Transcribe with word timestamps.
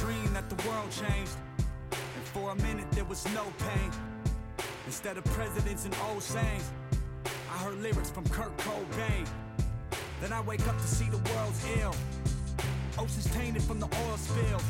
Yo, 0.00 0.06
I 0.06 0.12
had 0.12 0.22
a 0.22 0.22
dream 0.22 0.32
that 0.34 0.50
the 0.50 0.68
world 0.68 0.90
changed. 0.90 1.32
And 1.92 2.24
for 2.32 2.50
a 2.50 2.54
minute 2.56 2.90
there 2.92 3.04
was 3.04 3.24
no 3.34 3.44
pain. 3.58 3.90
Instead 4.86 5.16
of 5.16 5.24
presidents 5.24 5.84
and 5.84 5.94
old 6.08 6.22
sayings, 6.22 6.70
I 7.24 7.58
heard 7.58 7.80
lyrics 7.80 8.10
from 8.10 8.28
Kurt 8.28 8.56
Cobain. 8.58 9.28
Then 10.20 10.32
I 10.32 10.40
wake 10.42 10.66
up 10.68 10.76
to 10.76 10.86
see 10.86 11.06
the 11.06 11.18
world's 11.32 11.64
ill. 11.80 11.94
Oceans 12.98 13.30
tainted 13.32 13.62
from 13.62 13.80
the 13.80 13.86
oil 13.86 14.16
spills. 14.16 14.64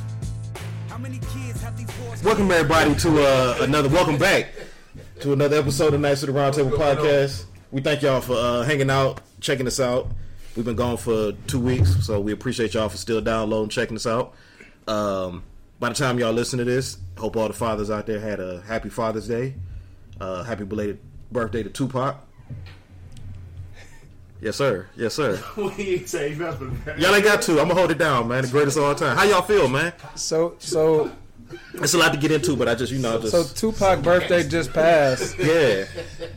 How 0.89 0.99
many 0.99 1.19
kids 1.33 1.61
have 1.63 1.77
these 1.77 1.89
wars? 2.01 2.23
Welcome 2.23 2.51
everybody 2.51 2.95
to 2.97 3.23
uh, 3.23 3.59
another. 3.61 3.89
Welcome 3.89 4.19
back 4.19 4.53
to 5.21 5.33
another 5.33 5.57
episode 5.57 5.95
of 5.95 6.01
Knights 6.01 6.23
of 6.23 6.33
the 6.33 6.39
Roundtable 6.39 6.73
Podcast. 6.77 7.45
We 7.71 7.81
thank 7.81 8.03
y'all 8.03 8.21
for 8.21 8.35
uh, 8.35 8.63
hanging 8.63 8.91
out, 8.91 9.21
checking 9.41 9.67
us 9.67 9.81
out. 9.81 10.11
We've 10.57 10.65
been 10.65 10.77
gone 10.77 10.97
for 10.97 11.33
two 11.47 11.61
weeks, 11.61 12.05
so 12.05 12.21
we 12.21 12.33
appreciate 12.33 12.75
y'all 12.75 12.89
for 12.89 12.97
still 12.97 13.21
downloading, 13.21 13.71
checking 13.71 13.97
us 13.97 14.07
out. 14.07 14.35
Um, 14.91 15.45
by 15.79 15.89
the 15.91 15.95
time 15.95 16.19
y'all 16.19 16.33
listen 16.33 16.59
to 16.59 16.65
this, 16.65 16.99
hope 17.17 17.37
all 17.37 17.47
the 17.49 17.55
fathers 17.55 17.91
out 17.91 18.07
there 18.07 18.19
had 18.21 18.41
a 18.41 18.61
happy 18.63 18.89
Father's 18.89 19.29
Day. 19.29 19.55
Uh, 20.21 20.43
happy 20.43 20.65
belated 20.65 20.99
birthday 21.33 21.63
to 21.63 21.71
Tupac. 21.71 22.17
Yes, 24.43 24.57
sir. 24.57 24.87
Yes, 24.97 25.15
sir. 25.15 25.43
we 25.57 25.71
ain't 25.97 26.09
say 26.09 26.33
Y'all 26.35 27.15
ain't 27.15 27.25
got 27.25 27.43
to. 27.43 27.53
I'm 27.53 27.69
gonna 27.69 27.75
hold 27.75 27.91
it 27.91 27.99
down, 27.99 28.29
man. 28.29 28.43
The 28.43 28.49
greatest 28.51 28.77
of 28.79 28.85
all 28.85 28.95
time. 28.95 29.17
How 29.17 29.25
y'all 29.25 29.43
feel, 29.43 29.69
man? 29.69 29.93
So 30.17 30.57
so 30.59 31.11
It's 31.75 31.95
a 31.95 31.99
lot 31.99 32.13
to 32.13 32.19
get 32.19 32.31
into, 32.33 32.57
but 32.57 32.67
I 32.69 32.75
just, 32.75 32.91
you 32.93 32.99
know, 33.01 33.21
just 33.21 33.33
so 33.33 33.45
Tupac 33.45 34.03
birthday 34.03 34.47
just 34.49 34.73
passed. 34.73 35.39
yeah. 35.39 35.85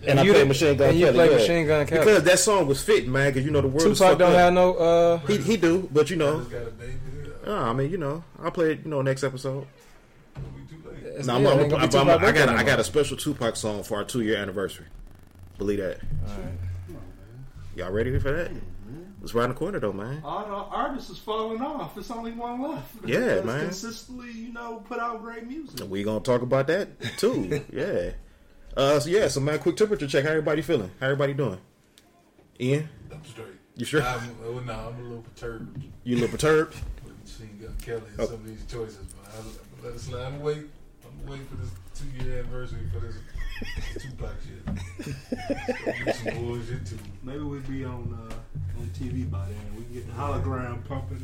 And 0.06 0.20
I 0.20 0.24
you 0.24 0.32
play 0.34 0.42
did- 0.42 0.48
Machine 0.50 0.78
Gun 0.78 0.90
and 0.90 1.00
you 1.00 1.06
Kelly. 1.08 1.18
yeah. 1.30 1.36
Machine 1.38 1.68
Gun 1.68 1.88
Kelly. 1.88 2.00
because 2.06 2.24
that 2.24 2.40
song 2.40 2.68
was 2.68 2.84
fitting, 2.84 3.12
man. 3.12 3.30
Because 3.32 3.46
you 3.46 3.52
know 3.52 3.62
the 3.62 3.68
world. 3.70 3.88
is 3.92 3.98
Tupac 3.98 4.10
fucked 4.12 4.20
don't 4.20 4.32
up. 4.34 4.38
have 4.38 4.54
no 4.54 4.74
uh 4.76 5.18
He 5.28 5.38
he 5.38 5.58
do, 5.58 5.90
but 5.94 6.10
you 6.10 6.18
know, 6.18 6.46
got 7.46 7.52
a 7.52 7.54
baby. 7.54 7.66
uh, 7.66 7.70
I 7.70 7.74
mean, 7.74 7.92
you 7.92 7.98
know, 7.98 8.24
I'll 8.42 8.52
play 8.52 8.74
it. 8.74 8.80
You 8.84 8.90
know, 8.92 9.02
next 9.02 9.24
episode. 9.24 9.68
We 10.36 10.42
too 10.66 10.82
late. 10.90 11.04
it's- 11.04 11.26
No, 11.28 11.36
I'm, 11.36 11.44
yeah, 11.44 11.50
I'm, 11.52 11.60
it 11.60 11.64
ain't 11.64 11.74
I'm, 11.96 12.10
I'm- 12.10 12.24
I 12.26 12.32
got 12.32 12.50
no 12.50 12.56
I 12.56 12.64
got 12.64 12.80
a 12.80 12.84
special 12.84 13.18
Tupac 13.18 13.56
song 13.56 13.84
for 13.84 13.98
our 13.98 14.04
two 14.04 14.22
year 14.22 14.38
anniversary. 14.38 14.86
Believe 15.58 15.80
that. 15.80 16.00
Y'all 17.76 17.92
ready 17.92 18.18
for 18.20 18.32
that? 18.32 18.52
It's 19.22 19.34
right 19.34 19.46
in 19.46 19.52
the 19.52 19.56
corner 19.56 19.80
though, 19.80 19.94
man. 19.94 20.22
All 20.26 20.46
the 20.46 20.52
artists 20.54 21.10
is 21.10 21.18
falling 21.18 21.62
off. 21.62 21.98
It's 21.98 22.12
only 22.12 22.34
one 22.34 22.62
left. 22.62 22.94
Yeah, 23.06 23.20
That's 23.20 23.46
man. 23.46 23.60
Consistently, 23.62 24.32
you 24.32 24.52
know, 24.52 24.84
put 24.88 25.00
out 25.00 25.22
great 25.22 25.48
music. 25.48 25.80
And 25.80 25.90
We 25.90 26.04
gonna 26.04 26.20
talk 26.20 26.42
about 26.42 26.68
that 26.68 26.90
too. 27.18 27.64
yeah. 27.72 28.12
Uh, 28.76 29.00
so 29.00 29.10
yeah, 29.10 29.28
so 29.30 29.40
man, 29.40 29.60
quick 29.60 29.78
temperature 29.78 30.08
check. 30.08 30.24
How 30.26 30.32
everybody 30.32 30.62
feeling? 30.62 30.92
How 31.00 31.06
everybody 31.06 31.34
doing? 31.34 31.60
Ian, 32.60 32.90
I'm 33.12 33.24
straight. 33.24 33.48
you 33.76 33.86
sure? 33.86 34.02
I'm, 34.02 34.36
oh, 34.46 34.60
no, 34.60 34.74
I'm 34.74 35.00
a 35.00 35.04
little 35.04 35.22
perturbed 35.24 35.84
You 36.04 36.16
a 36.16 36.20
little 36.20 36.30
perturbed? 36.30 36.76
With 37.86 37.96
Machine 37.96 38.00
Gun 38.00 38.02
Kelly 38.02 38.12
and 38.12 38.20
Oh. 38.20 38.26
some 38.26 38.36
of 38.36 38.46
these 38.46 38.66
choices, 38.72 39.06
but 39.14 39.32
I'm, 39.40 39.46
I'm 39.48 39.86
let 39.86 39.94
it 39.96 40.00
slide. 40.00 40.24
I'm 40.26 40.42
wait. 40.42 40.58
I'm 41.06 41.30
waiting 41.30 41.46
for 41.48 41.56
this 41.56 41.70
two 41.96 42.26
year 42.26 42.40
anniversary 42.40 42.80
for 42.94 43.00
this, 43.00 43.16
this 43.94 44.04
Tupac 44.04 44.32
shit. 44.42 45.16
It's 46.08 46.20
some 46.24 46.34
bullshit 46.46 46.86
too. 46.86 46.98
Maybe 47.24 47.40
we'd 47.40 47.68
be 47.70 47.84
on 47.86 48.18
uh, 48.30 48.80
on 48.80 48.88
TV 48.98 49.30
by 49.30 49.46
then. 49.46 49.76
We 49.76 49.84
can 49.84 49.94
get 49.94 50.08
the 50.08 50.14
hologram 50.14 50.84
pumping. 50.88 51.22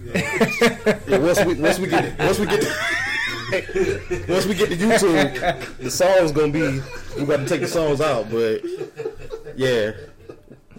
Yeah, 1.07 1.17
once 1.17 1.43
we 1.45 1.53
once 1.55 1.79
we 1.79 1.87
get 1.87 2.17
once 2.19 2.39
we 2.39 2.45
get 2.45 2.61
to, 2.61 4.25
once 4.29 4.45
we 4.45 4.53
get 4.55 4.69
to 4.69 4.75
YouTube, 4.77 5.77
the 5.77 5.89
song's 5.91 6.31
gonna 6.31 6.51
be 6.51 6.81
we 7.17 7.25
got 7.25 7.37
to 7.37 7.45
take 7.47 7.61
the 7.61 7.67
songs 7.67 7.99
out, 8.01 8.29
but 8.29 8.61
yeah, 9.55 9.91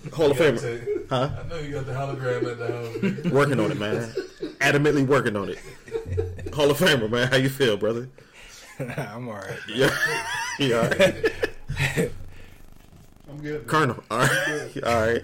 Hall 0.15 0.31
of 0.31 0.39
You 0.39 0.45
Famer, 0.45 0.61
take- 0.61 1.09
huh? 1.11 1.31
I 1.45 1.49
know 1.49 1.59
you 1.59 1.73
got 1.73 1.87
the 1.87 1.93
hologram 1.93 2.51
at 2.51 2.59
the 2.59 3.23
house. 3.25 3.33
Working 3.33 3.61
on 3.61 3.71
it, 3.73 3.79
man. 3.79 4.09
Adamantly 4.61 5.07
working 5.07 5.37
on 5.37 5.49
it. 5.51 5.59
Hall 6.55 6.71
of 6.71 6.79
Famer, 6.79 7.11
man. 7.11 7.29
How 7.29 7.37
you 7.37 7.49
feel, 7.51 7.77
brother? 7.77 8.09
I'm 8.79 9.29
alright. 9.29 9.59
Yeah, 9.69 9.95
yeah. 10.59 10.77
All 10.77 10.89
right. 10.89 12.13
I'm 13.29 13.39
good. 13.43 13.67
Colonel. 13.67 14.03
All 14.11 14.19
right, 14.19 14.85
all 14.85 15.01
right. 15.07 15.23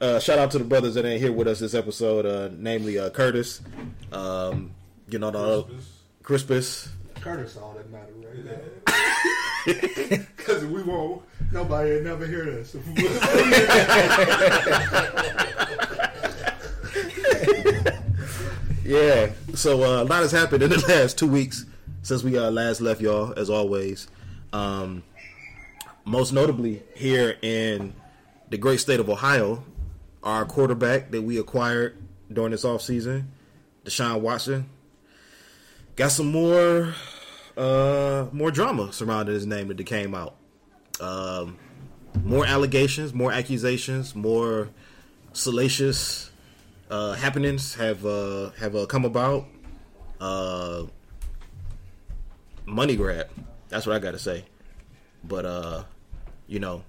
Uh, 0.00 0.18
shout 0.18 0.38
out 0.38 0.50
to 0.50 0.58
the 0.58 0.64
brothers 0.64 0.94
that 0.94 1.04
ain't 1.04 1.20
here 1.22 1.32
with 1.32 1.46
us 1.48 1.60
this 1.60 1.72
episode, 1.74 2.26
uh, 2.26 2.50
namely 2.58 2.98
uh, 2.98 3.10
Curtis. 3.10 3.60
Um, 4.12 4.72
you 5.08 5.18
know 5.18 5.30
the 5.30 5.66
Crispus. 6.22 6.88
Curtis, 7.20 7.56
all 7.56 7.74
that 7.74 7.90
matter, 7.90 8.12
right? 8.86 9.30
Because 9.66 10.64
we 10.66 10.82
won't. 10.82 11.22
Nobody 11.52 11.92
will 11.92 12.02
never 12.02 12.26
hear 12.26 12.44
this. 12.44 12.74
Yeah. 18.84 19.30
So 19.54 19.82
uh, 19.82 20.02
a 20.02 20.04
lot 20.04 20.22
has 20.22 20.30
happened 20.30 20.62
in 20.62 20.70
the 20.70 20.78
last 20.88 21.18
two 21.18 21.26
weeks 21.26 21.64
since 22.02 22.22
we 22.22 22.36
uh, 22.36 22.50
last 22.50 22.80
left 22.80 23.00
y'all, 23.00 23.32
as 23.36 23.48
always. 23.48 24.08
Um, 24.52 25.02
most 26.04 26.32
notably 26.32 26.82
here 26.94 27.36
in 27.40 27.94
the 28.50 28.58
great 28.58 28.80
state 28.80 29.00
of 29.00 29.08
Ohio, 29.08 29.64
our 30.22 30.44
quarterback 30.44 31.10
that 31.12 31.22
we 31.22 31.38
acquired 31.38 31.96
during 32.30 32.50
this 32.50 32.64
offseason, 32.64 33.24
Deshaun 33.84 34.20
Watson, 34.20 34.68
got 35.96 36.12
some 36.12 36.30
more 36.30 36.94
uh, 37.56 38.26
more 38.32 38.50
drama 38.50 38.92
surrounding 38.92 39.34
his 39.34 39.46
name 39.46 39.68
that 39.68 39.84
came 39.84 40.14
out. 40.14 40.36
Um, 41.00 41.58
more 42.22 42.46
allegations, 42.46 43.12
more 43.12 43.32
accusations, 43.32 44.14
more 44.14 44.68
salacious 45.32 46.30
uh, 46.90 47.14
happenings 47.14 47.74
have 47.74 48.04
uh, 48.06 48.50
have 48.50 48.76
uh, 48.76 48.86
come 48.86 49.04
about. 49.04 49.46
Uh, 50.20 50.84
money 52.66 52.96
grab. 52.96 53.28
That's 53.68 53.86
what 53.86 53.96
I 53.96 53.98
got 53.98 54.12
to 54.12 54.18
say. 54.18 54.44
But 55.24 55.44
uh, 55.44 55.84
you 56.46 56.60
know, 56.60 56.84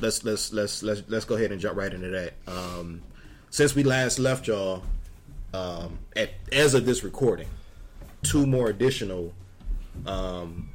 let's 0.00 0.24
let's 0.24 0.52
let's 0.52 0.82
let's 0.82 1.02
let's 1.08 1.24
go 1.24 1.36
ahead 1.36 1.52
and 1.52 1.60
jump 1.60 1.76
right 1.76 1.92
into 1.92 2.08
that. 2.08 2.34
Um, 2.46 3.02
since 3.50 3.74
we 3.74 3.82
last 3.82 4.18
left 4.18 4.46
y'all, 4.46 4.82
um, 5.54 5.98
at, 6.16 6.30
as 6.52 6.74
of 6.74 6.84
this 6.84 7.04
recording, 7.04 7.48
two 8.22 8.46
more 8.46 8.68
additional 8.68 9.32
um, 10.06 10.70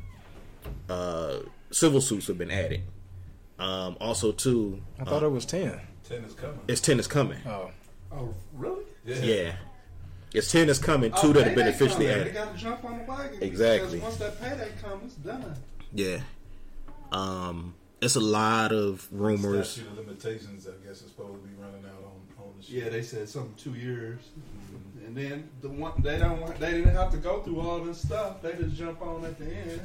uh, 0.89 1.37
civil 1.71 2.01
suits 2.01 2.27
have 2.27 2.37
been 2.37 2.51
added. 2.51 2.81
Um, 3.59 3.97
also, 3.99 4.31
too, 4.31 4.81
I 4.99 5.03
thought 5.03 5.23
it 5.23 5.29
was 5.31 5.45
ten. 5.45 5.79
Ten 6.07 6.23
is 6.23 6.33
coming. 6.33 6.59
it's 6.67 6.81
ten 6.81 6.99
is 6.99 7.07
coming. 7.07 7.39
Oh. 7.45 7.71
oh, 8.11 8.33
really? 8.53 8.83
Yeah. 9.05 9.55
It's 10.33 10.51
10 10.51 10.67
is 10.67 10.79
coming, 10.79 11.11
two 11.11 11.27
Oh, 11.27 11.33
that 11.33 11.45
have 11.45 11.55
been 11.55 11.67
officially 11.67 12.07
coming. 12.07 12.21
added. 12.21 12.27
They 12.33 12.39
got 12.39 12.55
to 12.55 12.57
jump 12.59 12.83
on 12.85 12.97
the 12.97 13.03
wagon. 13.03 13.37
Exactly. 13.43 13.99
Once 13.99 14.15
that 14.17 14.41
payday 14.41 14.71
comes, 14.81 15.03
it's 15.03 15.15
done. 15.17 15.55
Yeah. 15.93 16.21
Um, 17.11 17.75
it's 18.01 18.15
a 18.15 18.19
lot 18.19 18.71
of 18.71 19.07
rumors. 19.11 19.69
Statute 19.69 19.91
of 19.91 19.97
limitations, 19.99 20.67
I 20.67 20.71
guess, 20.83 21.01
is 21.03 21.09
supposed 21.09 21.39
to 21.39 21.47
be 21.47 21.53
running 21.61 21.85
out 21.85 22.03
on, 22.03 22.43
on 22.45 22.53
the 22.57 22.63
shit. 22.63 22.83
Yeah, 22.83 22.89
they 22.89 23.03
said 23.03 23.29
something 23.29 23.53
two 23.57 23.75
years, 23.79 24.21
and 25.05 25.15
then 25.15 25.49
the 25.61 25.69
one 25.69 25.93
they 25.99 26.17
don't 26.17 26.39
want, 26.41 26.59
they 26.59 26.71
didn't 26.71 26.95
have 26.95 27.11
to 27.11 27.17
go 27.17 27.41
through 27.41 27.59
all 27.61 27.79
this 27.79 28.01
stuff. 28.01 28.41
They 28.41 28.53
just 28.53 28.75
jump 28.75 29.01
on 29.01 29.25
at 29.25 29.37
the 29.37 29.45
end. 29.45 29.81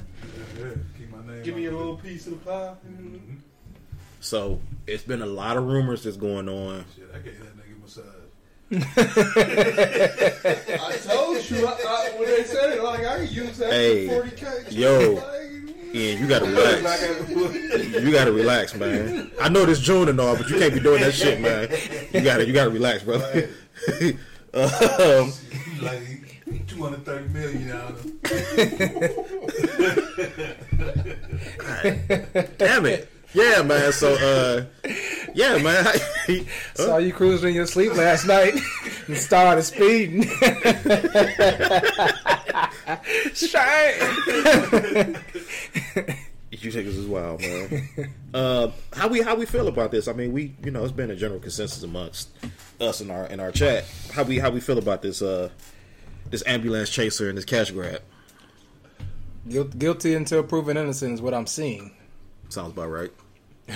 Yeah, 0.58 0.64
keep 0.96 1.10
my 1.10 1.26
name. 1.32 1.42
Give 1.42 1.54
me 1.56 1.66
a 1.66 1.70
little 1.70 1.94
of 1.94 2.00
it. 2.00 2.08
piece 2.08 2.26
of 2.26 2.32
the 2.32 2.50
pie. 2.50 2.74
Mhm. 2.88 3.38
So 4.20 4.60
it's 4.86 5.02
been 5.04 5.22
a 5.22 5.26
lot 5.26 5.56
of 5.56 5.64
rumors 5.64 6.02
that's 6.04 6.16
going 6.16 6.48
on. 6.48 6.84
Shit, 6.96 7.08
I 7.14 7.18
gave 7.18 7.38
that 7.38 7.56
nigga 7.56 7.80
massage. 7.80 8.04
I 10.80 10.96
told 11.06 11.50
you 11.50 11.66
I, 11.66 11.70
I, 11.72 12.10
when 12.18 12.28
they 12.28 12.44
said 12.44 12.72
it, 12.76 12.82
like 12.82 13.04
I 13.06 13.18
could 13.18 13.30
use 13.30 13.58
that 13.58 13.70
Hey, 13.72 14.06
for 14.08 14.14
forty 14.14 14.30
k. 14.36 14.46
yo. 14.70 15.14
Yeah, 15.92 16.12
you 16.18 16.26
gotta 16.28 16.44
relax. 16.50 17.30
You 17.30 18.12
gotta 18.12 18.32
relax, 18.32 18.74
man. 18.74 19.30
I 19.40 19.48
know 19.48 19.64
this 19.64 19.80
June 19.80 20.08
and 20.08 20.20
all, 20.20 20.36
but 20.36 20.48
you 20.50 20.58
can't 20.58 20.74
be 20.74 20.80
doing 20.80 21.00
that 21.00 21.14
shit, 21.14 21.40
man. 21.40 21.68
You 22.12 22.20
gotta, 22.20 22.46
you 22.46 22.52
gotta 22.52 22.70
relax, 22.70 23.02
brother. 23.04 23.48
um, 24.54 25.32
like 25.82 26.42
230 26.66 27.28
million 27.28 27.70
out 27.70 27.90
of 27.90 28.04
damn 32.58 32.86
it. 32.86 33.10
Yeah, 33.34 33.60
man. 33.62 33.92
So, 33.92 34.14
uh, 34.14 34.64
yeah, 35.34 35.58
man. 35.58 35.86
Saw 36.74 36.96
you 36.96 37.12
cruising 37.12 37.50
in 37.50 37.54
your 37.54 37.66
sleep 37.66 37.94
last 37.94 38.26
night 38.26 38.54
and 39.06 39.16
started 39.16 39.64
speeding. 39.64 40.22
Shine. 43.34 45.16
You 46.50 46.70
this 46.72 46.96
is 46.96 47.06
wild, 47.06 47.40
man. 47.40 47.88
uh, 48.34 48.70
how 48.92 49.06
we 49.08 49.20
how 49.20 49.36
we 49.36 49.46
feel 49.46 49.68
about 49.68 49.92
this? 49.92 50.08
I 50.08 50.12
mean, 50.12 50.32
we 50.32 50.54
you 50.64 50.70
know 50.70 50.82
it's 50.82 50.92
been 50.92 51.10
a 51.10 51.16
general 51.16 51.38
consensus 51.38 51.82
amongst 51.82 52.30
us 52.80 53.00
in 53.00 53.10
our 53.10 53.26
in 53.26 53.40
our 53.40 53.50
chat. 53.50 53.84
How 54.12 54.22
we 54.22 54.38
how 54.38 54.50
we 54.50 54.60
feel 54.60 54.78
about 54.78 55.02
this 55.02 55.22
uh 55.22 55.50
this 56.30 56.42
ambulance 56.46 56.90
chaser 56.90 57.28
and 57.28 57.36
this 57.36 57.44
cash 57.44 57.70
grab? 57.70 58.02
Guil- 59.48 59.76
Guilty 59.78 60.14
until 60.14 60.42
proven 60.42 60.76
innocent 60.76 61.14
is 61.14 61.22
what 61.22 61.34
I'm 61.34 61.46
seeing. 61.46 61.92
Sounds 62.48 62.72
about 62.72 62.90
right. 62.90 63.10
He 63.66 63.72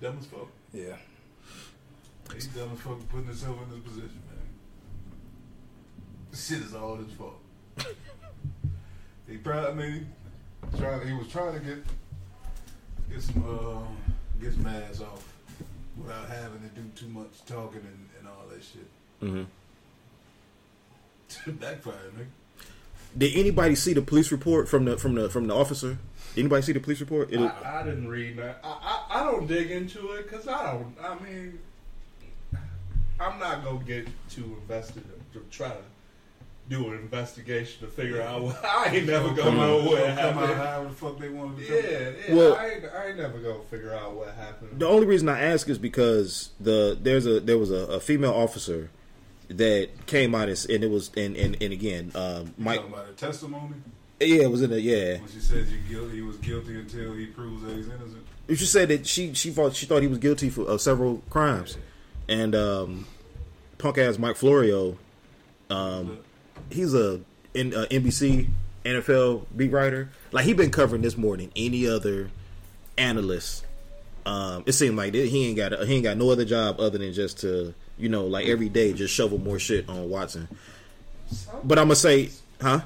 dumb 0.00 0.16
as 0.18 0.26
fuck. 0.26 0.48
Yeah. 0.72 0.96
He 2.32 2.40
dumb 2.58 2.70
as 2.72 2.80
fuck 2.80 2.98
for 2.98 3.06
putting 3.10 3.26
himself 3.26 3.56
in 3.62 3.70
this 3.70 3.80
position, 3.80 4.22
man. 4.28 4.38
This 6.30 6.48
shit 6.48 6.58
is 6.58 6.74
all 6.74 6.96
his 6.96 7.12
fault. 7.12 7.40
he 9.28 9.36
probably, 9.36 9.70
I 9.70 9.74
mean, 9.74 10.12
trying, 10.78 11.06
he 11.06 11.12
was 11.14 11.28
trying 11.28 11.54
to 11.54 11.60
get 11.60 11.78
get 13.10 13.22
some 13.22 13.44
uh, 13.46 14.42
get 14.42 14.52
some 14.52 14.66
ass 14.66 15.00
off 15.00 15.33
without 15.96 16.28
having 16.28 16.60
to 16.60 16.68
do 16.74 16.82
too 16.94 17.08
much 17.08 17.44
talking 17.46 17.80
and, 17.80 18.08
and 18.18 18.28
all 18.28 18.46
that 18.50 18.62
shit. 18.62 18.86
hmm 19.20 19.44
Backfired, 21.60 22.14
nigga. 22.16 22.26
Did 23.16 23.36
anybody 23.36 23.74
see 23.76 23.92
the 23.92 24.02
police 24.02 24.32
report 24.32 24.68
from 24.68 24.84
the 24.86 24.96
from 24.96 25.14
the 25.14 25.28
from 25.30 25.46
the 25.46 25.54
officer? 25.54 25.98
Anybody 26.36 26.62
see 26.62 26.72
the 26.72 26.80
police 26.80 27.00
report? 27.00 27.32
I, 27.32 27.80
I 27.80 27.82
didn't 27.84 28.08
read 28.08 28.36
that. 28.38 28.58
I, 28.64 29.04
I, 29.10 29.20
I 29.20 29.24
don't 29.24 29.46
dig 29.46 29.70
into 29.70 30.12
it 30.12 30.28
because 30.28 30.48
I 30.48 30.72
don't. 30.72 30.96
I 31.00 31.16
mean, 31.22 31.58
I'm 33.20 33.38
not 33.38 33.64
gonna 33.64 33.84
get 33.84 34.08
too 34.28 34.56
invested 34.62 35.04
to 35.32 35.44
try 35.50 35.68
to 35.68 35.76
do 36.68 36.88
an 36.90 36.98
investigation 36.98 37.86
to 37.86 37.92
figure 37.92 38.22
out. 38.22 38.42
What, 38.42 38.64
I 38.64 38.86
ain't 38.96 39.06
never 39.06 39.28
gonna 39.28 39.42
Come 39.42 39.56
know 39.58 39.80
out- 39.80 39.84
what 39.86 39.98
come 40.00 40.08
out 40.08 40.18
happened. 40.18 40.54
however 40.56 40.88
the 40.88 40.94
fuck 40.94 41.18
they 41.18 41.28
wanted 41.28 41.66
to 41.66 41.74
Yeah, 41.74 41.80
come. 41.82 42.14
yeah. 42.28 42.34
Well- 42.34 42.54
I, 42.56 42.68
ain't, 42.68 42.84
I 42.86 43.06
ain't 43.08 43.16
never 43.18 43.38
gonna 43.38 43.62
figure 43.70 43.92
out 43.94 44.14
what 44.14 44.34
happened. 44.34 44.78
the 44.78 44.86
only 44.88 45.06
reason 45.06 45.28
I 45.28 45.40
ask 45.40 45.68
is 45.68 45.76
because 45.78 46.50
the 46.58 46.96
there's 47.00 47.26
a 47.26 47.40
there 47.40 47.58
was 47.58 47.70
a, 47.70 47.74
a 47.86 48.00
female 48.00 48.32
officer 48.32 48.90
that 49.48 50.06
came 50.06 50.34
out 50.34 50.48
and, 50.48 50.66
and 50.70 50.82
it 50.84 50.90
was 50.90 51.10
and 51.16 51.36
and, 51.36 51.56
and 51.62 51.72
again 51.72 52.10
um, 52.14 52.54
Mike 52.56 52.78
Talking 52.78 52.94
about 52.94 53.06
her 53.08 53.12
testimony 53.12 53.74
yeah 54.20 54.42
it 54.44 54.50
was 54.50 54.62
in 54.62 54.72
a 54.72 54.76
yeah 54.76 55.18
when 55.18 55.28
she 55.28 55.40
said 55.40 55.66
you 55.66 55.78
guilty, 55.86 56.14
he 56.16 56.22
was 56.22 56.36
guilty 56.38 56.78
until 56.80 57.12
he 57.12 57.26
proves 57.26 57.62
that 57.62 57.76
he's 57.76 57.88
innocent. 57.88 58.24
she 58.48 58.56
said 58.64 58.88
that 58.88 59.06
she 59.06 59.34
she 59.34 59.50
thought 59.50 59.74
she 59.76 59.84
thought 59.84 60.00
he 60.00 60.08
was 60.08 60.16
guilty 60.18 60.48
for 60.48 60.62
of 60.66 60.80
several 60.80 61.18
crimes 61.28 61.76
and 62.26 62.54
um, 62.54 63.06
punk 63.76 63.98
ass 63.98 64.18
Mike 64.18 64.36
Florio 64.36 64.96
um, 65.68 66.18
he's 66.70 66.94
a 66.94 67.20
in, 67.54 67.74
uh, 67.74 67.86
NBC 67.90 68.48
NFL 68.84 69.46
beat 69.56 69.70
writer. 69.70 70.10
Like 70.32 70.44
he 70.44 70.52
been 70.52 70.70
covering 70.70 71.02
this 71.02 71.16
more 71.16 71.36
than 71.36 71.50
any 71.56 71.86
other 71.86 72.30
analyst. 72.98 73.64
Um, 74.26 74.64
it 74.66 74.72
seemed 74.72 74.96
like 74.96 75.14
he 75.14 75.48
ain't 75.48 75.56
got 75.56 75.72
he 75.86 75.94
ain't 75.94 76.04
got 76.04 76.16
no 76.16 76.30
other 76.30 76.44
job 76.44 76.80
other 76.80 76.98
than 76.98 77.12
just 77.12 77.40
to 77.40 77.74
you 77.98 78.08
know 78.08 78.26
like 78.26 78.46
every 78.46 78.68
day 78.68 78.92
just 78.92 79.14
shovel 79.14 79.38
more 79.38 79.58
shit 79.58 79.88
on 79.88 80.08
Watson. 80.08 80.48
But 81.62 81.78
I'm 81.78 81.86
gonna 81.86 81.96
say, 81.96 82.30
huh? 82.60 82.80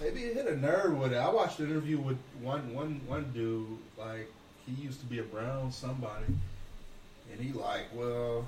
Maybe 0.00 0.20
it 0.24 0.34
hit 0.34 0.46
a 0.46 0.56
nerve 0.56 0.96
with 0.98 1.12
it. 1.12 1.16
I 1.16 1.30
watched 1.30 1.60
an 1.60 1.70
interview 1.70 1.98
with 1.98 2.18
one 2.40 2.74
one 2.74 3.00
one 3.06 3.30
dude. 3.32 3.66
Like 3.98 4.30
he 4.66 4.82
used 4.82 5.00
to 5.00 5.06
be 5.06 5.18
a 5.18 5.22
Brown 5.22 5.72
somebody, 5.72 6.26
and 7.30 7.40
he 7.40 7.52
like, 7.52 7.86
well, 7.94 8.46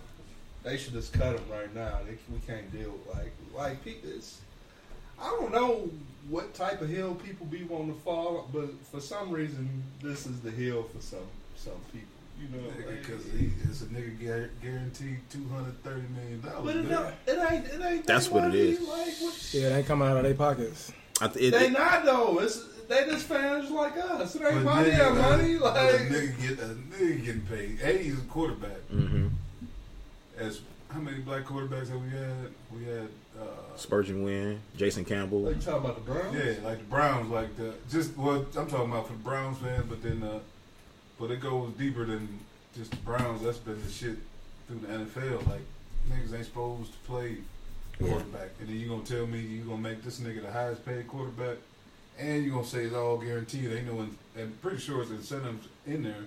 they 0.65 0.77
should 0.77 0.93
just 0.95 1.13
cut 1.13 1.35
him 1.37 1.43
right 1.51 1.73
now. 1.75 1.99
They, 2.07 2.17
we 2.33 2.41
can't 2.47 2.71
deal 2.73 2.91
with 2.93 3.15
like 3.15 3.33
like 3.55 3.85
pe- 3.85 3.97
it's. 4.03 4.41
I 5.21 5.29
don't 5.39 5.53
know 5.53 5.89
what 6.29 6.55
type 6.55 6.81
of 6.81 6.89
hill 6.89 7.15
people 7.15 7.47
be 7.47 7.63
wanting 7.63 7.95
to 7.95 8.01
fall, 8.01 8.49
but 8.53 8.69
for 8.91 9.01
some 9.01 9.31
reason, 9.31 9.83
this 10.03 10.27
is 10.27 10.41
the 10.41 10.51
hill 10.51 10.83
for 10.95 11.01
some 11.01 11.19
some 11.57 11.75
people. 11.93 12.09
You 12.41 12.49
know, 12.49 12.69
Because 13.01 13.25
he 13.27 13.51
it's 13.63 13.83
a 13.83 13.85
nigga 13.87 14.49
guaranteed 14.61 15.19
two 15.31 15.47
hundred 15.53 15.81
thirty 15.85 16.03
million 16.17 16.41
dollars. 16.41 16.65
But 16.65 16.77
it, 16.77 16.89
don't- 16.89 17.15
it 17.29 17.53
ain't. 17.53 17.67
It 17.67 17.85
ain't. 17.85 18.07
That's 18.07 18.29
what 18.29 18.45
it 18.49 18.55
is. 18.57 18.81
Like, 18.81 19.15
what, 19.21 19.51
Yeah, 19.55 19.69
they 19.69 19.77
ain't 19.79 19.87
coming 19.87 20.09
out 20.09 20.17
of 20.17 20.25
their 20.25 20.35
pockets. 20.35 20.93
I 21.21 21.29
th- 21.29 21.47
it, 21.47 21.57
they 21.57 21.67
it- 21.67 21.73
not 21.73 22.05
though. 22.05 22.41
It's 22.41 22.65
they 22.89 23.05
just 23.07 23.27
fans 23.27 23.71
like 23.71 23.97
us. 23.97 24.35
It 24.35 24.43
ain't 24.43 24.55
But 24.57 24.65
money. 24.65 24.91
nigga, 24.91 25.11
or 25.11 25.15
money. 25.15 25.57
but 25.59 25.75
Like 25.75 25.95
a 25.95 25.99
nigga 26.07 26.41
get 26.41 26.59
a 26.59 26.75
nigga 26.75 27.25
getting 27.25 27.41
paid. 27.43 27.79
A 27.83 27.99
he's 28.03 28.19
a 28.19 28.23
quarterback. 28.23 28.89
mhm. 28.93 29.31
As 30.39 30.61
how 30.91 31.01
many 31.01 31.19
black 31.19 31.45
quarterbacks 31.45 31.89
have 31.89 32.03
we 32.03 32.11
had? 32.11 32.53
We 32.77 32.85
had 32.85 33.09
uh, 33.41 33.77
Spergon 33.77 34.23
Wynn, 34.25 34.61
Jason 34.77 35.05
Campbell. 35.05 35.43
Like 35.43 35.57
you 35.57 35.63
talking 35.63 35.85
about 35.85 36.05
the 36.05 36.13
Browns? 36.13 36.37
yeah, 36.37 36.55
like 36.67 36.79
the 36.79 36.85
Browns, 36.85 37.31
like 37.31 37.57
the 37.57 37.75
just 37.91 38.17
well, 38.17 38.45
I'm 38.57 38.67
talking 38.67 38.91
about 38.91 39.07
for 39.07 39.13
the 39.13 39.19
Browns 39.21 39.59
fans, 39.59 39.85
but 39.89 40.03
then 40.03 40.23
uh, 40.23 40.39
but 41.19 41.31
it 41.31 41.41
goes 41.41 41.73
deeper 41.75 42.05
than 42.05 42.29
just 42.77 42.91
the 42.91 42.97
Browns. 42.99 43.43
That's 43.43 43.59
been 43.59 43.81
the 43.85 43.91
shit 43.91 44.17
through 44.69 44.81
the 44.81 44.87
NFL. 44.89 45.47
Like 45.49 45.63
niggas 46.11 46.35
ain't 46.37 46.45
supposed 46.47 46.93
to 46.93 46.99
play 47.11 47.39
Yeah. 48.01 48.09
quarterback, 48.09 48.51
and 48.61 48.69
then 48.69 48.77
you 48.79 48.89
gonna 48.89 49.03
tell 49.05 49.27
me 49.27 49.41
you 49.41 49.63
gonna 49.63 49.79
make 49.79 50.03
this 50.03 50.21
nigga 50.21 50.43
the 50.43 50.53
highest 50.53 50.85
paid 50.85 51.07
quarterback, 51.09 51.59
and 52.19 52.45
you 52.45 52.51
gonna 52.51 52.65
say 52.67 52.85
it's 52.85 52.95
all 52.95 53.17
guaranteed. 53.19 53.73
Ain't 53.73 53.87
no, 53.87 54.01
in- 54.03 54.19
and 54.37 54.61
pretty 54.63 54.79
sure 54.79 55.03
it's 55.03 55.11
incentives 55.13 55.69
in 55.87 56.03
there, 56.03 56.25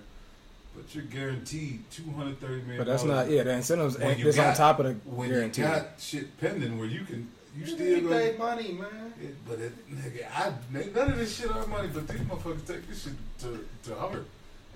but 0.78 0.94
you're 0.94 1.04
guaranteed 1.04 1.82
two 1.90 2.08
hundred 2.12 2.40
thirty 2.40 2.62
million. 2.62 2.78
But 2.78 2.86
that's 2.86 3.04
not 3.04 3.28
yeah. 3.28 3.42
The 3.42 3.54
incentives 3.54 3.98
When 3.98 4.08
ain't 4.10 4.22
this 4.22 4.38
on 4.38 4.54
top 4.54 4.78
of 4.78 4.86
the 4.86 4.92
when 5.10 5.28
guarantee. 5.28 5.62
you 5.62 5.68
got 5.68 5.88
shit 5.98 6.38
pending 6.40 6.78
where 6.78 6.86
you 6.86 7.04
can 7.04 7.28
you 7.56 7.64
It 7.64 7.68
still 7.68 7.94
ain't 7.96 8.02
go. 8.04 8.08
they 8.10 8.36
money, 8.36 8.72
man. 8.72 9.12
It, 9.20 9.34
but 9.46 9.58
it, 9.58 9.72
nigga, 9.90 10.26
I 10.32 10.52
none 10.94 11.10
of 11.10 11.18
this 11.18 11.36
shit 11.36 11.50
our 11.50 11.66
money, 11.66 11.88
but 11.92 12.06
these 12.06 12.20
motherfuckers 12.20 12.66
take 12.66 12.88
this 12.88 13.02
shit 13.02 13.14
to 13.40 13.66
to 13.84 13.94
heart, 13.96 14.26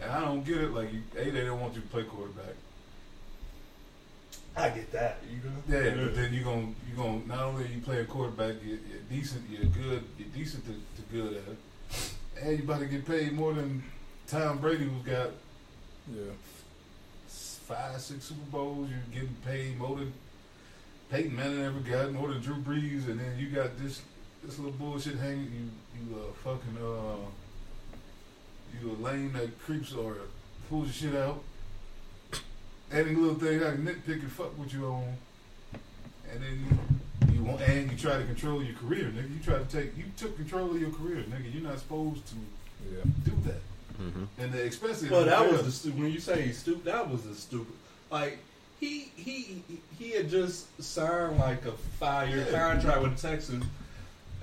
and 0.00 0.10
I 0.10 0.20
don't 0.20 0.44
get 0.44 0.58
it. 0.58 0.72
Like, 0.72 0.92
you, 0.92 1.02
a 1.16 1.30
they 1.30 1.44
don't 1.44 1.60
want 1.60 1.74
you 1.74 1.82
to 1.82 1.86
play 1.86 2.02
quarterback. 2.02 2.54
I 4.56 4.68
get 4.70 4.92
that. 4.92 5.18
You 5.30 5.36
know? 5.48 5.84
Yeah, 5.84 5.94
but 5.94 6.14
then 6.16 6.34
you 6.34 6.42
gonna 6.42 6.68
you 6.88 6.96
gonna 6.96 7.20
not 7.26 7.44
only 7.44 7.64
are 7.64 7.68
you 7.68 7.80
playing 7.80 8.06
quarterback, 8.06 8.56
you're, 8.64 8.78
you're 8.90 9.06
decent, 9.08 9.48
you're 9.48 9.64
good, 9.66 10.02
you're 10.18 10.28
decent 10.34 10.64
to, 10.66 10.72
to 10.72 11.02
good 11.12 11.32
at 11.34 11.48
it, 11.52 12.12
and 12.42 12.58
you 12.58 12.64
about 12.64 12.80
to 12.80 12.86
get 12.86 13.06
paid 13.06 13.32
more 13.32 13.54
than 13.54 13.82
Tom 14.26 14.58
Brady, 14.58 14.84
who's 14.84 15.02
got 15.02 15.30
yeah. 16.10 16.32
five, 17.28 18.00
six 18.00 18.24
Super 18.24 18.40
Bowls. 18.50 18.88
You're 18.90 18.98
getting 19.12 19.36
paid 19.46 19.78
more 19.78 19.96
than 19.96 20.12
Peyton 21.10 21.34
Manning 21.36 21.62
ever 21.62 21.80
got, 21.80 22.12
more 22.12 22.28
than 22.28 22.40
Drew 22.40 22.56
Brees, 22.56 23.06
and 23.08 23.20
then 23.20 23.38
you 23.38 23.48
got 23.48 23.76
this 23.78 24.02
this 24.44 24.58
little 24.58 24.72
bullshit 24.72 25.16
hanging. 25.18 25.50
You 25.52 25.70
you 26.10 26.16
uh 26.18 26.32
fucking 26.42 26.76
uh 26.82 27.16
you 28.80 28.90
a 28.90 28.96
lame 29.02 29.32
that 29.34 29.58
creeps 29.60 29.92
or 29.92 30.16
pulls 30.68 30.86
your 31.02 31.12
shit 31.12 31.20
out. 31.20 31.42
Any 32.90 33.14
little 33.14 33.34
thing 33.36 33.62
I 33.62 33.72
can 33.72 33.84
nitpick 33.86 34.20
and 34.22 34.32
fuck 34.32 34.58
with 34.58 34.72
you 34.74 34.86
on, 34.86 35.16
and 36.32 36.42
then 36.42 36.66
you 37.28 37.34
you 37.34 37.42
want 37.44 37.60
and 37.62 37.90
you 37.90 37.96
try 37.96 38.18
to 38.18 38.24
control 38.24 38.62
your 38.62 38.74
career, 38.76 39.04
nigga. 39.04 39.30
You 39.32 39.40
try 39.42 39.58
to 39.58 39.64
take 39.64 39.96
you 39.96 40.04
took 40.16 40.36
control 40.36 40.70
of 40.70 40.80
your 40.80 40.90
career, 40.90 41.24
nigga. 41.28 41.52
You're 41.54 41.62
not 41.62 41.78
supposed 41.78 42.26
to 42.28 42.34
Yeah. 42.90 43.04
do 43.24 43.32
that. 43.44 43.60
Mhm. 44.00 44.26
And 44.38 44.52
the 44.52 44.62
expensive. 44.64 45.10
Well, 45.10 45.24
that 45.24 45.50
was 45.50 45.62
the 45.64 45.72
stupid. 45.72 46.00
When 46.00 46.12
you 46.12 46.20
say 46.20 46.42
he's 46.42 46.58
stupid, 46.58 46.84
that 46.84 47.08
was 47.10 47.22
the 47.22 47.34
stupid. 47.34 47.74
Like 48.10 48.38
he 48.80 49.10
he 49.16 49.62
he 49.98 50.10
had 50.12 50.28
just 50.30 50.66
signed 50.82 51.38
like 51.38 51.64
a 51.66 51.72
five 52.00 52.28
year 52.30 52.46
Yeah. 52.50 52.68
contract 52.72 53.02
with 53.02 53.16
the 53.20 53.28
Texans, 53.28 53.64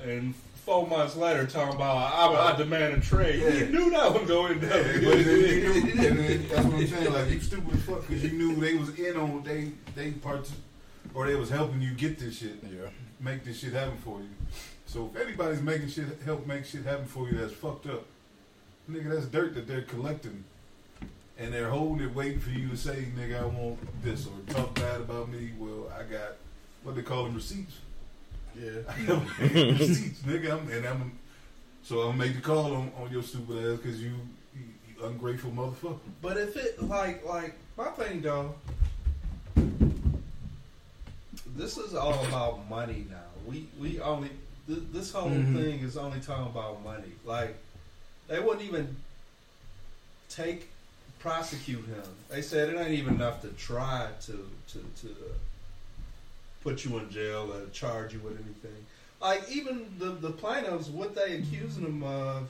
and 0.04 0.34
four 0.66 0.88
months 0.88 1.16
later, 1.16 1.46
talking 1.46 1.76
about 1.76 1.96
I, 2.14 2.54
I 2.54 2.56
demand 2.58 2.94
a 2.96 3.00
trade. 3.00 3.42
Yeah. 3.42 3.50
He 3.66 3.72
knew 3.72 3.90
that 3.92 4.14
was 4.14 4.28
going 4.28 4.60
down. 4.60 4.72
Yeah, 4.72 4.94
but 4.94 5.02
then 5.02 5.26
knew, 5.26 5.74
and 5.92 6.00
then 6.20 6.48
that's 6.50 6.66
what 6.66 6.74
I'm 6.76 6.88
saying. 6.88 7.14
Like 7.14 7.30
you 7.32 7.40
stupid 7.42 7.74
as 7.76 7.82
fuck 7.84 8.02
because 8.08 8.24
you 8.24 8.32
knew 8.32 8.56
they 8.56 8.76
was 8.76 8.90
in 8.98 9.18
on 9.18 9.44
they 9.44 9.72
they 9.96 10.12
parts 10.12 10.52
or 11.14 11.28
they 11.28 11.36
was 11.36 11.50
helping 11.50 11.82
you 11.82 11.92
get 11.92 12.20
this 12.20 12.38
shit, 12.38 12.64
Yeah. 12.64 12.90
make 13.20 13.44
this 13.44 13.60
shit 13.60 13.74
happen 13.74 13.98
for 13.98 14.20
you. 14.20 14.30
So 14.86 15.12
if 15.14 15.22
anybody's 15.22 15.62
making 15.62 15.90
shit 15.90 16.06
help 16.26 16.46
make 16.48 16.66
shit 16.66 16.84
happen 16.84 17.06
for 17.06 17.28
you, 17.30 17.38
that's 17.38 17.54
fucked 17.54 17.88
up. 17.88 18.06
Nigga, 18.90 19.10
that's 19.12 19.26
dirt 19.28 19.54
that 19.56 19.68
they're 19.68 19.84
collecting, 19.84 20.44
and 21.38 21.54
they're 21.54 21.70
holding 21.70 22.08
it, 22.08 22.16
waiting 22.16 22.40
for 22.40 22.50
you 22.50 22.70
to 22.70 22.78
say, 22.78 23.06
"Nigga, 23.18 23.42
I 23.44 23.46
want 23.46 23.78
this," 24.04 24.26
or 24.28 24.54
talk 24.54 24.74
bad 24.76 25.02
about 25.02 25.30
me. 25.30 25.52
Well, 25.60 25.92
I 25.98 26.04
got 26.04 26.34
what 26.84 26.96
they 26.96 27.02
call 27.04 27.26
them 27.26 27.36
receipts. 27.36 27.78
yeah. 28.60 28.80
receipts, 29.40 30.22
nigga. 30.24 30.52
I'm, 30.60 30.72
and 30.72 30.86
I'm 30.88 31.12
so 31.84 32.02
I'll 32.02 32.14
make 32.14 32.34
the 32.36 32.42
call 32.42 32.76
on, 32.76 32.92
on 33.00 33.12
your 33.12 33.22
stupid 33.24 33.58
ass 33.58 33.78
because 33.80 34.02
you, 34.02 34.12
you, 34.56 34.62
you 34.98 35.06
ungrateful 35.06 35.52
motherfucker. 35.52 36.00
But 36.22 36.38
if 36.38 36.58
it 36.58 36.82
like 36.84 37.24
like 37.26 37.54
my 37.78 37.90
thing 37.92 38.22
though, 38.22 38.56
this 41.56 41.78
is 41.78 41.94
all 41.94 42.26
about 42.26 42.68
money 42.70 43.06
now. 43.10 43.18
We 43.46 43.68
we 43.80 44.00
only 44.02 44.30
th- 44.68 44.80
this 44.92 45.12
whole 45.12 45.30
Mhm. 45.30 45.54
thing 45.56 45.80
is 45.82 45.96
only 45.96 46.20
talking 46.20 46.48
about 46.48 46.84
money. 46.84 47.12
Like 47.24 47.56
they 48.30 48.40
wouldn't 48.40 48.62
even 48.66 48.96
take 50.30 50.70
prosecute 51.20 51.86
him. 51.86 52.04
They 52.30 52.42
said 52.42 52.70
it 52.70 52.80
ain't 52.80 52.92
even 52.92 53.16
enough 53.16 53.42
to 53.42 53.50
try 53.50 54.08
to 54.28 54.32
to 54.32 54.78
to 55.02 55.08
uh, 55.10 55.34
put 56.64 56.86
you 56.86 56.98
in 57.00 57.10
jail 57.10 57.52
or 57.54 57.68
charge 57.72 58.14
you 58.14 58.20
with 58.20 58.36
anything. 58.36 58.86
Like 59.22 59.50
even 59.52 59.88
the 60.00 60.12
the 60.12 60.30
plaintiffs, 60.32 60.88
what 60.88 61.16
they 61.16 61.38
accusing 61.38 61.84
him 61.86 62.04
of 62.04 62.50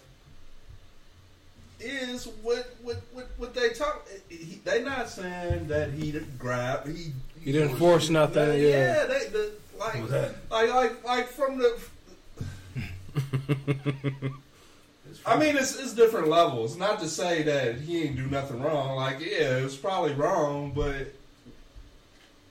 is 1.80 2.26
what 2.44 2.70
what 2.84 2.98
what, 3.14 3.28
what 3.38 3.54
they 3.56 3.70
talk. 3.70 4.06
He, 4.28 4.60
they 4.66 4.84
not 4.84 5.10
saying 5.10 5.68
that 5.70 5.92
he 5.92 6.12
grabbed 6.38 6.88
he 6.90 7.14
He 7.44 7.52
didn't 7.54 7.78
force 7.78 8.10
nothing. 8.10 8.50
yeah, 8.50 8.56
Yeah. 8.60 9.06
they 9.06 9.28
the 9.30 9.52
like 9.80 10.06
that? 10.10 10.36
like 10.52 10.70
like 10.70 11.04
like 11.06 11.28
from 11.28 11.58
the. 11.58 11.80
I 15.26 15.38
mean, 15.38 15.56
it's, 15.58 15.78
it's 15.80 15.94
different 15.94 16.28
levels. 16.28 16.78
Not 16.78 17.00
to 17.02 17.08
say 17.08 17.44
that 17.44 17.76
he 17.76 18.04
ain't 18.04 18.16
do 18.16 18.26
nothing 18.28 18.62
wrong. 18.62 18.96
Like, 18.96 19.20
yeah, 19.20 19.58
it 19.58 19.64
was 19.64 19.76
probably 19.78 20.14
wrong, 20.14 20.72
but 20.76 21.14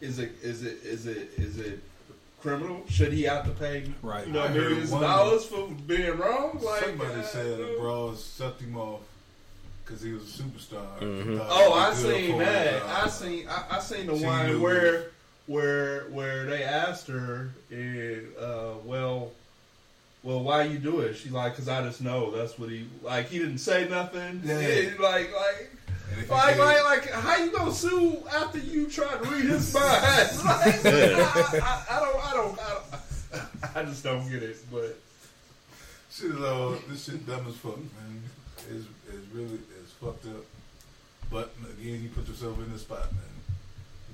is 0.00 0.18
it 0.18 0.32
is 0.42 0.62
it 0.64 0.78
is 0.84 1.06
it 1.06 1.30
is 1.36 1.58
it 1.58 1.80
criminal? 2.40 2.82
Should 2.88 3.12
he 3.12 3.22
have 3.24 3.44
to 3.46 3.50
pay 3.50 3.90
Right. 4.02 4.26
you 4.26 4.32
know 4.32 4.42
I 4.42 4.48
heard 4.48 4.56
millions 4.56 4.84
of 4.84 4.92
one- 4.92 5.02
dollars 5.02 5.44
for 5.46 5.68
being 5.86 6.16
wrong? 6.16 6.58
Like 6.62 6.84
Somebody 6.84 7.14
uh, 7.20 7.22
said 7.24 7.60
uh, 7.60 7.78
Brawls 7.80 8.22
sucked 8.24 8.60
him 8.60 8.76
off 8.76 9.00
because 9.84 10.02
he 10.02 10.12
was 10.12 10.22
a 10.38 10.42
superstar. 10.42 10.98
Mhm. 11.00 11.44
Oh, 11.48 11.72
I 11.72 11.88
was 11.90 12.02
good 12.02 12.14
seen 12.14 12.38
that. 12.38 12.82
I 12.84 13.08
seen. 13.08 13.48
I, 13.48 13.64
I 13.76 13.80
seen 13.80 14.06
the 14.06 14.18
She 14.18 14.24
one 14.24 14.60
where, 14.60 15.06
where, 15.46 16.02
where 16.10 16.44
they 16.44 16.62
asked 16.62 17.08
her, 17.08 17.50
and 17.70 18.28
uh, 18.38 18.74
well, 18.84 19.32
well, 20.28 20.40
why 20.42 20.64
you 20.64 20.78
do 20.78 21.00
it? 21.00 21.14
She's 21.14 21.32
like, 21.32 21.56
cause 21.56 21.70
I 21.70 21.82
just 21.82 22.02
know 22.02 22.30
that's 22.30 22.58
what 22.58 22.68
he 22.68 22.86
like. 23.02 23.30
He 23.30 23.38
didn't 23.38 23.58
say 23.58 23.88
nothing. 23.88 24.42
Yeah. 24.44 24.60
Yeah, 24.60 24.90
like, 25.00 25.32
like, 25.34 25.70
and 26.10 26.18
if 26.20 26.26
he 26.26 26.30
like, 26.30 26.56
did- 26.56 26.60
like, 26.64 26.84
like, 26.84 27.10
how 27.10 27.36
you 27.38 27.50
gonna 27.50 27.72
sue 27.72 28.22
after 28.36 28.58
you 28.58 28.88
try 28.88 29.16
to 29.16 29.24
read 29.30 29.46
his 29.46 29.72
mind? 29.72 29.86
like, 30.44 30.84
Yeah. 30.84 31.32
I, 31.34 31.60
I, 31.62 31.96
I 31.96 32.00
don't, 32.00 32.26
I 32.26 32.32
don't, 32.34 32.58
I 32.60 32.68
don't, 32.74 33.76
I 33.76 33.82
just 33.84 34.04
don't 34.04 34.30
get 34.30 34.42
it. 34.42 34.58
But 34.70 34.98
Shit 36.10 36.32
is 36.32 36.80
this 36.88 37.04
shit 37.06 37.26
dumb 37.26 37.46
as 37.48 37.56
fuck, 37.56 37.78
man. 37.78 38.22
It's, 38.70 38.84
it's 39.08 39.32
really 39.32 39.58
it's 39.80 39.92
fucked 39.92 40.26
up. 40.26 40.44
But 41.30 41.54
again, 41.80 42.02
you 42.02 42.10
put 42.10 42.28
yourself 42.28 42.58
in 42.58 42.70
the 42.70 42.78
spot, 42.78 43.10
man. 43.12 43.22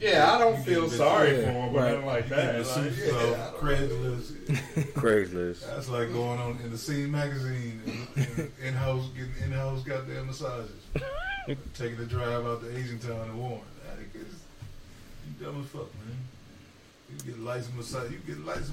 Yeah, 0.04 0.32
I 0.34 0.38
don't 0.38 0.62
feel 0.64 0.88
sorry 0.88 1.30
Yeah, 1.38 1.44
for 1.44 1.50
him 1.50 1.56
or 1.75 1.80
right. 1.80 1.90
nothing 1.92 2.06
like 2.06 2.25
You 2.25 2.30
that. 2.37 2.52
get 2.56 2.64
the 2.64 2.80
Like, 2.80 2.92
suits 2.92 3.06
yeah, 3.06 3.12
off, 3.44 3.56
Craigslist. 3.56 4.32
Craigslist. 4.94 5.66
That's 5.66 5.88
like 5.88 6.12
going 6.12 6.38
on 6.38 6.58
in 6.64 6.70
the 6.70 6.78
Scene 6.78 7.11
magazine, 7.11 7.80
in, 8.16 8.52
in 8.62 8.75
house 8.75 9.06
getting 9.16 9.32
in 9.44 9.52
house 9.52 9.82
goddamn 9.82 10.26
massages, 10.26 10.70
taking 11.75 11.99
a 11.99 12.04
drive 12.06 12.44
out 12.46 12.61
to 12.62 12.76
Asian 12.76 12.99
Town 12.99 13.20
and 13.28 13.38
Warren. 13.38 13.61
That 13.87 13.99
is, 14.20 14.26
you 15.26 15.44
dumb 15.44 15.61
as 15.62 15.68
fuck, 15.70 15.88
man. 16.06 16.16
You 17.11 17.32
get 17.32 17.40
licensed 17.40 17.76
massage, 17.76 18.11
you 18.11 18.18
get 18.26 18.44
licensed. 18.44 18.73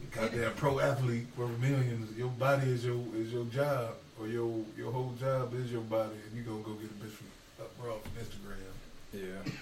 You 0.00 0.06
goddamn 0.14 0.52
pro 0.54 0.78
athlete 0.80 1.26
worth 1.36 1.58
millions. 1.58 2.16
Your 2.16 2.28
body 2.28 2.68
is 2.70 2.84
your 2.84 3.02
is 3.16 3.32
your 3.32 3.44
job, 3.46 3.94
or 4.20 4.28
your 4.28 4.64
your 4.76 4.92
whole 4.92 5.14
job 5.20 5.52
is 5.54 5.70
your 5.72 5.80
body, 5.82 6.14
and 6.28 6.36
you 6.36 6.42
gonna 6.42 6.62
go 6.62 6.72
get 6.74 6.90
a 6.90 6.94
bitch 7.04 7.10
from 7.12 7.26
up 7.60 7.70
raw 7.82 7.94
from 7.94 8.12
Instagram 8.22 8.56
Yeah. 9.12 9.52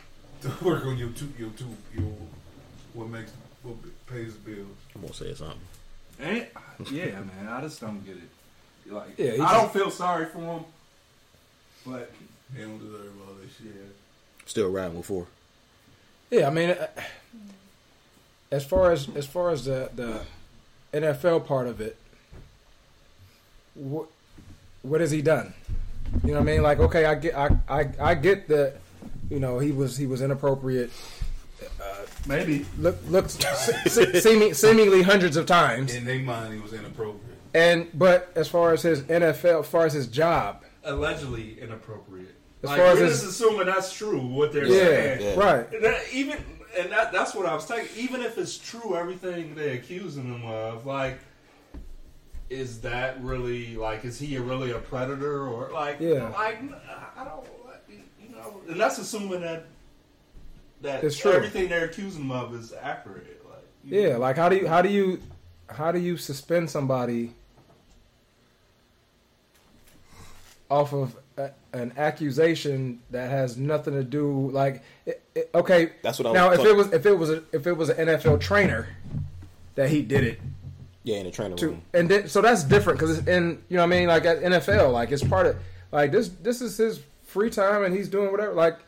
To 0.45 0.65
work 0.65 0.85
on 0.87 0.97
your 0.99 1.11
two 1.11 1.33
your 1.39 1.51
two 1.51 1.67
your 1.95 2.13
what 2.93 3.09
makes 3.09 3.33
what 3.63 3.77
pays 4.07 4.35
the 4.35 4.51
bills. 4.51 4.69
I'm 4.95 5.01
gonna 5.03 5.15
say 5.15 5.35
something. 5.35 5.59
And, 6.21 6.47
yeah, 6.93 7.07
man, 7.21 7.49
I 7.49 7.61
just 7.63 7.81
don't 7.81 8.05
get 8.07 8.17
it. 8.17 8.93
Like, 8.93 9.19
Yeah, 9.19 9.33
I 9.33 9.37
just- 9.39 9.53
don't 9.55 9.73
feel 9.73 9.91
sorry 9.91 10.27
for 10.27 10.39
him, 10.39 10.65
but 11.87 12.13
They 12.55 12.61
don't 12.63 12.79
deserve 12.79 13.13
all 13.27 13.35
this 13.43 13.53
shit. 13.57 13.97
Still 14.47 14.71
riding 14.71 14.97
with 14.97 15.07
four. 15.07 15.27
Yeah, 16.31 16.47
I 16.47 16.51
mean, 16.51 16.71
uh, 16.71 16.87
as 18.51 18.65
far 18.65 18.93
as 18.93 19.09
as 19.17 19.27
far 19.27 19.51
as 19.51 19.65
the 19.65 19.91
the 19.95 20.21
NFL 20.93 21.41
part 21.47 21.67
of 21.67 21.81
it, 21.81 21.97
what 23.75 24.07
what 24.83 25.01
has 25.01 25.11
he 25.11 25.23
done? 25.23 25.55
You 26.23 26.29
know 26.29 26.41
what 26.41 26.49
I 26.49 26.53
mean? 26.53 26.63
Like, 26.63 26.79
okay, 26.79 27.07
I 27.07 27.15
get, 27.17 27.35
I, 27.35 27.57
I, 27.69 27.89
I 27.99 28.15
get 28.15 28.47
that. 28.49 28.77
You 29.35 29.41
know, 29.41 29.59
he 29.59 29.73
was 29.73 29.97
he 29.97 30.07
was 30.07 30.23
inappropriate. 30.23 30.93
Uh, 31.81 31.95
maybe. 32.29 32.65
Look, 32.79 32.97
looked 33.09 33.33
se- 33.33 33.89
se- 33.89 34.21
seeming, 34.21 34.55
seemingly 34.55 35.03
hundreds 35.03 35.37
of 35.37 35.47
times. 35.47 35.93
In 35.93 36.05
their 36.05 36.21
mind, 36.21 36.55
he 36.55 36.61
was 36.61 36.73
inappropriate. 36.73 37.37
And 37.53 37.89
but 37.95 38.31
as 38.37 38.49
far 38.49 38.73
as 38.73 38.83
his 38.83 39.03
NFL, 39.03 39.61
as 39.61 39.67
far 39.69 39.87
as 39.87 39.93
his 39.93 40.07
job, 40.07 40.63
Allegedly 40.85 41.61
inappropriate. 41.61 42.35
As 42.63 42.69
like, 42.71 42.79
far 42.79 42.87
as 42.89 42.99
we're 42.99 43.05
his- 43.07 43.23
just 43.23 43.41
assuming 43.41 43.67
that's 43.67 43.93
true. 43.93 44.21
What 44.21 44.53
they're 44.53 44.67
yeah, 44.67 44.75
saying. 44.75 45.21
Yeah. 45.23 45.35
right. 45.45 45.73
And 45.73 45.85
that, 45.85 46.03
even 46.13 46.39
and 46.79 46.93
that 46.93 47.11
that's 47.13 47.35
what 47.35 47.47
I 47.47 47.55
was 47.55 47.67
taking. 47.67 47.89
Even 47.97 48.21
if 48.21 48.39
it's 48.39 48.57
true, 48.57 48.95
everything 48.97 49.55
they're 49.57 49.75
accusing 49.75 50.25
him 50.25 50.45
of, 50.45 50.87
like, 50.87 51.19
is 52.51 52.81
that 52.83 53.21
really 53.23 53.75
like? 53.77 54.05
Is 54.05 54.19
he 54.19 54.37
really 54.39 54.71
a 54.71 54.79
predator 54.79 55.49
or 55.49 55.71
like? 55.73 55.99
Yeah. 55.99 56.29
Like 56.29 56.59
I 57.17 57.25
don't. 57.25 57.45
Like, 58.67 58.69
You 58.69 58.69
know, 58.69 58.73
and 58.73 58.81
that's 58.81 58.99
assuming 58.99 59.41
that 59.43 59.67
that 60.83 61.03
It's 61.05 61.17
true. 61.17 61.33
everything 61.33 61.69
they're 61.69 61.87
accusing 61.87 62.23
him 62.23 62.31
of 62.31 62.55
is 62.55 62.73
accurate. 62.83 63.41
Like, 63.49 63.65
Yeah, 63.85 64.11
know. 64.15 64.19
like 64.19 64.37
how 64.37 64.49
do 64.49 64.57
you 64.57 64.67
how 64.69 64.83
do 64.83 64.89
you 64.89 65.21
how 65.71 65.91
do 65.93 65.99
you 65.99 66.17
suspend 66.17 66.69
somebody 66.71 67.33
off 70.71 70.93
of 70.93 71.17
a, 71.37 71.51
an 71.73 71.93
accusation 71.97 73.01
that 73.11 73.31
has 73.31 73.57
nothing 73.57 73.95
to 73.95 74.03
do 74.05 74.51
like 74.51 74.83
it, 75.07 75.23
it- 75.35 75.51
okay 75.55 75.93
That's 76.03 76.19
what 76.19 76.29
I 76.29 76.33
now 76.33 76.51
was 76.51 76.59
if 76.59 76.65
talk- 76.65 76.73
it 76.73 76.77
was 76.77 76.93
if 76.93 77.07
it 77.07 77.19
was 77.19 77.31
a, 77.31 77.43
if 77.53 77.67
it 77.67 77.73
was 77.73 77.89
an 77.91 78.07
NFL 78.09 78.41
trainer 78.41 78.89
that 79.75 79.89
he 79.91 80.03
did 80.03 80.25
it 80.25 80.41
Yeah, 81.03 81.17
in 81.17 81.27
the 81.27 81.31
training 81.33 81.57
to 81.59 81.67
room. 81.69 81.83
and 81.93 82.09
then 82.09 82.29
so 82.29 82.41
that's 82.41 82.65
different 82.65 82.99
because 82.99 83.19
it's 83.19 83.29
in 83.29 83.63
you 83.69 83.77
know 83.77 83.83
what 83.83 83.93
I 83.95 83.99
mean 83.99 84.09
like 84.09 84.25
at 84.25 84.41
NFL 84.43 84.93
like 84.93 85.13
it's 85.13 85.23
part 85.25 85.47
of 85.47 85.57
like 85.93 86.13
this 86.13 86.29
this 86.29 86.61
is 86.63 86.77
his 86.77 87.01
free 87.35 87.51
time 87.51 87.83
and 87.85 87.95
he's 87.95 88.09
doing 88.09 88.31
whatever 88.31 88.53
like 88.55 88.79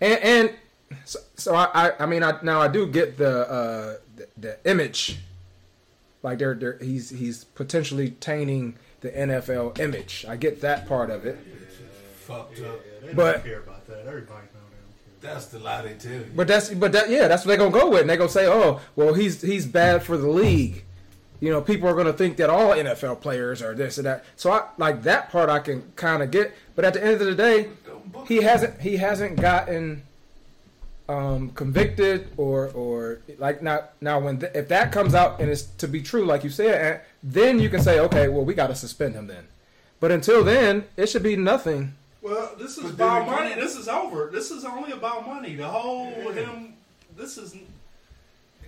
and 0.00 0.18
and 0.20 0.50
so, 1.04 1.18
so 1.36 1.54
I, 1.54 1.68
I 1.88 1.92
I 2.00 2.06
mean 2.06 2.22
I 2.22 2.38
now 2.42 2.60
I 2.60 2.68
do 2.68 2.86
get 2.86 3.16
the 3.16 3.48
uh 3.48 3.94
the, 4.16 4.28
the 4.36 4.70
image 4.70 5.18
like 6.22 6.38
they're, 6.38 6.54
they're 6.54 6.78
he's 6.78 7.10
he's 7.10 7.44
potentially 7.44 8.10
tainting 8.10 8.74
the 9.00 9.10
NFL 9.10 9.78
image 9.78 10.24
I 10.28 10.36
get 10.36 10.60
that 10.62 10.86
part 10.88 11.08
of 11.10 11.24
it 11.24 11.38
Fucked 12.26 12.60
up. 12.62 12.80
They 13.02 13.14
But- 13.14 13.32
don't 13.34 13.44
care 13.44 13.60
about 13.60 13.86
that. 13.86 14.00
Everybody 14.06 14.46
know 14.52 14.60
they. 15.20 15.28
That's 15.28 15.46
the 15.46 15.60
lie 15.60 15.82
they 15.82 15.94
tell 15.94 16.12
you. 16.12 16.26
but 16.34 16.48
that's 16.48 16.70
but 16.70 16.90
that 16.92 17.08
yeah 17.10 17.28
that's 17.28 17.44
what 17.44 17.50
they're 17.50 17.58
gonna 17.58 17.70
go 17.70 17.88
with 17.90 18.00
and 18.00 18.10
they're 18.10 18.16
gonna 18.16 18.28
say 18.28 18.46
oh 18.48 18.80
well 18.96 19.14
he's 19.14 19.40
he's 19.42 19.64
bad 19.66 20.02
for 20.02 20.16
the 20.16 20.28
league 20.28 20.84
you 21.40 21.50
know 21.50 21.60
people 21.60 21.88
are 21.88 21.94
gonna 21.94 22.12
think 22.12 22.36
that 22.38 22.48
all 22.50 22.70
NFL 22.70 23.20
players 23.20 23.62
are 23.62 23.74
this 23.74 23.98
and 23.98 24.06
that 24.06 24.24
so 24.36 24.50
I 24.52 24.64
like 24.78 25.02
that 25.02 25.30
part 25.30 25.48
I 25.50 25.58
can 25.58 25.82
kind 25.96 26.22
of 26.22 26.30
get 26.30 26.54
but 26.74 26.84
at 26.84 26.94
the 26.94 27.02
end 27.04 27.20
of 27.20 27.26
the 27.26 27.34
day 27.34 27.68
he 28.26 28.38
hasn't 28.42 28.80
he 28.80 28.96
hasn't 28.96 29.40
gotten 29.40 30.02
um, 31.08 31.50
convicted 31.50 32.28
or 32.36 32.68
or 32.70 33.20
like 33.38 33.62
now 33.62 33.84
now 34.00 34.18
when 34.18 34.40
th- 34.40 34.52
if 34.54 34.68
that 34.68 34.90
comes 34.90 35.14
out 35.14 35.40
and 35.40 35.48
it's 35.50 35.62
to 35.62 35.86
be 35.86 36.02
true 36.02 36.24
like 36.24 36.42
you 36.42 36.50
said 36.50 36.74
Ant, 36.80 37.00
then 37.22 37.60
you 37.60 37.68
can 37.68 37.80
say 37.80 38.00
okay 38.00 38.26
well 38.28 38.44
we 38.44 38.54
got 38.54 38.68
to 38.68 38.74
suspend 38.74 39.14
him 39.14 39.28
then 39.28 39.44
but 40.00 40.10
until 40.10 40.42
then 40.42 40.84
it 40.96 41.08
should 41.08 41.22
be 41.22 41.36
nothing 41.36 41.94
Well, 42.22 42.50
this 42.58 42.76
is 42.76 42.90
about 42.90 43.26
money. 43.26 43.54
This 43.54 43.76
is 43.76 43.86
over. 43.86 44.30
This 44.32 44.50
is 44.50 44.64
only 44.64 44.90
about 44.90 45.24
money. 45.26 45.54
The 45.54 45.68
whole 45.68 46.10
Yeah. 46.10 46.32
him. 46.32 46.74
This 47.16 47.38
is 47.38 47.54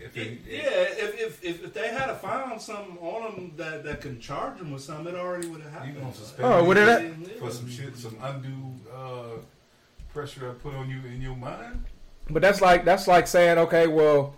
If 0.00 0.17
yeah. 0.17 0.25
they, 0.25 0.31
If, 0.31 1.21
if 1.21 1.45
if 1.45 1.64
if 1.64 1.75
they 1.75 1.88
had 1.88 2.12
found 2.17 2.61
something 2.61 2.97
on 2.99 3.35
them 3.35 3.52
that 3.57 3.85
that 3.85 4.00
can 4.00 4.21
charge 4.21 4.59
them 4.59 4.71
with 4.73 4.83
something, 4.83 5.14
it 5.14 5.19
already 5.19 5.49
would 5.49 5.61
have 5.62 5.73
you 5.73 5.78
happened. 5.78 6.00
gonna 6.00 6.14
suspend 6.14 6.45
Oh, 6.52 6.62
me 6.62 6.69
would 6.69 6.76
it- 6.78 7.38
for 7.38 7.50
some 7.50 7.69
shit, 7.71 7.97
some 7.97 8.17
undue 8.23 8.73
uh, 8.95 9.38
pressure 10.12 10.50
I 10.50 10.55
put 10.55 10.75
on 10.75 10.88
you 10.88 11.00
in 11.12 11.21
your 11.21 11.37
mind? 11.37 11.85
But 12.31 12.43
that's 12.43 12.61
like 12.61 12.85
that's 12.85 13.07
like 13.09 13.26
saying, 13.26 13.59
okay, 13.59 13.87
well, 13.87 14.35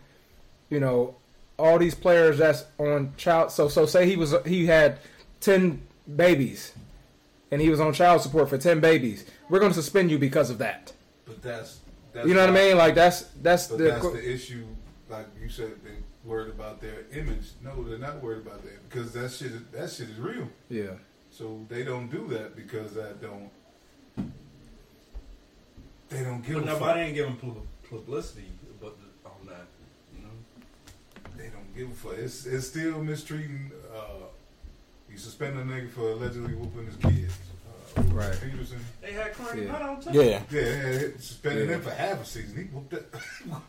you 0.69 0.81
know, 0.81 1.17
all 1.59 1.79
these 1.79 1.95
players 1.95 2.39
that's 2.39 2.65
on 2.79 3.13
child. 3.17 3.51
So 3.51 3.69
so 3.69 3.87
say 3.87 4.07
he 4.07 4.17
was 4.17 4.35
he 4.47 4.67
had 4.67 4.99
ten 5.41 5.83
babies, 6.17 6.73
and 7.51 7.61
he 7.61 7.69
was 7.69 7.81
on 7.81 7.93
child 7.93 8.23
support 8.23 8.49
for 8.49 8.59
ten 8.59 8.81
babies. 8.81 9.25
We're 9.49 9.59
going 9.59 9.73
to 9.73 9.83
suspend 9.83 10.11
you 10.11 10.19
because 10.19 10.51
of 10.51 10.59
that. 10.59 10.93
But 11.27 11.43
that's, 11.43 11.81
that's 12.13 12.29
You 12.29 12.35
know 12.35 12.41
what 12.41 12.51
I 12.51 12.53
mean? 12.53 12.77
Like 12.77 12.95
that's 12.95 13.23
that's 13.43 13.67
But 13.67 13.79
the 13.79 13.85
that's 13.85 14.03
the 14.13 14.33
issue. 14.33 14.65
Like 15.11 15.27
you 15.43 15.49
said, 15.49 15.73
they 15.83 15.91
worried 16.25 16.51
about 16.51 16.81
their 16.81 17.05
image. 17.13 17.49
No, 17.65 17.83
they're 17.83 17.99
not 17.99 18.23
worried 18.23 18.47
about 18.47 18.63
that 18.63 18.89
because 18.89 19.13
that 19.13 19.31
shit. 19.33 19.51
is- 19.53 19.63
That 19.73 19.91
shit 19.91 20.09
is 20.11 20.19
real. 20.19 20.49
yeah. 20.69 20.93
So 21.33 21.65
they 21.69 21.83
don't 21.85 22.09
do 22.11 22.29
that 22.29 22.55
because 22.57 22.95
that 22.95 23.21
don't. 23.21 23.51
They 26.09 26.25
don't 26.25 26.45
give 26.45 26.55
But 26.55 26.63
a 26.65 26.67
nobody 26.67 26.79
fuck. 27.01 27.07
ain't 27.07 27.15
giving 27.15 27.61
publicity, 27.89 28.47
but 28.81 28.97
on 29.25 29.47
that, 29.47 29.67
you 30.17 30.23
know. 30.25 31.37
They 31.37 31.49
don't 31.51 31.75
give 31.77 31.91
a 31.91 31.95
fuck. 31.95 32.19
It's 32.19 32.47
it's 32.47 32.67
still 32.69 33.03
mistreating. 33.03 33.71
Uh, 33.95 34.27
you 35.11 35.17
suspend 35.19 35.59
a 35.59 35.63
nigga 35.65 35.91
for 35.91 36.11
allegedly 36.13 36.55
whooping 36.55 36.87
his 36.87 36.97
kids. 36.97 37.35
Right. 38.09 38.39
Peterson. 38.43 38.79
They 39.01 39.13
had 39.13 39.33
Cardi 39.35 39.63
Yeah. 39.63 39.73
Hunt 39.73 39.83
on 39.85 40.01
tape. 40.01 40.15
Yeah. 40.15 40.23
Yeah, 40.51 40.61
yeah, 40.93 40.99
suspended 41.19 41.69
Yeah. 41.69 41.75
him 41.77 41.83
for 41.83 41.91
half 41.91 42.23
a 42.23 42.25
season. 42.25 42.57
He 42.57 42.63
whooped 42.65 42.91
that. 42.91 43.05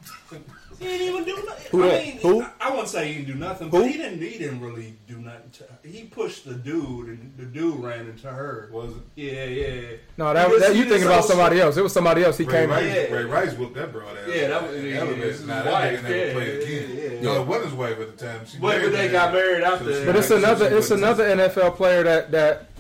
He 0.80 0.88
didn't 0.88 1.08
even 1.14 1.24
do 1.26 1.44
nothing. 1.46 1.68
Who 1.72 1.84
I 1.84 1.88
that? 1.90 2.06
mean, 2.06 2.18
Who? 2.22 2.42
I, 2.42 2.50
I 2.62 2.70
wouldn't 2.72 2.88
say 2.90 3.08
he 3.10 3.14
didn't 3.20 3.34
do 3.34 3.36
nothing, 3.36 3.70
Who? 3.70 3.82
but 3.82 3.88
he 3.92 3.98
didn't. 3.98 4.20
He 4.20 4.40
didn't 4.40 4.62
really 4.62 4.96
do 5.08 5.18
nothing. 5.20 5.52
To, 5.52 5.88
he 5.88 6.06
pushed 6.06 6.44
the 6.46 6.56
dude, 6.56 7.08
and 7.10 7.34
the 7.38 7.46
dude 7.46 7.80
ran 7.84 8.08
into 8.08 8.28
her. 8.30 8.68
Was 8.74 8.94
it? 8.96 9.02
Yeah, 9.14 9.44
yeah. 9.44 9.82
No, 10.18 10.34
that, 10.34 10.48
He 10.48 10.54
just- 10.56 10.68
that 10.68 10.76
you 10.76 10.86
thinking 10.86 11.04
about 11.08 11.26
somebody 11.26 11.62
else. 11.62 11.78
It 11.78 11.84
was 11.84 11.94
somebody 11.94 12.24
else. 12.24 12.38
He 12.40 12.46
Ray 12.46 12.62
came. 12.62 12.70
Rice, 12.72 12.86
Yeah. 12.96 13.02
Ray 13.16 13.26
Rice 13.26 13.54
whooped 13.54 13.76
that 13.76 13.92
broad 13.94 14.18
ass. 14.18 14.24
Yeah, 14.34 14.48
that 14.48 14.64
was- 14.64 14.72
yeah, 14.76 14.82
that 14.82 14.90
yeah, 14.92 15.04
was 15.04 15.18
his 15.18 15.46
nah, 15.46 15.62
that 15.64 15.72
wife, 15.72 16.00
nigga 16.00 16.04
never 16.04 16.16
yeah, 16.26 16.34
played 16.34 16.48
yeah, 16.48 16.66
again. 16.66 17.14
yeah. 17.14 17.22
No, 17.22 17.42
it 17.42 17.48
wasn't 17.48 17.66
his 17.66 17.74
wife 17.76 18.00
at 18.00 18.18
the 18.18 18.26
time. 18.26 18.46
She 18.48 18.58
But, 18.58 18.82
but 18.82 18.92
they 18.94 19.08
got 19.10 19.34
married 19.34 19.64
after. 19.64 20.06
But 20.06 20.16
it's 20.16 20.32
another 20.32 20.76
it's 20.78 20.90
another 20.90 21.26
NFL 21.30 21.76
player 21.76 22.02
that 22.04 22.32
that 22.32 22.71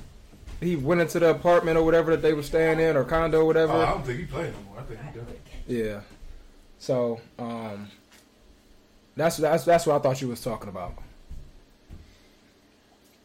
he 0.61 0.75
went 0.75 1.01
into 1.01 1.19
the 1.19 1.31
apartment 1.31 1.77
or 1.77 1.83
whatever 1.83 2.11
that 2.11 2.21
they 2.21 2.33
were 2.33 2.43
staying 2.43 2.79
in 2.79 2.95
or 2.95 3.03
condo 3.03 3.41
or 3.41 3.45
whatever. 3.45 3.73
Oh, 3.73 3.81
I 3.81 3.89
don't 3.91 4.05
think 4.05 4.19
he 4.19 4.25
played 4.25 4.53
no 4.53 4.59
more. 4.71 4.79
I 4.79 4.83
think 4.83 4.99
he 5.01 5.19
done. 5.19 5.27
Yeah. 5.67 6.01
So, 6.79 7.19
um 7.37 7.89
That's 9.15 9.37
that's 9.37 9.65
that's 9.65 9.85
what 9.85 9.95
I 9.95 9.99
thought 9.99 10.21
you 10.21 10.27
was 10.29 10.41
talking 10.41 10.69
about. 10.69 10.93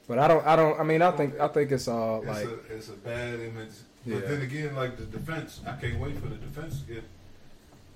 But 0.09 0.19
I 0.19 0.28
don't 0.28 0.47
I 0.47 0.57
don't 0.57 0.78
I 0.81 0.83
mean 0.83 1.02
I 1.02 1.11
think 1.11 1.38
I 1.38 1.49
think 1.49 1.71
it's 1.73 1.88
all 1.88 2.19
It's 2.19 2.26
like 2.26 2.47
a 2.47 2.75
it's 2.75 2.88
a 2.88 2.93
bad 2.93 3.40
image. 3.40 3.71
Yeah. 4.05 4.16
But 4.16 4.28
then 4.28 4.43
again, 4.43 4.75
like 4.76 4.97
the 4.97 5.05
defense, 5.05 5.61
I 5.66 5.73
can't 5.73 5.99
wait 5.99 6.16
for 6.19 6.28
the 6.28 6.37
defense 6.37 6.81
to 6.81 6.95
get 6.95 7.05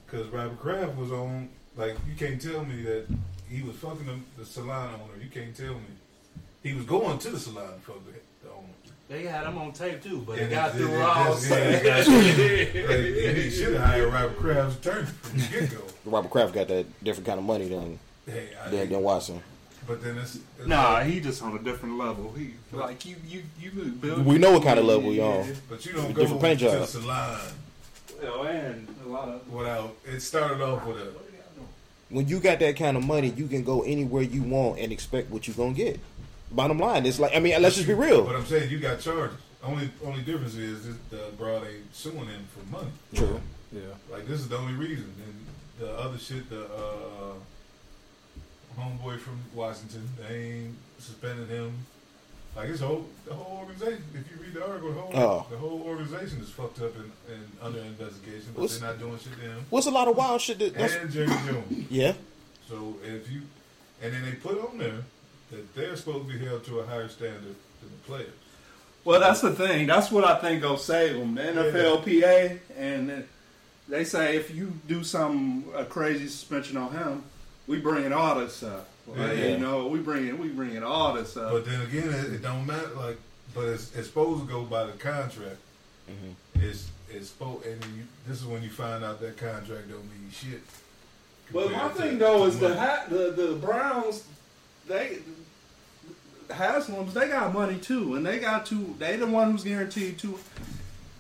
because 0.07 0.27
Robert 0.29 0.59
Kraft 0.59 0.97
was 0.97 1.13
on. 1.13 1.49
Like 1.77 1.97
you 2.09 2.17
can't 2.17 2.41
tell 2.41 2.65
me 2.65 2.83
that 2.83 3.07
he 3.49 3.63
was 3.63 3.77
fucking 3.77 4.07
the, 4.07 4.19
the 4.43 4.45
salon 4.45 4.95
owner. 4.95 5.23
You 5.23 5.31
can't 5.31 5.57
tell 5.57 5.75
me 5.75 5.93
he 6.63 6.75
was 6.75 6.85
going 6.85 7.19
to 7.19 7.31
the 7.31 7.39
salon 7.39 7.75
to 7.75 7.81
fuck 7.81 8.05
the, 8.07 8.13
the 8.47 8.53
owner. 8.53 8.67
They 9.11 9.25
had 9.25 9.45
him 9.45 9.59
on 9.59 9.73
tape 9.73 10.01
too, 10.05 10.23
but 10.25 10.39
And 10.39 10.53
it 10.53 10.55
got 10.55 10.73
through 10.73 10.95
it- 10.95 11.03
all. 11.03 11.35
he 11.35 11.43
should 13.51 13.73
have 13.75 13.83
hired 13.83 14.13
Robert 14.13 14.37
Kraft's 14.39 14.77
attorney 14.77 15.07
from 15.07 15.41
the 15.41 15.47
get 15.49 15.71
go. 15.73 15.79
Robert 16.05 16.31
Kraft 16.31 16.55
got 16.55 16.69
that 16.69 16.87
different 17.03 17.27
kind 17.27 17.41
of 17.41 17.45
money 17.45 17.67
than 17.69 17.99
Hey, 18.25 18.51
I, 18.65 18.69
than, 18.71 18.89
than 18.89 19.03
Watson. 19.03 19.43
but 19.89 20.01
then 20.05 20.17
it's, 20.19 20.37
it's 20.59 20.69
Nah, 20.69 20.93
like- 20.93 21.07
he 21.09 21.19
just 21.21 21.43
on 21.43 21.57
a 21.57 21.59
different 21.59 21.99
level. 21.99 22.33
He 22.39 22.55
like 22.71 23.05
you, 23.05 23.17
you, 23.27 23.43
you 23.61 23.71
build. 23.73 24.25
We 24.25 24.39
know 24.39 24.53
what 24.53 24.63
kind 24.63 24.79
of 24.79 24.85
level 24.85 25.11
we 25.11 25.21
on. 25.21 25.57
but 25.69 25.85
you 25.85 25.93
don't 25.93 26.11
a 26.11 26.13
go 26.15 26.21
different 26.23 26.43
paint 26.43 26.61
to 26.61 26.67
the 26.67 26.71
job. 26.79 26.87
salon 26.89 27.41
Well, 28.23 28.45
and 28.45 28.87
a 29.05 29.09
lot 29.09 29.29
of. 29.29 29.53
without. 29.53 29.97
It 30.07 30.21
started 30.21 30.63
off 30.63 30.87
with 30.87 30.99
a 30.99 31.13
When 32.11 32.29
you 32.29 32.39
got 32.39 32.61
that 32.61 32.77
kind 32.77 32.97
of 32.97 33.05
money, 33.05 33.31
you 33.37 33.49
can 33.49 33.65
go 33.65 33.83
anywhere 33.83 34.23
you 34.23 34.43
want 34.43 34.79
and 34.79 34.93
expect 34.93 35.31
what 35.31 35.49
you're 35.49 35.57
gonna 35.57 35.73
get. 35.75 35.99
Bottom 36.53 36.79
line, 36.79 37.07
it's 37.07 37.19
like 37.21 37.35
I 37.37 37.39
mean, 37.39 37.61
let's 37.63 37.77
just 37.77 37.87
be 37.87 37.95
real. 37.95 38.25
But. 38.25 38.37
I'm 38.37 38.47
saying 38.47 38.71
you 38.71 38.79
got 38.81 39.01
charges. 39.01 39.37
Only 39.63 39.91
only 40.05 40.23
difference 40.23 40.55
is 40.57 40.87
that 40.87 41.11
the 41.11 41.23
broad 41.39 41.65
ain't 41.67 41.95
suing 41.95 42.27
him 42.27 42.45
for 42.53 42.65
money. 42.75 42.91
True. 43.15 43.41
yeah. 43.73 43.81
Like 44.11 44.27
this 44.27 44.41
is 44.41 44.49
the 44.49 44.57
only 44.59 44.73
reason. 44.75 45.13
And 45.25 45.47
the 45.79 45.93
other 45.99 46.19
shit, 46.19 46.49
the 46.51 46.65
uh, 46.65 47.35
homeboy 48.79 49.19
from 49.21 49.39
Washington, 49.55 50.09
they 50.19 50.35
ain't 50.65 50.75
suspended 50.99 51.49
him. 51.49 51.73
Like 52.57 52.69
his 52.69 52.81
whole 52.81 53.05
the 53.27 53.35
whole 53.35 53.59
organization. 53.59 54.03
If 54.15 54.29
you 54.31 54.43
read 54.43 54.55
the 54.55 54.67
article, 54.67 54.93
the 54.93 55.01
whole 55.01 55.13
Oh. 55.15 55.47
the 55.51 55.57
whole 55.57 55.83
organization 55.83 56.41
is 56.41 56.49
fucked 56.51 56.81
up 56.81 56.97
and, 56.97 57.13
and 57.33 57.47
under 57.63 57.79
investigation, 57.81 58.49
but 58.55 58.63
What's- 58.63 58.79
they're 58.79 58.89
not 58.91 58.99
doing 58.99 59.19
shit 59.19 59.35
to 59.35 59.41
him. 59.41 59.65
What's 59.71 59.87
a 59.87 59.91
lot 59.93 60.09
of 60.09 60.17
wild 60.17 60.41
shit 60.41 60.59
that 60.59 60.75
that's 60.75 60.95
And 60.95 61.11
Jerry 61.13 61.27
Jones. 61.29 61.87
yeah. 61.91 62.15
So 62.69 62.97
if 63.05 63.31
you 63.31 63.43
and 64.03 64.13
then 64.13 64.25
they 64.25 64.33
put 64.33 64.59
on 64.69 64.79
there 64.79 65.05
that 65.51 65.75
they're 65.75 65.97
supposed 65.97 66.29
to 66.29 66.39
be 66.39 66.45
held 66.45 66.65
to 66.65 66.81
a 66.81 66.87
higher 66.87 67.09
standard 67.09 67.43
than 67.81 67.91
the 67.91 68.07
players. 68.07 68.33
Well, 69.05 69.21
that's 69.21 69.41
the 69.41 69.53
thing. 69.53 69.87
That's 69.87 70.11
what 70.11 70.25
I 70.25 70.37
think 70.41 70.63
will 70.63 70.77
save 70.77 71.17
them. 71.19 71.35
The 71.35 71.43
NFLPA, 71.43 72.59
and 72.77 73.25
they 73.89 74.05
say 74.05 74.37
if 74.37 74.55
you 74.55 74.73
do 74.87 75.03
some 75.03 75.65
a 75.75 75.85
crazy 75.85 76.29
suspension 76.29 76.77
on 76.77 76.93
him, 76.93 77.23
we 77.67 77.79
bring 77.79 78.05
it 78.05 78.13
all 78.13 78.35
this 78.39 78.63
up. 78.63 78.89
Like, 79.07 79.19
Yeah. 79.39 79.47
You 79.49 79.59
know, 79.59 79.87
we 79.87 80.01
bring 80.01 80.27
it, 80.27 80.39
we 80.39 80.49
bring 80.49 80.73
it 80.75 80.83
all 80.83 81.15
this 81.15 81.37
up. 81.37 81.51
But 81.53 81.65
then 81.65 81.81
again, 81.81 82.09
it, 82.11 82.35
it 82.35 82.43
don't 82.43 82.67
matter. 82.67 82.91
Like, 82.97 83.19
but 83.55 83.65
it's, 83.69 83.95
it's 83.97 84.07
supposed 84.07 84.43
to 84.47 84.49
go 84.53 84.63
by 84.65 84.85
the 84.85 84.93
contract. 84.93 85.57
Mm-hmm. 86.09 86.63
It's 86.63 86.89
it's 87.09 87.31
supposed, 87.31 87.67
and 87.67 87.83
you, 87.97 88.03
this 88.29 88.39
is 88.41 88.45
when 88.47 88.63
you 88.63 88.71
find 88.71 89.03
out 89.03 89.21
that 89.21 89.37
contract 89.39 89.89
don't 89.89 90.05
mean 90.05 90.31
shit. 90.31 90.61
But 91.53 91.73
my 91.73 91.89
thing 91.89 92.19
though 92.19 92.45
is 92.45 92.61
the 92.61 92.69
money. 92.69 92.81
ha- 92.81 93.05
the 93.09 93.31
the 93.33 93.55
Browns, 93.55 94.25
they 94.91 95.19
Haslam's 96.51 97.15
they 97.15 97.29
got 97.29 97.55
money 97.55 97.79
too, 97.79 98.17
and 98.17 98.27
they 98.27 98.39
got 98.39 98.67
two. 98.67 98.95
They 98.99 99.17
the 99.17 99.27
one 99.27 99.53
who's 99.53 99.63
guaranteed 99.65 100.19
two. 100.19 100.39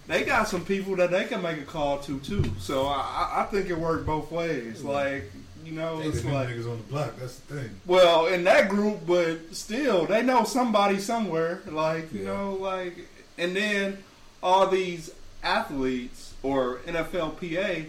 They 0.09 0.25
got 0.25 0.49
some 0.49 0.65
people 0.65 0.97
that 0.97 1.13
they 1.13 1.25
can 1.27 1.41
make 1.41 1.59
a 1.59 1.65
call 1.65 1.99
to 2.01 2.19
too. 2.21 2.45
So 2.59 2.87
I, 2.89 3.31
I- 3.37 3.45
think 3.51 3.71
it 3.71 3.79
worked 3.79 4.07
both 4.07 4.31
ways. 4.33 4.83
Like 4.83 5.31
you 5.65 5.73
know, 5.73 6.01
They 6.01 6.09
it's 6.09 6.25
like 6.25 6.49
niggas 6.49 6.69
on 6.71 6.79
the 6.79 6.83
block. 6.85 7.17
That's 7.17 7.37
the 7.41 7.55
thing. 7.61 7.71
well 7.87 8.27
in 8.27 8.43
that 8.45 8.69
group, 8.69 9.07
but 9.07 9.55
still 9.55 10.07
they 10.07 10.23
know 10.23 10.43
somebody 10.45 10.99
somewhere. 10.99 11.61
Like 11.71 12.13
you 12.13 12.21
Yeah. 12.23 12.27
know, 12.35 12.55
like 12.55 12.97
and 13.39 13.55
then 13.55 13.99
all 14.43 14.67
these 14.67 15.13
athletes 15.45 16.35
or 16.43 16.79
NFLPA 16.87 17.87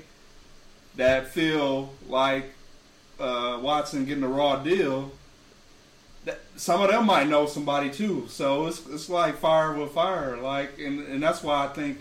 that 0.97 1.29
feel 1.29 1.93
like 2.07 2.53
uh, 3.19 3.57
Watson 3.61 4.05
getting 4.05 4.23
a 4.23 4.27
raw 4.27 4.57
deal. 4.57 5.11
Some 6.55 6.81
of 6.81 6.91
them 6.91 7.05
might 7.05 7.27
know 7.27 7.47
somebody 7.47 7.89
too, 7.89 8.27
so 8.27 8.67
it's 8.67 8.85
it's 8.87 9.09
like 9.09 9.37
fire 9.37 9.73
with 9.73 9.91
fire, 9.91 10.37
like, 10.37 10.77
and, 10.79 10.99
and 11.07 11.23
that's 11.23 11.41
why 11.41 11.65
I 11.65 11.67
think 11.69 11.99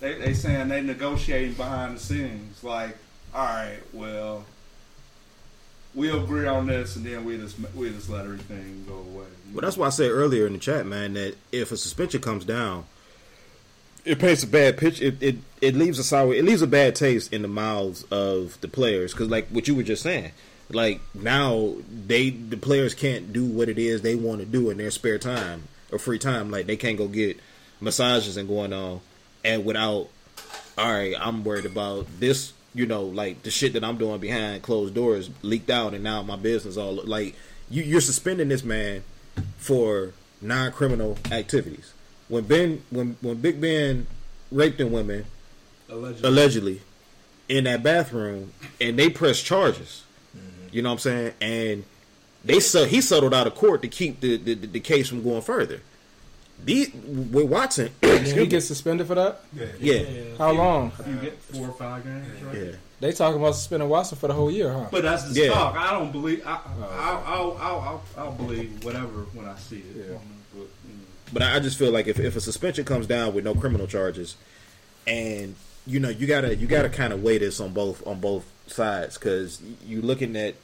they 0.00 0.14
they 0.14 0.32
saying 0.32 0.68
they 0.68 0.80
negotiating 0.80 1.54
behind 1.54 1.96
the 1.96 2.00
scenes, 2.00 2.64
like, 2.64 2.96
all 3.34 3.44
right, 3.44 3.78
well, 3.92 4.44
we'll 5.94 6.22
agree 6.24 6.46
on 6.46 6.66
this, 6.66 6.96
and 6.96 7.04
then 7.04 7.24
we 7.24 7.36
just 7.36 7.56
we 7.74 7.90
just 7.90 8.08
let 8.08 8.24
everything 8.24 8.84
go 8.88 8.94
away. 8.94 9.26
Well, 9.52 9.62
that's 9.62 9.76
why 9.76 9.88
I 9.88 9.90
said 9.90 10.10
earlier 10.10 10.46
in 10.46 10.52
the 10.54 10.58
chat, 10.58 10.86
man, 10.86 11.14
that 11.14 11.36
if 11.52 11.72
a 11.72 11.76
suspension 11.76 12.20
comes 12.20 12.44
down, 12.44 12.86
it 14.04 14.18
paints 14.18 14.42
a 14.42 14.46
bad 14.46 14.76
pitch. 14.76 15.00
It 15.00 15.22
it, 15.22 15.36
it 15.60 15.74
leaves 15.74 15.98
a 15.98 16.04
sour. 16.04 16.34
It 16.34 16.44
leaves 16.44 16.62
a 16.62 16.66
bad 16.66 16.94
taste 16.94 17.32
in 17.32 17.42
the 17.42 17.48
mouths 17.48 18.04
of 18.04 18.60
the 18.60 18.68
players 18.68 19.12
because, 19.12 19.28
like 19.28 19.48
what 19.48 19.68
you 19.68 19.74
were 19.74 19.82
just 19.82 20.02
saying, 20.02 20.32
like 20.72 21.00
now 21.14 21.74
they 22.06 22.30
the 22.30 22.56
players 22.56 22.94
can't 22.94 23.32
do 23.32 23.44
what 23.44 23.68
it 23.68 23.78
is 23.78 24.02
they 24.02 24.14
want 24.14 24.40
to 24.40 24.46
do 24.46 24.70
in 24.70 24.78
their 24.78 24.90
spare 24.90 25.18
time 25.18 25.64
or 25.92 25.98
free 25.98 26.18
time. 26.18 26.50
Like 26.50 26.66
they 26.66 26.76
can't 26.76 26.98
go 26.98 27.08
get 27.08 27.38
massages 27.80 28.36
and 28.36 28.48
going 28.48 28.72
on, 28.72 28.96
uh, 28.96 28.98
and 29.44 29.64
without, 29.64 30.08
all 30.78 30.92
right, 30.92 31.14
I'm 31.18 31.44
worried 31.44 31.66
about 31.66 32.06
this. 32.18 32.52
You 32.72 32.86
know, 32.86 33.02
like 33.04 33.42
the 33.42 33.50
shit 33.50 33.72
that 33.72 33.82
I'm 33.82 33.98
doing 33.98 34.20
behind 34.20 34.62
closed 34.62 34.94
doors 34.94 35.28
leaked 35.42 35.70
out, 35.70 35.92
and 35.92 36.04
now 36.04 36.22
my 36.22 36.36
business 36.36 36.76
all 36.76 36.94
like 37.04 37.34
you, 37.68 37.82
you're 37.82 38.00
suspending 38.00 38.48
this 38.48 38.62
man 38.62 39.02
for 39.58 40.12
non-criminal 40.40 41.18
activities. 41.32 41.92
When 42.28 42.44
Ben, 42.44 42.82
when 42.90 43.16
when 43.22 43.40
Big 43.40 43.60
Ben 43.60 44.06
raped 44.52 44.78
them 44.78 44.92
women 44.92 45.24
Allegedly. 45.88 46.28
allegedly 46.28 46.80
in 47.48 47.64
that 47.64 47.82
bathroom, 47.82 48.52
and 48.80 48.96
they 48.96 49.10
pressed 49.10 49.44
charges. 49.44 50.04
You 50.72 50.82
know 50.82 50.90
what 50.90 50.94
I'm 50.94 50.98
saying? 51.00 51.32
And 51.40 51.84
they 52.44 52.60
so 52.60 52.84
he 52.86 53.00
settled 53.00 53.34
out 53.34 53.46
of 53.46 53.54
court 53.54 53.82
to 53.82 53.88
keep 53.88 54.20
the 54.20 54.36
the, 54.36 54.54
the 54.54 54.80
case 54.80 55.08
from 55.08 55.22
going 55.22 55.42
further. 55.42 55.80
The 56.64 56.90
with 57.32 57.48
Watson, 57.48 57.90
Did 58.02 58.26
he 58.26 58.46
get 58.46 58.60
suspended 58.60 59.06
for 59.06 59.14
that? 59.14 59.40
Yeah. 59.54 59.66
yeah, 59.78 60.02
How 60.36 60.52
long? 60.52 60.92
You 61.08 61.16
get 61.16 61.38
four 61.38 61.68
or 61.68 61.72
five 61.72 62.04
games, 62.04 62.42
right? 62.42 62.54
yeah. 62.56 62.72
They 63.00 63.12
talking 63.12 63.40
about 63.40 63.54
suspending 63.54 63.88
Watson 63.88 64.18
for 64.18 64.28
the 64.28 64.34
whole 64.34 64.50
year, 64.50 64.70
huh? 64.70 64.88
But 64.90 65.02
that's 65.02 65.24
the 65.32 65.40
Yeah. 65.40 65.52
talk. 65.54 65.74
I 65.74 65.90
don't 65.92 66.12
believe. 66.12 66.42
Oh. 66.44 66.50
I, 66.50 66.60
I'll, 66.98 67.24
I'll, 67.26 67.56
I'll, 67.58 67.80
I'll, 67.80 68.02
I'll 68.26 68.32
believe 68.32 68.84
whatever 68.84 69.22
when 69.32 69.46
I 69.46 69.56
see 69.56 69.78
it. 69.78 69.84
Yeah. 70.10 70.18
But. 70.54 70.66
But 71.32 71.42
I 71.42 71.56
I 71.56 71.60
just 71.60 71.78
feel 71.78 71.92
like 71.92 72.08
if, 72.08 72.18
if 72.20 72.36
a 72.36 72.40
suspension 72.42 72.84
comes 72.84 73.06
down 73.06 73.32
with 73.32 73.44
no 73.44 73.54
criminal 73.54 73.86
charges, 73.86 74.36
and 75.06 75.54
you 75.86 75.98
know 75.98 76.10
you 76.10 76.26
gotta 76.26 76.54
you 76.56 76.66
gotta 76.66 76.90
kind 76.90 77.12
of 77.14 77.22
weigh 77.22 77.38
this 77.38 77.58
on 77.60 77.72
both 77.72 78.06
on 78.06 78.20
both 78.20 78.44
sides 78.72 79.18
because 79.18 79.60
you're 79.86 80.02
looking 80.02 80.36
at 80.36 80.54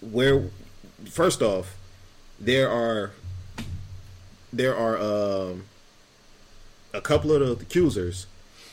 where 0.00 0.44
first 1.10 1.42
off 1.42 1.76
there 2.38 2.68
are 2.68 3.12
there 4.52 4.76
are 4.76 4.98
um, 4.98 5.64
a 6.92 7.00
couple 7.00 7.32
of 7.32 7.40
the 7.40 7.64
accusers 7.64 8.26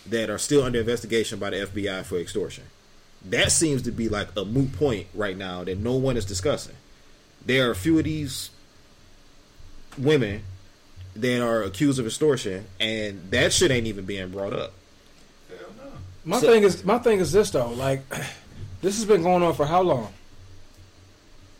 that 0.07 0.29
are 0.29 0.37
still 0.37 0.63
under 0.63 0.79
investigation 0.79 1.39
by 1.39 1.49
the 1.49 1.57
FBI 1.57 2.03
for 2.03 2.17
extortion. 2.17 2.65
That 3.25 3.51
seems 3.51 3.81
to 3.83 3.91
be 3.91 4.09
like 4.09 4.29
a 4.35 4.45
moot 4.45 4.73
point 4.73 5.07
right 5.13 5.37
now 5.37 5.63
that 5.63 5.77
no 5.77 5.93
one 5.93 6.17
is 6.17 6.25
discussing. 6.25 6.75
There 7.45 7.67
are 7.67 7.71
a 7.71 7.75
few 7.75 7.97
of 7.97 8.05
these 8.05 8.49
women 9.97 10.43
that 11.15 11.41
are 11.41 11.63
accused 11.63 11.99
of 11.99 12.05
extortion, 12.05 12.65
and 12.79 13.29
that 13.31 13.53
shit 13.53 13.71
ain't 13.71 13.87
even 13.87 14.05
being 14.05 14.29
brought 14.29 14.53
up. 14.53 14.73
Hell 16.25 16.29
no. 16.29 16.35
My 16.35 16.41
So- 16.41 16.47
thing 16.51 16.63
is 16.63 16.83
my 16.85 16.97
thing 16.99 17.19
is 17.19 17.31
this 17.31 17.51
though, 17.51 17.69
like 17.69 18.01
this 18.81 18.95
has 18.97 19.05
been 19.05 19.23
going 19.23 19.43
on 19.43 19.53
for 19.53 19.65
how 19.65 19.81
long? 19.81 20.11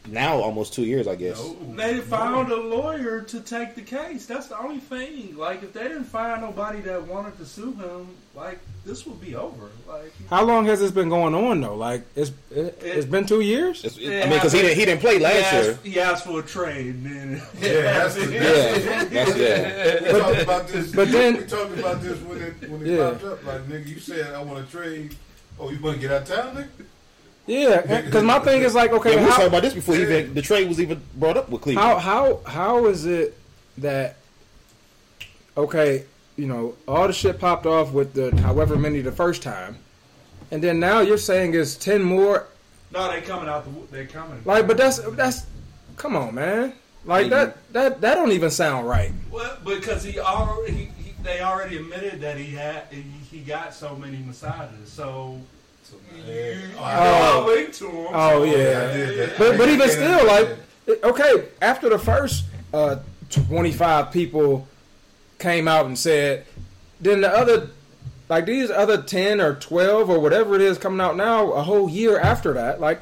Now, 0.07 0.39
almost 0.39 0.73
two 0.73 0.83
years, 0.83 1.07
I 1.07 1.13
guess. 1.15 1.37
No. 1.37 1.75
They 1.75 1.99
found 1.99 2.51
a 2.51 2.55
lawyer 2.55 3.21
to 3.21 3.39
take 3.39 3.75
the 3.75 3.83
case. 3.83 4.25
That's 4.25 4.47
the 4.47 4.57
only 4.59 4.79
thing. 4.79 5.37
Like, 5.37 5.61
if 5.61 5.73
they 5.73 5.83
didn't 5.83 6.05
find 6.05 6.41
nobody 6.41 6.81
that 6.81 7.05
wanted 7.05 7.37
to 7.37 7.45
sue 7.45 7.73
him, 7.73 8.07
like 8.35 8.59
this 8.85 9.05
will 9.05 9.15
be 9.15 9.35
over. 9.35 9.69
Like, 9.87 10.11
How 10.29 10.43
long 10.43 10.65
has 10.65 10.79
this 10.79 10.91
been 10.91 11.09
going 11.09 11.35
on 11.35 11.61
though? 11.61 11.75
Like 11.75 12.03
it's 12.15 12.31
it, 12.49 12.79
it's 12.81 13.05
been 13.05 13.25
two 13.25 13.41
years. 13.41 13.83
It's- 13.85 13.97
I 13.99 14.27
mean, 14.27 14.37
because 14.37 14.53
he 14.53 14.61
didn't 14.61 14.77
he 14.77 14.85
didn't 14.85 15.01
play 15.01 15.15
he 15.17 15.19
last 15.23 15.53
year. 15.53 15.79
he 15.83 15.99
asked 15.99 16.25
for 16.25 16.39
a 16.39 16.43
trade, 16.43 16.95
and 16.95 17.05
then 17.05 17.41
Yeah, 17.59 17.81
that's 17.81 18.15
the, 18.15 18.31
Yeah, 18.31 19.03
that's 19.05 19.37
yeah. 19.37 20.13
We 20.13 20.19
talked 20.19 20.41
about 20.41 20.67
this. 20.69 20.91
but 20.95 21.11
then- 21.11 21.37
we 21.37 21.43
talked 21.45 21.77
about 21.77 22.01
this 22.01 22.19
when 22.21 22.41
it 22.41 22.69
when 22.69 22.81
it 22.81 22.87
Yeah. 22.87 23.09
popped 23.11 23.23
up. 23.25 23.45
Like 23.45 23.61
nigga, 23.67 23.87
you 23.87 23.99
said 23.99 24.33
I 24.33 24.41
want 24.43 24.65
to 24.65 24.71
trade. 24.71 25.15
Oh, 25.59 25.69
you 25.69 25.79
want 25.79 25.95
to 25.97 26.01
get 26.01 26.11
out 26.11 26.21
of 26.23 26.27
town, 26.27 26.55
nigga? 26.55 26.85
Yeah, 27.47 27.81
because 28.05 28.23
my 28.23 28.39
thing 28.39 28.61
is 28.61 28.73
like, 28.75 28.91
okay, 28.93 29.13
Yeah, 29.13 29.19
we 29.19 29.25
was 29.25 29.31
how, 29.31 29.37
talking 29.37 29.47
about 29.49 29.61
this 29.63 29.73
before 29.73 29.95
even 29.95 30.33
the 30.33 30.41
trade 30.41 30.67
was 30.69 30.79
even 30.79 31.01
brought 31.15 31.37
up 31.37 31.49
with 31.49 31.61
Cleveland. 31.61 31.85
how 31.87 31.97
how 31.99 32.39
how 32.45 32.85
is 32.85 33.05
it 33.05 33.35
that 33.79 34.15
okay, 35.57 36.05
you 36.37 36.47
know, 36.47 36.75
all 36.87 37.07
the 37.07 37.13
shit 37.13 37.39
popped 37.39 37.65
off 37.65 37.91
with 37.91 38.13
the 38.13 38.35
however 38.41 38.75
many 38.77 39.01
the 39.01 39.11
first 39.11 39.41
time, 39.43 39.77
and 40.51 40.63
then 40.63 40.79
now 40.79 40.99
you're 41.01 41.17
saying 41.17 41.53
it's 41.53 41.75
ten 41.75 42.01
more 42.01 42.47
No, 42.91 43.11
they 43.11 43.21
coming 43.21 43.47
out. 43.49 43.65
The, 43.65 43.97
they 43.97 44.05
coming. 44.05 44.41
Like, 44.45 44.67
but 44.67 44.77
that's 44.77 44.99
that's 45.11 45.45
come 45.97 46.15
on, 46.15 46.35
man. 46.35 46.73
Like 47.05 47.29
that 47.29 47.57
that 47.73 48.01
that 48.01 48.15
don't 48.15 48.31
even 48.31 48.49
sound 48.51 48.87
right. 48.87 49.11
Well, 49.31 49.57
because 49.65 50.03
he 50.03 50.19
already 50.19 50.71
he, 50.71 50.85
he, 51.03 51.13
they 51.23 51.41
already 51.41 51.77
admitted 51.77 52.21
that 52.21 52.37
he 52.37 52.51
had 52.51 52.83
he, 52.91 53.01
he 53.01 53.39
got 53.39 53.73
so 53.73 53.95
many 53.95 54.17
massages. 54.17 54.91
So 54.91 55.39
So, 55.83 55.95
you, 56.15 56.23
man, 56.23 56.59
you, 56.59 56.67
you 56.67 56.73
oh, 56.77 57.57
I 57.57 57.71
to 57.71 57.85
him. 57.89 58.07
Oh, 58.13 58.13
so- 58.13 58.43
yeah. 58.45 58.89
I 58.89 58.97
did 58.97 59.19
that. 59.29 59.37
But 59.37 59.57
but 59.57 59.69
even 59.69 59.89
still, 59.89 60.25
like, 60.27 60.57
okay, 61.03 61.47
after 61.61 61.89
the 61.89 61.97
first 61.99 62.45
uh, 62.73 62.97
twenty 63.29 63.71
five 63.71 64.11
people 64.11 64.67
came 65.41 65.67
out 65.67 65.85
and 65.85 65.99
said, 65.99 66.45
then 67.01 67.21
the 67.21 67.29
other, 67.29 67.69
like 68.29 68.45
these 68.45 68.71
other 68.71 69.01
ten 69.01 69.41
or 69.41 69.55
twelve 69.55 70.09
or 70.09 70.19
whatever 70.19 70.55
it 70.55 70.61
is 70.61 70.77
coming 70.77 71.01
out 71.01 71.17
now, 71.17 71.51
a 71.51 71.63
whole 71.63 71.89
year 71.89 72.17
after 72.19 72.53
that, 72.53 72.79
like, 72.79 73.01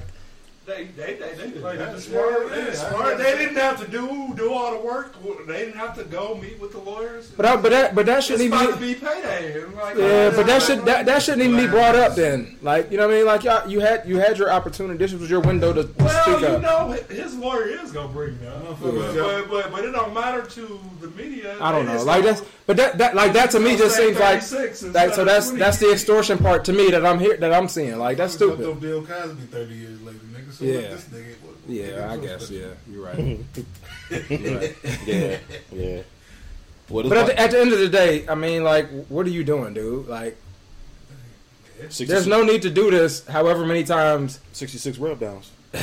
They 0.69 0.85
they 0.95 1.13
they, 1.15 1.33
they 1.33 1.59
played 1.59 1.79
Yeah, 1.79 1.93
it 1.95 1.99
smart. 1.99 2.31
yeah, 2.43 2.55
they, 2.55 2.65
yeah, 2.67 2.73
smart. 2.73 3.17
They 3.17 3.37
didn't 3.39 3.55
have 3.55 3.83
to 3.83 3.89
do 3.89 4.33
do 4.35 4.53
all 4.53 4.71
the 4.71 4.85
work. 4.85 5.15
They 5.47 5.57
didn't 5.65 5.77
have 5.77 5.95
to 5.97 6.03
go 6.03 6.35
meet 6.35 6.59
with 6.59 6.71
the 6.73 6.77
lawyers. 6.77 7.31
but 7.31 7.45
I, 7.47 7.55
but 7.55 7.71
that 7.71 7.95
but 7.95 8.05
that 8.05 8.23
shouldn't 8.23 8.47
about 8.49 8.63
even. 8.63 8.75
to 8.75 8.79
be 8.79 8.93
payday. 8.93 9.63
And 9.63 9.73
like, 9.73 9.97
Yeah, 9.97 10.29
but 10.29 10.45
that 10.45 10.61
should 10.61 10.85
that, 10.85 11.07
that 11.07 11.23
shouldn't 11.23 11.41
even 11.43 11.57
be 11.59 11.65
brought 11.67 11.95
up 11.95 12.15
then. 12.15 12.57
Like 12.61 12.91
you 12.91 12.97
know 12.97 13.07
what 13.07 13.15
I 13.15 13.17
mean? 13.17 13.25
Like 13.25 13.43
y'all, 13.45 13.67
you 13.67 13.79
had 13.79 14.07
you 14.07 14.17
had 14.19 14.37
your 14.37 14.51
opportunity. 14.51 14.97
This 14.99 15.11
was 15.13 15.27
your 15.29 15.39
window 15.39 15.73
to, 15.73 15.83
to 15.85 16.03
Well, 16.03 16.23
speak 16.37 16.41
you 16.41 16.55
up. 16.55 16.61
know, 16.61 16.91
his 17.15 17.35
lawyer 17.35 17.67
is 17.67 17.91
gonna 17.91 18.13
bring 18.13 18.35
it 18.35 18.47
up. 18.47 18.77
Motherfuckers 18.79 19.47
But, 19.47 19.49
but 19.49 19.71
but 19.71 19.85
it 19.85 19.91
don't 19.91 20.13
matter 20.13 20.43
to 20.43 20.79
the 21.01 21.07
media. 21.09 21.57
I 21.59 21.71
don't 21.71 21.87
know. 21.87 22.03
Like 22.03 22.23
that's 22.23 22.43
but 22.67 22.77
that 22.77 22.99
that 22.99 23.15
like 23.15 23.33
that 23.33 23.49
to 23.51 23.59
me 23.59 23.75
just 23.75 23.97
seems 23.97 24.19
like 24.19 24.41
that. 24.45 25.15
So 25.15 25.25
that's 25.25 25.47
20. 25.47 25.59
that's 25.59 25.79
the 25.79 25.91
extortion 25.91 26.37
part 26.37 26.63
to 26.65 26.73
me 26.73 26.91
that 26.91 27.03
I'm 27.05 27.17
here 27.17 27.37
that 27.37 27.51
I'm 27.53 27.67
seeing. 27.67 27.97
Like 27.97 28.17
that's 28.17 28.35
stupid. 28.35 28.69
up 28.69 28.79
Bill 28.79 29.03
Cosby 29.03 29.41
thirty 29.47 29.73
years 29.73 29.99
later, 30.03 30.19
nigga. 30.49 30.53
So 30.53 30.65
Yeah. 30.65 30.73
yeah. 30.73 30.79
this 30.89 31.03
nigga. 31.05 31.33
What, 31.41 31.53
what 31.55 31.69
Yeah, 31.75 31.85
nigga 31.87 32.07
I 32.09 32.15
so 32.15 32.21
guess. 32.21 32.45
special? 32.45 32.55
Yeah, 32.55 32.73
you're 32.91 33.05
right. 33.05 33.17
You're 34.39 34.59
right. 34.59 34.75
Yeah, 35.07 35.37
yeah. 35.71 36.01
What 36.87 37.05
is 37.05 37.09
But 37.09 37.17
at 37.19 37.21
my- 37.21 37.27
the, 37.27 37.39
at 37.39 37.51
the 37.51 37.59
end 37.59 37.73
of 37.73 37.79
the 37.79 37.89
day, 37.89 38.27
I 38.27 38.35
mean, 38.35 38.63
like, 38.63 38.89
what 39.07 39.25
are 39.27 39.29
you 39.29 39.43
doing, 39.43 39.73
dude? 39.75 40.07
Like, 40.07 40.35
66 41.77 42.09
there's 42.09 42.27
no 42.27 42.43
need 42.43 42.61
to 42.63 42.69
do 42.69 42.89
this. 42.91 43.25
However 43.27 43.65
many 43.65 43.83
times. 43.83 44.39
66 44.53 44.97
rub 44.97 45.19
downs. 45.19 45.51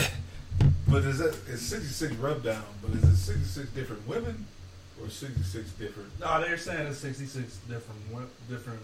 But 0.89 1.03
is 1.03 1.19
that 1.19 1.37
it's 1.49 1.63
sixty 1.63 1.89
six 1.89 2.15
rub 2.15 2.45
down? 2.45 2.63
But 2.81 2.93
is 2.93 3.03
it 3.03 3.17
sixty 3.17 3.45
six 3.45 3.69
different 3.71 4.07
women 4.07 4.47
or 5.03 5.11
sixty 5.11 5.43
six 5.43 5.69
different? 5.73 6.09
No, 6.21 6.41
they're 6.41 6.57
saying 6.57 6.87
it's 6.87 6.99
66 6.99 7.57
different 7.69 8.01
different 8.49 8.81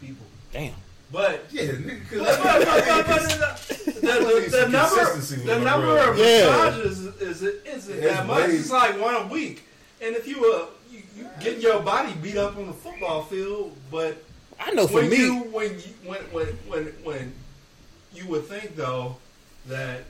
people. 0.00 0.24
Damn. 0.52 0.74
But 1.12 1.46
Yeah, 1.52 1.62
nigga. 1.64 2.18
but, 2.18 2.42
but, 2.42 2.64
but, 2.66 3.06
but 3.06 3.58
the, 3.86 3.92
the, 3.94 4.00
the, 4.00 4.50
the 4.50 4.68
number 4.68 5.20
the 5.20 5.60
number 5.64 5.86
brother. 5.86 6.10
of 6.12 6.18
Yeah. 6.18 6.46
massages 6.50 6.98
is 7.06 7.42
is 7.42 7.42
isn't 7.42 7.98
It's 7.98 8.16
that 8.16 8.26
much. 8.26 8.48
way- 8.48 8.56
It's 8.56 8.70
like 8.70 9.00
one 9.00 9.14
a 9.14 9.26
week. 9.28 9.62
And 10.02 10.16
if 10.16 10.26
you 10.26 10.52
uh 10.52 10.66
you, 10.90 11.02
you 11.16 11.28
getting 11.40 11.60
your 11.62 11.80
body 11.80 12.12
beat 12.22 12.36
up 12.36 12.56
on 12.56 12.66
the 12.66 12.72
football 12.72 13.22
field, 13.24 13.76
but 13.90 14.22
I 14.58 14.72
know 14.72 14.86
for 14.86 14.94
when 14.94 15.10
me. 15.10 15.16
you 15.16 15.34
when 15.52 15.70
you 15.74 15.94
when 16.04 16.20
when 16.32 16.46
when 16.66 16.84
when 17.04 17.32
you 18.12 18.26
would 18.28 18.46
think 18.46 18.74
though 18.76 19.16
that 19.68 20.04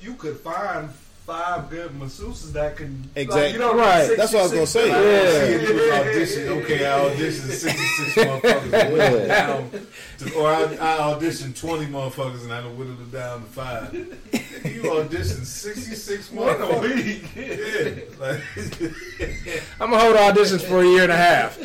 you 0.00 0.14
could 0.14 0.38
find 0.38 0.90
five 1.30 1.70
good 1.70 1.90
masseuses 1.92 2.52
that 2.52 2.76
can 2.76 3.08
exactly 3.14 3.42
like, 3.44 3.52
you 3.52 3.58
know, 3.60 3.76
right, 3.76 4.16
that's 4.16 4.32
what 4.32 4.40
I 4.40 4.42
was 4.42 4.52
gonna 4.52 4.66
say. 4.66 4.90
I 4.90 5.00
Yeah. 5.00 5.30
see 5.30 5.72
it 5.72 5.92
audition. 5.92 6.48
Okay, 6.48 6.84
I 6.84 6.98
auditioned 7.08 7.50
66 7.52 8.14
motherfuckers 8.26 8.72
and 8.72 8.92
whittled 8.92 9.20
it 9.22 9.28
down. 9.28 9.70
To, 10.18 10.34
or 10.34 10.48
I, 10.50 10.62
I 10.64 11.14
auditioned 11.14 11.56
20 11.58 11.86
motherfuckers 11.86 12.42
and 12.42 12.52
I 12.52 12.62
done 12.62 12.76
whittled 12.76 13.00
it 13.00 13.12
down 13.12 13.42
to 13.42 13.46
five. 13.46 13.94
You 13.94 14.82
auditioned 14.82 15.44
66 15.46 16.32
One 16.32 16.48
a 16.48 16.54
motherfuckers. 16.58 16.94
week. 16.96 17.24
Yeah. 17.36 18.18
Like, 18.18 19.60
I'm 19.80 19.90
gonna 19.90 20.02
hold 20.02 20.16
auditions 20.16 20.62
for 20.62 20.80
a 20.82 20.84
year 20.86 21.04
and 21.04 21.12
a 21.12 21.16
half. 21.16 21.56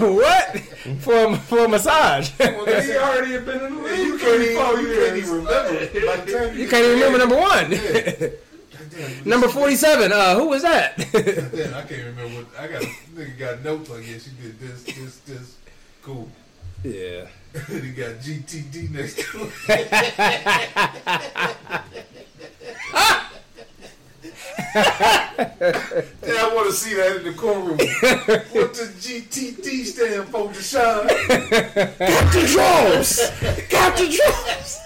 what 0.00 0.58
for 1.00 1.14
a, 1.26 1.36
for 1.36 1.64
a 1.66 1.68
massage? 1.68 2.30
well, 2.38 2.64
he 2.82 2.96
already 2.96 3.32
had 3.32 3.44
been 3.44 3.60
in 3.66 3.76
the 3.76 3.82
league 3.82 3.98
you 3.98 4.18
can't 4.18 4.42
even, 4.42 4.84
you 4.86 4.94
can't 5.04 5.16
even 5.18 5.30
remember. 5.30 6.06
By 6.06 6.16
the 6.24 6.32
time 6.32 6.58
you 6.58 6.68
can't 6.68 6.84
even 6.86 6.98
remember 7.00 7.18
number 7.18 7.36
one. 7.36 8.32
Number 9.24 9.48
forty-seven. 9.48 10.12
Uh, 10.12 10.34
who 10.36 10.48
was 10.48 10.62
that? 10.62 10.96
Damn, 11.12 11.74
I 11.74 11.82
can't 11.82 12.06
remember 12.06 12.42
what 12.42 12.46
I 12.58 12.68
got. 12.68 12.82
Nigga 13.14 13.38
got 13.38 13.64
notes 13.64 13.90
like 13.90 14.06
yeah, 14.06 14.18
she 14.18 14.30
did 14.42 14.58
this, 14.58 14.82
this, 14.84 15.18
this. 15.20 15.56
Cool. 16.02 16.28
yeah. 16.82 17.26
he 17.68 17.90
got 17.90 18.16
GTD 18.20 18.90
next 18.90 19.18
to 19.18 19.50
it. 19.68 19.88
Yeah, 24.72 26.46
I 26.46 26.54
want 26.54 26.68
to 26.68 26.72
see 26.72 26.94
that 26.94 27.16
in 27.16 27.24
the 27.24 27.32
courtroom. 27.32 27.78
what 28.52 28.72
does 28.72 28.90
GTD 29.04 29.84
stand 29.84 30.28
for, 30.28 30.48
Deshaun? 30.48 31.08
Drums! 32.52 33.30
Got 33.68 33.96
the 33.96 34.06
drums! 34.16 34.78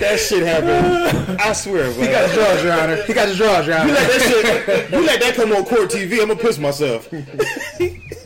That 0.00 0.18
shit 0.20 0.46
happened. 0.46 1.40
I 1.40 1.52
swear, 1.52 1.92
bro. 1.92 2.02
He 2.02 2.06
got 2.08 2.28
his 2.28 2.36
man. 2.36 2.36
drawers, 2.36 2.62
Your 2.64 2.72
Honor. 2.72 3.02
He 3.02 3.12
got 3.14 3.28
his 3.28 3.36
drawers, 3.38 3.66
Your 3.66 3.76
You 3.76 3.82
Honor. 3.82 3.92
let 3.92 4.08
that 4.08 4.22
shit, 4.22 4.90
you 4.92 5.00
let 5.06 5.20
that 5.20 5.34
come 5.34 5.52
on 5.52 5.64
court 5.64 5.90
TV, 5.90 6.12
I'm 6.20 6.28
gonna 6.28 6.36
piss 6.36 6.58
myself. 6.58 7.08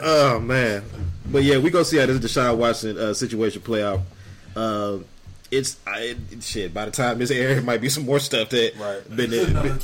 oh 0.00 0.40
man, 0.40 0.82
but 1.30 1.42
yeah, 1.42 1.58
we 1.58 1.70
gonna 1.70 1.84
see 1.84 1.98
how 1.98 2.06
this 2.06 2.18
Deshaun 2.18 2.56
Watson 2.56 2.98
uh, 2.98 3.14
situation 3.14 3.62
play 3.62 3.82
out. 3.82 4.00
Uh, 4.54 4.98
it's 5.50 5.76
I, 5.86 6.16
it, 6.30 6.42
shit. 6.42 6.74
By 6.74 6.86
the 6.86 6.90
time 6.90 7.18
this 7.18 7.30
air, 7.30 7.58
it 7.58 7.64
might 7.64 7.80
be 7.80 7.88
some 7.88 8.04
more 8.04 8.18
stuff 8.18 8.48
that 8.50 8.74
Right. 8.76 9.16
been, 9.16 9.32
Another 9.32 9.74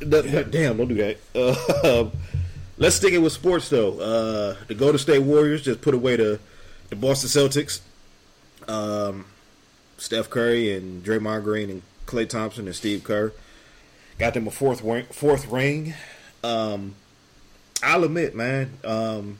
been, 0.00 0.32
no, 0.32 0.42
damn, 0.44 0.76
don't 0.76 0.88
do 0.88 0.94
that. 0.96 1.16
Uh, 1.34 2.10
let's 2.78 2.96
stick 2.96 3.12
it 3.12 3.18
with 3.18 3.32
sports 3.32 3.68
though. 3.68 3.98
Uh, 4.00 4.56
the 4.66 4.74
Golden 4.74 4.98
State 4.98 5.20
Warriors 5.20 5.62
just 5.62 5.80
put 5.80 5.94
away 5.94 6.16
the 6.16 6.40
the 6.92 6.96
Boston 6.96 7.30
Celtics. 7.30 7.80
Um, 8.68 9.24
Steph 9.96 10.28
Curry 10.28 10.76
and 10.76 11.02
Draymond 11.02 11.42
Green 11.42 11.70
and 11.70 11.82
Klay 12.04 12.28
Thompson 12.28 12.66
and 12.66 12.76
Steve 12.76 13.02
Kerr 13.02 13.32
got 14.18 14.34
them 14.34 14.46
a 14.46 14.50
fourth 14.50 14.82
ring, 14.82 15.06
fourth 15.06 15.48
ring. 15.48 15.94
Um, 16.44 16.94
I'll 17.82 18.04
admit, 18.04 18.34
man. 18.34 18.78
Um, 18.84 19.38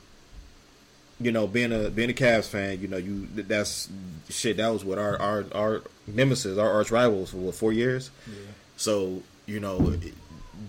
you 1.21 1.31
know, 1.31 1.45
being 1.45 1.71
a 1.71 1.91
being 1.91 2.09
a 2.09 2.13
Cavs 2.13 2.49
fan, 2.49 2.81
you 2.81 2.87
know, 2.87 2.97
you 2.97 3.27
that's 3.35 3.87
shit. 4.29 4.57
That 4.57 4.69
was 4.69 4.83
what 4.83 4.97
our 4.97 5.21
our 5.21 5.45
our 5.53 5.81
nemesis, 6.07 6.57
our 6.57 6.71
arch 6.71 6.89
rivals 6.89 7.29
for 7.29 7.37
what, 7.37 7.53
four 7.53 7.71
years. 7.71 8.09
So 8.77 9.21
you 9.45 9.59
know, 9.59 9.95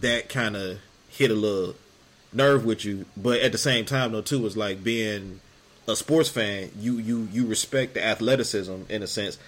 that 0.00 0.28
kind 0.28 0.54
of 0.54 0.80
hit 1.08 1.30
a 1.30 1.34
little 1.34 1.76
nerve 2.30 2.66
with 2.66 2.84
you, 2.84 3.06
but 3.16 3.40
at 3.40 3.52
the 3.52 3.58
same 3.58 3.86
time, 3.86 4.12
though, 4.12 4.20
too, 4.20 4.44
is 4.44 4.54
like 4.54 4.84
being 4.84 5.40
a 5.86 5.96
sports 5.96 6.28
fan. 6.28 6.70
You 6.78 6.98
you 6.98 7.28
you 7.32 7.46
respect 7.46 7.94
the 7.94 8.04
athleticism 8.04 8.82
in 8.88 9.02
a 9.02 9.06
sense. 9.06 9.38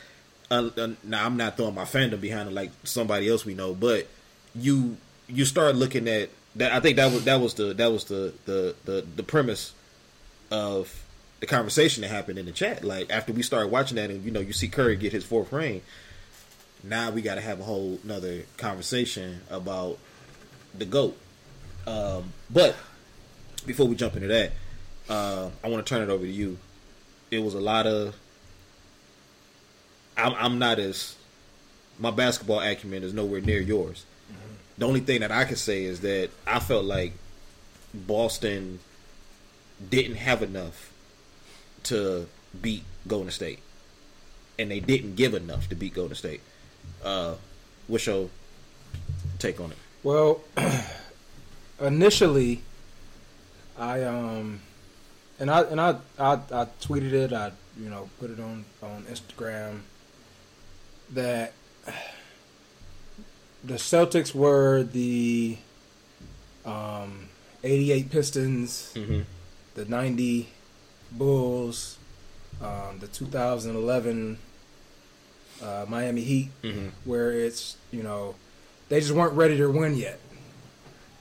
Uh, 0.50 0.70
uh, 0.76 0.88
now, 1.02 1.26
I'm 1.26 1.36
not 1.36 1.56
throwing 1.56 1.74
my 1.74 1.84
fandom 1.84 2.20
behind 2.20 2.48
it 2.48 2.52
like 2.52 2.70
somebody 2.84 3.28
else 3.28 3.44
we 3.44 3.54
know, 3.54 3.74
but 3.74 4.06
you 4.54 4.96
you 5.28 5.44
start 5.44 5.76
looking 5.76 6.08
at 6.08 6.30
that. 6.56 6.72
I 6.72 6.80
think 6.80 6.96
that 6.96 7.12
was 7.12 7.24
that 7.24 7.40
was 7.40 7.54
the 7.54 7.74
that 7.74 7.90
was 7.90 8.04
the 8.04 8.32
the 8.44 8.74
the, 8.84 9.06
the 9.16 9.22
premise 9.22 9.72
of 10.50 11.04
the 11.40 11.46
conversation 11.46 12.02
that 12.02 12.08
happened 12.08 12.38
in 12.38 12.46
the 12.46 12.52
chat. 12.52 12.84
Like 12.84 13.10
after 13.10 13.32
we 13.32 13.42
started 13.42 13.70
watching 13.70 13.96
that, 13.96 14.10
and 14.10 14.24
you 14.24 14.30
know, 14.30 14.40
you 14.40 14.52
see 14.52 14.68
Curry 14.68 14.96
get 14.96 15.12
his 15.12 15.24
fourth 15.24 15.52
ring. 15.52 15.82
Now 16.84 17.10
we 17.10 17.22
got 17.22 17.34
to 17.34 17.40
have 17.40 17.58
a 17.60 17.64
whole 17.64 17.98
another 18.04 18.42
conversation 18.56 19.40
about 19.50 19.98
the 20.76 20.84
goat. 20.84 21.16
Um, 21.86 22.32
but 22.50 22.76
before 23.64 23.86
we 23.86 23.96
jump 23.96 24.14
into 24.14 24.28
that, 24.28 24.52
uh, 25.08 25.50
I 25.62 25.68
want 25.68 25.86
to 25.86 25.94
turn 25.94 26.02
it 26.02 26.12
over 26.12 26.24
to 26.24 26.30
you. 26.30 26.58
It 27.30 27.40
was 27.40 27.54
a 27.54 27.60
lot 27.60 27.86
of. 27.86 28.16
I'm, 30.16 30.34
I'm 30.34 30.58
not 30.58 30.78
as 30.78 31.16
my 31.98 32.10
basketball 32.10 32.60
acumen 32.60 33.02
is 33.02 33.12
nowhere 33.12 33.40
near 33.40 33.60
yours. 33.60 34.04
The 34.78 34.86
only 34.86 35.00
thing 35.00 35.20
that 35.20 35.32
I 35.32 35.44
can 35.44 35.56
say 35.56 35.84
is 35.84 36.00
that 36.00 36.30
I 36.46 36.58
felt 36.58 36.84
like 36.84 37.14
Boston 37.94 38.78
didn't 39.90 40.16
have 40.16 40.42
enough 40.42 40.92
to 41.84 42.26
beat 42.60 42.84
Golden 43.06 43.30
State, 43.30 43.60
and 44.58 44.70
they 44.70 44.80
didn't 44.80 45.16
give 45.16 45.34
enough 45.34 45.68
to 45.68 45.74
beat 45.74 45.94
Golden 45.94 46.14
State. 46.14 46.40
Uh, 47.02 47.34
what's 47.86 48.06
your 48.06 48.28
take 49.38 49.60
on 49.60 49.70
it? 49.70 49.78
Well, 50.02 50.40
initially, 51.80 52.62
I 53.78 54.02
um, 54.02 54.60
and 55.38 55.50
I 55.50 55.62
and 55.62 55.80
I, 55.80 55.96
I 56.18 56.32
I 56.34 56.66
tweeted 56.80 57.12
it. 57.12 57.32
I 57.32 57.52
you 57.78 57.88
know 57.90 58.08
put 58.20 58.30
it 58.30 58.40
on 58.40 58.64
on 58.82 59.04
Instagram 59.04 59.80
that 61.12 61.52
the 63.64 63.74
Celtics 63.74 64.34
were 64.34 64.82
the 64.82 65.58
um, 66.64 67.28
88 67.64 68.10
Pistons, 68.10 68.92
Mm-hmm. 68.94 69.20
the 69.74 69.84
90 69.84 70.48
Bulls, 71.12 71.96
um, 72.60 72.98
the 73.00 73.06
2011 73.06 74.38
uh, 75.62 75.84
Miami 75.88 76.22
Heat, 76.22 76.50
Mhm. 76.62 76.90
where 77.04 77.32
it's 77.32 77.76
you 77.90 78.02
know 78.02 78.34
they 78.88 79.00
just 79.00 79.12
weren't 79.12 79.34
ready 79.34 79.56
to 79.56 79.68
win 79.70 79.94
yet. 79.96 80.18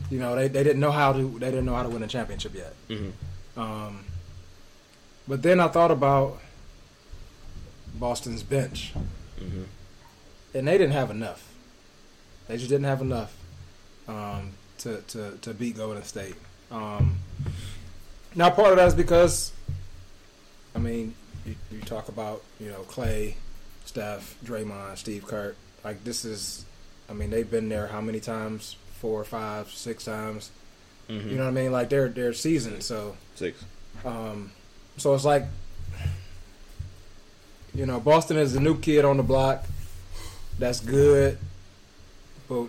You 0.10 0.20
know 0.20 0.36
they, 0.36 0.48
they 0.48 0.64
didn't 0.64 0.80
know 0.80 0.92
how 0.92 1.14
to 1.14 1.40
they 1.40 1.50
didn't 1.52 1.66
know 1.66 1.76
how 1.76 1.84
to 1.84 1.90
win 1.90 2.04
a 2.04 2.08
championship 2.08 2.54
yet. 2.56 2.74
Mhm. 2.90 3.12
Um, 3.58 4.05
but 5.28 5.42
then 5.42 5.60
I 5.60 5.68
thought 5.68 5.92
about 5.92 6.40
Boston's 7.96 8.44
bench, 8.44 8.94
Mhm. 9.40 9.66
and 10.54 10.68
they 10.68 10.78
didn't 10.78 10.94
have 10.94 11.10
enough. 11.12 11.44
They 12.48 12.58
just 12.58 12.70
didn't 12.70 12.86
have 12.86 13.02
enough 13.02 13.34
um, 14.08 14.52
to, 14.80 15.02
to 15.08 15.38
to 15.42 15.54
beat 15.54 15.78
Golden 15.78 16.04
State. 16.04 16.36
Um, 16.72 17.18
now, 18.36 18.50
part 18.50 18.72
of 18.72 18.76
that 18.78 18.88
is 18.90 18.94
because, 18.94 19.52
I 20.76 20.80
mean, 20.80 21.16
you, 21.46 21.56
you 21.72 21.80
talk 21.82 22.08
about 22.10 22.44
you 22.60 22.70
know 22.70 22.82
Klay, 22.84 23.36
Steph, 23.86 24.36
Draymond, 24.46 24.98
Steve 24.98 25.26
Kerr. 25.26 25.56
Like 25.84 26.04
this 26.04 26.26
is, 26.26 26.66
I 27.10 27.14
mean, 27.14 27.30
they've 27.30 27.50
been 27.50 27.70
there 27.70 27.88
how 27.88 28.02
many 28.02 28.20
times? 28.20 28.76
Four, 29.00 29.24
five, 29.24 29.70
six 29.70 30.04
times. 30.06 30.52
Mhm. 31.10 31.26
You 31.32 31.38
know 31.38 31.44
what 31.44 31.50
I 31.50 31.62
mean? 31.62 31.72
Like 31.72 31.90
they're 31.90 32.10
they're 32.10 32.34
seasoned. 32.34 32.84
So, 32.84 33.16
Six. 33.36 33.64
um, 34.04 34.52
so 34.98 35.14
it's 35.14 35.26
like, 35.26 35.46
you 37.74 37.86
know, 37.86 38.00
Boston 38.00 38.38
is 38.38 38.54
the 38.54 38.60
new 38.60 38.80
kid 38.80 39.04
on 39.06 39.18
the 39.18 39.24
block. 39.24 39.66
That's 40.58 40.80
good, 40.80 41.38
but 42.48 42.64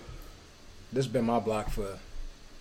this 0.92 1.04
has 1.04 1.08
been 1.08 1.24
my 1.24 1.38
block 1.38 1.70
for 1.70 1.98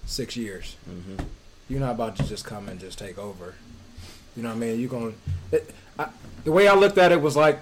six 0.06 0.38
years. 0.38 0.76
Mhm. 0.88 1.26
You're 1.68 1.80
not 1.80 1.92
about 1.96 2.16
to 2.18 2.24
just 2.24 2.46
come 2.46 2.70
and 2.70 2.80
just 2.80 3.00
take 3.00 3.18
over. 3.18 3.56
You 4.36 4.44
know 4.44 4.50
what 4.50 4.56
I 4.56 4.60
mean? 4.60 4.80
You're 4.80 4.90
going. 4.90 5.16
It, 5.52 5.74
I, 5.98 6.10
the 6.44 6.52
way 6.52 6.68
I 6.68 6.76
looked 6.76 7.00
at 7.00 7.12
it 7.12 7.22
was 7.22 7.36
like, 7.36 7.60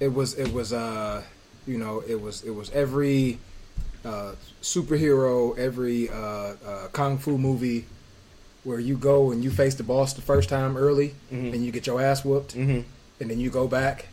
it 0.00 0.12
was 0.14 0.34
it 0.38 0.50
was 0.52 0.72
uh, 0.72 1.22
you 1.66 1.76
know, 1.76 2.02
it 2.06 2.20
was 2.20 2.42
it 2.42 2.52
was 2.54 2.70
every 2.70 3.38
uh, 4.04 4.32
superhero, 4.62 5.56
every 5.58 6.08
uh, 6.08 6.14
uh, 6.66 6.88
kung 6.92 7.18
fu 7.18 7.36
movie 7.36 7.84
where 8.64 8.78
you 8.80 8.96
go 8.96 9.30
and 9.30 9.44
you 9.44 9.50
face 9.50 9.74
the 9.74 9.82
boss 9.82 10.12
the 10.14 10.22
first 10.22 10.48
time 10.48 10.76
early 10.76 11.14
Mhm. 11.32 11.52
and 11.52 11.64
you 11.64 11.70
get 11.70 11.86
your 11.86 12.00
ass 12.02 12.24
whooped 12.24 12.54
Mhm. 12.56 12.84
and 13.20 13.30
then 13.30 13.38
you 13.38 13.50
go 13.50 13.66
back 13.68 14.06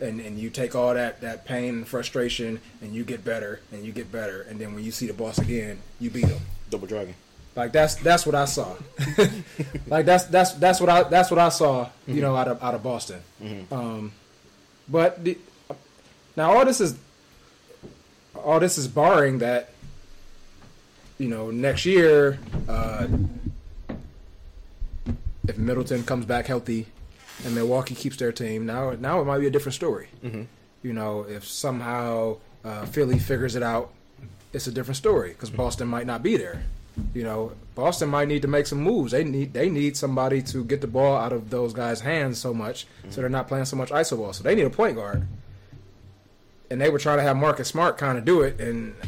and, 0.00 0.20
and 0.20 0.38
you 0.38 0.50
take 0.50 0.74
all 0.74 0.92
that, 0.94 1.20
that 1.22 1.44
pain 1.46 1.70
and 1.74 1.88
frustration 1.88 2.60
and 2.82 2.94
you 2.94 3.04
get 3.04 3.24
better 3.24 3.60
and 3.72 3.84
you 3.84 3.92
get 3.92 4.10
better 4.10 4.42
and 4.48 4.58
then 4.60 4.74
when 4.74 4.82
you 4.84 4.90
see 4.90 5.06
the 5.06 5.12
boss 5.14 5.38
again 5.38 5.78
you 6.00 6.10
beat 6.10 6.26
him 6.26 6.40
Double 6.70 6.86
dragon. 6.86 7.14
like 7.54 7.72
that's 7.72 7.94
that's 7.96 8.26
what 8.26 8.34
I 8.34 8.44
saw 8.46 8.74
like 9.86 10.04
that's 10.06 10.24
that's 10.24 10.52
that's 10.52 10.80
what 10.80 10.88
I 10.90 11.02
that's 11.04 11.30
what 11.30 11.38
I 11.38 11.48
saw 11.50 11.88
you 12.06 12.20
know 12.20 12.34
out 12.36 12.48
of 12.48 12.62
out 12.62 12.74
of 12.74 12.82
Boston 12.82 13.20
Mhm. 13.42 13.72
um, 13.72 14.12
but 14.88 15.22
the, 15.24 15.38
now 16.36 16.52
all 16.56 16.64
this 16.64 16.80
is 16.80 16.94
all 18.34 18.60
this 18.60 18.76
is 18.78 18.88
barring 18.88 19.38
that 19.38 19.70
you 21.18 21.28
know 21.28 21.50
next 21.50 21.86
year 21.86 22.38
uh, 22.68 23.06
if 25.48 25.58
Middleton 25.58 26.02
comes 26.04 26.24
back 26.26 26.46
healthy 26.46 26.86
and 27.44 27.54
Milwaukee 27.54 27.94
keeps 27.94 28.16
their 28.16 28.32
team 28.32 28.66
now 28.66 28.92
now 28.92 29.20
it 29.20 29.24
might 29.24 29.38
be 29.38 29.46
a 29.46 29.50
different 29.50 29.74
story. 29.74 30.08
Mhm. 30.24 30.46
you 30.82 30.92
know 30.92 31.22
if 31.28 31.44
somehow 31.46 32.36
uh, 32.64 32.84
Philly 32.86 33.18
figures 33.18 33.54
it 33.56 33.62
out 33.62 33.90
it's 34.52 34.66
a 34.66 34.72
different 34.72 34.96
story 34.96 35.30
because 35.30 35.50
Boston 35.50 35.86
might 35.88 36.06
not 36.06 36.22
be 36.22 36.36
there. 36.36 36.62
You 37.14 37.24
know 37.24 37.52
Boston 37.74 38.08
might 38.08 38.26
need 38.28 38.40
to 38.42 38.48
make 38.48 38.66
some 38.66 38.80
moves. 38.80 39.12
They 39.12 39.22
need 39.24 39.52
they 39.52 39.68
need 39.68 39.96
somebody 39.98 40.40
to 40.42 40.64
get 40.64 40.80
the 40.80 40.86
ball 40.86 41.14
out 41.16 41.32
of 41.32 41.50
those 41.50 41.74
guys 41.74 42.00
hands 42.00 42.38
so 42.38 42.54
much 42.54 42.86
so 43.10 43.20
they're 43.20 43.28
not 43.28 43.48
playing 43.48 43.66
so 43.66 43.76
much 43.76 43.90
iso 43.90 44.16
ball. 44.16 44.32
So 44.32 44.42
they 44.42 44.54
need 44.54 44.64
a 44.66 44.70
point 44.70 44.96
guard. 44.96 45.26
And 46.70 46.80
they 46.80 46.88
were 46.90 46.98
trying 46.98 47.18
to 47.18 47.22
have 47.22 47.36
Marcus 47.36 47.68
Smart 47.68 47.96
kind 47.98 48.16
of 48.18 48.24
do 48.24 48.40
it 48.42 48.58
and 48.60 48.94
uh, 49.02 49.06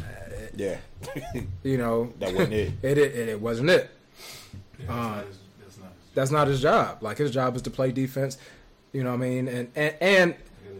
Yeah. 0.55 0.77
you 1.63 1.77
know 1.77 2.13
That 2.19 2.33
wasn't 2.33 2.53
it. 2.53 2.73
it, 2.83 2.97
it, 2.97 3.29
it 3.29 3.41
wasn't 3.41 3.69
it. 3.71 3.89
Yeah, 4.79 4.93
Uh, 4.93 4.95
not 5.15 5.25
his, 5.27 5.37
that's 6.19 6.31
not 6.31 6.47
his 6.47 6.61
that's 6.61 6.71
not 6.71 6.83
his 6.83 6.91
job. 6.91 7.03
Like 7.03 7.17
his 7.17 7.31
job 7.31 7.55
is 7.55 7.61
to 7.63 7.69
play 7.69 7.91
defense. 7.91 8.37
You 8.91 9.03
know 9.03 9.11
what 9.11 9.23
I 9.23 9.29
mean? 9.29 9.47
And 9.47 9.71
and, 9.75 9.95
and 10.01 10.35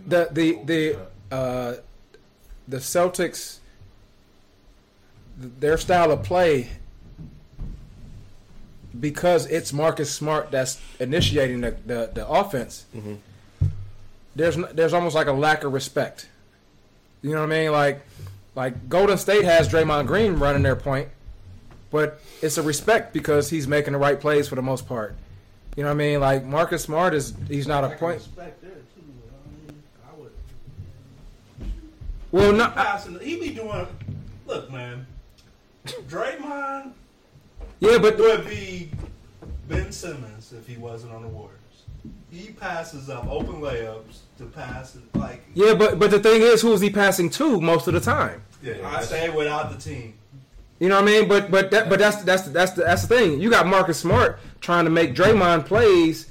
the 0.06 0.28
the 0.32 0.60
the 0.66 1.00
uh, 1.32 1.76
the 2.68 2.78
Celtics, 2.78 3.60
their 5.38 5.78
style 5.78 6.12
of 6.12 6.24
play, 6.24 6.70
because 9.00 9.46
it's 9.46 9.72
Marcus 9.72 10.12
Smart 10.12 10.52
that's 10.52 10.80
initiating 11.00 11.62
the 11.62 11.72
the, 11.86 12.12
the 12.14 12.28
offense. 12.28 12.86
There's 14.36 14.58
there's 14.74 14.94
almost 14.94 15.16
like 15.16 15.28
a 15.28 15.34
lack 15.34 15.64
of 15.64 15.72
respect. 15.74 16.28
You 17.22 17.32
know 17.32 17.42
what 17.42 17.52
I 17.54 17.62
mean? 17.62 17.72
Like 17.72 18.02
like 18.56 18.90
Golden 18.90 19.18
State 19.18 19.46
has 19.46 19.70
Draymond 19.70 20.08
Green 20.08 20.36
running 20.36 20.64
their 20.64 20.76
point, 20.76 21.10
but 21.92 22.20
it's 22.42 22.58
a 22.58 22.62
respect 22.62 23.14
because 23.14 23.50
he's 23.50 23.68
making 23.68 23.94
the 23.94 24.00
right 24.00 24.20
plays 24.20 24.50
for 24.50 24.56
the 24.56 24.62
most 24.62 24.88
part. 24.88 25.16
You 25.80 25.86
know 25.86 25.92
what 25.92 26.04
I 26.04 26.08
mean? 26.10 26.20
Like 26.20 26.44
Marcus 26.44 26.84
Smart 26.84 27.14
is 27.14 27.34
he's 27.48 27.66
not 27.66 27.86
a 27.86 27.96
point. 27.96 28.18
respect 28.18 28.62
there. 28.62 28.72
I 28.74 29.72
mean, 29.72 29.82
I 30.06 30.20
would. 30.20 30.32
Well, 32.32 32.52
He 32.52 32.60
passing. 32.60 33.18
He 33.22 33.40
be 33.40 33.52
doing. 33.52 33.88
Look, 34.46 34.70
man. 34.74 35.08
Draymond 35.86 36.92
yeah, 37.80 37.98
but 37.98 38.18
would 38.18 38.46
be 38.46 38.92
Ben 39.70 39.94
Simmons 39.94 40.52
if 40.52 40.68
he 40.68 40.76
wasn't 40.76 41.14
on 41.14 41.22
the 41.22 41.30
Warriors. 41.30 41.56
He 42.30 42.52
passes 42.52 43.10
up 43.10 43.26
open 43.28 43.62
layups 43.62 44.18
to 44.38 44.48
pass 44.48 44.98
it 44.98 45.04
like 45.16 45.46
yeah, 45.54 45.76
but 45.76 45.98
but 45.98 46.12
the 46.12 46.20
thing 46.20 46.42
is, 46.42 46.62
who 46.62 46.74
is 46.74 46.82
he 46.82 46.90
passing 46.90 47.30
to 47.30 47.62
most 47.62 47.88
of 47.88 47.94
the 47.94 48.02
time? 48.02 48.44
Yeah, 48.62 48.86
I 48.86 49.02
say 49.02 49.30
without 49.30 49.72
the 49.72 49.78
team. 49.78 50.16
You 50.80 50.88
know 50.90 50.96
what 50.96 51.04
I 51.04 51.08
mean? 51.08 51.28
But 51.28 51.52
but 51.52 51.72
that, 51.72 51.90
but 51.90 52.00
that's 52.00 52.24
that's 52.24 52.44
that's 52.44 52.72
the, 52.74 52.84
that's 52.84 53.02
the 53.04 53.08
thing. 53.08 53.42
You 53.42 53.50
got 53.50 53.68
Marcus 53.68 54.00
Smart 54.00 54.40
trying 54.62 54.86
to 54.86 54.92
make 54.92 55.14
Draymond 55.14 55.66
plays, 55.66 56.28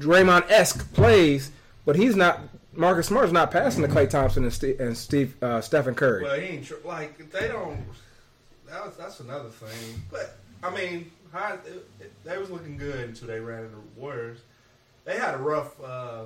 Draymond 0.00 0.50
esque 0.50 0.92
plays, 0.94 1.50
but 1.84 1.96
he's 1.96 2.16
not. 2.16 2.40
Marcus 2.72 3.06
Smart's 3.08 3.32
not 3.32 3.50
passing 3.50 3.82
to 3.82 3.88
Klay 3.88 4.08
Thompson 4.08 4.44
and 4.44 4.52
Steve 4.52 4.80
and 4.80 4.96
Steve 4.96 5.40
uh, 5.42 5.60
Stephen 5.60 5.94
Curry. 5.94 6.22
Well, 6.24 6.38
he 6.38 6.46
ain't 6.46 6.64
tr- 6.66 6.74
like 6.84 7.30
they 7.30 7.48
don't. 7.48 7.78
That 8.68 8.84
was, 8.84 8.96
that's 8.96 9.20
another 9.20 9.48
thing. 9.48 10.02
But 10.10 10.36
I 10.62 10.70
mean, 10.74 11.10
how, 11.32 11.54
it, 11.54 11.86
it, 12.00 12.12
they 12.24 12.36
was 12.38 12.50
looking 12.50 12.76
good 12.78 13.08
until 13.08 13.28
they 13.28 13.40
ran 13.40 13.64
into 13.64 13.76
the 13.76 14.00
Warriors. 14.00 14.38
They 15.04 15.16
had 15.18 15.34
a 15.34 15.38
rough. 15.38 15.80
Uh, 15.82 16.22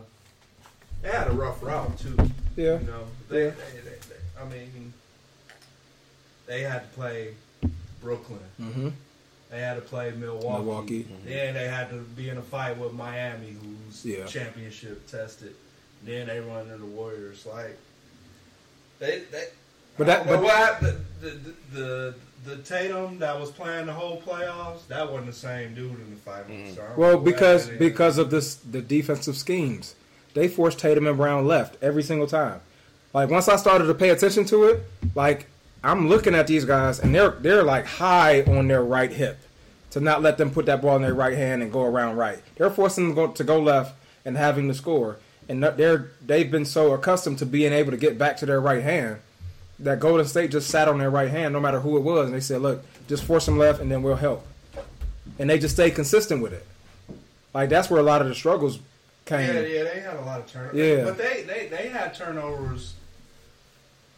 they 1.03 1.11
had 1.11 1.29
a 1.29 1.33
rough 1.33 1.63
route 1.63 1.99
too. 1.99 2.17
Yeah. 2.57 2.79
You 2.81 2.87
know, 2.87 3.05
they, 3.29 3.45
Yeah. 3.45 3.51
they, 3.51 3.81
they, 3.81 3.91
they, 3.91 4.41
I 4.41 4.45
mean, 4.47 4.93
they 6.53 6.61
had 6.63 6.83
to 6.83 6.89
play 7.01 7.35
Brooklyn. 8.03 8.41
Mm-hmm. 8.61 8.89
They 9.51 9.61
had 9.61 9.75
to 9.75 9.81
play 9.81 10.11
Milwaukee. 10.13 10.47
Milwaukee. 10.65 11.07
Then 11.27 11.55
they 11.55 11.67
had 11.69 11.89
to 11.91 11.97
be 11.97 12.29
in 12.29 12.37
a 12.37 12.43
fight 12.43 12.77
with 12.77 12.93
Miami, 12.93 13.55
who's 13.61 14.05
Yeah. 14.05 14.27
championship 14.27 15.07
tested. 15.07 15.55
Then 16.05 16.27
they 16.27 16.41
run 16.41 16.63
into 16.63 16.79
the 16.79 16.87
Warriors. 16.87 17.47
Like 17.47 17.79
they, 18.99 19.23
they. 19.31 19.45
But 19.97 19.99
But 19.99 20.07
that- 20.07 20.27
that, 20.27 20.27
but- 20.27 20.37
but 20.37 20.43
what? 20.43 20.81
The, 20.81 21.01
the 21.21 21.55
the 21.73 22.15
the 22.45 22.57
Tatum 22.63 23.19
that 23.21 23.39
was 23.39 23.51
playing 23.53 23.87
the 23.87 23.93
whole 23.93 24.21
playoffs, 24.21 24.87
that 24.89 25.07
wasn't 25.11 25.27
the 25.29 25.33
same 25.33 25.75
dude 25.75 25.93
in 26.01 26.11
the 26.11 26.17
finals. 26.17 26.75
So 26.75 26.83
I 26.83 26.87
don't 26.89 26.99
Well, 26.99 27.19
because 27.19 27.69
because 27.69 28.19
of 28.19 28.31
this 28.31 28.57
the 28.57 28.83
defensive 28.83 29.37
schemes, 29.37 29.95
they 30.35 30.49
forced 30.49 30.79
Tatum 30.81 31.07
and 31.07 31.17
Brown 31.17 31.47
left 31.47 31.77
every 31.83 32.03
single 32.03 32.27
time. 32.27 32.61
Like 33.15 33.31
once 33.31 33.49
I 33.49 33.57
started 33.57 33.87
to 33.87 33.95
pay 33.95 34.11
attention 34.11 34.45
to 34.47 34.65
it, 34.65 34.83
like 35.15 35.47
I'm 35.85 36.09
looking 36.09 36.35
at 36.35 36.47
these 36.47 36.65
guys 36.65 37.01
and 37.01 37.15
they're 37.15 37.31
they're 37.31 37.63
like 37.63 37.87
high 37.87 38.43
on 38.43 38.69
their 38.69 38.85
right 38.85 39.11
hip 39.13 39.39
to 39.91 40.01
not 40.01 40.23
let 40.23 40.39
them 40.39 40.51
put 40.51 40.67
that 40.67 40.81
ball 40.81 40.97
in 40.97 41.03
their 41.03 41.15
right 41.15 41.37
hand 41.37 41.63
and 41.63 41.73
go 41.73 41.83
around 41.83 42.17
right. 42.17 42.41
They're 42.57 42.71
forcing 42.71 43.09
them 43.09 43.15
to 43.15 43.27
go, 43.27 43.33
to 43.33 43.45
go 43.45 43.61
left 43.61 43.95
and 44.25 44.37
having 44.37 44.69
to 44.69 44.75
score, 44.75 45.19
and 45.49 45.63
they're 45.63 46.11
they've 46.25 46.51
been 46.51 46.65
so 46.65 46.93
accustomed 46.93 47.39
to 47.39 47.47
being 47.47 47.73
able 47.73 47.91
to 47.91 47.97
get 47.97 48.17
back 48.17 48.37
to 48.39 48.47
their 48.47 48.61
right 48.61 48.83
hand 48.83 49.19
that 49.79 49.99
Golden 50.01 50.27
State 50.27 50.51
just 50.51 50.71
sat 50.71 50.89
on 50.89 50.99
their 50.99 51.11
right 51.11 51.31
hand 51.31 51.53
no 51.53 51.61
matter 51.61 51.81
who 51.81 51.97
it 51.97 52.01
was, 52.01 52.27
and 52.27 52.35
they 52.35 52.41
said, 52.41 52.63
"Look, 52.63 52.85
just 53.09 53.25
force 53.25 53.47
them 53.47 53.59
left, 53.59 53.81
and 53.81 53.91
then 53.91 54.03
we'll 54.03 54.17
help." 54.17 54.47
And 55.39 55.51
they 55.51 55.59
just 55.59 55.75
stayed 55.75 55.95
consistent 55.95 56.43
with 56.43 56.53
it. 56.53 56.67
Like 57.53 57.69
that's 57.69 57.91
where 57.91 58.01
a 58.01 58.05
lot 58.05 58.23
of 58.23 58.29
the 58.29 58.35
struggles 58.35 58.79
came. 59.25 59.55
yeah, 59.55 59.61
yeah, 59.61 59.85
they 59.85 60.01
had 60.01 60.17
a 60.17 60.23
lot 60.23 60.41
of 60.41 60.47
turnovers. 60.47 60.79
Yeah. 60.79 61.05
but 61.05 61.19
they, 61.19 61.43
they 61.43 61.67
they 61.67 61.89
had 61.89 62.15
turnovers. 62.15 62.95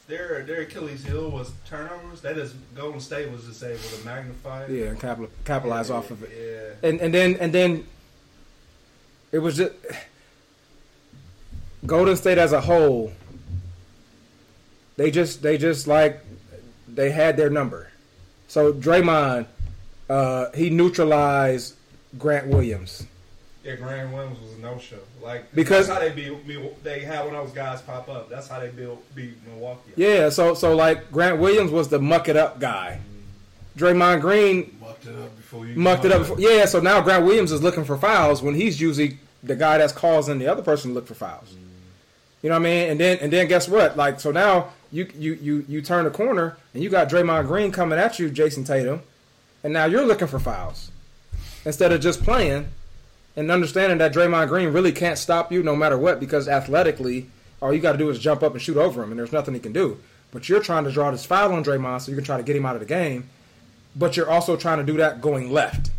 Their 0.07 0.43
their 0.43 0.63
Achilles 0.63 1.03
heel 1.05 1.31
was 1.31 1.53
turnovers. 1.67 2.21
That 2.21 2.37
is 2.37 2.55
Golden 2.75 3.01
State 3.01 3.31
was 3.31 3.45
just 3.45 3.63
able 3.63 3.79
to 3.79 4.05
magnify 4.05 4.65
it. 4.65 4.71
Yeah, 4.71 4.87
and 4.87 5.01
capital, 5.01 5.31
capitalize 5.45 5.89
Yeah, 5.89 5.97
off 5.97 6.11
of 6.11 6.23
it. 6.23 6.31
Yeah. 6.83 6.89
And 6.89 7.01
and 7.01 7.15
then 7.15 7.37
and 7.37 7.53
then 7.53 7.87
it 9.33 9.39
was 9.39 9.57
just 9.57 9.73
Golden 11.87 12.17
State 12.17 12.37
as 12.39 12.53
a 12.53 12.61
whole. 12.61 13.13
They 14.97 15.11
just 15.11 15.43
they 15.43 15.57
just 15.57 15.87
like 15.87 16.21
they 16.87 17.11
had 17.11 17.37
their 17.37 17.51
number. 17.51 17.91
So 18.47 18.73
Draymond, 18.75 19.47
uh, 20.09 20.51
he 20.55 20.69
neutralized 20.69 21.75
Grant 22.19 22.49
Williams. 22.49 23.07
Yeah, 23.65 23.77
Grant 23.77 24.13
Williams 24.13 24.39
was 24.41 24.53
a 24.53 24.59
no 24.59 24.79
show. 24.79 24.99
Like 25.23 25.53
Because- 25.55 25.87
that's 25.89 25.99
how 25.99 26.07
they 26.07 26.15
beat 26.15 26.47
me. 26.47 26.69
They 26.83 27.01
had 27.01 27.25
when 27.25 27.33
those 27.35 27.51
guys 27.53 27.81
pop 27.81 28.09
up. 28.11 28.29
That's 28.29 28.47
how 28.49 28.61
they 28.61 28.69
built 28.69 29.03
beat 29.15 29.35
Milwaukee. 29.47 29.93
Yeah, 29.97 30.29
so 30.29 30.53
so 30.55 30.77
like 30.77 31.11
Grant 31.11 31.39
Williams 31.41 31.71
was 31.71 31.89
the 31.89 31.99
muck 31.99 32.29
it 32.29 32.37
up 32.37 32.61
guy. 32.61 33.01
Draymond 33.77 34.21
Green 34.21 34.77
Mucked 34.81 35.07
it 35.07 35.17
up 35.17 35.37
before 35.37 35.67
you. 35.67 35.75
mucked 35.77 36.05
it 36.05 36.13
up. 36.13 36.19
Before, 36.21 36.39
yeah, 36.39 36.65
so 36.65 36.79
now 36.81 37.01
Grant 37.01 37.25
Williams 37.25 37.51
is 37.51 37.61
looking 37.63 37.85
for 37.85 37.97
fouls 37.97 38.41
when 38.43 38.55
he's 38.55 38.81
usually 38.81 39.19
the 39.43 39.57
guy 39.57 39.79
that's 39.79 39.93
causing 39.93 40.39
the 40.39 40.47
other 40.47 40.63
person 40.63 40.91
to 40.91 40.95
look 40.95 41.07
for 41.09 41.15
fouls. 41.15 41.55
You 42.43 42.51
know 42.51 42.55
what 42.57 42.61
I 42.61 42.71
mean? 42.71 42.91
And 42.91 43.01
then 43.01 43.19
and 43.21 43.33
then 43.33 43.49
guess 43.49 43.67
what? 43.67 43.97
Like 43.97 44.21
so 44.21 44.31
now 44.31 44.69
you 44.93 45.09
you 45.19 45.35
you 45.41 45.65
you 45.69 45.83
turn 45.83 46.05
the 46.05 46.11
corner 46.11 46.57
and 46.75 46.83
you 46.83 46.91
got 46.91 47.09
Draymond 47.09 47.47
Green 47.47 47.73
coming 47.73 47.99
at 47.99 48.19
you, 48.19 48.29
Jayson 48.31 48.65
Tatum, 48.65 49.01
and 49.65 49.73
now 49.73 49.87
you're 49.87 50.05
looking 50.07 50.29
for 50.29 50.39
fouls 50.39 50.91
instead 51.65 51.91
of 51.93 52.01
just 52.03 52.23
playing 52.23 52.69
and 53.37 53.51
understanding 53.51 53.99
that 53.99 54.13
Draymond 54.13 54.49
Green 54.49 54.73
really 54.73 54.93
can't 54.93 55.19
stop 55.19 55.51
you 55.51 55.63
no 55.63 55.75
matter 55.75 55.99
what 55.99 56.21
because 56.21 56.49
athletically 56.49 57.29
all 57.61 57.73
you 57.73 57.81
got 57.81 57.93
to 57.93 57.99
do 57.99 58.11
is 58.11 58.19
jump 58.19 58.43
up 58.43 58.53
and 58.53 58.63
shoot 58.63 58.77
over 58.77 59.03
him 59.03 59.11
and 59.11 59.19
there's 59.19 59.33
nothing 59.33 59.55
he 59.55 59.61
can 59.61 59.73
do. 59.73 59.99
But 60.33 60.49
you're 60.49 60.63
trying 60.63 60.85
to 60.85 60.91
draw 60.91 61.11
this 61.11 61.25
foul 61.25 61.53
on 61.53 61.65
Draymond 61.65 62.03
so 62.03 62.11
you 62.11 62.17
can 62.17 62.25
try 62.25 62.37
to 62.37 62.43
get 62.43 62.57
him 62.57 62.67
out 62.67 62.75
of 62.75 62.81
the 62.81 62.87
game, 62.87 63.29
but 63.97 64.17
you're 64.17 64.31
also 64.31 64.57
trying 64.57 64.79
to 64.79 64.85
do 64.85 64.97
that 64.99 65.21
going 65.21 65.53
left. 65.53 65.91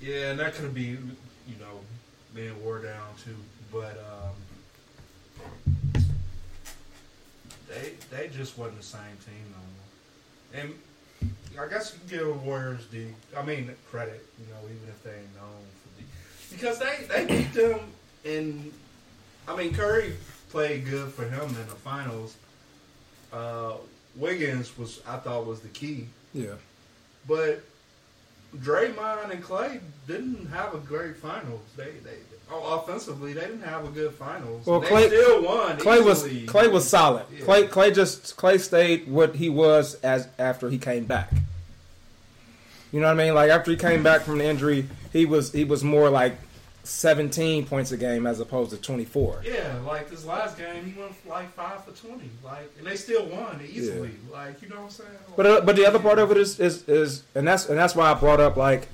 Yeah, 0.00 0.30
and 0.30 0.40
that 0.40 0.54
could 0.54 0.72
be, 0.72 0.82
you 0.82 1.56
know, 1.58 1.80
being 2.34 2.64
wore 2.64 2.78
down 2.78 3.08
too. 3.24 3.34
But 3.72 3.98
um, 3.98 4.34
they 7.68 7.94
they 8.10 8.28
just 8.28 8.56
wasn't 8.56 8.78
the 8.78 8.86
same 8.86 9.16
team 9.26 9.44
no 9.50 9.58
more. 9.58 10.62
And 10.62 10.74
I 11.60 11.66
guess 11.66 11.92
you 11.92 11.98
can 12.08 12.18
give 12.18 12.44
Warriors 12.44 12.86
the, 12.88 13.06
I 13.36 13.42
mean, 13.44 13.70
credit, 13.90 14.24
you 14.38 14.46
know, 14.52 14.60
even 14.64 14.88
if 14.88 15.02
they 15.02 15.10
ain't 15.10 15.34
known 15.36 15.64
for 15.82 16.00
the, 16.00 16.54
because 16.54 16.78
they 16.78 17.04
they 17.08 17.26
beat 17.26 17.52
them 17.52 17.80
in. 18.24 18.72
I 19.46 19.56
mean, 19.56 19.74
Curry 19.74 20.14
played 20.50 20.86
good 20.86 21.12
for 21.12 21.24
him 21.24 21.48
in 21.48 21.54
the 21.54 21.74
finals. 21.74 22.36
Uh, 23.32 23.74
Wiggins 24.14 24.76
was, 24.76 25.00
I 25.06 25.16
thought, 25.16 25.46
was 25.46 25.60
the 25.60 25.68
key. 25.68 26.08
Yeah. 26.34 26.54
But 27.26 27.62
Draymond 28.56 29.30
and 29.30 29.42
Klay 29.42 29.80
didn't 30.06 30.46
have 30.46 30.74
a 30.74 30.78
great 30.78 31.16
finals. 31.16 31.62
They 31.76 31.90
they 32.04 32.18
oh, 32.50 32.80
offensively 32.80 33.32
they 33.32 33.42
didn't 33.42 33.62
have 33.62 33.84
a 33.84 33.88
good 33.88 34.12
finals. 34.14 34.66
Well, 34.66 34.80
they 34.80 34.88
Klay- 34.88 35.06
still 35.08 35.42
won. 35.42 35.78
Klay 35.78 36.04
was. 36.04 36.24
Klay 36.24 36.70
was 36.70 36.88
solid. 36.88 37.24
Yeah. 37.32 37.44
Klay 37.44 37.68
Klay 37.68 37.94
just 37.94 38.36
Klay 38.36 38.60
stayed 38.60 39.08
what 39.08 39.36
he 39.36 39.48
was 39.48 39.94
as 39.96 40.28
after 40.38 40.70
he 40.70 40.78
came 40.78 41.04
back. 41.04 41.30
You 42.92 43.00
know 43.00 43.06
what 43.06 43.20
I 43.20 43.24
mean? 43.24 43.34
Like 43.34 43.50
after 43.50 43.70
he 43.70 43.76
came 43.76 44.02
back 44.02 44.22
from 44.22 44.38
the 44.38 44.44
injury, 44.44 44.86
he 45.12 45.26
was 45.26 45.52
he 45.52 45.64
was 45.64 45.84
more 45.84 46.08
like 46.08 46.36
17 46.88 47.66
points 47.66 47.92
a 47.92 47.98
game 47.98 48.26
as 48.26 48.40
opposed 48.40 48.70
to 48.70 48.78
24. 48.78 49.42
Yeah, 49.44 49.78
like 49.86 50.08
this 50.08 50.24
last 50.24 50.56
game, 50.56 50.86
he 50.86 50.98
went 50.98 51.12
like 51.26 51.52
five 51.52 51.84
for 51.84 51.90
twenty. 51.92 52.30
Like, 52.42 52.70
and 52.78 52.86
they 52.86 52.96
still 52.96 53.26
won 53.26 53.60
easily. 53.70 54.12
Like, 54.32 54.62
you 54.62 54.68
know 54.70 54.76
what 54.76 54.84
I'm 54.84 54.90
saying? 54.90 55.10
But 55.36 55.46
uh, 55.46 55.60
but 55.60 55.76
the 55.76 55.86
other 55.86 55.98
part 55.98 56.18
of 56.18 56.30
it 56.30 56.38
is, 56.38 56.58
is 56.58 56.88
is 56.88 57.24
and 57.34 57.46
that's 57.46 57.68
and 57.68 57.78
that's 57.78 57.94
why 57.94 58.10
I 58.10 58.14
brought 58.14 58.40
up 58.40 58.56
like 58.56 58.88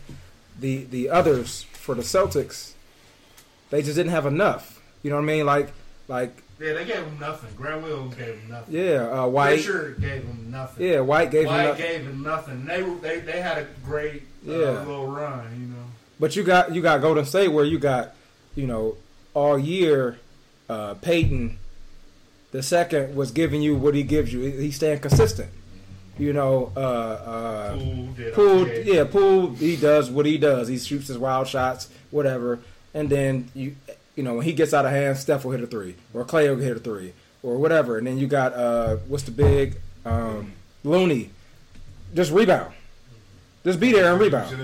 the 0.58 0.84
the 0.84 1.08
others 1.08 1.62
for 1.72 1.94
the 1.94 2.02
Celtics. 2.02 2.73
They 3.74 3.82
just 3.82 3.96
didn't 3.96 4.12
have 4.12 4.26
enough. 4.26 4.80
You 5.02 5.10
know 5.10 5.16
what 5.16 5.22
I 5.22 5.26
mean? 5.26 5.46
Like 5.46 5.72
like 6.06 6.30
yeah, 6.60 6.74
they 6.74 6.84
gave 6.84 6.98
him 6.98 7.18
nothing. 7.18 7.50
Grant 7.56 7.82
Williams 7.82 8.14
gave 8.14 8.38
him 8.38 8.48
nothing. 8.48 8.72
yeah, 8.72 9.22
uh, 9.22 9.26
White. 9.26 9.56
Fisher 9.56 9.96
gave 10.00 10.22
him 10.22 10.48
nothing. 10.48 10.86
Yeah, 10.86 11.00
White 11.00 11.32
gave 11.32 11.46
him 11.46 11.52
White 11.52 11.76
gave 11.76 12.02
him 12.02 12.22
nothing. 12.22 12.64
They 12.66 12.82
they, 12.82 13.18
they 13.18 13.40
had 13.40 13.58
a 13.58 13.66
great 13.84 14.22
uh, 14.46 14.52
Yeah. 14.52 14.70
little 14.84 15.08
run. 15.08 15.50
You 15.60 15.66
know. 15.74 15.84
But 16.20 16.36
you 16.36 16.44
got 16.44 16.72
you 16.72 16.82
got 16.82 17.00
Golden 17.00 17.24
State 17.24 17.48
where 17.48 17.64
you 17.64 17.80
got, 17.80 18.14
you 18.54 18.68
know, 18.68 18.94
all 19.34 19.58
year, 19.58 20.20
uh, 20.68 20.94
Payton, 20.94 21.58
the 22.52 22.62
second 22.62 23.16
was 23.16 23.32
giving 23.32 23.60
you 23.60 23.74
what 23.74 23.96
he 23.96 24.04
gives 24.04 24.32
you. 24.32 24.42
He's 24.42 24.76
staying 24.76 25.00
consistent. 25.00 25.50
You 26.16 26.32
know, 26.32 26.70
uh, 26.76 26.78
uh, 26.78 27.72
Poole 27.76 28.06
did 28.16 28.34
Poole, 28.34 28.60
okay. 28.60 28.84
yeah, 28.86 29.02
Poole, 29.02 29.52
he 29.56 29.74
does 29.74 30.12
what 30.12 30.26
he 30.26 30.38
does. 30.38 30.68
He 30.68 30.78
shoots 30.78 31.08
his 31.08 31.18
wild 31.18 31.48
shots, 31.48 31.88
whatever. 32.12 32.60
And 32.94 33.10
then 33.10 33.50
you, 33.54 33.76
you 34.14 34.22
know, 34.22 34.34
when 34.34 34.44
he 34.44 34.52
gets 34.52 34.72
out 34.72 34.86
of 34.86 34.92
hand, 34.92 35.18
Steph 35.18 35.44
will 35.44 35.52
hit 35.52 35.62
a 35.62 35.66
three, 35.66 35.96
or 36.12 36.24
Klay 36.24 36.48
will 36.48 36.62
hit 36.62 36.76
a 36.76 36.80
three, 36.80 37.12
or 37.42 37.56
whatever. 37.56 37.98
And 37.98 38.06
then 38.06 38.18
you 38.18 38.26
got 38.26 38.54
uh, 38.54 38.96
what's 39.08 39.24
the 39.24 39.32
big 39.32 39.76
um, 40.04 40.52
Looney, 40.84 41.30
just 42.14 42.30
rebound, 42.30 42.72
just 43.64 43.80
be 43.80 43.92
there 43.92 44.12
and 44.12 44.20
rebound. 44.20 44.54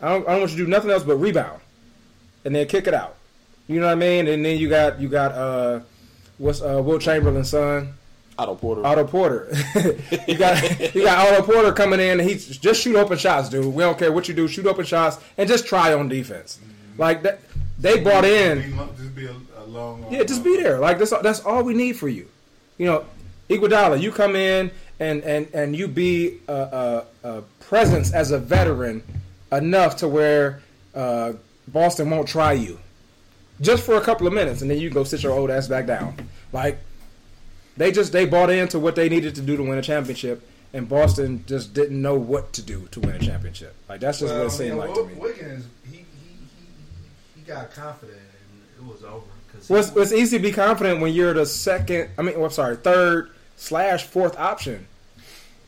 I 0.00 0.08
don't, 0.10 0.28
I 0.28 0.32
don't 0.32 0.40
want 0.40 0.52
you 0.52 0.58
to 0.58 0.64
do 0.64 0.70
nothing 0.70 0.90
else 0.90 1.02
but 1.02 1.16
rebound, 1.16 1.60
and 2.44 2.54
then 2.54 2.66
kick 2.66 2.86
it 2.86 2.94
out. 2.94 3.16
You 3.66 3.80
know 3.80 3.86
what 3.86 3.92
I 3.92 3.96
mean? 3.96 4.28
And 4.28 4.44
then 4.44 4.58
you 4.58 4.68
got 4.68 4.98
you 5.00 5.08
got 5.08 5.32
uh, 5.32 5.80
what's 6.38 6.62
uh, 6.62 6.80
Wilt 6.82 7.02
Chamberlain's 7.02 7.50
son, 7.50 7.92
Otto 8.38 8.54
Porter. 8.54 8.86
Otto 8.86 9.04
Porter. 9.04 9.48
you 10.28 10.38
got 10.38 10.94
you 10.94 11.04
got 11.04 11.26
Otto 11.26 11.42
Porter 11.42 11.72
coming 11.72 12.00
in, 12.00 12.20
and 12.20 12.28
he's 12.28 12.56
just 12.56 12.80
shoot 12.80 12.96
open 12.96 13.18
shots, 13.18 13.48
dude. 13.48 13.74
We 13.74 13.82
don't 13.82 13.98
care 13.98 14.12
what 14.12 14.28
you 14.28 14.34
do, 14.34 14.46
shoot 14.48 14.66
open 14.66 14.86
shots, 14.86 15.18
and 15.36 15.48
just 15.48 15.66
try 15.66 15.92
on 15.92 16.08
defense. 16.08 16.58
Like 16.96 17.22
that, 17.24 17.40
they 17.78 18.00
brought 18.00 18.24
in. 18.24 18.76
Just 18.96 19.14
be 19.14 19.26
a, 19.26 19.34
a 19.58 19.64
long. 19.64 20.06
Yeah, 20.10 20.24
just 20.24 20.42
be 20.42 20.56
there. 20.56 20.78
Like 20.78 20.98
that's 20.98 21.10
that's 21.22 21.40
all 21.40 21.62
we 21.62 21.74
need 21.74 21.94
for 21.94 22.08
you. 22.08 22.28
You 22.76 22.86
know, 22.86 23.04
Iguodala, 23.48 24.00
you 24.00 24.12
come 24.12 24.36
in 24.36 24.70
and 25.00 25.22
and 25.22 25.48
and 25.54 25.76
you 25.76 25.88
be 25.88 26.40
a, 26.48 26.52
a, 26.52 27.04
a 27.28 27.42
presence 27.60 28.12
as 28.12 28.30
a 28.30 28.38
veteran 28.38 29.02
enough 29.52 29.96
to 29.96 30.08
where 30.08 30.62
uh, 30.94 31.32
Boston 31.68 32.10
won't 32.10 32.28
try 32.28 32.52
you 32.52 32.78
just 33.60 33.84
for 33.84 33.96
a 33.96 34.00
couple 34.00 34.26
of 34.26 34.32
minutes, 34.32 34.62
and 34.62 34.70
then 34.70 34.78
you 34.78 34.90
go 34.90 35.04
sit 35.04 35.22
your 35.22 35.32
old 35.32 35.50
ass 35.50 35.68
back 35.68 35.86
down. 35.86 36.14
Like 36.52 36.78
they 37.76 37.92
just 37.92 38.12
they 38.12 38.26
bought 38.26 38.50
into 38.50 38.78
what 38.78 38.96
they 38.96 39.08
needed 39.08 39.34
to 39.36 39.40
do 39.40 39.56
to 39.56 39.62
win 39.62 39.78
a 39.78 39.82
championship, 39.82 40.46
and 40.72 40.88
Boston 40.88 41.44
just 41.46 41.74
didn't 41.74 42.00
know 42.00 42.14
what 42.14 42.52
to 42.54 42.62
do 42.62 42.88
to 42.90 43.00
win 43.00 43.16
a 43.16 43.18
championship. 43.18 43.74
Like 43.88 44.00
that's 44.00 44.20
just 44.20 44.34
what 44.34 44.46
it 44.46 44.50
seemed 44.50 44.70
you 44.70 44.74
know, 44.74 44.80
like 44.80 44.94
to 44.94 45.04
me. 45.04 45.14
Wiggins, 45.14 45.66
he 45.90 46.04
got 47.48 47.70
confident 47.72 48.18
and 48.18 48.86
it 48.88 48.92
was 48.92 49.02
over. 49.02 49.24
Cause 49.52 49.68
Well, 49.70 49.82
he- 49.82 49.88
it's, 49.88 49.96
it's 49.96 50.12
easy 50.12 50.36
to 50.38 50.42
be 50.42 50.52
confident 50.52 51.00
when 51.00 51.12
you're 51.12 51.32
the 51.34 51.46
second. 51.46 52.10
I 52.18 52.22
mean, 52.22 52.36
well, 52.36 52.46
I'm 52.46 52.50
sorry, 52.52 52.76
third 52.76 53.30
slash 53.56 54.04
fourth 54.04 54.38
option. 54.38 54.86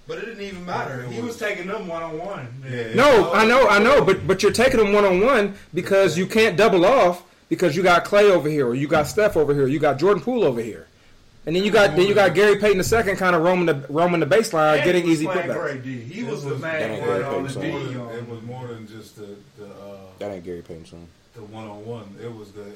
but 0.07 0.19
it 0.19 0.27
didn't 0.27 0.43
even 0.43 0.65
matter. 0.67 1.03
He 1.05 1.21
was 1.21 1.37
taking 1.39 1.67
them 1.67 1.89
one 1.89 2.03
on 2.03 2.19
one. 2.19 2.63
No, 2.95 3.33
I 3.33 3.45
know, 3.47 3.67
I 3.69 3.79
know, 3.79 4.05
but 4.05 4.27
but 4.27 4.43
you're 4.43 4.53
taking 4.53 4.79
them 4.79 4.93
one 4.93 5.05
on 5.05 5.21
one 5.21 5.55
because 5.75 6.17
you 6.19 6.27
can't 6.27 6.57
double 6.57 6.85
off 6.85 7.23
because 7.49 7.75
you 7.77 7.83
got 7.83 8.05
Klay 8.05 8.31
over 8.31 8.49
here, 8.49 8.67
or 8.69 8.75
you 8.75 8.87
got 8.87 9.07
Steph 9.09 9.37
over 9.37 9.53
here, 9.55 9.67
you 9.67 9.79
got 9.81 9.99
Jordan 9.99 10.23
Poole 10.23 10.45
over 10.45 10.61
here, 10.61 10.87
and 11.47 11.55
then 11.57 11.65
you 11.65 11.71
got 11.73 11.97
then 11.97 12.07
you 12.07 12.15
got 12.15 12.35
Gary 12.35 12.57
Payton 12.57 12.79
the 12.79 12.85
second, 12.85 13.17
kind 13.17 13.35
of 13.35 13.43
roaming 13.43 13.67
the 13.67 13.87
roaming 13.89 14.21
the 14.21 14.27
baseline, 14.27 14.85
getting 14.85 15.07
easy 15.07 15.27
putbacks. 15.27 15.55
Great 15.61 15.83
D. 15.85 15.99
He 16.01 16.23
was 16.25 16.45
the 16.45 16.57
man 16.57 16.91
was- 16.93 17.01
one 17.01 17.09
That 17.21 17.25
on 17.33 17.43
the 17.45 17.49
D. 17.61 17.71
More 17.71 17.81
than- 17.85 18.01
on- 18.01 18.15
It 18.15 18.29
was 18.29 18.43
more 18.43 18.67
than 18.69 18.87
just 18.89 19.17
the 19.17 19.29
the 19.59 19.67
uh, 19.67 19.97
That 20.21 20.31
ain't 20.33 20.45
Gary 20.45 20.63
Payton's 20.63 20.91
son. 20.91 21.07
The 21.35 21.43
one 21.43 21.67
on 21.69 21.85
one. 21.85 22.17
It 22.23 22.33
was 22.35 22.53
the 22.53 22.67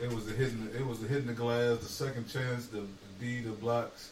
it 0.00 0.12
was 0.12 0.26
the 0.26 0.32
hitting 0.32 0.68
it 0.76 0.86
was 0.86 1.00
the 1.00 1.08
hitting 1.08 1.26
the 1.26 1.32
glass, 1.32 1.78
the 1.78 1.86
second 1.86 2.28
chance, 2.28 2.66
the, 2.66 2.80
the 2.80 2.86
D, 3.20 3.40
the 3.40 3.50
blocks. 3.50 4.10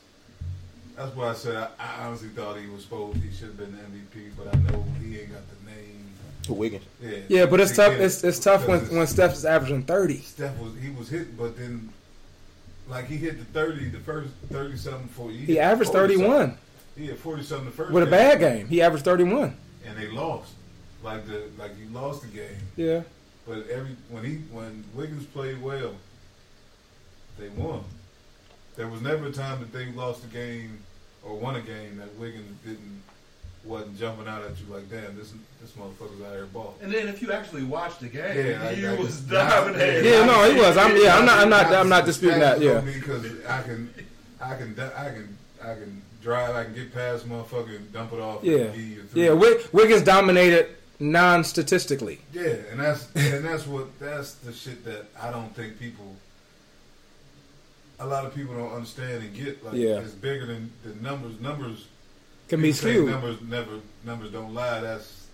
That's 0.96 1.14
why 1.16 1.28
I 1.28 1.34
said 1.34 1.56
I, 1.56 1.68
I 1.78 2.06
honestly 2.06 2.28
thought 2.28 2.58
he 2.58 2.66
was 2.68 2.82
supposed 2.82 3.22
he 3.22 3.30
should 3.30 3.48
have 3.48 3.56
been 3.56 3.72
the 3.72 3.78
MVP, 3.78 4.30
but 4.36 4.54
I 4.54 4.58
know 4.70 4.84
he 5.02 5.20
ain't 5.20 5.32
got 5.32 5.42
the 5.48 5.70
name. 5.70 6.06
To 6.44 6.52
Wiggins. 6.54 6.84
Yeah, 7.02 7.18
Yeah, 7.28 7.46
but 7.46 7.60
it's 7.60 7.74
tough. 7.76 7.92
it. 7.94 8.00
It's 8.00 8.24
it's 8.24 8.38
tough 8.38 8.66
when 8.66 8.80
Because 8.80 8.94
when 8.96 9.06
Steph 9.06 9.32
is 9.34 9.44
averaging 9.44 9.82
thirty. 9.84 10.18
Steph 10.20 10.58
was 10.58 10.72
he 10.82 10.90
was 10.90 11.08
hit, 11.08 11.36
but 11.36 11.56
then 11.56 11.90
like 12.88 13.06
he 13.06 13.16
hit 13.16 13.38
the 13.38 13.44
thirty, 13.46 13.88
the 13.88 13.98
first 14.00 14.30
thirty 14.50 14.76
something 14.76 15.08
for 15.08 15.30
you. 15.30 15.46
He 15.46 15.58
averaged 15.60 15.92
thirty 15.92 16.16
one 16.16 16.56
He 16.96 17.06
had 17.06 17.18
forty 17.18 17.42
something 17.42 17.66
the 17.66 17.72
first 17.72 17.92
with 17.92 18.02
a 18.02 18.10
bad 18.10 18.40
game. 18.40 18.68
He 18.68 18.82
averaged 18.82 19.04
thirty 19.04 19.24
one. 19.24 19.56
and 19.86 19.96
they 19.96 20.08
lost. 20.08 20.52
Like 21.02 21.26
the 21.26 21.44
like 21.58 21.72
you 21.78 21.86
lost 21.94 22.22
the 22.22 22.28
game. 22.28 22.56
Yeah. 22.76 23.02
But 23.46 23.68
every 23.68 23.96
when 24.10 24.24
he 24.24 24.36
when 24.52 24.84
Wiggins 24.94 25.24
played 25.26 25.60
well, 25.62 25.94
they 27.38 27.48
won. 27.48 27.84
There 28.76 28.86
was 28.86 29.00
never 29.00 29.26
a 29.26 29.32
time 29.32 29.60
that 29.60 29.72
they 29.72 29.86
lost 29.92 30.24
a 30.24 30.28
game 30.28 30.78
or 31.22 31.36
won 31.36 31.56
a 31.56 31.60
game 31.60 31.96
that 31.98 32.14
Wiggins 32.16 32.56
didn't 32.64 33.02
wasn't 33.64 33.98
jumping 33.98 34.26
out 34.26 34.42
at 34.42 34.52
you 34.58 34.72
like, 34.72 34.88
damn, 34.88 35.16
this 35.16 35.32
this 35.60 35.72
motherfucker's 35.72 36.22
out 36.22 36.32
here 36.32 36.46
ball. 36.46 36.76
And 36.80 36.92
then 36.92 37.08
if 37.08 37.20
you 37.20 37.32
actually 37.32 37.64
watched 37.64 38.00
the 38.00 38.08
game, 38.08 38.36
Yeah, 38.36 38.70
he 38.72 38.86
I- 38.86 38.94
was 38.94 39.22
yeah, 39.30 39.48
dominating. 39.60 40.04
Yeah, 40.10 40.24
no, 40.24 40.50
he 40.50 40.58
was. 40.58 40.76
I'm 40.76 40.96
yeah. 40.96 41.16
I'm 41.18 41.26
not. 41.26 41.38
I'm 41.40 41.50
not. 41.50 41.66
I'm 41.66 41.88
not 41.88 42.06
disputing 42.06 42.40
that. 42.40 42.60
Yeah. 42.60 42.80
because 42.80 43.24
I 43.46 43.62
can, 43.62 43.92
I 44.40 44.54
can, 44.54 44.74
I 44.96 45.04
can, 45.10 45.38
I 45.62 45.74
can 45.74 46.02
drive. 46.22 46.54
I 46.54 46.64
can 46.64 46.74
get 46.74 46.94
past 46.94 47.28
motherfucker 47.28 47.76
and 47.76 47.92
dump 47.92 48.12
it 48.12 48.20
off. 48.20 48.42
Yeah. 48.44 48.58
and 48.58 48.74
give 48.74 49.16
you. 49.16 49.24
Yeah. 49.24 49.56
Wiggins 49.72 50.02
dominated 50.02 50.68
non-statistically. 51.00 52.20
Yeah, 52.32 52.54
and 52.70 52.78
that's 52.80 53.08
and 53.14 53.44
that's 53.44 53.66
what 53.66 53.98
that's 53.98 54.34
the 54.34 54.52
shit 54.52 54.84
that 54.84 55.06
I 55.20 55.30
don't 55.30 55.54
think 55.56 55.78
people. 55.78 56.14
A 57.98 58.06
lot 58.06 58.24
of 58.24 58.34
people 58.34 58.54
don't 58.54 58.72
understand 58.72 59.22
and 59.22 59.34
get 59.34 59.64
like 59.64 59.74
Yeah. 59.74 59.98
it's 60.00 60.12
bigger 60.12 60.46
than 60.46 60.72
the 60.84 60.94
numbers. 61.02 61.38
Numbers 61.40 61.86
Can 62.48 62.62
be 62.62 62.72
skewed. 62.72 63.10
Numbers 63.10 63.40
never 63.42 63.80
numbers 64.04 64.30
don't 64.32 64.54
lie. 64.54 64.80
That's 64.80 65.26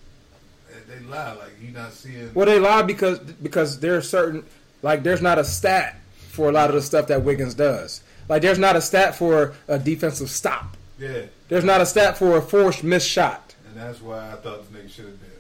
they 0.89 0.99
lie. 1.07 1.33
Like 1.35 1.53
you 1.63 1.71
not 1.71 1.93
seeing. 1.93 2.33
Well, 2.35 2.47
they 2.47 2.59
lie 2.59 2.83
because 2.83 3.19
because 3.21 3.79
there's 3.81 4.09
certain 4.09 4.45
like 4.83 5.03
there's 5.05 5.23
not 5.23 5.39
a 5.39 5.45
stat 5.45 5.97
for 6.29 6.49
a 6.49 6.53
lot 6.53 6.69
of 6.69 6.75
the 6.75 6.83
stuff 6.83 7.07
that 7.07 7.23
Wiggins 7.23 7.55
does. 7.55 8.03
Like 8.29 8.43
there's 8.43 8.59
not 8.59 8.75
a 8.75 8.81
stat 8.81 9.15
for 9.15 9.55
a 9.69 9.79
defensive 9.79 10.29
stop. 10.31 10.77
Yeah, 10.99 11.25
There's 11.49 11.63
not 11.63 11.83
a 11.83 11.87
stat 11.87 12.17
for 12.17 12.39
a 12.39 12.43
forced 12.43 12.83
missed 12.83 13.07
shot. 13.09 13.55
and 13.69 13.77
that's 13.77 14.01
why 14.01 14.33
I 14.33 14.37
thought 14.37 14.73
this 14.73 14.83
nigga 14.83 14.91
should 14.91 15.05
have 15.05 15.21
been. 15.21 15.31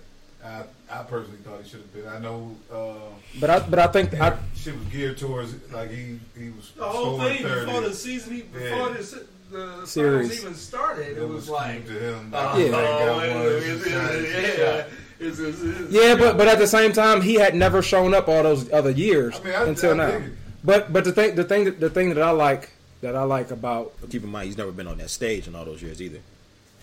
I 0.46 1.00
I 1.00 1.02
personally 1.02 1.38
thought 1.44 1.62
he 1.62 1.68
should 1.68 1.80
have 1.80 1.92
been. 1.94 2.06
I 2.06 2.18
know. 2.18 2.54
Uh, 2.72 2.94
But 3.40 3.50
I 3.50 3.58
but 3.60 3.78
I 3.78 3.86
think 3.88 4.14
I, 4.20 4.36
shit 4.54 4.76
was 4.78 4.86
geared 4.88 5.18
towards 5.18 5.54
like 5.72 5.90
he 5.90 6.18
he 6.38 6.50
was 6.50 6.70
The 6.76 6.84
whole 6.84 7.18
scoring 7.18 7.36
thing 7.38 7.46
30. 7.46 7.66
before 7.66 7.80
the 7.82 7.94
season, 7.94 8.32
he, 8.34 8.42
before 8.42 8.88
Yeah. 8.88 8.94
this, 8.96 9.14
the 9.50 9.86
Series. 9.86 10.28
series 10.28 10.40
even 10.42 10.54
started, 10.54 11.18
it, 11.18 11.28
was, 11.28 11.48
like, 11.48 11.86
to 11.86 11.92
him. 11.92 12.30
Like, 12.32 12.58
Yeah. 12.58 12.66
yeah. 12.70 14.84
it's- 15.20 15.38
it's 15.38 15.62
it's- 15.62 16.18
but 16.18 16.36
but 16.36 16.48
at 16.48 16.58
the 16.58 16.66
same 16.66 16.92
time 16.92 17.20
he 17.22 17.34
had 17.34 17.54
never 17.54 17.80
shown 17.82 18.12
up 18.14 18.28
all 18.28 18.42
those 18.42 18.70
other 18.72 18.90
years 18.90 19.38
I 19.40 19.44
mean, 19.44 19.54
I- 19.54 19.64
until 19.68 19.92
I 19.92 19.96
now. 19.96 20.22
But 20.64 20.92
but 20.92 21.04
the 21.04 21.12
thing 21.12 21.34
the 21.36 21.44
thing 21.44 21.64
that- 21.64 21.80
the 21.80 21.90
thing 21.90 22.08
that 22.14 22.22
I 22.22 22.30
like 22.30 22.70
that 23.02 23.14
I 23.14 23.22
like 23.22 23.50
about 23.50 23.92
But 24.00 24.10
keep 24.10 24.24
in 24.24 24.30
mind, 24.30 24.46
he's 24.48 24.58
never 24.58 24.72
been 24.72 24.88
on 24.88 24.98
that 24.98 25.10
stage 25.10 25.46
in 25.46 25.54
all 25.54 25.64
those 25.64 25.82
years 25.82 26.02
either. 26.02 26.18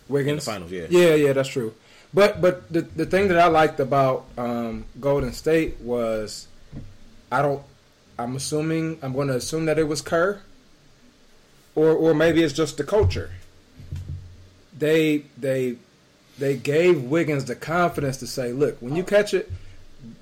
Wiggins. 0.08 0.32
In 0.32 0.36
the 0.38 0.42
finals, 0.42 0.72
yeah. 0.72 0.86
Yeah, 0.90 1.16
yeah, 1.16 1.34
that's 1.34 1.50
true. 1.50 1.74
But 2.14 2.42
but 2.42 2.72
the 2.72 2.82
the 2.82 3.06
thing 3.06 3.28
that 3.30 3.40
I 3.40 3.48
liked 3.48 3.80
about 3.80 4.26
um, 4.38 4.86
Golden 5.00 5.34
State 5.34 5.80
was 5.82 6.48
I 7.32 7.42
don't 7.42 7.64
I'm 8.20 8.36
assuming 8.36 9.00
I'm 9.02 9.14
going 9.14 9.30
to 9.30 9.36
assume 9.36 9.66
that 9.66 9.80
it 9.80 9.88
was 9.88 10.02
Kerr 10.02 10.40
or 11.76 11.92
or 11.92 12.14
maybe 12.14 12.44
it's 12.44 12.54
just 12.54 12.78
the 12.78 12.84
culture. 12.84 13.32
They 14.78 15.26
they 15.38 15.78
they 16.38 16.56
gave 16.56 17.04
Wiggins 17.04 17.46
the 17.46 17.56
confidence 17.56 18.18
to 18.18 18.28
say, 18.28 18.52
"Look, 18.52 18.78
when 18.80 18.96
you 18.96 19.04
catch 19.04 19.34
it, 19.34 19.52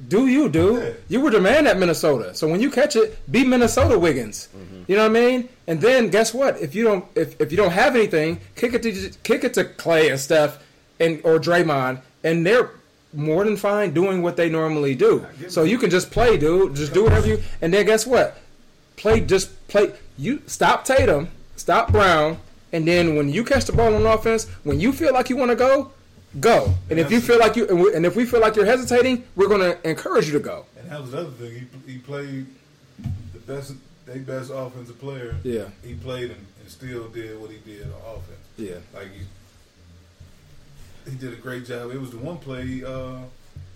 do 0.07 0.27
you 0.27 0.49
do? 0.49 0.77
Yeah. 0.77 0.93
You 1.07 1.21
were 1.21 1.32
the 1.32 1.39
man 1.39 1.67
at 1.67 1.77
Minnesota, 1.77 2.36
so 2.36 2.47
when 2.47 2.59
you 2.59 2.69
catch 2.69 2.95
it, 2.95 3.17
be 3.32 3.43
Minnesota 3.45 3.97
Wiggins. 3.97 4.49
You 4.88 4.95
know 4.95 5.03
what 5.03 5.17
I 5.17 5.21
mean? 5.21 5.49
And 5.67 5.79
then 5.79 6.09
guess 6.09 6.34
what? 6.34 6.59
If 6.59 6.75
you 6.75 6.84
don't 6.84 7.05
if, 7.15 7.39
if 7.39 7.51
you 7.51 7.57
don't 7.57 7.71
have 7.71 7.95
anything, 7.95 8.39
kick 8.55 8.73
it 8.73 8.84
to 8.84 9.11
kick 9.23 9.43
it 9.43 9.53
to 9.53 9.63
Klay 9.63 10.11
and 10.11 10.19
Steph 10.19 10.61
and 10.99 11.21
or 11.23 11.39
Draymond, 11.39 12.01
and 12.23 12.45
they're 12.45 12.71
more 13.13 13.43
than 13.43 13.57
fine 13.57 13.93
doing 13.93 14.21
what 14.21 14.38
they 14.38 14.49
normally 14.49 14.95
do. 14.95 15.25
So 15.49 15.63
you 15.63 15.77
can 15.77 15.89
just 15.89 16.11
play, 16.11 16.38
dude. 16.38 16.75
Just 16.75 16.93
do 16.93 17.03
whatever 17.03 17.27
you. 17.27 17.41
And 17.61 17.73
then 17.73 17.86
guess 17.86 18.05
what? 18.05 18.38
Play 18.97 19.21
just 19.21 19.67
play. 19.67 19.93
You 20.17 20.41
stop 20.45 20.84
Tatum, 20.84 21.29
stop 21.55 21.91
Brown, 21.91 22.38
and 22.73 22.88
then 22.88 23.15
when 23.15 23.29
you 23.29 23.43
catch 23.43 23.65
the 23.65 23.73
ball 23.73 23.93
on 23.95 24.05
offense, 24.05 24.47
when 24.63 24.79
you 24.79 24.91
feel 24.91 25.13
like 25.13 25.29
you 25.29 25.38
want 25.38 25.51
to 25.51 25.55
go, 25.55 25.91
go. 26.39 26.73
And 26.89 26.99
if 26.99 27.11
you 27.11 27.19
feel 27.21 27.39
like 27.39 27.55
you 27.55 27.67
and 27.67 27.82
we- 27.82 27.93
and 27.93 28.05
if 28.05 28.15
we 28.15 28.25
feel 28.25 28.39
like 28.39 28.55
you're 28.55 28.65
hesitating, 28.65 29.25
we're 29.36 29.47
going 29.49 29.61
to 29.61 29.89
encourage 29.89 30.27
you 30.27 30.34
to 30.34 30.39
go. 30.39 30.65
And 30.79 30.89
that 30.89 31.01
was 31.01 31.11
the 31.11 31.19
other 31.19 31.32
thing. 31.32 31.67
He, 31.86 31.93
he 31.93 31.97
played 31.99 32.45
the 33.34 33.39
best, 33.39 33.73
they 34.05 34.19
best 34.19 34.51
offensive 34.53 34.99
player. 34.99 35.36
Yeah. 35.43 35.65
He 35.84 35.93
played 35.95 36.32
and, 36.32 36.45
and 36.61 36.69
still 36.69 37.07
did 37.09 37.39
what 37.39 37.51
he 37.51 37.57
did 37.57 37.84
on 37.84 38.15
offense. 38.15 38.38
Yeah. 38.57 38.75
Like 38.93 39.09
he, 39.13 41.09
he 41.11 41.15
did 41.17 41.34
a 41.34 41.38
great 41.38 41.65
job. 41.65 41.91
It 41.91 41.99
was 41.99 42.11
the 42.11 42.17
one 42.17 42.38
play 42.38 42.65
he, 42.65 42.86
uh, 42.86 43.17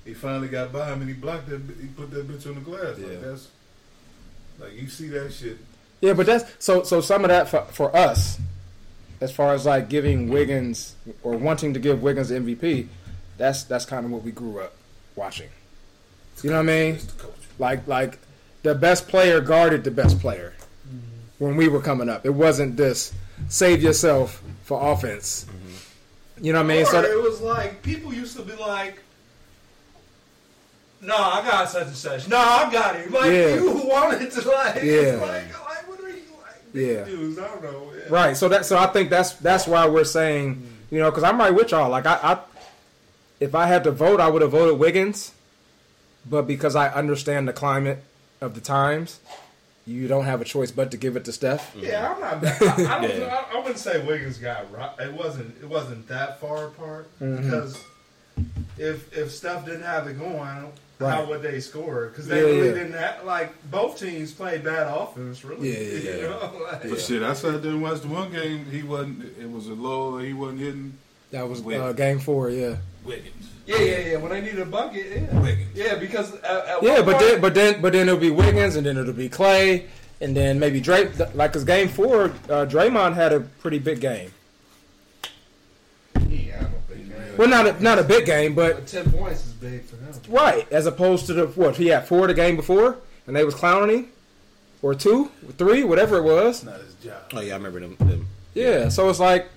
he 0.06 0.14
finally 0.14 0.48
got 0.48 0.72
by 0.72 0.88
him 0.94 1.02
and 1.02 1.10
he 1.10 1.16
blocked 1.16 1.50
that. 1.50 1.62
He 1.82 1.88
put 1.88 2.12
that 2.12 2.28
bitch 2.28 2.46
on 2.48 2.56
the 2.56 2.62
glass. 2.62 2.98
Yeah. 3.00 3.08
Like 3.08 3.22
that's 3.22 3.48
like 4.60 4.74
you 4.74 4.88
see 4.88 5.08
that 5.10 5.34
shit. 5.34 5.58
Yeah, 6.02 6.14
but 6.14 6.26
that's 6.28 6.46
so. 6.60 6.84
So 6.84 7.02
some 7.02 7.24
of 7.24 7.30
that 7.30 7.50
for, 7.50 7.62
for 7.72 7.96
us, 7.96 8.38
as 9.26 9.32
far 9.32 9.54
as 9.54 9.66
like 9.66 9.90
giving 9.90 10.30
Wiggins 10.30 10.96
or 11.24 11.36
wanting 11.36 11.74
to 11.74 11.80
give 11.80 12.04
Wiggins 12.04 12.30
the 12.30 12.36
MVP, 12.36 12.88
that's 13.38 13.64
that's 13.64 13.86
kind 13.86 14.06
of 14.06 14.12
what 14.12 14.22
we 14.22 14.32
grew 14.32 14.60
up 14.60 14.76
watching. 15.16 15.50
You 16.44 16.52
know 16.52 16.58
what 16.58 16.70
I 16.70 16.74
mean? 16.74 16.96
It's 16.96 17.06
the 17.06 17.24
coach. 17.24 17.34
Like 17.58 17.88
like 17.88 18.20
the 18.62 18.76
best 18.76 19.08
player 19.08 19.42
guarded 19.42 19.84
the 19.84 19.90
best 19.92 20.20
player 20.20 20.54
mm-hmm. 20.88 21.44
when 21.44 21.56
we 21.56 21.68
were 21.68 21.82
coming 21.82 22.08
up. 22.08 22.24
It 22.24 22.36
wasn't 22.36 22.78
this 22.78 23.14
save 23.50 23.82
yourself 23.82 24.44
for 24.64 24.92
offense. 24.92 25.46
Mm-hmm. 25.46 26.46
You 26.46 26.54
know 26.54 26.60
what 26.60 26.72
I 26.72 26.76
mean? 26.76 26.84
Or 26.84 26.90
So 26.90 27.02
it 27.02 27.24
was 27.24 27.42
like 27.42 27.82
people 27.82 28.14
used 28.14 28.36
to 28.38 28.44
be 28.44 28.54
like, 28.54 29.00
"No, 31.02 31.16
I 31.16 31.42
got 31.50 31.68
such 31.70 31.88
and 31.88 31.96
such. 31.96 32.28
No, 32.28 32.38
I 32.38 32.70
got 32.72 32.96
it." 32.96 33.10
Like 33.10 33.32
Yeah. 33.32 33.56
you 33.56 33.88
wanted 33.88 34.30
to 34.32 34.42
like, 34.52 34.76
Yeah. 34.76 34.92
it's 34.92 35.22
like, 35.22 35.66
like 35.66 35.90
what 35.90 36.00
are 36.02 36.10
you 36.10 36.22
like? 36.44 36.65
Yeah. 36.76 37.04
dudes, 37.06 37.40
I 37.40 37.48
don't 37.48 37.64
know. 37.64 37.92
Yeah. 37.96 38.04
Right. 38.10 38.38
So 38.38 38.50
that 38.50 38.66
so 38.66 38.78
I 38.78 38.88
think 38.88 39.10
that's 39.10 39.34
that's 39.34 39.66
why 39.68 39.88
we're 39.88 40.04
saying 40.04 40.68
you 40.92 41.00
know 41.00 41.10
because 41.10 41.24
I'm 41.24 41.40
right 41.40 41.54
with 41.54 41.72
y'all. 41.72 41.90
Like 41.90 42.06
I, 42.06 42.20
I, 42.22 42.40
if 43.40 43.56
I 43.56 43.66
had 43.68 43.84
to 43.86 43.92
vote, 43.92 44.20
I 44.20 44.28
would 44.30 44.42
have 44.42 44.52
voted 44.52 44.80
Wiggins, 44.80 45.32
but 46.30 46.44
because 46.44 46.76
I 46.76 46.90
understand 46.90 47.48
the 47.48 47.54
climate 47.54 48.04
of 48.42 48.54
the 48.56 48.62
times, 48.62 49.20
you 49.88 50.08
don't 50.08 50.26
have 50.26 50.42
a 50.42 50.46
choice 50.46 50.72
but 50.72 50.92
to 50.92 50.98
give 50.98 51.16
it 51.16 51.26
to 51.26 51.32
Steph. 51.32 51.74
Yeah, 51.76 52.14
I'm 52.14 52.22
not. 52.22 52.46
I, 52.46 52.98
I, 52.98 53.02
don't, 53.02 53.18
Yeah. 53.20 53.44
I, 53.52 53.56
I 53.56 53.60
wouldn't 53.60 53.78
say 53.80 54.06
Wiggins 54.06 54.38
got 54.38 54.72
right. 54.72 54.92
It 55.00 55.14
wasn't. 55.14 55.56
It 55.62 55.68
wasn't 55.70 56.08
that 56.08 56.40
far 56.40 56.66
apart 56.68 57.08
Mhm. 57.20 57.42
because 57.42 57.84
if 58.78 59.16
if 59.18 59.32
Steph 59.32 59.66
didn't 59.66 59.84
have 59.84 60.08
it 60.08 60.20
going, 60.20 60.72
Right. 60.98 61.14
how 61.14 61.26
would 61.26 61.42
they 61.42 61.60
score? 61.60 62.08
Because 62.08 62.28
they 62.28 62.38
Yeah, 62.38 62.44
really 62.46 62.68
yeah. 62.70 62.74
didn't 62.74 62.94
have 62.94 63.26
like 63.26 63.54
both 63.70 64.00
teams 64.00 64.32
played 64.32 64.64
bad 64.64 64.88
offense. 64.88 65.44
Really, 65.44 65.70
Yeah, 65.74 65.80
yeah, 65.80 65.98
You 66.14 66.22
yeah. 66.22 66.28
know? 66.28 66.52
like- 66.72 66.90
But 66.90 67.02
shit, 67.02 67.22
I 67.22 67.34
sat 67.34 67.62
there 67.62 67.72
and 67.72 67.82
watched 67.82 68.04
the 68.04 68.08
one 68.08 68.32
game. 68.32 68.66
He 68.72 68.82
wasn't. 68.84 69.24
It 69.40 69.50
was 69.52 69.68
a 69.68 69.74
low. 69.74 70.18
He 70.20 70.32
wasn't 70.34 70.60
hitting 70.62 70.98
That 71.32 71.50
was 71.50 71.66
uh, 71.66 71.92
game 71.94 72.20
four. 72.20 72.50
Yeah. 72.50 72.78
Wiggins. 73.04 73.50
yeah, 73.68 73.78
yeah, 73.80 73.98
yeah. 74.12 74.18
When 74.18 74.32
they 74.32 74.42
need 74.42 74.58
a 74.58 74.66
bucket, 74.66 75.06
yeah, 75.12 75.40
Wiggins. 75.42 75.68
yeah. 75.76 75.96
Because 75.96 76.34
at, 76.36 76.44
at 76.44 76.84
Yeah, 76.84 77.02
but 77.02 77.06
point- 77.06 77.20
then 77.20 77.42
but 77.42 77.54
then 77.54 77.82
but 77.82 77.92
then 77.94 78.08
it'll 78.08 78.20
be 78.20 78.32
Wiggins 78.32 78.76
and 78.78 78.86
then 78.86 78.98
it'll 78.98 79.14
be 79.14 79.28
Klay 79.30 79.84
and 80.22 80.36
then 80.36 80.60
maybe 80.60 80.80
Drake. 80.80 81.10
Like 81.36 81.52
cause 81.52 81.66
game 81.66 81.90
four, 81.90 82.26
uh, 82.50 82.66
Draymond 82.66 83.16
had 83.16 83.34
a 83.34 83.42
pretty 83.42 83.80
big 83.80 84.00
game. 84.00 84.32
Well, 87.38 87.50
not 87.50 87.68
a, 87.68 87.84
not 87.84 88.00
a 88.00 88.04
big 88.04 88.26
game, 88.26 88.56
but 88.56 88.76
But 88.76 88.88
ten 88.88 89.12
points 89.12 89.46
is 89.46 89.54
big 89.54 89.84
for 89.84 89.98
him. 89.98 90.14
Right, 90.34 90.72
as 90.72 90.86
opposed 90.86 91.26
to 91.28 91.34
the 91.34 91.48
what 91.48 91.76
he 91.76 91.88
had 91.88 92.08
four 92.08 92.28
the 92.28 92.34
game 92.34 92.56
before, 92.56 92.98
and 93.28 93.36
they 93.36 93.44
was 93.44 93.56
clowning 93.56 93.98
him, 93.98 94.10
or 94.82 94.96
two, 94.96 95.32
three, 95.58 95.84
whatever 95.84 96.18
it 96.18 96.24
was. 96.24 96.58
It's 96.58 96.66
not 96.66 96.80
his 96.80 96.96
job. 96.96 97.24
Oh 97.34 97.42
yeah, 97.42 97.54
I 97.54 97.58
remember 97.58 97.80
them. 97.80 97.96
them. 98.00 98.28
Yeah, 98.54 98.90
so 98.90 99.10
it's 99.10 99.20
like, 99.20 99.48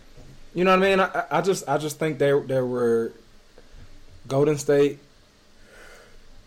you 0.55 0.65
know 0.65 0.71
what 0.71 0.85
I 0.85 0.91
mean? 0.91 1.01
I, 1.01 1.25
I 1.31 1.41
just 1.41 1.69
I 1.69 1.79
just 1.79 1.99
think 1.99 2.19
there 2.19 2.41
there 2.41 2.67
were 2.67 3.13
Golden 4.27 4.59
State 4.59 4.99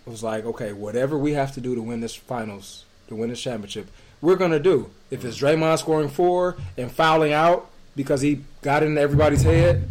was 0.05 0.23
like, 0.23 0.45
okay, 0.45 0.73
whatever 0.73 1.17
we 1.17 1.33
have 1.33 1.53
to 1.53 1.61
do 1.61 1.75
to 1.75 1.81
win 1.81 2.01
this 2.01 2.15
finals, 2.15 2.85
to 3.07 3.15
win 3.15 3.29
this 3.29 3.41
championship, 3.41 3.87
we're 4.19 4.35
gonna 4.35 4.59
do. 4.59 4.89
If 5.09 5.23
it's 5.25 5.39
Draymond 5.39 5.79
scoring 5.79 6.09
four 6.09 6.57
and 6.77 6.91
fouling 6.91 7.33
out 7.33 7.69
because 7.95 8.21
he 8.21 8.41
got 8.61 8.83
into 8.83 8.99
everybody's 8.99 9.43
head 9.43 9.89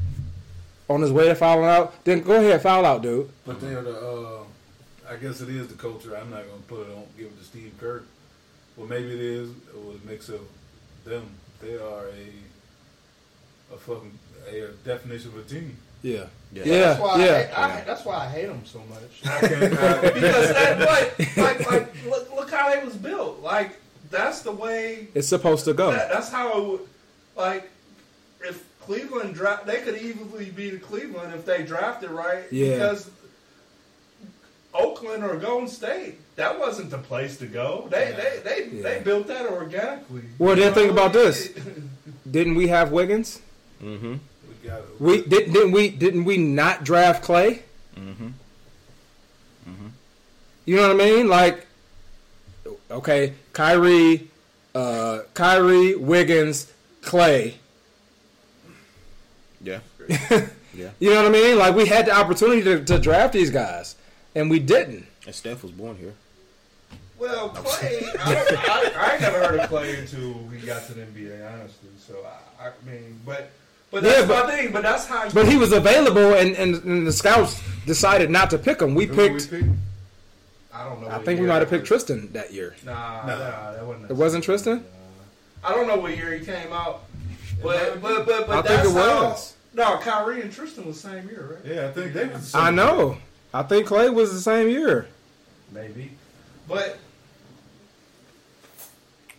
on 0.90 1.00
his 1.00 1.12
way 1.12 1.28
to 1.28 1.34
fouling 1.36 1.66
out, 1.66 2.04
then 2.04 2.20
go 2.20 2.32
ahead, 2.34 2.60
foul 2.60 2.84
out, 2.84 3.00
dude. 3.00 3.30
But 3.46 3.60
they 3.60 3.74
are 3.74 3.82
the. 3.82 3.96
Uh, 3.96 4.42
I 5.08 5.16
guess 5.16 5.40
it 5.40 5.48
is 5.48 5.68
the 5.68 5.74
culture. 5.74 6.16
I'm 6.16 6.30
not 6.30 6.44
gonna 6.46 6.62
put 6.66 6.88
it 6.88 6.92
on. 6.92 7.04
Give 7.16 7.26
it 7.26 7.38
to 7.38 7.44
Steve 7.44 7.72
Kerr. 7.78 8.02
Well, 8.76 8.88
maybe 8.88 9.12
it 9.12 9.20
is. 9.20 9.50
It 9.50 9.84
was 9.84 9.98
a 10.02 10.06
mix 10.06 10.28
of 10.28 10.40
them. 11.04 11.28
They 11.62 11.74
are 11.74 12.06
a 12.08 13.74
a 13.74 13.78
fucking 13.78 14.18
a, 14.50 14.66
definition 14.84 15.30
of 15.30 15.38
a 15.38 15.42
team. 15.42 15.76
Yeah, 16.02 16.24
Yeah. 16.52 16.62
yeah, 16.64 16.78
That's 16.78 17.00
why 17.00 17.24
yeah. 17.24 17.24
I, 17.24 17.42
hate, 17.42 17.58
I, 17.58 17.80
that's 17.84 18.04
why 18.04 18.16
I 18.16 18.28
hate 18.28 18.46
them 18.46 18.62
so 18.64 18.78
much. 18.88 19.20
because 19.22 20.48
that, 20.48 20.78
like, 20.80 21.36
like, 21.36 21.70
like, 21.70 22.04
look, 22.06 22.34
look 22.34 22.50
how 22.50 22.74
they 22.74 22.82
was 22.82 22.96
built. 22.96 23.40
Like, 23.42 23.76
that's 24.10 24.40
the 24.40 24.50
way. 24.50 25.08
It's 25.14 25.28
supposed 25.28 25.66
to 25.66 25.74
go. 25.74 25.90
That, 25.92 26.10
that's 26.10 26.30
how 26.32 26.58
it 26.58 26.68
would. 26.68 26.80
Like, 27.36 27.64
if 27.64 27.70
Cleveland 28.80 29.34
draft, 29.34 29.66
they 29.66 29.80
could 29.82 29.96
easily 29.96 30.46
be 30.46 30.70
beat 30.70 30.82
Cleveland 30.82 31.34
if 31.34 31.44
they 31.44 31.62
drafted 31.62 32.10
right. 32.10 32.44
Yeah. 32.50 32.74
Because 32.74 33.10
Oakland 34.74 35.24
or 35.24 35.36
Golden 35.36 35.68
State, 35.68 36.14
that 36.36 36.58
wasn't 36.58 36.90
the 36.90 36.98
place 36.98 37.36
to 37.38 37.46
go. 37.46 37.86
They 37.90 38.12
they 38.12 38.40
they, 38.42 38.76
Yeah. 38.76 38.82
they 38.82 39.00
built 39.02 39.26
that 39.28 39.46
organically. 39.46 40.22
Well, 40.38 40.56
then 40.56 40.68
You 40.68 40.74
think 40.74 40.90
about 40.92 41.12
this. 41.12 41.50
Didn't 42.30 42.54
we 42.54 42.68
have 42.68 42.92
Wiggins? 42.92 43.40
Mm-hmm. 43.82 44.12
We 44.62 44.68
got 44.68 44.78
it. 44.80 45.00
We 45.00 45.22
did, 45.22 45.52
didn't 45.52 45.72
we 45.72 45.88
didn't 45.88 46.24
we 46.24 46.36
not 46.36 46.84
draft 46.84 47.24
Klay? 47.24 47.60
Mm-hmm. 47.96 48.28
You 50.66 50.76
know 50.76 50.94
what 50.94 51.00
I 51.00 51.04
mean? 51.10 51.28
Like, 51.28 51.66
okay, 52.90 53.32
Kyrie, 53.52 54.28
uh, 54.74 55.20
Kyrie, 55.34 55.96
Wiggins, 55.96 56.70
Klay. 57.02 57.54
Yeah. 59.62 59.80
yeah. 60.74 60.90
You 60.98 61.10
know 61.10 61.16
what 61.22 61.26
I 61.26 61.28
mean? 61.30 61.58
Like 61.58 61.74
we 61.74 61.86
had 61.86 62.06
the 62.06 62.12
opportunity 62.12 62.62
to, 62.62 62.84
to 62.84 62.98
draft 62.98 63.32
these 63.32 63.50
guys, 63.50 63.96
and 64.34 64.50
we 64.50 64.58
didn't. 64.58 65.06
And 65.26 65.34
Steph 65.34 65.62
was 65.62 65.72
born 65.72 65.96
here. 65.96 66.14
Well, 67.18 67.50
Klay, 67.50 68.02
I, 68.18 68.32
I, 68.32 68.92
I 69.08 69.12
ain't 69.12 69.20
never 69.20 69.38
heard 69.38 69.60
of 69.60 69.68
Klay 69.70 69.98
until 70.00 70.32
we 70.50 70.56
got 70.58 70.86
to 70.86 70.94
the 70.94 71.02
NBA, 71.02 71.52
honestly. 71.52 71.90
So 71.98 72.24
I, 72.58 72.68
I 72.68 72.70
mean, 72.90 73.20
but 73.26 73.50
But 73.90 74.02
that's 74.04 74.20
Yeah, 74.20 74.26
but- 74.26 74.46
my 74.48 74.56
thing. 74.56 74.72
But 74.72 74.82
that's 74.82 75.06
how. 75.06 75.24
You, 75.24 75.30
But 75.32 75.46
he 75.46 75.56
was 75.58 75.72
available, 75.72 76.34
and, 76.34 76.56
and, 76.56 76.82
and 76.84 77.06
the 77.06 77.12
scouts 77.12 77.60
decided 77.84 78.30
not 78.30 78.48
to 78.50 78.58
pick 78.58 78.80
him. 78.80 78.94
We 78.94 79.04
Who 79.06 79.14
picked. 79.14 79.50
we 79.52 79.60
picked? 79.60 79.70
I 80.72 80.84
don't 80.88 81.02
know. 81.02 81.08
I 81.08 81.16
what 81.18 81.26
think 81.26 81.40
we 81.40 81.46
might 81.46 81.56
have 81.58 81.68
picked. 81.68 81.84
Tristan 81.86 82.32
that 82.32 82.52
year. 82.54 82.74
Nah, 82.86 83.26
Nah. 83.26 83.36
nah, 83.38 83.72
that 83.72 83.84
wasn't. 83.84 84.10
It 84.10 84.16
wasn't 84.16 84.44
Tristan. 84.44 84.84
I 85.62 85.74
don't 85.74 85.86
know 85.86 85.98
what 85.98 86.16
year 86.16 86.32
he 86.32 86.42
came 86.42 86.72
out, 86.72 87.02
might 87.02 87.09
but 87.62 87.78
have 87.78 88.02
but 88.02 88.26
but, 88.26 88.46
but 88.46 88.50
I 88.50 88.62
think 88.62 88.66
that's 88.66 88.88
it 88.90 88.94
how- 88.94 89.24
was. 89.30 89.54
No, 89.72 89.98
Kyrie 89.98 90.40
and 90.42 90.52
Tristan 90.52 90.84
was 90.86 91.00
the 91.00 91.08
same 91.10 91.28
year, 91.28 91.60
right? 91.64 91.72
Yeah, 91.74 91.86
I 91.86 91.92
think 91.92 92.12
they 92.12 92.26
was. 92.26 92.50
the 92.52 92.58
I 92.58 92.66
same. 92.66 92.74
know. 92.76 93.18
I 93.54 93.62
think 93.62 93.86
Klay 93.86 94.12
was 94.12 94.32
the 94.32 94.40
same 94.40 94.68
year. 94.68 95.06
Maybe, 95.72 96.10
but 96.66 96.98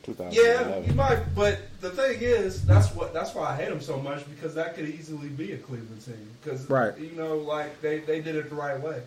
2011. 0.04 0.72
yeah, 0.84 0.88
you 0.88 0.94
might. 0.94 1.36
But 1.36 1.60
the 1.82 1.90
thing 1.92 2.18
is, 2.22 2.66
that's 2.66 2.94
what 2.96 3.14
that's 3.14 3.36
why 3.36 3.50
I 3.52 3.56
hate 3.56 3.70
them 3.70 3.82
so 3.82 3.98
much 4.00 4.24
because 4.30 4.56
that 4.56 4.76
could 4.76 4.88
easily 4.90 5.30
be 5.30 5.52
a 5.52 5.58
Cleveland 5.58 6.04
team 6.04 6.28
because 6.42 6.68
Right. 6.70 6.98
you 6.98 7.12
know, 7.12 7.38
like 7.38 7.82
they 7.82 8.00
they 8.00 8.22
did 8.22 8.36
it 8.36 8.50
the 8.50 8.56
right 8.56 8.80
way. 8.80 9.02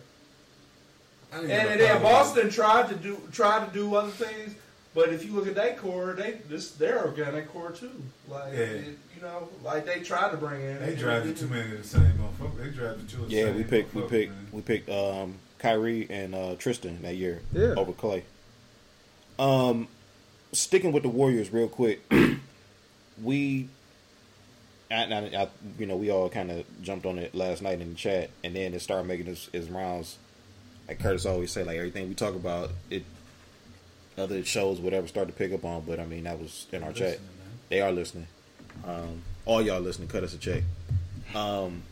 And, 1.33 1.47
got 1.47 1.57
and 1.67 1.79
then 1.81 2.01
Boston 2.01 2.49
tried 2.49 2.87
to 2.89 2.95
do 2.95 3.19
tried 3.33 3.67
to 3.67 3.73
do 3.73 3.95
other 3.95 4.11
things, 4.11 4.55
but 4.95 5.09
if 5.09 5.23
you 5.25 5.33
look 5.33 5.45
at 5.47 5.53
that 5.55 5.77
core, 5.77 6.13
they 6.17 6.39
this 6.49 6.71
they're 6.71 7.05
organic 7.05 7.51
core 7.53 7.71
too. 7.71 7.91
Like 8.27 8.53
Yeah. 8.53 8.59
it, 8.59 8.97
you 9.15 9.21
know, 9.21 9.49
like 9.63 9.85
they 9.85 9.99
tried 9.99 10.31
to 10.31 10.37
bring 10.37 10.61
in. 10.61 10.67
with 10.79 10.81
it. 10.81 10.95
They 10.95 10.95
drafted 11.01 11.37
too 11.37 11.47
many 11.47 11.71
of 11.73 11.77
the 11.77 11.87
same 11.87 12.13
motherfuckers. 12.13 12.57
They 12.63 12.69
drafted 12.69 13.07
two 13.09 13.23
of 13.23 13.29
the 13.29 13.35
Yeah, 13.35 13.43
same 13.45 13.55
we 13.57 13.63
picked 13.63 13.93
we 13.93 14.01
picked 14.03 14.31
man. 14.31 14.47
we 14.51 14.61
picked 14.61 14.89
um 14.89 15.35
Kyrie 15.59 16.07
and 16.09 16.33
uh, 16.33 16.55
Tristan 16.57 17.01
that 17.03 17.15
year 17.15 17.41
Yeah. 17.53 17.73
over 17.77 17.91
Klay. 17.91 18.23
Um, 19.37 19.87
sticking 20.53 20.91
with 20.91 21.03
the 21.03 21.09
Warriors 21.09 21.51
real 21.51 21.67
quick, 21.67 22.01
we, 23.23 23.67
I, 24.91 24.95
I, 25.05 25.17
I, 25.43 25.47
you 25.79 25.85
know, 25.85 25.95
we 25.95 26.09
all 26.11 26.29
kind 26.29 26.51
of 26.51 26.65
jumped 26.81 27.05
on 27.05 27.17
it 27.19 27.33
last 27.35 27.61
night 27.61 27.81
in 27.81 27.89
the 27.89 27.95
chat, 27.95 28.29
and 28.43 28.55
then 28.55 28.73
it 28.73 28.81
started 28.81 29.07
making 29.07 29.27
its, 29.27 29.49
its 29.53 29.67
rounds. 29.67 30.17
Like 30.87 30.99
Curtis 30.99 31.25
always 31.25 31.51
say, 31.51 31.63
like 31.63 31.77
everything 31.77 32.07
we 32.07 32.15
talk 32.15 32.35
about, 32.35 32.71
it 32.89 33.03
other 34.17 34.43
shows, 34.43 34.79
whatever, 34.79 35.07
start 35.07 35.27
to 35.27 35.33
pick 35.33 35.53
up 35.53 35.65
on. 35.65 35.83
But 35.85 35.99
I 35.99 36.05
mean, 36.05 36.23
that 36.23 36.39
was 36.39 36.67
in 36.71 36.83
our 36.83 36.91
chat. 36.91 37.11
Listening, 37.11 37.27
man. 37.27 37.59
They 37.69 37.81
are 37.81 37.91
listening. 37.91 38.27
Um, 38.85 39.21
all 39.45 39.61
y'all 39.61 39.79
listening, 39.79 40.07
cut 40.07 40.23
us 40.23 40.33
a 40.33 40.37
check. 40.37 40.63
Um, 41.33 41.83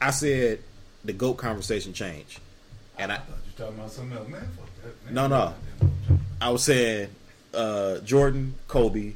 I 0.00 0.10
said 0.10 0.60
the 1.04 1.12
goat 1.12 1.34
conversation 1.34 1.92
changed, 1.92 2.40
and 2.98 3.12
I 3.12 3.16
thought 3.16 3.28
you 3.28 3.52
were 3.56 3.64
talking 3.64 3.78
about 3.78 3.92
something 3.92 4.18
else, 4.18 4.28
man. 4.28 4.48
Fuck 4.56 4.68
that. 4.82 5.04
Man. 5.04 5.14
No, 5.14 5.26
no. 5.26 5.54
I 6.40 6.50
was 6.50 6.64
saying 6.64 7.08
uh, 7.54 7.98
Jordan, 7.98 8.54
Kobe, 8.68 9.12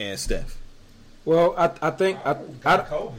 and 0.00 0.18
Steph. 0.18 0.58
Well, 1.24 1.54
I 1.56 1.70
I 1.82 1.90
think 1.90 2.18
I, 2.24 2.34
got 2.60 2.80
I 2.80 2.84
Kobe. 2.84 3.14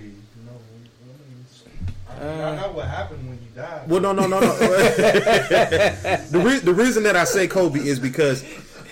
You 2.19 2.25
know, 2.25 2.31
I, 2.31 2.35
mean, 2.35 2.43
I, 2.43 2.51
I 2.51 2.61
know 2.67 2.71
what 2.73 2.87
happened 2.87 3.29
when 3.29 3.39
you 3.41 3.49
died. 3.55 3.89
Well, 3.89 4.01
no, 4.01 4.11
no, 4.11 4.27
no, 4.27 4.39
no. 4.39 4.47
the 4.57 6.41
re- 6.43 6.59
the 6.59 6.73
reason 6.73 7.03
that 7.03 7.15
I 7.15 7.23
say 7.23 7.47
Kobe 7.47 7.79
is 7.79 7.99
because 7.99 8.43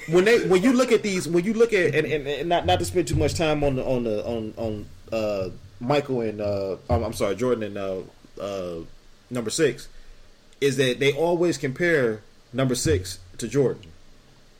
when 0.07 0.25
they 0.25 0.47
when 0.47 0.63
you 0.63 0.73
look 0.73 0.91
at 0.91 1.03
these 1.03 1.27
when 1.27 1.43
you 1.43 1.53
look 1.53 1.73
at 1.73 1.93
and, 1.93 2.07
and, 2.07 2.27
and 2.27 2.49
not 2.49 2.65
not 2.65 2.79
to 2.79 2.85
spend 2.85 3.07
too 3.07 3.15
much 3.15 3.33
time 3.33 3.63
on 3.63 3.75
the 3.75 3.85
on 3.85 4.03
the 4.03 4.25
on 4.25 4.53
on 4.57 4.85
uh, 5.11 5.49
Michael 5.79 6.21
and 6.21 6.41
uh, 6.41 6.77
I'm, 6.89 7.03
I'm 7.03 7.13
sorry 7.13 7.35
Jordan 7.35 7.63
and 7.63 7.77
uh, 7.77 8.41
uh, 8.41 8.79
number 9.29 9.49
six 9.49 9.89
is 10.61 10.77
that 10.77 10.99
they 10.99 11.13
always 11.13 11.57
compare 11.57 12.21
number 12.53 12.75
six 12.75 13.19
to 13.37 13.47
Jordan, 13.47 13.91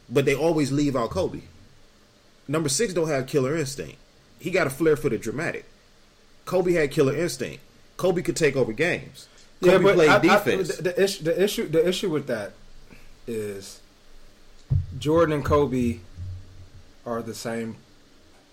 but 0.09 0.25
they 0.25 0.35
always 0.35 0.71
leave 0.71 0.95
out 0.95 1.09
Kobe. 1.09 1.41
Number 2.47 2.69
six 2.69 2.93
don't 2.93 3.07
have 3.07 3.27
killer 3.27 3.55
instinct. 3.57 3.97
He 4.39 4.51
got 4.51 4.67
a 4.67 4.69
flair 4.69 4.95
for 4.95 5.09
the 5.09 5.17
dramatic. 5.17 5.65
Kobe 6.45 6.73
had 6.73 6.91
killer 6.91 7.15
instinct. 7.15 7.61
Kobe 7.97 8.21
could 8.21 8.35
take 8.35 8.55
over 8.55 8.71
games. 8.73 9.27
Kobe 9.63 9.93
played 9.93 10.09
I- 10.09 10.15
I- 10.15 10.19
defense. 10.19 10.77
the, 10.77 10.83
the 10.83 11.03
issue, 11.03 11.23
the 11.23 11.43
issue, 11.43 11.67
the 11.67 11.87
issue 11.87 12.09
with 12.09 12.27
that 12.27 12.53
is 13.25 13.81
Jordan 14.99 15.33
and 15.33 15.45
Kobe 15.45 15.99
are 17.05 17.21
the 17.21 17.33
same 17.35 17.75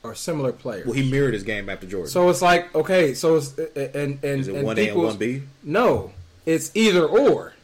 are 0.02 0.14
similar 0.14 0.52
players. 0.52 0.84
well, 0.84 0.94
he 0.94 1.10
mirrored 1.10 1.32
his 1.32 1.42
game 1.42 1.68
after 1.70 1.86
Jordan. 1.86 2.10
so 2.10 2.28
it's 2.28 2.42
like 2.42 2.74
okay, 2.74 3.14
so 3.14 3.36
it's 3.36 3.56
and 3.58 4.18
and 4.22 4.24
is 4.24 4.48
it 4.48 4.56
and 4.56 4.64
one 4.64 4.78
A 4.78 4.88
and 4.88 4.98
one 4.98 5.16
B? 5.16 5.42
No, 5.62 6.12
it's 6.44 6.70
either 6.74 7.06
or, 7.06 7.54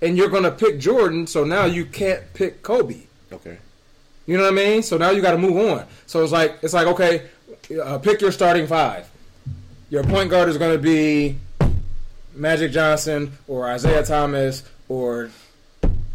and 0.00 0.16
you're 0.16 0.28
gonna 0.28 0.52
pick 0.52 0.78
Jordan. 0.78 1.26
So 1.26 1.44
now 1.44 1.64
you 1.64 1.84
can't 1.84 2.22
pick 2.34 2.62
Kobe. 2.62 3.02
Okay. 3.32 3.58
You 4.26 4.36
know 4.36 4.44
what 4.44 4.52
I 4.52 4.56
mean? 4.56 4.82
So 4.84 4.96
now 4.98 5.10
you 5.10 5.20
got 5.20 5.32
to 5.32 5.38
move 5.38 5.56
on. 5.56 5.84
So 6.06 6.22
it's 6.22 6.32
like 6.32 6.58
it's 6.62 6.74
like 6.74 6.86
okay, 6.86 7.28
uh, 7.82 7.98
pick 7.98 8.20
your 8.20 8.30
starting 8.30 8.66
five. 8.68 9.10
Your 9.92 10.02
point 10.04 10.30
guard 10.30 10.48
is 10.48 10.56
going 10.56 10.74
to 10.74 10.82
be 10.82 11.36
Magic 12.34 12.72
Johnson 12.72 13.36
or 13.46 13.70
Isiah 13.70 14.02
Thomas 14.02 14.62
or 14.88 15.28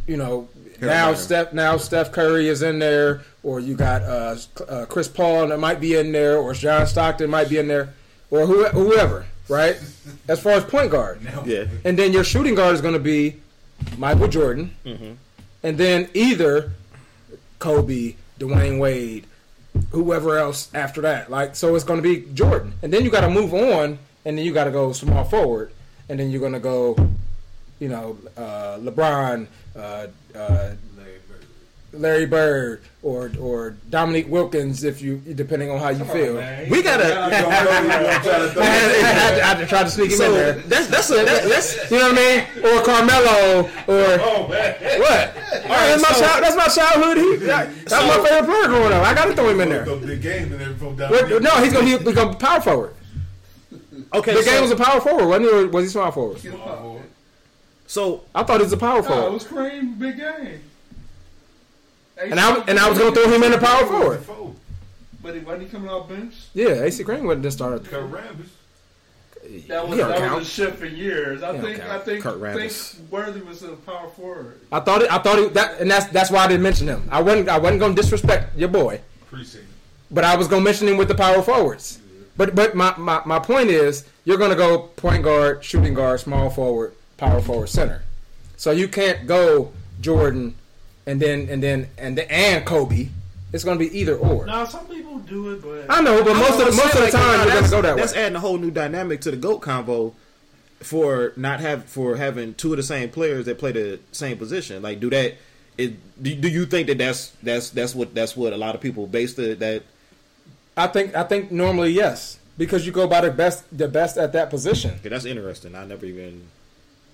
you 0.07 0.17
know 0.17 0.49
now 0.82 1.13
Steph 1.13 1.53
now 1.53 1.78
Steph 1.78 2.11
Curry 2.11 2.47
is 2.47 2.63
in 2.63 2.80
there 2.80 3.21
or 3.43 3.59
you 3.59 3.75
got 3.75 4.01
uh, 4.01 4.36
uh, 4.67 4.86
Chris 4.88 5.07
Paul 5.07 5.49
that 5.49 5.59
might 5.59 5.80
be 5.80 5.93
in 5.93 6.11
there 6.11 6.39
or 6.39 6.55
John 6.55 6.88
Stockton 6.88 7.30
might 7.30 7.49
be 7.49 7.59
in 7.59 7.67
there 7.67 7.93
or 8.32 8.47
who, 8.47 8.65
whoever 8.69 9.28
right? 9.47 9.80
As 10.28 10.41
far 10.41 10.53
as 10.53 10.63
point 10.63 10.89
guard. 10.89 11.21
Yeah. 11.45 11.65
and 11.86 11.99
then 11.99 12.13
your 12.13 12.23
shooting 12.23 12.55
guard 12.55 12.73
is 12.73 12.82
going 12.82 12.95
to 12.95 12.99
be 12.99 13.36
Michael 13.95 14.28
Jordan, 14.28 14.75
and 15.61 15.78
then 15.78 16.09
either 16.15 16.71
Kobe, 17.59 18.15
Dwyane 18.39 18.80
Wade, 18.80 19.28
whoever 19.92 20.38
else 20.38 20.74
after 20.74 21.02
that. 21.02 21.30
Like, 21.30 21.56
so 21.56 21.76
it's 21.76 21.84
going 21.84 22.02
to 22.02 22.04
be 22.04 22.32
Jordan, 22.34 22.74
and 22.82 22.92
then 22.92 23.04
you 23.04 23.10
got 23.10 23.22
to 23.22 23.30
move 23.30 23.54
on, 23.54 24.00
and 24.26 24.38
then 24.38 24.46
you 24.46 24.54
got 24.54 24.66
to 24.66 24.72
go 24.72 24.92
small 24.92 25.24
forward, 25.24 25.72
and 26.10 26.20
then 26.20 26.32
you're 26.32 26.42
going 26.42 26.54
to 26.54 26.60
go, 26.60 26.96
you 27.80 27.90
know, 27.90 28.18
uh, 28.36 28.78
LeBron, 28.80 29.48
uh, 29.76 30.08
uh, 30.36 30.72
Larry 31.94 32.26
Bird. 32.26 32.82
Or 33.04 33.32
or 33.40 33.76
Dominique 33.90 34.28
Wilkins, 34.28 34.84
if 34.84 35.02
you 35.02 35.18
depending 35.20 35.72
on 35.72 35.80
how 35.80 35.90
you 35.90 36.04
oh, 36.04 36.14
feel. 36.14 36.34
man. 36.34 36.70
We 36.70 36.84
gotta. 36.84 37.18
I 37.18 37.30
had, 38.66 39.60
to 39.60 39.66
try 39.66 39.84
to 39.84 39.90
sneak 39.90 40.12
him 40.12 40.18
so 40.18 40.26
in 40.26 40.34
there. 40.34 40.54
that's 40.54 40.88
that's 40.88 41.10
a 41.12 41.14
that, 41.24 41.44
that's 41.48 41.90
You 41.90 42.00
know 42.00 42.10
what 42.12 42.20
I 42.20 42.62
mean? 42.62 42.66
Or 42.66 42.84
Carmelo, 42.84 43.62
or 43.88 44.20
Oh 44.20 44.48
what? 44.50 44.52
All 44.52 45.70
right, 45.70 45.88
that's 45.88 46.02
my 46.02 46.10
so- 46.12 46.22
child. 46.26 46.44
That's 46.44 46.56
my 46.58 46.68
childhood. 46.68 47.18
He, 47.18 47.36
that's 47.46 47.92
So- 47.92 48.08
my 48.08 48.28
favorite 48.28 48.46
player 48.46 48.68
growing 48.68 48.94
up. 48.94 49.04
I 49.06 49.14
got 49.14 49.26
to 49.26 49.36
throw 49.36 49.50
him 49.50 49.62
in 49.62 49.70
there. 49.70 49.86
The 49.86 49.96
big 50.06 50.22
game 50.22 50.52
and 50.52 50.62
everything 50.62 50.96
down 50.98 51.12
What- 51.12 51.30
there. 51.30 51.40
no, 51.40 51.52
he's 51.64 51.72
gonna 51.72 51.86
he, 51.86 51.98
become 51.98 52.36
power 52.38 52.60
forward. 52.60 52.94
okay. 54.14 54.34
The 54.34 54.44
so, 54.44 54.52
game 54.52 54.62
was 54.64 54.72
a 54.72 54.76
power 54.76 55.00
forward, 55.00 55.28
wasn't 55.28 55.46
he? 55.46 55.52
Or 55.52 55.68
was 55.68 55.86
he 55.86 55.90
small 55.92 56.12
forward? 56.12 56.42
so 57.86 58.24
I 58.36 58.44
thought 58.44 58.58
he 58.60 58.64
was 58.64 58.74
a 58.74 58.78
power 58.78 59.02
No, 59.02 59.08
it 59.08 59.08
forward. 59.08 59.32
was 59.34 59.44
Kareem, 59.46 59.98
big 59.98 60.18
game. 60.18 60.60
And 62.20 62.39
I 62.39 62.63
and 62.68 62.80
I 62.80 62.89
was 62.89 62.97
gonna 62.97 63.13
throw 63.13 63.30
him 63.32 63.43
in 63.43 63.51
the 63.51 63.57
power 63.57 63.86
forward. 63.86 64.24
But 65.22 65.34
he 65.36 65.39
wasn't 65.41 65.63
he 65.63 65.70
coming 65.70 65.89
off 65.89 66.07
bench? 66.09 66.34
Yeah, 66.53 66.84
AC 66.84 67.03
Green 67.03 67.26
wouldn't 67.26 67.43
have 67.43 67.53
started. 67.53 67.86
Kurt 67.86 68.09
Rambis. 68.11 68.47
That 69.68 69.88
was 69.88 69.95
He 69.97 69.97
don't 70.01 70.09
that 70.09 70.18
count. 70.20 70.39
was 70.39 70.47
a 70.47 70.51
shift 70.51 70.82
in 70.84 70.95
years. 70.95 71.41
I 71.43 71.55
He 71.55 71.61
think 71.61 71.80
count. 71.80 71.91
I 71.91 71.99
think 71.99 72.24
Kurt 72.24 72.39
think 72.41 72.55
Rambis. 72.72 73.09
Worthy 73.09 73.41
was 73.41 73.63
a 73.63 73.70
power 73.74 74.09
forward. 74.09 74.59
I 74.72 74.80
thought 74.80 75.01
it. 75.03 75.11
I 75.11 75.18
thought 75.20 75.39
it. 75.39 75.53
That 75.53 75.80
and 75.80 75.89
that's 75.91 76.05
that's 76.07 76.32
why 76.32 76.43
I 76.43 76.47
didn't 76.47 76.63
mention 76.63 76.88
him. 76.88 77.07
I 77.11 77.22
wasn't. 77.22 77.49
I 77.49 77.57
wasn't 77.59 77.80
gonna 77.82 77.93
disrespect 77.95 78.57
your 78.57 78.70
boy, 78.70 79.01
Precinct. 79.30 79.65
but 80.11 80.24
I 80.24 80.36
was 80.36 80.47
gonna 80.47 80.63
mention 80.63 80.88
him 80.88 80.97
with 80.97 81.07
the 81.07 81.15
power 81.15 81.41
forwards. 81.41 81.99
But 82.36 82.53
but 82.55 82.76
my, 82.76 82.93
my, 82.97 83.22
my 83.26 83.39
point 83.39 83.70
is, 83.70 84.05
you're 84.24 84.38
gonna 84.38 84.55
go 84.55 84.80
point 84.95 85.24
guard, 85.24 85.63
shooting 85.63 85.93
guard, 85.95 86.20
small 86.20 86.49
forward, 86.51 86.93
power 87.18 87.41
forward, 87.41 87.68
center. 87.68 88.03
So 88.57 88.72
you 88.72 88.88
can't 88.88 89.26
go 89.28 89.72
Jordan, 90.01 90.53
and 91.08 91.20
then 91.20 91.47
and 91.49 91.64
then 91.64 91.89
and 91.97 92.18
then, 92.18 92.28
and 92.30 92.66
Kobe. 92.66 93.10
It's 93.53 93.64
gonna 93.64 93.80
be 93.80 93.97
either 93.97 94.18
or. 94.18 94.45
Now 94.45 94.66
some 94.66 94.86
people 94.88 95.20
do 95.20 95.53
it, 95.53 95.62
but 95.62 95.86
I 95.89 96.01
know, 96.01 96.22
but 96.22 96.36
most 96.36 96.60
of 96.60 96.66
the, 96.66 96.66
most 96.66 96.93
of 96.93 96.93
the 96.93 96.99
like, 97.03 97.12
time 97.12 97.38
nah, 97.38 97.43
you're 97.45 97.53
gonna 97.53 97.70
go 97.70 97.82
that 97.82 97.82
That's 97.82 97.95
way. 97.95 98.01
That's 98.01 98.14
adding 98.14 98.36
a 98.36 98.39
whole 98.41 98.58
new 98.58 98.72
dynamic 98.72 99.22
to 99.22 99.32
the 99.32 99.38
goat 99.38 99.60
combo 99.60 100.14
for 100.82 101.34
not 101.38 101.62
have 101.62 101.86
for 101.86 102.18
having 102.18 102.53
two 102.53 102.74
of 102.74 102.78
the 102.78 102.84
same 102.84 103.10
players 103.10 103.45
that 103.45 103.58
play 103.58 103.72
the 103.72 103.99
same 104.12 104.38
position. 104.38 104.82
Like, 104.82 104.99
do 104.99 105.10
that? 105.10 105.36
It, 105.78 106.22
do, 106.22 106.36
do 106.36 106.49
you 106.49 106.66
think 106.66 106.88
that 106.88 106.97
that's 106.97 107.30
that's 107.41 107.70
that's 107.70 107.95
what 107.95 108.14
that's 108.14 108.36
what 108.36 108.51
a 108.51 108.58
lot 108.58 108.76
of 108.76 108.82
people 108.82 109.08
base 109.08 109.34
the 109.36 109.55
that 109.55 109.84
I 110.76 110.88
think 110.88 111.16
I 111.16 111.24
think 111.24 111.49
normally 111.49 111.91
yes, 111.91 112.39
because 112.58 112.86
you 112.86 112.91
go 112.91 113.08
by 113.08 113.22
the 113.22 113.32
best 113.32 113.64
the 113.76 113.88
best 113.88 114.18
at 114.18 114.34
that 114.34 114.49
position. 114.49 114.95
okay, 114.99 115.10
that's 115.10 115.26
interesting. 115.26 115.74
I 115.74 115.86
never 115.86 116.05
even 116.05 116.47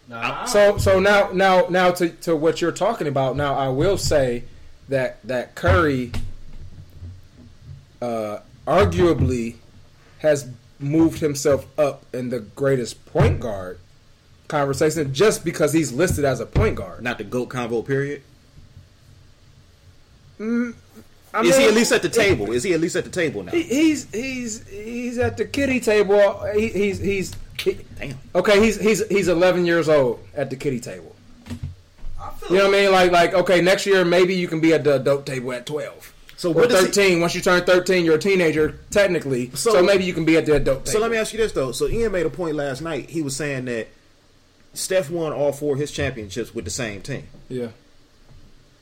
nah, 0.07 0.45
So 0.45 0.77
so 0.77 0.99
now 0.99 1.31
now 1.31 1.67
now 1.69 1.91
to, 1.91 2.09
to 2.09 2.35
what 2.35 2.61
you're 2.61 2.71
talking 2.71 3.07
about 3.07 3.35
now 3.35 3.55
I 3.55 3.69
will 3.69 3.97
say 3.97 4.43
that 4.89 5.17
that 5.25 5.55
Curry 5.55 6.11
uh, 8.01 8.39
arguably 8.67 9.55
has 10.19 10.49
moved 10.79 11.19
himself 11.19 11.65
up 11.79 12.05
in 12.13 12.29
the 12.29 12.39
greatest 12.39 13.05
point 13.05 13.39
guard 13.39 13.79
conversation 14.47 15.13
just 15.13 15.43
because 15.45 15.73
he's 15.73 15.91
listed 15.91 16.25
as 16.25 16.39
a 16.39 16.45
point 16.45 16.75
guard. 16.75 17.01
not 17.01 17.17
the 17.17 17.23
goat 17.23 17.49
convo 17.49 17.85
period. 17.85 18.21
I 21.33 21.41
is 21.41 21.57
he 21.57 21.65
at 21.65 21.73
least 21.73 21.91
at 21.91 22.01
the 22.01 22.09
table? 22.09 22.51
Is 22.51 22.63
he 22.63 22.73
at 22.73 22.79
least 22.79 22.95
at 22.95 23.05
the 23.05 23.09
table 23.09 23.43
now? 23.43 23.51
He, 23.51 23.63
he's 23.63 24.11
he's 24.11 24.67
he's 24.67 25.17
at 25.17 25.37
the 25.37 25.45
kitty 25.45 25.79
table. 25.79 26.43
He, 26.53 26.67
he's 26.67 26.99
he's 26.99 27.31
he, 27.59 27.77
Damn. 27.99 28.17
okay. 28.35 28.61
He's 28.63 28.79
he's 28.79 29.07
he's 29.07 29.27
11 29.27 29.65
years 29.65 29.87
old 29.89 30.19
at 30.35 30.49
the 30.49 30.55
kitty 30.55 30.79
table. 30.79 31.15
You 32.49 32.57
know 32.57 32.65
what 32.69 32.75
I 32.75 32.81
mean? 32.81 32.91
Like 32.91 33.11
like 33.11 33.33
okay, 33.33 33.61
next 33.61 33.85
year 33.85 34.03
maybe 34.03 34.35
you 34.35 34.47
can 34.47 34.59
be 34.59 34.73
at 34.73 34.83
the 34.83 34.95
adult 34.95 35.25
table 35.25 35.53
at 35.53 35.65
12 35.65 36.13
So 36.37 36.49
or 36.51 36.55
what 36.55 36.69
does 36.69 36.81
he- 36.81 36.85
13. 36.87 37.21
Once 37.21 37.35
you 37.35 37.41
turn 37.41 37.63
13, 37.63 38.03
you're 38.05 38.15
a 38.15 38.19
teenager 38.19 38.79
technically. 38.91 39.49
So, 39.53 39.71
So- 39.73 39.83
maybe 39.83 40.03
you 40.03 40.13
can 40.13 40.25
be 40.25 40.35
at 40.37 40.45
the 40.45 40.55
adult 40.55 40.85
table. 40.85 40.93
So 40.93 40.99
let 40.99 41.11
me 41.11 41.17
ask 41.17 41.31
you 41.33 41.39
this 41.39 41.51
though. 41.53 41.71
So 41.71 41.87
Ian 41.87 42.11
made 42.11 42.25
a 42.25 42.29
point 42.29 42.55
last 42.55 42.81
night. 42.81 43.09
He 43.09 43.21
was 43.21 43.35
saying 43.35 43.65
that 43.65 43.87
Steph 44.73 45.09
won 45.09 45.31
all 45.31 45.51
four 45.53 45.73
of 45.75 45.79
his 45.79 45.91
championships 45.91 46.53
with 46.53 46.65
the 46.65 46.71
same 46.71 47.01
team. 47.01 47.27
Yeah, 47.47 47.67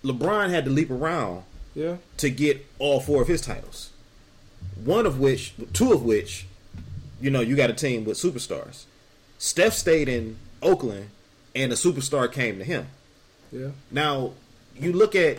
LeBron 0.04 0.50
had 0.50 0.66
to 0.66 0.72
leap 0.72 0.90
around 0.90 1.44
yeah. 1.76 1.98
to 2.18 2.30
get 2.30 2.66
all 2.80 3.00
four 3.00 3.22
of 3.22 3.28
his 3.28 3.42
titles. 3.42 3.90
One 4.84 5.06
of 5.06 5.20
which, 5.20 5.54
two 5.74 5.92
of 5.92 6.04
which, 6.04 6.48
you 7.22 7.30
know, 7.30 7.42
you 7.42 7.56
got 7.56 7.70
a 7.70 7.74
team 7.74 8.04
with 8.04 8.18
superstars. 8.18 8.86
Steph 9.38 9.74
stayed 9.74 10.10
in 10.10 10.38
Oakland, 10.62 11.10
and 11.56 11.72
a 11.72 11.76
superstar 11.76 12.32
came 12.32 12.58
to 12.58 12.64
him. 12.64 12.88
Yeah. 13.52 13.70
Now, 13.90 14.32
you 14.76 14.94
look 14.94 15.16
at 15.16 15.38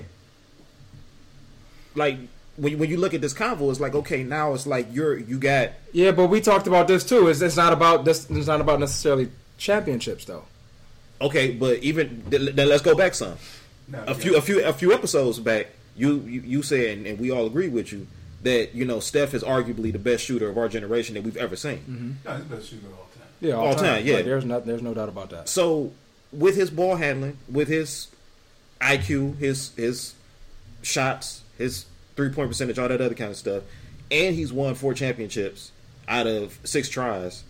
like 1.95 2.19
when 2.57 2.73
you, 2.73 2.79
when 2.79 2.91
you 2.91 2.97
look 2.97 3.15
at 3.15 3.21
this 3.21 3.35
convo, 3.35 3.71
it's 3.71 3.81
like 3.81 3.95
okay, 3.95 4.23
now 4.23 4.55
it's 4.55 4.67
like 4.67 4.89
you're 4.93 5.19
you 5.19 5.39
got 5.39 5.71
Yeah, 5.93 6.13
but 6.13 6.29
we 6.29 6.41
talked 6.41 6.67
about 6.67 6.89
this 6.89 7.05
too. 7.05 7.29
It's, 7.29 7.41
it's 7.41 7.57
not 7.57 7.73
about 7.73 8.05
this. 8.05 8.31
It's 8.31 8.47
not 8.47 8.61
about 8.61 8.81
necessarily 8.81 9.31
championships 9.59 10.25
though. 10.25 10.45
okay, 11.21 11.53
but 11.53 11.79
even 11.79 12.23
then 12.29 12.57
let's 12.69 12.83
go 12.83 12.95
back 12.95 13.15
some. 13.15 13.37
Now, 13.89 14.05
a 14.07 14.15
few 14.15 14.37
a 14.37 14.41
few 14.41 14.65
a 14.65 14.73
few 14.73 14.93
episodes 14.93 15.39
back, 15.39 15.69
you 15.97 16.21
you, 16.21 16.41
you 16.41 16.63
said, 16.63 16.99
and, 16.99 17.07
and 17.07 17.19
we 17.19 17.31
all 17.31 17.47
agree 17.47 17.69
with 17.69 17.93
you 17.93 18.07
that 18.43 18.75
you 18.75 18.85
know 18.85 19.01
Steph 19.01 19.35
is 19.35 19.43
arguably 19.43 19.93
the 19.93 19.99
best 19.99 20.25
shooter 20.25 20.49
of 20.49 20.59
our 20.59 20.69
generation 20.69 21.15
that 21.15 21.23
we've 21.25 21.37
ever 21.37 21.57
seen. 21.57 22.19
No, 22.25 22.33
he's 22.37 22.45
the 22.49 22.57
best 22.57 22.69
shooter 22.71 22.87
of 22.87 22.93
all 22.95 23.09
time. 23.17 23.29
Yeah, 23.41 23.55
all, 23.55 23.67
All 23.69 23.75
time. 23.75 23.85
time, 23.85 24.07
yeah. 24.07 24.17
Like, 24.17 24.25
there's 24.25 24.45
not. 24.45 24.67
There's 24.67 24.83
no 24.83 24.95
doubt 24.95 25.09
about 25.09 25.31
that. 25.31 25.49
So 25.49 25.93
with 26.33 26.57
his 26.57 26.71
ball 26.71 26.97
handling, 26.97 27.39
with 27.51 27.69
his 27.69 28.09
IQ, 28.81 29.39
his 29.39 29.73
his 29.77 30.15
shots, 30.83 31.43
his 31.59 31.87
three 32.17 32.31
point 32.31 32.49
percentage, 32.51 32.79
all 32.79 32.89
that 32.89 33.01
other 33.01 33.15
kind 33.15 33.31
of 33.31 33.37
stuff, 33.37 33.63
and 34.11 34.35
he's 34.35 34.53
won 34.53 34.75
four 34.75 34.95
championships 34.95 35.73
out 36.09 36.27
of 36.27 36.59
six 36.65 36.89
tries. 36.89 37.45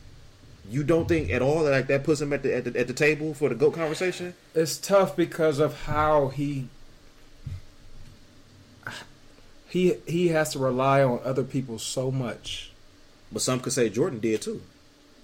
You 0.70 0.84
don't 0.84 1.08
think 1.08 1.30
at 1.30 1.42
all 1.42 1.64
that 1.64 1.70
like 1.70 1.86
that 1.88 2.04
puts 2.04 2.20
him 2.20 2.32
at 2.32 2.42
the 2.42 2.54
at 2.54 2.64
the, 2.64 2.78
at 2.78 2.86
the 2.86 2.92
table 2.92 3.34
for 3.34 3.48
the 3.48 3.54
goat 3.54 3.74
conversation? 3.74 4.34
It's 4.54 4.76
tough 4.78 5.16
because 5.16 5.58
of 5.58 5.82
how 5.84 6.28
he 6.28 6.68
he 9.72 9.94
he 10.06 10.28
has 10.28 10.52
to 10.52 10.58
rely 10.58 11.02
on 11.02 11.20
other 11.24 11.42
people 11.44 11.78
so 11.78 12.10
much. 12.10 12.70
But 13.32 13.40
some 13.40 13.60
could 13.60 13.72
say 13.72 13.88
Jordan 13.88 14.20
did 14.20 14.42
too. 14.42 14.60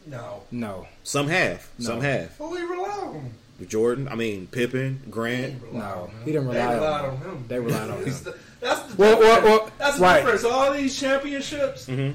no. 0.07 0.43
No, 0.51 0.89
Some 1.05 1.29
have, 1.29 1.69
some 1.79 2.01
have. 2.01 2.31
Who 2.39 2.51
we 2.51 2.63
rely 2.63 2.89
on? 2.89 3.31
Jordan, 3.67 4.09
I 4.09 4.15
mean 4.15 4.47
Pippen, 4.47 5.03
Grant. 5.11 5.73
no, 5.75 6.11
he 6.25 6.33
didn't 6.33 6.49
They 6.49 6.55
rely 6.61 6.75
relied 6.75 7.05
on. 7.05 7.11
on 7.11 7.17
him. 7.19 7.45
They 7.49 7.59
relied 7.61 7.91
on 7.91 7.99
him. 8.03 8.05
That's 8.07 8.21
the, 8.21 8.39
that's 8.61 8.83
the 8.85 8.97
Well, 8.97 9.19
well, 9.21 9.35
difference. 9.35 9.61
well, 9.61 9.71
that's 9.79 9.97
the 9.97 10.03
right. 10.03 10.21
difference. 10.25 10.45
All 10.45 10.73
these 10.73 10.99
championships, 10.99 11.87
Mhm. 11.87 12.15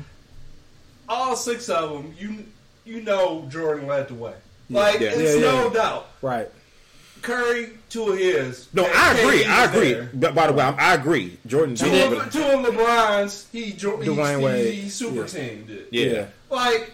all 1.07 1.35
six 1.35 1.69
of 1.69 1.89
them, 1.91 2.15
you 2.17 2.45
you 2.85 3.01
know 3.03 3.45
Jordan 3.49 3.85
led 3.87 4.07
the 4.07 4.15
way. 4.15 4.33
Like 4.69 4.99
Yeah. 4.99 5.09
it's 5.11 5.35
Yeah, 5.35 5.51
no 5.51 5.67
yeah. 5.67 5.73
doubt. 5.73 6.07
Right. 6.21 6.49
Curry, 7.21 7.69
two 7.93 8.11
of 8.11 8.17
his. 8.17 8.67
No, 8.73 8.83
I 8.93 9.13
agree. 9.17 9.45
I 9.45 9.65
agree. 9.65 9.93
there. 9.93 10.09
But 10.13 10.33
by 10.35 10.47
the 10.47 10.53
way, 10.53 10.63
I, 10.63 10.91
I 10.91 10.93
agree. 10.95 11.37
Jordan 11.45 11.75
Two 11.75 11.85
did. 11.89 12.11
of, 12.11 12.19
but- 12.19 12.31
two 12.31 12.41
of 12.43 12.65
LeBron's, 12.65 13.47
he 13.51 13.71
jo- 13.73 13.97
he, 14.01 14.09
Dwyane 14.09 14.39
he, 14.39 14.45
Wade. 14.45 14.73
he 14.73 14.89
super 14.89 15.21
Yeah. 15.21 15.25
teamed 15.27 15.69
it. 15.69 15.87
Yeah. 15.91 16.25
Like, 16.49 16.91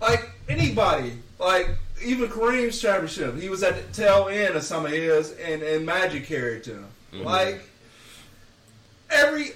like 0.00 0.30
anybody, 0.48 1.12
like 1.38 1.68
even 2.04 2.28
Kareem's 2.28 2.80
championship, 2.80 3.38
he 3.38 3.48
was 3.48 3.62
at 3.62 3.76
the 3.76 3.92
tail 3.92 4.28
end 4.30 4.56
of 4.56 4.62
some 4.64 4.84
of 4.86 4.92
his, 4.92 5.32
and, 5.32 5.62
and 5.62 5.84
Magic 5.86 6.26
carried 6.26 6.64
to 6.64 6.70
him. 6.72 6.86
Mm-hmm. 7.12 7.24
Like 7.24 7.60
every 9.10 9.52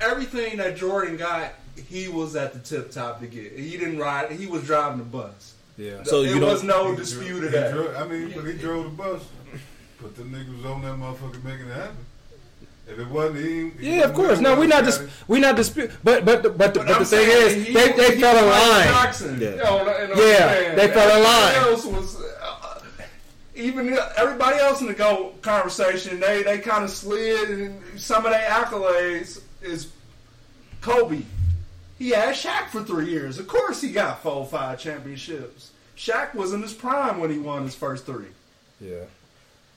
everything 0.00 0.58
that 0.58 0.76
Jordan 0.76 1.16
got, 1.16 1.52
he 1.88 2.08
was 2.08 2.36
at 2.36 2.52
the 2.52 2.58
tip 2.60 2.90
top 2.90 3.20
to 3.20 3.26
get. 3.26 3.52
He 3.58 3.72
didn't 3.76 3.98
ride. 3.98 4.30
He 4.32 4.46
was 4.46 4.64
driving 4.64 4.98
the 4.98 5.04
bus. 5.04 5.54
Yeah. 5.76 6.02
So 6.02 6.22
it 6.22 6.34
you 6.34 6.40
was 6.40 6.62
no 6.64 6.94
dispute 6.96 7.44
of 7.44 7.52
that. 7.52 7.72
drove- 7.72 7.94
I 7.96 8.06
mean, 8.06 8.32
but 8.34 8.44
he 8.44 8.54
drove 8.54 8.84
the 8.84 8.90
bus. 8.90 9.22
But 10.00 10.14
the 10.16 10.22
niggas 10.22 10.64
on 10.64 10.82
that 10.82 10.94
motherfucker 10.96 11.42
making 11.42 11.66
it 11.68 11.74
happen. 11.74 11.96
If 12.86 12.98
it 12.98 13.08
wasn't 13.08 13.38
him, 13.44 13.76
Yeah, 13.80 14.04
of 14.04 14.14
course. 14.14 14.30
have 14.38 14.40
No, 14.40 14.58
we 14.58 14.66
not 14.66 14.80
got 14.82 14.84
dis- 14.86 15.00
it. 15.00 15.10
we 15.26 15.40
not 15.40 15.56
dispute. 15.56 15.90
But 16.02 16.24
but 16.24 16.42
the, 16.42 16.50
but 16.50 16.72
the, 16.72 16.80
but 16.80 16.90
I'm 16.90 16.98
the 17.00 17.04
thing 17.04 17.28
is, 17.28 17.66
he- 17.66 17.72
they 17.74 17.92
they 17.92 18.14
he 18.14 18.20
fell 18.20 18.36
in 18.38 18.48
line. 18.48 18.84
Jackson, 18.88 19.40
Yeah. 19.40 19.50
you 19.50 19.56
know, 19.56 19.78
in 20.02 20.10
the 20.10 20.16
Yeah, 20.16 20.74
they 20.74 20.88
fell 20.88 21.16
in 21.18 21.22
line. 21.22 21.54
Everybody 21.54 21.70
else 21.70 21.84
was, 21.84 22.22
uh, 22.22 22.80
even 23.54 23.98
everybody 24.16 24.58
else 24.58 24.80
in 24.80 24.86
the 24.86 24.94
go 24.94 25.34
conversation, 25.42 26.18
they 26.20 26.42
they 26.42 26.58
kind 26.58 26.82
of 26.84 26.90
slid, 26.90 27.50
and 27.50 28.00
some 28.00 28.24
of 28.24 28.32
their 28.32 28.48
accolades 28.48 29.40
is 29.60 29.88
Kobe. 30.80 31.22
He 31.98 32.10
had 32.10 32.34
Shaq 32.34 32.68
for 32.68 32.82
three 32.84 33.10
years. 33.10 33.38
Of 33.38 33.48
course, 33.48 33.82
he 33.82 33.90
got 33.90 34.22
four, 34.22 34.46
five 34.46 34.78
championships. 34.78 35.72
Shaq 35.96 36.32
was 36.34 36.52
in 36.54 36.62
his 36.62 36.72
prime 36.72 37.18
when 37.20 37.30
he 37.30 37.38
won 37.38 37.64
his 37.64 37.74
first 37.74 38.06
three. 38.06 38.28
Yeah. 38.80 39.04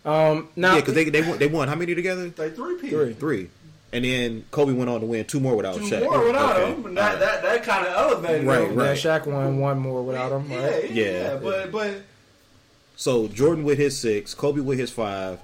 Um. 0.06 0.50
Now. 0.56 0.74
Yeah, 0.76 0.80
because 0.82 0.94
they 0.96 1.06
they 1.06 1.22
won, 1.22 1.38
they 1.38 1.48
won 1.48 1.68
how 1.68 1.76
many 1.76 1.94
together? 1.96 2.30
They 2.30 2.50
three 2.50 2.76
people. 2.80 3.00
Three. 3.00 3.14
Three. 3.14 3.50
And 3.94 4.06
then 4.06 4.46
Kobe 4.52 4.72
went 4.72 4.90
on 4.90 5.02
to 5.02 5.06
win 5.06 5.26
two 5.26 5.40
more 5.42 5.56
without 5.56 5.76
Two 5.76 5.82
Shaq. 5.82 6.02
more 6.04 6.26
without 6.26 6.56
Okay. 6.56 6.72
him, 6.74 6.86
and 6.86 6.98
that, 6.98 7.20
that, 7.20 7.44
that 7.44 7.64
kind 7.64 7.86
of 7.86 7.94
elevated 7.94 8.48
Right, 8.48 8.70
him. 8.70 8.80
yeah, 8.80 8.86
right. 8.88 8.98
Shaq 8.98 9.26
won 9.28 9.60
one 9.60 9.80
more 9.80 10.02
without 10.02 10.32
him. 10.32 10.50
Yeah, 10.50 10.66
Right. 10.66 10.92
yeah, 10.92 11.06
Yeah. 11.06 11.36
but 11.36 11.72
but 11.74 11.96
So 12.96 13.28
Jordan 13.28 13.64
with 13.66 13.78
his 13.78 13.98
six, 14.00 14.34
Kobe 14.34 14.62
with 14.62 14.80
his 14.80 14.92
five, 14.92 15.40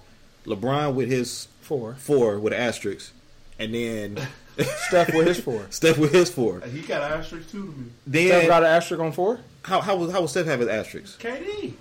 LeBron 0.46 0.94
with 0.94 1.10
his 1.10 1.50
Four. 1.62 1.96
four 2.00 2.40
with 2.40 2.54
an 2.54 2.60
asterisk, 2.60 3.12
and 3.60 3.74
then 3.74 4.18
Steph 4.88 5.14
with 5.14 5.28
his 5.28 5.42
four. 5.42 5.66
Steph 5.70 5.98
with 5.98 6.14
his 6.14 6.30
four. 6.32 6.62
he 6.62 6.80
got 6.84 7.04
an 7.12 7.20
asterisk 7.20 7.52
too 7.52 7.66
to 7.66 7.68
me. 7.78 7.86
Steph 8.30 8.42
Then 8.42 8.48
got 8.48 8.64
an 8.64 8.70
asterisk 8.70 9.02
on 9.04 9.12
four. 9.12 9.42
how 9.64 9.82
how 9.82 9.98
was 9.98 10.12
how 10.14 10.22
was 10.22 10.32
Steph 10.32 10.46
have 10.46 10.62
his 10.62 10.70
asterisk? 10.70 11.22
KD. 11.22 11.74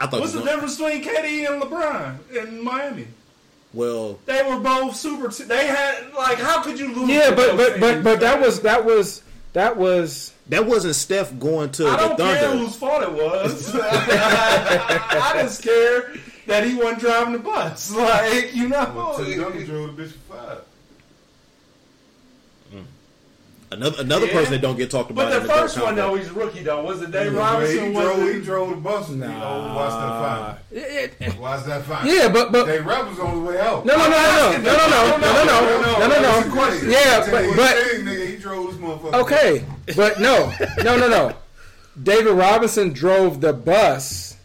I 0.00 0.06
thought. 0.06 0.20
What's 0.20 0.32
the 0.32 0.40
was- 0.40 0.48
difference 0.48 0.76
between 0.76 1.02
KD 1.02 1.50
and 1.52 1.62
LeBron 1.62 2.18
in 2.44 2.62
Miami? 2.64 3.06
Well, 3.74 4.18
They 4.24 4.42
were 4.42 4.58
both 4.58 4.96
super. 4.96 5.28
T- 5.28 5.44
they 5.44 5.66
had 5.66 6.12
like, 6.14 6.38
how 6.38 6.62
could 6.62 6.78
you 6.78 6.94
lose? 6.94 7.08
Yeah, 7.10 7.34
but 7.34 7.56
but 7.56 7.78
but 7.80 8.02
but 8.02 8.20
that 8.20 8.40
was 8.40 8.60
that 8.62 8.84
was 8.84 9.22
that 9.52 9.76
was 9.76 10.32
that 10.48 10.64
wasn't 10.64 10.94
Steph 10.94 11.38
going 11.38 11.70
to 11.72 11.86
I 11.86 12.08
the 12.08 12.14
don't 12.14 12.16
care 12.16 12.56
whose 12.56 12.74
fault 12.76 13.02
it 13.02 13.12
was. 13.12 13.74
I 13.74 15.32
just 15.42 15.62
care 15.62 16.14
that 16.46 16.64
he 16.64 16.74
wasn't 16.74 17.00
driving 17.00 17.32
the 17.34 17.38
bus. 17.40 17.90
Like 17.96 18.54
you 18.54 18.68
know, 18.68 18.92
Well, 18.94 19.16
Tim 19.24 19.40
Duncan 19.40 19.64
drove 19.66 19.96
the 19.96 20.02
bitch 20.04 20.12
for 20.12 20.34
five. 20.36 20.58
Another 23.72 24.00
another 24.02 24.26
Yeah. 24.26 24.32
person 24.32 24.52
that 24.52 24.60
don't 24.62 24.76
get 24.76 24.90
talked 24.92 25.10
about. 25.10 25.24
but 25.28 25.30
the 25.30 25.40
in 25.40 25.46
GOAT 25.48 25.56
first 25.56 25.80
one 25.82 25.96
though, 25.96 26.14
he's 26.14 26.30
rookie 26.30 26.62
though. 26.62 26.84
Was 26.84 27.02
it 27.02 27.10
Dave 27.10 27.32
He 27.32 27.36
Robinson? 27.38 27.92
Was 27.94 28.04
drove, 28.04 28.34
he 28.34 28.40
drove 28.40 28.70
the 28.70 28.76
bus. 28.76 29.08
And, 29.08 29.20
you 29.20 29.26
know, 29.26 29.72
watch 29.74 29.90
that 29.90 30.06
uh, 30.06 30.54
Yeah, 30.70 31.06
final. 31.28 31.42
Watch 31.42 31.64
that 31.64 31.82
final. 31.84 32.14
yeah, 32.14 32.28
but 32.28 32.52
but 32.52 32.66
Dave 32.66 32.86
Robinson's 32.86 33.18
on 33.18 33.30
his 33.40 33.40
way 33.48 33.60
out. 33.60 33.84
no 33.84 33.96
no 33.96 34.08
no 34.08 34.08
no 34.08 34.52
no 34.52 34.62
no 34.62 34.88
no 34.88 35.16
no 35.18 35.44
no 35.44 35.44
no 35.44 36.08
no 36.08 36.08
no 36.08 36.54
no. 36.54 36.88
Yeah, 36.88 37.20
but 37.28 37.56
but 37.56 37.76
Hey, 37.76 38.02
nigga, 38.02 38.26
he 38.28 38.36
drove 38.36 38.66
this 38.70 38.76
motherfucker. 38.80 39.14
okay, 39.22 39.64
but 39.96 40.20
no 40.20 40.52
no 40.84 40.96
no 40.96 41.08
no. 41.08 41.32
David 42.00 42.34
Robinson 42.34 42.92
drove 42.92 43.40
the 43.40 43.52
bus. 43.52 44.36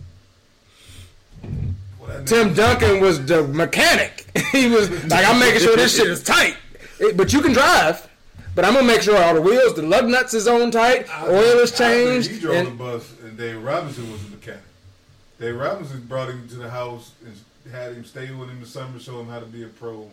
Well, 1.99 2.07
that 2.09 2.25
Tim 2.25 2.49
nigga- 2.49 2.55
Duncan 2.55 2.99
was 3.01 3.23
the 3.25 3.43
mechanic. 3.43 4.25
he 4.51 4.67
was 4.67 4.89
like, 5.11 5.25
I'm 5.27 5.39
making 5.39 5.61
sure 5.61 5.75
this 5.75 5.95
shit 5.95 6.07
is 6.07 6.23
tight. 6.23 6.55
It- 6.99 7.15
but 7.17 7.31
you 7.33 7.41
can 7.41 7.53
drive. 7.53 8.07
But 8.53 8.65
I'm 8.65 8.73
gonna 8.73 8.85
make 8.87 9.01
sure 9.01 9.17
all 9.21 9.33
the 9.33 9.41
wheels, 9.41 9.75
the 9.75 9.81
lug 9.83 10.07
nuts 10.07 10.33
is 10.33 10.47
on 10.47 10.71
tight, 10.71 11.07
I- 11.09 11.27
oil 11.27 11.59
is 11.59 11.71
I 11.73 11.75
think 11.75 12.07
changed. 12.25 12.31
He 12.31 12.39
drove 12.39 12.55
and- 12.55 12.67
the 12.67 12.71
bus, 12.71 13.03
and 13.23 13.37
Dave 13.37 13.63
Robinson 13.63 14.11
was 14.11 14.21
the 14.23 14.31
mechanic. 14.31 14.61
Dave 15.39 15.55
Robinson 15.55 16.01
brought 16.07 16.29
him 16.29 16.47
to 16.49 16.55
the 16.55 16.69
house 16.69 17.11
and 17.25 17.33
had 17.73 17.93
him 17.93 18.03
stay 18.05 18.29
with 18.31 18.49
him 18.49 18.57
in 18.57 18.59
the 18.61 18.67
summer, 18.67 18.99
show 18.99 19.19
him 19.19 19.29
how 19.29 19.39
to 19.39 19.45
be 19.45 19.63
a 19.63 19.67
pro, 19.67 20.09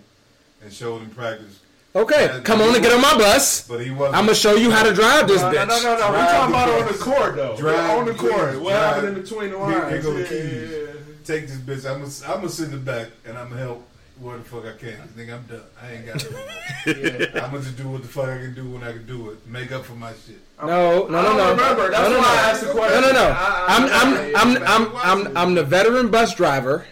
and 0.62 0.72
showed 0.72 1.02
him 1.02 1.10
practice. 1.10 1.58
okay, 1.96 2.40
come 2.44 2.60
on 2.60 2.72
and 2.74 2.82
get 2.82 2.92
on 2.92 3.00
my 3.00 3.16
bus. 3.16 3.66
But 3.66 3.80
he 3.80 3.90
wasn't. 3.90 4.16
I'm 4.16 4.24
gonna 4.26 4.36
show 4.36 4.54
you 4.54 4.70
how 4.70 4.84
to 4.84 4.94
drive 4.94 5.26
this 5.26 5.40
No, 5.42 5.50
no, 5.50 5.58
bitch. 5.58 5.68
no, 5.68 5.82
no, 5.82 5.98
no. 5.98 6.10
We're 6.12 6.18
talking 6.26 6.54
about 6.54 6.68
on 6.82 6.86
the 6.92 6.98
court 6.98 7.36
though. 7.36 7.56
Drive 7.56 7.90
on 7.98 8.06
the 8.06 8.12
the 8.12 8.18
court. 8.18 8.50
keys. 8.52 8.60
What 8.60 8.70
Drive- 8.70 8.94
happened 8.94 9.08
in 9.16 9.22
between 9.22 9.50
the 9.50 9.58
lines? 9.58 9.90
here 9.90 10.02
go 10.02 10.12
the 10.14 10.20
Yeah, 10.20 10.26
keys. 10.28 10.70
yeah, 10.70 10.78
yeah. 10.78 10.84
Take 11.24 11.48
this 11.48 11.56
bitch. 11.58 11.90
I'm 11.90 12.00
gonna, 12.02 12.32
I'm 12.34 12.40
gonna 12.40 12.48
sit 12.48 12.66
in 12.66 12.70
the 12.70 12.76
back, 12.76 13.08
and 13.26 13.36
I'm 13.36 13.48
gonna 13.50 13.60
help 13.60 13.87
where 14.20 14.36
the 14.38 14.44
fuck 14.44 14.64
I 14.66 14.72
can. 14.72 15.00
I 15.02 15.06
think 15.06 15.30
I'm 15.30 15.42
done. 15.44 15.62
I 15.80 15.92
ain't 15.92 16.06
got 16.06 16.24
it. 16.24 17.34
no. 17.34 17.40
I'm 17.40 17.50
gonna 17.50 17.62
just 17.62 17.76
do 17.76 17.88
what 17.88 18.02
the 18.02 18.08
fuck 18.08 18.26
I 18.28 18.38
can 18.38 18.54
do 18.54 18.68
when 18.70 18.82
I 18.82 18.92
can 18.92 19.06
do 19.06 19.30
it. 19.30 19.46
Make 19.46 19.72
up 19.72 19.84
for 19.84 19.94
my 19.94 20.12
shit. 20.12 20.40
No, 20.60 21.06
no, 21.06 21.18
I 21.18 21.22
no, 21.22 21.36
no. 21.36 21.50
remember. 21.50 21.90
That's 21.90 22.08
no, 22.08 22.14
no, 22.14 22.18
why 22.20 22.24
I 22.28 22.34
no. 22.36 22.42
asked 22.50 22.60
the 22.66 22.72
question. 22.72 23.00
No, 23.00 23.06
no, 23.08 23.12
no. 23.12 23.28
I- 23.28 23.66
I- 23.68 23.76
I'm, 23.76 23.84
I- 23.84 24.32
I'm, 24.40 24.56
I'm, 24.56 24.96
I'm, 24.96 24.96
I'm, 25.26 25.36
I'm 25.36 25.54
the 25.54 25.64
veteran 25.64 26.10
bus 26.10 26.34
driver. 26.34 26.86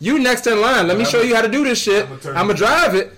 You 0.00 0.18
next 0.18 0.46
in 0.46 0.60
line. 0.60 0.86
Let 0.86 0.96
me 0.96 1.04
show 1.04 1.20
you 1.22 1.34
how 1.34 1.42
to 1.42 1.48
do 1.48 1.64
this 1.64 1.80
shit. 1.82 2.06
I'ma 2.06 2.16
turn 2.18 2.36
I'm 2.36 2.42
gonna 2.46 2.54
it- 2.54 2.56
drive 2.58 2.94
it. 2.94 3.12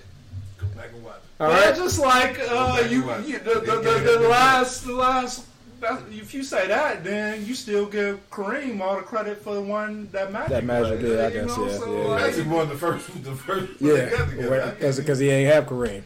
Go 0.59 0.65
back 0.75 0.89
and 0.93 1.03
watch. 1.03 1.15
All 1.39 1.49
just 1.75 1.99
like 1.99 2.39
uh, 2.49 2.83
you, 2.89 3.03
you 3.25 3.39
the, 3.39 3.61
the, 3.65 3.75
the, 3.81 4.17
the 4.21 4.27
last, 4.27 4.85
the 4.85 4.93
last. 4.93 5.45
That- 5.81 6.01
If 6.11 6.33
you 6.33 6.43
say 6.43 6.67
that, 6.67 7.03
then 7.03 7.45
you 7.45 7.53
still 7.55 7.85
give 7.85 8.19
Kareem 8.29 8.79
all 8.81 8.95
the 8.95 9.01
credit 9.01 9.43
for 9.43 9.53
the 9.55 9.61
one 9.61 10.07
that 10.11 10.31
Magic. 10.31 10.49
That 10.49 10.63
Magic 10.63 10.99
played, 10.99 11.01
did, 11.01 11.19
I 11.19 11.29
guess, 11.31 11.57
know, 11.57 11.65
yeah, 11.67 11.77
so, 11.77 11.97
yeah, 12.01 12.07
like, 12.07 12.21
Magic 12.21 12.47
won 12.47 12.69
the 12.69 12.75
first, 12.75 13.23
the 13.23 13.35
first. 13.35 13.81
when 13.81 13.95
they 13.95 14.09
got 14.09 14.29
together. 14.29 14.53
I 14.53 14.65
Yeah, 14.65 14.71
can't 14.79 14.97
because 14.97 15.19
he 15.19 15.29
ain't 15.29 15.53
have 15.53 15.65
Kareem. 15.67 16.03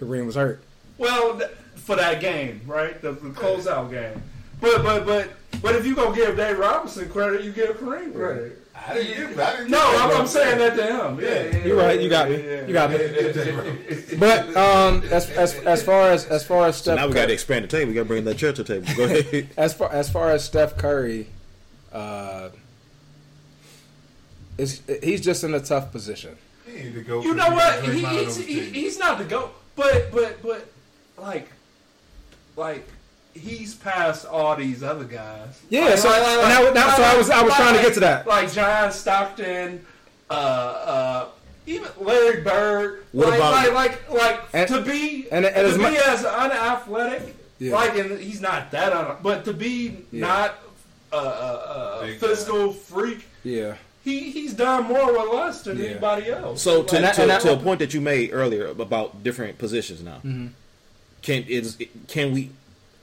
Kareem 0.00 0.26
was 0.26 0.34
hurt. 0.34 0.62
Well, 0.98 1.38
th- 1.38 1.50
for 1.76 1.96
that 1.96 2.20
game, 2.20 2.60
right? 2.66 3.00
The, 3.00 3.12
the 3.12 3.30
closeout 3.30 3.90
game. 3.90 4.22
But 4.60 4.82
but 4.82 5.06
but 5.06 5.30
but 5.62 5.74
if 5.74 5.86
you 5.86 5.94
gonna 5.94 6.14
give 6.14 6.36
Dave 6.36 6.58
Robinson 6.58 7.08
credit, 7.08 7.42
you 7.44 7.52
give 7.52 7.76
Kareem 7.78 8.14
credit. 8.14 8.58
I 8.86 8.94
didn't 8.94 9.28
give. 9.28 9.38
I 9.40 9.50
didn't 9.56 9.70
No, 9.70 9.90
give 9.92 10.00
I'm, 10.00 10.20
I'm 10.22 10.26
saying 10.26 10.58
that 10.58 10.76
to 10.76 10.86
him. 10.86 11.20
Yeah, 11.20 11.58
yeah, 11.58 11.66
You're 11.66 11.76
right. 11.76 12.00
You 12.00 12.08
got 12.08 12.28
me. 12.28 12.36
yeah, 12.44 12.66
You 12.66 12.72
got 12.72 12.90
me. 12.90 12.96
yeah, 12.96 13.44
yeah. 13.44 14.18
But 14.18 14.56
um, 14.56 15.02
as 15.10 15.30
as 15.30 15.54
as 15.56 15.82
far 15.82 16.10
as 16.10 16.24
as 16.26 16.44
far 16.46 16.66
as 16.68 16.76
So 16.78 16.94
now 16.94 17.06
we 17.06 17.12
got 17.14 17.26
to 17.26 17.32
expand 17.32 17.64
the 17.64 17.68
table. 17.68 17.88
We 17.88 17.94
got 17.94 18.02
to 18.02 18.06
bring 18.06 18.24
that 18.24 18.38
chair 18.38 18.52
to 18.52 18.62
the 18.62 18.80
table. 18.80 18.96
Go 18.96 19.04
ahead. 19.04 19.48
as 19.56 19.74
far 19.74 19.92
as 19.92 20.10
far 20.10 20.30
as 20.30 20.44
Steph 20.44 20.76
Curry, 20.76 21.28
uh, 21.92 22.50
is 24.58 24.82
he's 25.02 25.20
just 25.20 25.44
in 25.44 25.54
a 25.54 25.60
tough 25.60 25.92
position. 25.92 26.36
He 26.66 26.72
need 26.84 26.94
to 26.94 27.02
go 27.02 27.22
You 27.22 27.34
know 27.34 27.50
what? 27.50 27.84
He, 27.84 28.04
he's, 28.04 28.36
he, 28.36 28.60
he's 28.60 28.98
not 28.98 29.18
the 29.18 29.24
goat, 29.24 29.52
but 29.76 30.10
but 30.12 30.42
but 30.42 30.70
like 31.18 31.48
like 32.56 32.86
he's 33.34 33.74
past 33.74 34.26
all 34.26 34.56
these 34.56 34.82
other 34.82 35.04
guys. 35.04 35.60
Yeah, 35.68 35.86
Like- 35.86 35.98
so- 35.98 36.08
like- 36.10 36.20
like- 36.22 36.28
and 36.38 36.50
that 36.50 36.62
was- 36.64 36.74
that- 36.74 36.96
so 36.96 37.02
I 37.02 37.16
was- 37.16 37.30
I 37.30 37.42
was 37.42 37.50
like- 37.50 37.58
trying 37.60 37.76
to 37.76 37.82
get 37.82 37.94
to 37.94 38.00
that. 38.00 38.26
Like 38.26 38.52
John 38.52 38.92
Stockton, 38.92 39.84
uh, 40.28 40.32
uh, 40.32 41.24
even 41.66 41.88
Larry 42.00 42.40
Bird. 42.42 43.04
What 43.12 43.28
like, 43.28 43.38
about- 43.38 43.74
like 43.74 44.10
like 44.10 44.10
like 44.10 44.40
And- 44.52 44.68
to 44.68 44.80
be 44.82 45.26
and- 45.30 45.44
and 45.44 45.54
to 45.54 45.60
as 45.62 45.76
be 45.76 45.82
mu- 45.82 45.96
as 45.96 46.24
unathletic? 46.24 47.36
Yeah. 47.58 47.74
Like, 47.74 47.96
and 47.98 48.18
he's 48.20 48.40
not 48.40 48.70
that, 48.70 48.92
un- 48.92 49.16
but 49.22 49.44
to 49.44 49.52
be 49.52 49.98
Yeah. 50.10 50.26
not 50.26 50.58
a, 51.12 51.16
a, 51.16 51.20
a 51.20 52.06
Big 52.06 52.20
guy. 52.20 52.26
physical 52.28 52.72
freak. 52.72 53.26
Yeah, 53.44 53.74
He, 54.02 54.30
he's 54.30 54.54
done 54.54 54.84
more 54.84 55.12
with 55.12 55.32
less 55.34 55.60
than 55.62 55.78
Yeah. 55.78 55.90
anybody 55.90 56.30
else. 56.30 56.62
So 56.62 56.82
to, 56.84 56.96
And 56.96 57.06
I- 57.06 57.12
to, 57.12 57.22
and 57.30 57.42
to 57.42 57.52
a 57.52 57.56
point 57.58 57.80
that 57.80 57.92
you 57.92 58.00
made 58.00 58.30
earlier 58.32 58.68
about 58.68 59.22
different 59.22 59.58
positions 59.58 60.02
now, 60.02 60.20
Mm-hmm. 60.24 60.46
can 61.22 61.44
is 61.48 61.76
can 62.08 62.32
we? 62.32 62.50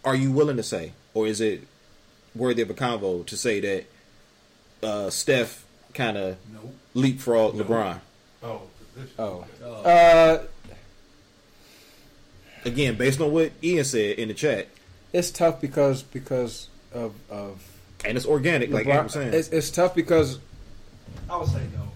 Are 0.08 0.16
you 0.16 0.32
willing 0.32 0.56
to 0.56 0.64
say, 0.64 0.94
or 1.14 1.28
is 1.28 1.42
it 1.42 1.62
worthy 2.34 2.62
of 2.62 2.70
a 2.70 2.74
convo 2.74 3.26
to 3.26 3.36
say 3.36 3.60
that 3.60 3.86
uh, 4.88 5.10
Steph 5.10 5.66
kind 5.94 6.16
of 6.18 6.38
Nope. 6.54 6.74
leapfrog 6.94 7.56
No. 7.56 7.64
LeBron 7.66 8.00
Oh. 8.44 8.62
Oh. 9.20 9.46
uh, 9.84 10.44
again 12.66 12.96
based 12.96 13.20
on 13.20 13.32
what 13.32 13.52
Ian 13.64 13.84
said 13.84 14.18
in 14.18 14.28
the 14.30 14.34
chat, 14.34 14.68
it's 15.14 15.30
tough 15.32 15.60
because 15.60 16.04
because 16.04 16.70
of 16.94 17.14
of 17.30 17.62
and 18.06 18.16
it's 18.18 18.26
organic, 18.28 18.70
like 18.70 18.86
LeBron- 18.86 19.00
I'm 19.00 19.10
saying. 19.10 19.34
It's, 19.34 19.50
it's 19.50 19.70
tough 19.72 19.94
because 19.96 20.40
I 21.30 21.36
would 21.38 21.48
say 21.50 21.62
no, 21.76 21.87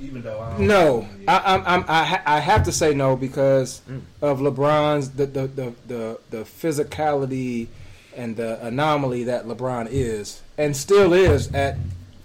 even 0.00 0.22
though 0.22 0.40
I 0.40 0.50
don't 0.56 0.66
No, 0.66 1.08
I, 1.28 1.54
I'm, 1.54 1.62
I'm, 1.66 1.84
I, 1.88 2.04
ha- 2.04 2.22
I 2.26 2.40
have 2.40 2.64
to 2.64 2.72
say 2.72 2.94
no 2.94 3.16
because 3.16 3.82
mm. 3.88 4.00
of 4.22 4.40
LeBron's 4.40 5.10
the, 5.10 5.26
the, 5.26 5.46
the, 5.46 5.74
the, 5.86 6.18
the 6.30 6.38
physicality 6.38 7.68
and 8.16 8.36
the 8.36 8.64
anomaly 8.64 9.24
that 9.24 9.46
LeBron 9.46 9.88
is 9.90 10.42
and 10.58 10.76
still 10.76 11.12
is 11.12 11.52
at 11.54 11.76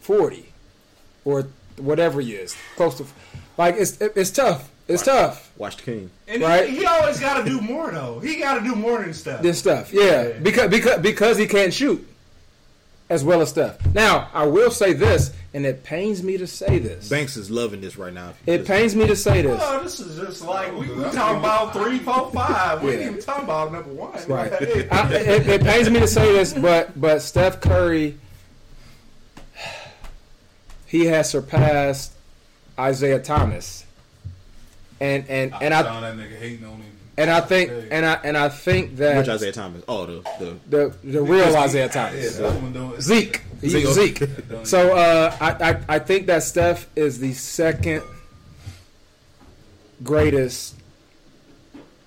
40 0.01 0.51
or 1.23 1.47
whatever 1.77 2.21
he 2.21 2.33
is 2.33 2.55
close 2.75 2.97
to 2.97 3.05
like 3.57 3.75
it's 3.77 3.99
it, 4.01 4.13
it's 4.15 4.31
tough. 4.31 4.69
It's 4.87 5.03
tough. 5.03 5.51
Watch 5.57 5.77
the 5.77 5.83
King. 5.83 6.11
And 6.27 6.43
Right. 6.43 6.69
he, 6.69 6.77
he 6.77 6.85
always 6.85 7.19
got 7.19 7.43
to 7.43 7.49
do 7.49 7.59
more 7.59 7.91
though. 7.91 8.19
He 8.19 8.37
got 8.39 8.55
to 8.59 8.61
do 8.63 8.75
more 8.75 8.99
than 9.01 9.13
stuff. 9.13 9.41
This 9.41 9.57
stuff, 9.59 9.91
yeah, 9.93 10.27
Yeah. 10.27 10.39
because 10.39 10.69
because 10.69 11.01
because 11.01 11.37
he 11.37 11.47
can't 11.47 11.73
shoot 11.73 12.07
as 13.09 13.23
well 13.23 13.41
as 13.41 13.49
Steph. 13.49 13.85
Now 13.93 14.29
I 14.33 14.45
will 14.45 14.71
say 14.71 14.93
this, 14.93 15.31
and 15.53 15.65
it 15.65 15.83
pains 15.83 16.23
me 16.23 16.37
to 16.37 16.47
say 16.47 16.79
this. 16.79 17.07
Banks 17.07 17.37
is 17.37 17.51
loving 17.51 17.79
this 17.81 17.97
right 17.97 18.13
now. 18.13 18.33
It 18.47 18.65
pains 18.65 18.95
me 18.95 19.05
to 19.07 19.15
say 19.15 19.41
this. 19.43 19.59
Oh, 19.63 19.83
this 19.83 19.99
is 19.99 20.17
just 20.19 20.43
like 20.43 20.71
we, 20.73 20.87
we 20.89 21.03
talking 21.11 21.37
about 21.39 21.71
three, 21.73 21.99
four, 21.99 22.31
five. 22.31 22.81
We 22.81 22.91
Yeah. 22.93 22.97
ain't 22.97 23.09
even 23.11 23.21
talking 23.21 23.43
about 23.43 23.71
number 23.71 23.91
one. 23.93 24.13
Right. 24.27 24.51
I, 24.91 25.13
it, 25.13 25.47
it 25.47 25.61
pains 25.63 25.89
me 25.89 25.99
to 25.99 26.07
say 26.07 26.31
this, 26.33 26.53
but 26.53 26.99
but 26.99 27.19
Steph 27.21 27.61
Curry, 27.61 28.17
he 30.87 31.05
has 31.05 31.29
surpassed 31.29 32.13
Isaiah 32.79 33.19
Thomas, 33.19 33.85
and 34.99 35.25
and 35.29 35.53
and 35.61 35.73
I 35.73 35.83
saw 35.83 36.01
that 36.01 36.15
nigga 36.15 36.37
hating 36.37 36.65
on 36.65 36.77
him. 36.77 36.84
And 37.17 37.31
I 37.31 37.39
think 37.39 37.71
and 37.91 38.05
I 38.05 38.13
and 38.23 38.37
I 38.37 38.49
think 38.49 38.97
that 38.97 39.17
Which 39.17 39.29
Isaiah 39.29 39.53
Thomas? 39.53 39.83
Oh, 39.87 40.05
the 40.05 40.21
the 40.39 40.57
the 40.69 41.11
the 41.11 41.21
real 41.21 41.47
Isiah 41.47 41.87
Thomas, 41.87 42.37
that 42.37 42.61
one 42.61 43.01
Zeke, 43.01 43.41
Zeke. 43.61 43.87
Zeke. 43.87 44.29
So 44.63 44.95
uh, 44.97 45.35
I, 45.39 45.71
I 45.71 45.95
I 45.95 45.99
think 45.99 46.27
that 46.27 46.43
Steph 46.43 46.87
is 46.95 47.19
the 47.19 47.33
second 47.33 48.03
greatest 50.03 50.75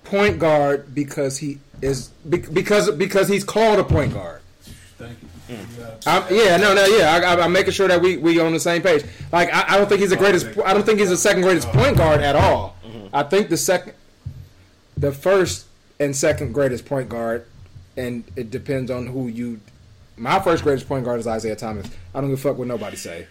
point 0.03 0.37
guard 0.37 0.93
because 0.93 1.39
he 1.39 1.59
is 1.81 2.09
because 2.29 2.91
because 2.91 3.27
he's 3.27 3.43
called 3.43 3.79
a 3.79 3.83
point 3.83 4.13
guard. 4.13 4.41
Thank 4.97 5.17
you. 5.21 5.55
Mm. 5.55 6.03
I'm, 6.05 6.23
yeah, 6.35 6.57
no, 6.57 6.75
no, 6.75 6.85
yeah. 6.85 7.15
I, 7.15 7.33
I, 7.33 7.43
I'm 7.43 7.51
making 7.51 7.73
sure 7.73 7.87
that 7.87 7.99
we 7.99 8.17
we 8.17 8.39
on 8.39 8.53
the 8.53 8.59
same 8.59 8.83
page. 8.83 9.03
Like 9.31 9.51
I, 9.51 9.73
I 9.73 9.77
don't 9.77 9.89
think 9.89 10.01
he's 10.01 10.11
the 10.11 10.17
greatest. 10.17 10.45
I 10.63 10.73
don't 10.75 10.85
think 10.85 10.99
he's 10.99 11.09
the 11.09 11.17
second 11.17 11.41
greatest 11.41 11.67
point 11.69 11.97
guard 11.97 12.21
at 12.21 12.35
all. 12.35 12.75
I 13.11 13.23
think 13.23 13.49
the 13.49 13.57
second, 13.57 13.93
the 14.99 15.11
first 15.11 15.65
and 15.99 16.15
second 16.15 16.53
greatest 16.53 16.85
point 16.85 17.09
guard, 17.09 17.45
and 17.97 18.23
it 18.35 18.51
depends 18.51 18.91
on 18.91 19.07
who 19.07 19.27
you. 19.27 19.59
My 20.17 20.39
first 20.39 20.63
greatest 20.63 20.87
point 20.87 21.05
guard 21.05 21.19
is 21.19 21.27
Isiah 21.27 21.55
Thomas. 21.55 21.87
I 22.13 22.19
don't 22.19 22.29
give 22.29 22.39
a 22.39 22.41
fuck 22.41 22.57
what 22.57 22.67
nobody 22.67 22.97
say. 22.97 23.27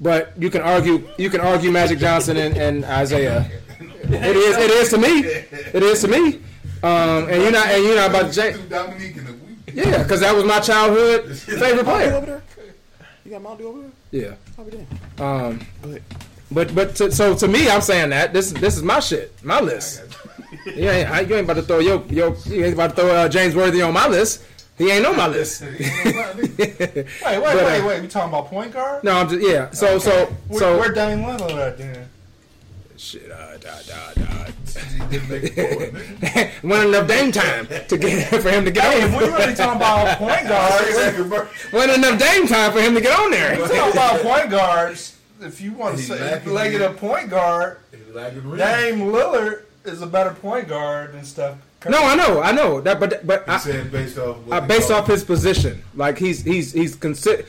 But 0.00 0.32
you 0.36 0.50
can 0.50 0.60
argue, 0.60 1.08
you 1.16 1.30
can 1.30 1.40
argue 1.40 1.70
Magic 1.70 1.98
Johnson 1.98 2.36
and, 2.36 2.56
and 2.56 2.84
Isaiah. 2.84 3.50
It 3.80 4.36
is, 4.36 4.56
it 4.56 4.70
is 4.70 4.90
to 4.90 4.98
me. 4.98 5.20
It 5.20 5.82
is 5.82 6.00
to 6.02 6.08
me. 6.08 6.40
Um, 6.82 7.28
and 7.30 7.42
you're 7.42 7.52
not, 7.52 7.68
and 7.68 7.84
you're 7.84 7.96
not 7.96 8.10
about 8.10 8.32
to 8.32 8.40
change. 8.40 8.68
Dominique 8.68 9.16
in 9.16 9.24
the 9.24 9.32
week. 9.32 9.58
Yeah, 9.72 10.02
because 10.02 10.20
that 10.20 10.34
was 10.34 10.44
my 10.44 10.60
childhood 10.60 11.36
favorite 11.36 11.84
player. 11.84 12.42
You 13.24 13.30
got 13.30 13.42
Mountain 13.42 13.66
Dew 13.66 13.68
over 13.68 13.80
there? 13.82 14.36
Yeah. 15.18 15.24
Um, 15.24 15.60
but 16.50 16.74
but 16.74 16.94
to, 16.96 17.10
so 17.10 17.34
to 17.34 17.48
me, 17.48 17.68
I'm 17.68 17.80
saying 17.80 18.10
that 18.10 18.32
this 18.32 18.52
this 18.52 18.76
is 18.76 18.82
my 18.82 19.00
shit, 19.00 19.32
my 19.42 19.60
list. 19.60 20.02
You 20.66 20.90
ain't, 20.90 21.08
I- 21.10 21.20
you 21.20 21.34
ain't 21.36 21.44
about 21.44 21.54
to 21.56 21.62
throw 21.62 21.78
your 21.78 22.04
your 22.06 22.36
you 22.46 22.64
ain't 22.64 22.74
about 22.74 22.90
to 22.90 22.96
throw 22.96 23.14
uh, 23.14 23.28
James 23.28 23.54
Worthy 23.54 23.82
on 23.82 23.92
my 23.94 24.08
list. 24.08 24.42
He 24.78 24.90
ain't 24.90 25.06
on 25.06 25.16
my 25.16 25.26
list. 25.28 25.62
Wait, 26.58 26.58
wait, 26.58 27.08
But, 27.22 27.42
wait, 27.42 27.80
uh, 27.80 27.86
wait. 27.86 28.02
We 28.02 28.08
talking 28.08 28.28
about 28.28 28.46
point 28.48 28.72
guard? 28.72 29.02
No, 29.04 29.12
I'm 29.12 29.28
just 29.28 29.46
yeah. 29.46 29.70
So 29.70 29.98
so 29.98 30.26
Where, 30.48 30.60
so 30.60 30.78
where 30.78 30.92
Dame 30.92 31.20
Lillard 31.20 31.56
at 31.68 31.78
then? 31.78 32.08
shit. 32.96 33.30
Uh, 33.30 33.56
da, 33.58 33.70
da, 33.86 34.12
da. 34.14 34.46
He 34.76 34.98
didn't 35.18 35.30
make 35.30 35.44
it 35.44 35.54
forward, 35.54 35.92
nigga. 35.94 36.62
Wasn't 36.68 36.88
enough 36.88 37.08
game 37.08 37.32
time 37.32 37.66
to 37.88 37.96
get 37.98 38.42
for 38.42 38.50
him 38.50 38.64
to 38.66 38.70
get 38.70 38.84
Hey, 38.84 39.02
if 39.04 39.14
on. 39.14 39.18
we 39.22 39.28
really 39.28 39.54
talking 39.54 39.76
about 39.76 40.18
point 40.18 40.46
guards, 40.48 41.72
Wasn't 41.72 41.96
enough 42.04 42.18
game 42.18 42.46
time 42.46 42.72
for 42.72 42.80
him 42.80 42.94
to 42.94 43.00
get 43.00 43.18
on 43.18 43.30
there. 43.30 43.52
we 43.56 43.66
there. 43.68 43.76
talking 43.78 43.92
about 43.92 44.20
point 44.20 44.50
guards. 44.50 45.16
If 45.40 45.60
you 45.60 45.72
want 45.72 45.96
to 45.98 46.02
say 46.02 46.18
lacking 46.20 46.52
like 46.52 46.72
it 46.72 46.80
a 46.82 46.90
point 46.90 47.30
guard, 47.30 47.78
He. 47.92 47.98
Dame 48.58 49.00
Lillard 49.00 49.64
is 49.88 50.02
a 50.02 50.06
better 50.06 50.30
point 50.34 50.68
guard 50.68 51.12
than 51.12 51.24
Steph. 51.24 51.56
Curry. 51.80 51.92
No, 51.92 52.02
I 52.02 52.14
know, 52.14 52.40
I 52.40 52.52
know 52.52 52.80
that, 52.80 52.98
but 52.98 53.26
but 53.26 53.44
He 53.44 53.50
I, 53.50 53.58
said 53.58 53.92
based 53.92 54.18
off. 54.18 54.38
what 54.38 54.62
uh, 54.62 54.66
based 54.66 54.88
called- 54.88 55.02
off 55.02 55.06
his 55.08 55.24
position, 55.24 55.82
like 55.94 56.18
he's 56.18 56.42
he's 56.42 56.72
he's 56.72 56.94
consider 56.96 57.44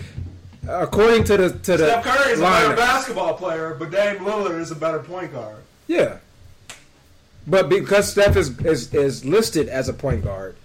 according 0.67 1.23
to 1.25 1.37
the 1.37 1.49
to 1.59 1.77
the 1.77 1.87
Steph 1.89 2.03
Curry 2.03 2.33
is 2.33 2.39
a 2.39 2.43
better 2.43 2.75
basketball 2.75 3.33
player, 3.35 3.75
but 3.79 3.89
Dame 3.91 4.17
Lillard 4.19 4.59
is 4.59 4.71
a 4.71 4.75
better 4.75 4.99
point 4.99 5.31
guard. 5.33 5.57
Yeah. 5.87 6.17
But 7.49 7.69
because 7.69 8.11
Steph 8.11 8.35
is, 8.35 8.59
is 8.59 8.93
is 8.93 9.23
listed 9.23 9.69
as 9.69 9.87
a 9.87 9.93
point 9.93 10.23
guard, 10.25 10.55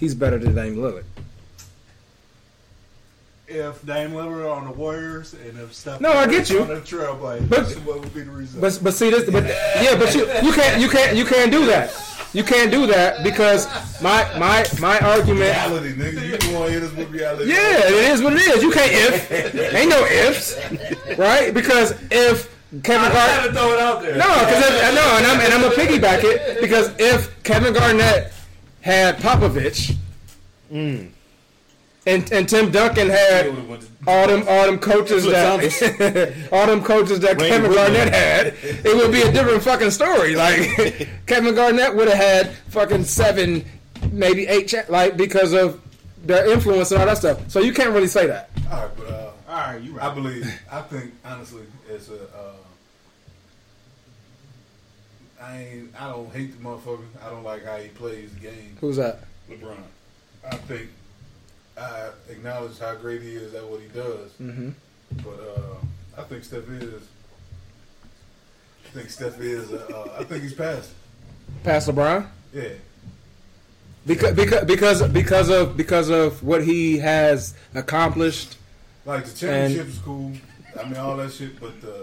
he's 0.00 0.14
better 0.16 0.38
than 0.38 0.54
Dame 0.56 0.76
Lillard. 0.76 1.04
If 3.52 3.84
Dame 3.84 4.12
Lillard 4.12 4.48
on 4.48 4.64
the 4.66 4.70
Warriors 4.70 5.34
and 5.34 5.58
if 5.58 5.74
Steph 5.74 6.00
No, 6.00 6.12
I 6.12 6.28
get 6.28 6.48
you. 6.50 6.62
on 6.62 6.68
the 6.68 6.76
Trailblazers, 6.76 7.48
But- 7.48 7.66
what 7.84 7.98
would 8.00 8.14
be 8.14 8.20
the 8.22 8.30
result? 8.30 8.60
But 8.60 8.78
but 8.82 8.94
see 8.94 9.10
this 9.10 9.28
but 9.28 9.44
yeah, 9.44 9.96
but 9.98 10.14
you 10.14 10.20
you 10.42 10.52
can't 10.52 10.80
you 10.80 10.88
can't 10.88 11.16
you 11.16 11.24
can't 11.24 11.50
do 11.50 11.66
that. 11.66 11.92
You 12.32 12.44
can't 12.44 12.70
do 12.70 12.86
that 12.86 13.24
because 13.24 13.66
my 14.00 14.22
my 14.38 14.64
my 14.80 14.98
argument 15.00 15.50
Reality, 15.50 15.94
nigga. 15.94 16.24
You 16.28 16.36
don't 16.38 16.52
want 16.54 16.66
to 16.66 16.70
hear 16.70 16.80
this 16.80 16.92
with 16.92 17.10
reality. 17.10 17.50
Yeah, 17.50 17.88
it 17.88 18.10
is 18.12 18.22
what 18.22 18.34
it 18.34 18.42
is. 18.42 18.62
You 18.62 18.70
can't 18.70 18.92
if. 18.92 19.74
Ain't 19.74 19.90
no 19.90 20.04
ifs. 20.06 20.56
Right? 21.18 21.52
Because 21.52 21.90
if 22.12 22.48
Kevin 22.84 23.10
I 23.10 23.12
Garnett 23.12 23.46
to 23.46 23.52
throw 23.58 23.72
it 23.72 23.80
out 23.80 24.00
there. 24.02 24.12
No, 24.16 24.28
because 24.28 24.62
I 24.64 24.94
know, 24.94 25.16
and 25.16 25.26
I'm 25.26 25.40
and 25.40 25.52
I'm 25.52 25.60
gonna 25.60 25.74
piggyback 25.74 26.20
it 26.22 26.60
because 26.60 26.92
if 27.00 27.42
Kevin 27.42 27.74
Garnett 27.74 28.32
had 28.80 29.16
Popovich, 29.18 29.96
and 30.70 31.12
and 32.10 32.32
and 32.32 32.48
Tim 32.48 32.70
Duncan 32.70 33.08
had 33.08 33.46
would've 33.46 33.68
went 33.68 33.82
to- 33.82 33.88
all 34.06 34.26
them 34.26 34.44
all 34.48 34.66
them 34.66 34.78
coaches 34.78 35.24
that 35.24 36.48
all 36.52 36.66
them 36.66 36.82
coaches 36.82 37.20
that 37.20 37.36
Randy 37.40 37.48
Kevin 37.48 37.70
Wittman. 37.70 37.74
Garnett 37.74 38.14
had, 38.14 38.46
it 38.62 38.96
would 38.96 39.12
be 39.12 39.20
a 39.22 39.30
different 39.32 39.62
fucking 39.62 39.90
story. 39.90 40.34
Like 40.36 41.08
Kevin 41.26 41.54
Garnett 41.54 41.94
would 41.94 42.08
have 42.08 42.16
had 42.16 42.50
fucking 42.70 43.04
seven, 43.04 43.64
maybe 44.10 44.46
eight, 44.46 44.68
cha- 44.68 44.84
like 44.88 45.16
because 45.16 45.52
of 45.52 45.80
their 46.24 46.50
influence 46.50 46.90
and 46.92 47.00
all 47.00 47.06
that 47.06 47.18
stuff. 47.18 47.50
So 47.50 47.60
you 47.60 47.72
can't 47.74 47.90
really 47.90 48.06
say 48.06 48.26
that. 48.26 48.50
All 48.70 48.82
right, 48.82 48.90
but 48.96 49.06
uh, 49.08 49.30
All 49.48 49.54
right, 49.56 49.80
you 49.82 49.92
I 49.94 49.96
right. 49.98 50.10
I 50.10 50.14
believe. 50.14 50.60
I 50.70 50.80
think 50.82 51.12
honestly, 51.24 51.62
it's 51.88 52.08
a. 52.08 52.14
Uh, 52.24 52.52
I 55.42 55.58
ain't. 55.62 55.94
I 56.00 56.08
don't 56.10 56.30
hate 56.32 56.56
the 56.56 56.62
motherfucker. 56.64 57.04
I 57.24 57.30
don't 57.30 57.44
like 57.44 57.64
how 57.64 57.76
he 57.76 57.88
plays 57.88 58.32
the 58.34 58.40
game. 58.40 58.76
Who's 58.80 58.96
that? 58.96 59.20
LeBron. 59.50 59.76
I 60.50 60.56
think 60.56 60.88
I 61.78 62.10
acknowledge 62.28 62.78
how 62.78 62.94
great 62.94 63.22
he 63.22 63.30
is 63.34 63.54
at 63.54 63.64
what 63.66 63.80
he 63.80 63.88
does, 63.88 64.30
Mm-hmm. 64.40 64.70
but 65.24 65.40
uh, 65.40 66.20
I 66.20 66.22
think 66.24 66.44
Steph 66.44 66.68
is. 66.68 67.02
I 68.86 68.88
think 68.92 69.10
Steph 69.10 69.40
is. 69.40 69.72
Uh, 69.72 70.16
I 70.18 70.24
think 70.24 70.42
he's 70.42 70.54
past. 70.54 70.90
Past 71.64 71.88
LeBron. 71.88 72.26
Yeah, 72.52 72.68
Because, 74.06 74.34
because 74.34 74.64
because 74.64 75.02
because 75.08 75.48
of 75.50 75.76
because 75.76 76.08
of 76.10 76.42
what 76.42 76.64
he 76.64 76.98
has 76.98 77.54
accomplished 77.74 78.56
like 79.06 79.24
the 79.24 79.36
championship 79.36 79.86
is 79.88 79.98
cool. 79.98 80.32
I 80.78 80.84
mean 80.84 80.96
all 80.96 81.16
that 81.16 81.32
shit, 81.32 81.58
but 81.60 81.72
uh, 81.84 82.02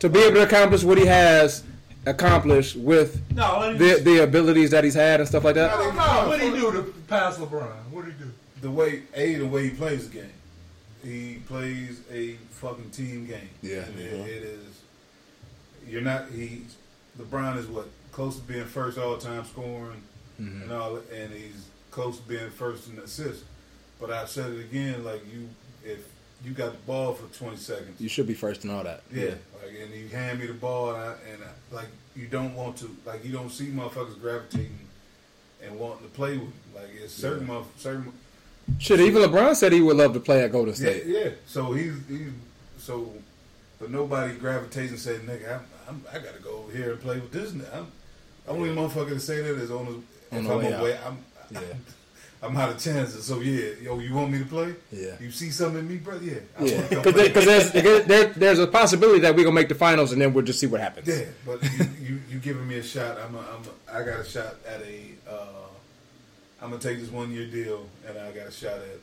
to 0.00 0.08
be 0.08 0.20
able 0.20 0.36
to 0.36 0.42
accomplish 0.44 0.84
what 0.84 0.96
he 0.98 1.06
has 1.06 1.62
accomplished 2.06 2.76
with 2.76 3.20
No, 3.32 3.58
let 3.60 3.72
him 3.72 3.78
the 3.78 4.00
the 4.02 4.22
abilities 4.22 4.70
that 4.70 4.84
he's 4.84 4.94
had 4.94 5.20
and 5.20 5.28
stuff 5.28 5.44
like 5.44 5.54
that. 5.56 5.78
no, 5.78 5.90
no, 5.90 6.28
what 6.28 6.40
did 6.40 6.54
he 6.54 6.60
do 6.60 6.72
to 6.72 6.82
pass 7.08 7.36
LeBron? 7.38 7.68
What 7.90 8.06
did 8.06 8.14
he 8.14 8.24
do? 8.24 8.30
The 8.60 8.70
way 8.70 9.02
a 9.14 9.34
the 9.36 9.46
way 9.46 9.64
he 9.64 9.70
plays 9.70 10.08
the 10.08 10.16
game, 10.20 10.32
he 11.04 11.40
plays 11.46 12.00
a 12.12 12.34
fucking 12.50 12.90
team 12.90 13.26
game. 13.26 13.48
Yeah. 13.62 13.84
And 13.84 13.98
it- 13.98 14.12
it 14.28 14.42
is. 14.42 14.80
You're 15.86 16.02
not. 16.02 16.30
He 16.30 16.62
LeBron 17.18 17.56
is 17.58 17.66
what 17.66 17.88
close 18.12 18.36
to 18.36 18.42
being 18.42 18.64
first 18.64 18.98
all 18.98 19.16
time 19.16 19.44
scoring 19.44 20.02
mm-hmm. 20.40 20.62
and 20.62 20.72
all, 20.72 20.96
and 21.12 21.32
he's 21.32 21.66
close 21.90 22.18
to 22.18 22.28
being 22.28 22.50
first 22.50 22.88
in 22.90 22.98
assists. 22.98 23.44
But 24.00 24.10
I've 24.10 24.28
said 24.28 24.52
it 24.52 24.60
again, 24.60 25.04
like 25.04 25.22
you, 25.32 25.48
if 25.84 26.06
you 26.44 26.52
got 26.52 26.72
the 26.72 26.78
ball 26.78 27.14
for 27.14 27.26
20 27.36 27.56
seconds, 27.56 28.00
You 28.00 28.08
should 28.08 28.26
be 28.28 28.34
first 28.34 28.64
in 28.64 28.70
all 28.70 28.84
that. 28.84 29.02
yeah, 29.12 29.30
like 29.60 29.74
and 29.82 29.92
you 29.92 30.08
hand 30.08 30.38
me 30.38 30.46
the 30.46 30.52
ball 30.52 30.94
and, 30.94 31.02
I, 31.02 31.14
and 31.32 31.42
I, 31.42 31.74
like 31.74 31.88
you 32.14 32.26
don't 32.26 32.54
want 32.54 32.76
to, 32.78 32.96
like 33.04 33.24
you 33.24 33.32
don't 33.32 33.50
see 33.50 33.66
motherfuckers 33.68 34.20
gravitating 34.20 34.78
and 35.64 35.78
wanting 35.78 36.06
to 36.06 36.14
play 36.14 36.36
with. 36.36 36.52
Like 36.74 36.90
it's 37.02 37.12
certain 37.14 37.48
motherf- 37.48 37.66
certain 37.78 38.12
Shit, 38.78 39.00
even 39.00 39.22
LeBron 39.22 39.54
said 39.56 39.72
he 39.72 39.80
would 39.80 39.96
love 39.96 40.12
to 40.14 40.20
play 40.20 40.42
at 40.44 40.52
Golden 40.52 40.74
State. 40.74 41.04
yeah. 41.06 41.18
yeah. 41.24 41.30
So 41.46 41.72
he's 41.72 41.94
he's 42.08 42.30
so, 42.78 43.12
but 43.80 43.90
nobody 43.90 44.34
gravitates 44.34 44.90
and 44.90 45.00
say, 45.00 45.16
"Nigga, 45.18 45.54
I'm, 45.58 45.64
I'm, 45.88 46.04
I 46.12 46.18
gotta 46.18 46.40
go 46.42 46.58
over 46.58 46.72
here 46.76 46.92
and 46.92 47.00
play 47.00 47.18
with 47.18 47.32
this." 47.32 47.52
I'm 47.52 47.86
only 48.46 48.70
motherfucker 48.70 49.10
to 49.10 49.20
say 49.20 49.42
that 49.42 49.54
is 49.56 49.70
on 49.70 49.84
the 49.86 50.36
On 50.36 50.42
if 50.42 50.46
the 50.46 50.52
I'm 50.52 50.58
way 50.58 50.72
away. 50.72 50.96
out. 50.98 51.06
I'm 51.06 51.18
Yeah. 51.50 51.60
I'm 52.40 52.56
out 52.56 52.68
of 52.70 52.78
chances. 52.78 53.24
So 53.24 53.40
yeah, 53.40 53.70
yo, 53.82 53.98
you 53.98 54.14
want 54.14 54.30
me 54.30 54.38
to 54.38 54.44
play? 54.44 54.72
Yeah. 54.92 55.14
You 55.20 55.32
see 55.32 55.50
something 55.50 55.80
in 55.80 55.88
me, 55.88 55.96
brother? 55.96 56.24
Yeah. 56.24 56.34
I 56.56 56.64
Yeah, 56.64 56.86
because 57.02 57.44
there's 57.44 57.72
there, 58.06 58.26
there's 58.26 58.60
a 58.60 58.66
possibility 58.68 59.18
that 59.20 59.34
we're 59.34 59.42
gonna 59.42 59.56
make 59.56 59.68
the 59.68 59.74
finals 59.74 60.12
and 60.12 60.22
then 60.22 60.32
we'll 60.32 60.44
just 60.44 60.60
see 60.60 60.66
what 60.68 60.80
happens. 60.80 61.08
Yeah, 61.08 61.24
but 61.44 61.60
you, 61.64 61.88
you 62.00 62.20
you 62.30 62.38
giving 62.38 62.68
me 62.68 62.76
a 62.78 62.82
shot. 62.82 63.18
I'm 63.18 63.34
a, 63.34 63.38
I'm 63.40 63.62
a, 63.64 63.98
I 64.00 64.04
got 64.04 64.20
a 64.20 64.24
shot 64.24 64.54
at 64.68 64.80
a. 64.82 65.00
Uh, 65.28 65.36
I'm 66.60 66.70
gonna 66.70 66.82
take 66.82 66.98
this 67.00 67.10
one 67.10 67.30
year 67.30 67.46
deal, 67.46 67.86
and 68.06 68.18
I 68.18 68.32
got 68.32 68.48
a 68.48 68.50
shot 68.50 68.74
at 68.74 68.98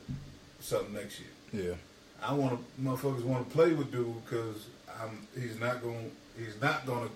something 0.60 0.92
next 0.94 1.20
year. 1.20 1.68
Yeah. 1.68 1.74
I 2.22 2.32
want 2.34 2.58
to 2.58 2.82
motherfuckers 2.82 3.22
want 3.24 3.48
to 3.48 3.54
play 3.54 3.72
with 3.72 3.90
dude 3.92 4.24
because 4.24 4.66
I'm 5.00 5.26
he's 5.38 5.58
not 5.60 5.82
going 5.82 6.10
he's 6.38 6.60
not 6.60 6.84
to 7.08 7.10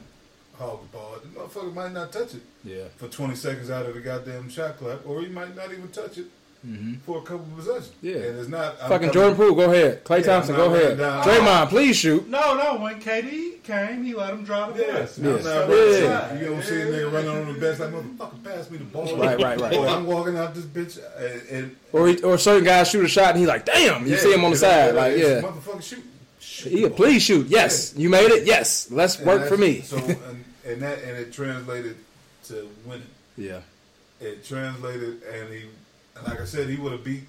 hog 0.57 0.83
the 0.83 0.89
ball. 0.97 1.17
The 1.23 1.29
motherfucker 1.41 1.75
might 1.75 1.93
not 1.93 2.13
touch 2.13 2.35
it 2.35 2.43
Yeah. 2.65 2.85
for 2.97 3.09
20 3.09 3.35
seconds 3.35 3.71
out 3.71 3.87
of 3.87 3.95
the 3.95 4.01
goddamn 4.01 4.49
shot 4.51 4.77
clock, 4.79 5.07
or 5.07 5.21
he 5.23 5.29
might 5.29 5.55
not 5.57 5.73
even 5.73 5.89
touch 5.89 6.19
it 6.19 6.27
Mm-hmm. 6.67 6.95
for 7.07 7.19
a 7.19 7.23
couple 7.23 7.47
of 7.47 7.57
possessions. 7.57 7.91
Yeah. 8.03 8.17
and 8.17 8.39
it's 8.39 8.49
not 8.51 8.77
I'm 8.83 8.91
Fucking 8.91 9.13
Jordan 9.13 9.35
Poole, 9.35 9.55
go 9.55 9.71
ahead. 9.73 10.05
Klay 10.05 10.19
Yeah, 10.21 10.27
Thompson, 10.27 10.57
go 10.57 10.67
ahead. 10.67 10.99
running 10.99 10.99
down- 10.99 11.25
Draymond, 11.25 11.69
please 11.71 11.97
shoot. 11.97 12.29
No, 12.29 12.55
no. 12.55 12.83
When 12.83 13.01
KD 13.01 13.63
came, 13.63 14.05
he 14.05 14.13
let 14.15 14.35
him 14.35 14.45
draw 14.45 14.69
the 14.71 14.83
Yeah, 14.83 14.93
pass. 14.99 15.17
I'm 15.19 15.25
Yeah. 15.25 15.37
Yeah. 15.39 16.39
You 16.39 16.45
don't 16.51 16.63
see 16.63 16.81
a 16.83 16.85
nigga 16.85 17.13
running 17.13 17.31
on 17.31 17.53
the 17.55 17.59
bench 17.59 17.79
like 17.79 17.91
motherfucker, 17.91 18.45
pass 18.45 18.71
me 18.71 18.77
the 18.77 18.85
ball. 18.85 19.17
Right, 19.17 19.41
right, 19.41 19.59
right. 19.59 19.75
Or 19.75 19.87
I'm 19.89 20.05
walking 20.07 20.37
out 20.37 20.55
this 20.55 20.67
bitch 20.67 21.01
and, 21.19 21.49
and 21.65 21.77
Or 21.95 22.09
he, 22.09 22.21
or 22.23 22.37
certain 22.37 22.65
guys 22.65 22.91
shoot 22.91 23.07
a 23.07 23.09
shot 23.09 23.31
and 23.31 23.39
he's 23.39 23.49
like, 23.49 23.65
damn. 23.65 24.05
You 24.07 24.13
yeah, 24.17 24.19
see 24.19 24.33
him 24.35 24.45
on 24.45 24.51
the 24.51 24.55
it's 24.57 24.61
side, 24.61 24.95
like, 24.95 25.13
like 25.15 25.23
yeah. 25.23 25.41
motherfucker 25.41 25.83
shoot. 25.83 26.05
shoot 26.41 26.73
Yeah, 26.73 26.89
please 26.95 27.23
shoot. 27.23 27.47
Yes, 27.47 27.95
you 27.97 28.11
made 28.11 28.31
it. 28.31 28.45
Yes, 28.47 28.91
let's 28.91 29.17
And 29.17 29.27
work 29.27 29.49
for 29.49 29.57
me. 29.57 29.81
So 29.81 29.97
and, 29.97 30.45
and 30.67 30.83
that 30.83 30.99
and 31.05 31.17
it 31.17 31.33
translated 31.33 31.97
to 32.49 32.69
winning. 32.85 33.07
Yeah, 33.39 33.61
It 34.21 34.45
translated, 34.45 35.23
and 35.23 35.49
he, 35.51 35.61
and 35.61 35.71
like 36.27 36.41
I 36.41 36.45
said, 36.45 36.69
he 36.69 36.77
would 36.77 36.93
have 36.93 37.05
beat. 37.05 37.25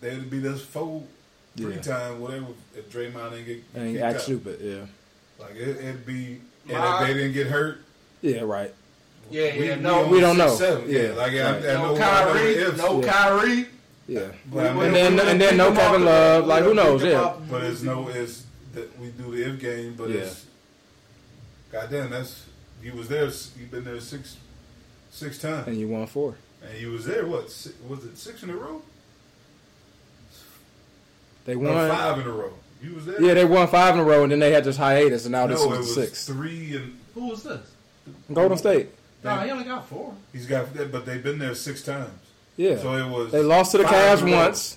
They 0.00 0.10
would 0.10 0.18
have 0.18 0.30
beat 0.30 0.44
us 0.46 0.62
four, 0.62 1.02
three 1.56 1.74
Yeah. 1.76 1.80
times, 1.80 2.20
whatever. 2.20 2.46
If 2.76 2.90
Draymond 2.92 3.30
didn't 3.30 3.46
get 3.46 3.62
and 3.74 3.88
he 3.90 4.00
act 4.00 4.20
stupid. 4.22 4.58
Yeah, 4.60 4.86
like 5.44 5.56
it, 5.56 5.76
it'd 5.78 6.04
be, 6.06 6.40
and 6.68 6.78
My- 6.78 7.02
if 7.02 7.06
they 7.08 7.14
didn't 7.14 7.32
get 7.32 7.46
hurt, 7.48 7.78
yeah, 8.22 8.40
right. 8.40 8.72
Yeah, 9.30 9.56
we, 9.58 9.68
yeah. 9.68 9.76
we 9.76 9.82
No, 9.82 10.04
on 10.04 10.10
we 10.10 10.20
don't 10.20 10.36
know. 10.36 10.54
Seven. 10.54 10.90
Yeah, 10.90 11.00
Yeah, 11.02 11.12
like 11.14 11.32
I, 11.32 11.38
I, 11.38 11.52
right. 11.52 11.64
I 11.64 11.66
know, 11.74 11.74
no 11.74 11.84
I 11.84 11.88
know 11.88 11.96
Kyrie, 11.98 12.54
ifs, 12.56 12.78
no 12.78 13.00
Yeah. 13.02 13.12
Kyrie. 13.12 13.66
Yeah, 14.06 14.28
But, 14.52 14.66
I 14.66 14.72
mean, 14.74 14.82
And 14.94 15.18
then- 15.18 15.28
and 15.28 15.40
then 15.40 15.56
no 15.56 15.72
Kevin 15.72 16.04
Love, 16.04 16.46
like, 16.46 16.62
who 16.62 16.74
knows, 16.74 17.02
yeah. 17.02 17.34
but 17.50 17.64
it's 17.64 17.80
no, 17.80 18.08
it's 18.08 18.42
that 18.74 18.98
we 19.00 19.06
do 19.08 19.34
the 19.34 19.48
if 19.48 19.58
game, 19.58 19.94
but 19.96 20.10
Yeah. 20.10 20.16
it's, 20.20 20.44
goddamn, 21.72 22.10
that's 22.10 22.42
you 22.82 22.92
was 22.92 23.08
there. 23.08 23.24
You've 23.24 23.70
been 23.70 23.84
there 23.84 23.98
six, 24.00 24.36
six 25.10 25.38
times. 25.38 25.68
and 25.68 25.78
you 25.78 25.88
won 25.88 26.06
four. 26.06 26.34
And 26.66 26.72
he 26.78 26.86
was 26.86 27.04
there, 27.04 27.26
what, 27.26 27.50
si 27.50 27.70
was 27.88 28.04
it 28.04 28.16
six 28.16 28.42
in 28.42 28.50
a 28.50 28.56
row? 28.56 28.82
They 31.44 31.54
Or 31.54 31.58
won. 31.58 31.88
five 31.90 32.18
in 32.18 32.26
a 32.26 32.30
row. 32.30 32.52
You 32.82 32.94
was 32.94 33.06
there? 33.06 33.20
Yeah, 33.22 33.34
they 33.34 33.44
won 33.44 33.66
five 33.68 33.94
in 33.94 34.00
a 34.00 34.04
row, 34.04 34.22
and 34.22 34.32
then 34.32 34.38
they 34.38 34.52
had 34.52 34.64
this 34.64 34.76
hiatus, 34.76 35.24
and 35.24 35.32
now 35.32 35.46
this 35.46 35.60
no, 35.60 35.68
was 35.68 35.76
it 35.78 35.80
was 35.80 35.94
six. 35.94 36.26
three 36.26 36.76
and 36.76 36.98
Who 37.14 37.28
was 37.28 37.42
this? 37.42 37.60
Golden 38.32 38.58
State. 38.58 38.88
No, 39.22 39.36
he 39.38 39.50
only 39.50 39.64
got 39.64 39.88
four. 39.88 40.14
he's 40.32 40.46
got, 40.46 40.74
but 40.92 41.06
they've 41.06 41.22
been 41.22 41.38
there 41.38 41.54
six 41.54 41.82
times. 41.82 42.10
Yeah, 42.56 42.76
So 42.78 42.94
it 42.94 43.08
was. 43.08 43.32
they 43.32 43.42
lost 43.42 43.72
to 43.72 43.78
the 43.78 43.84
Cavs 43.84 44.22
in 44.22 44.28
a 44.28 44.32
row. 44.32 44.36
once. 44.44 44.76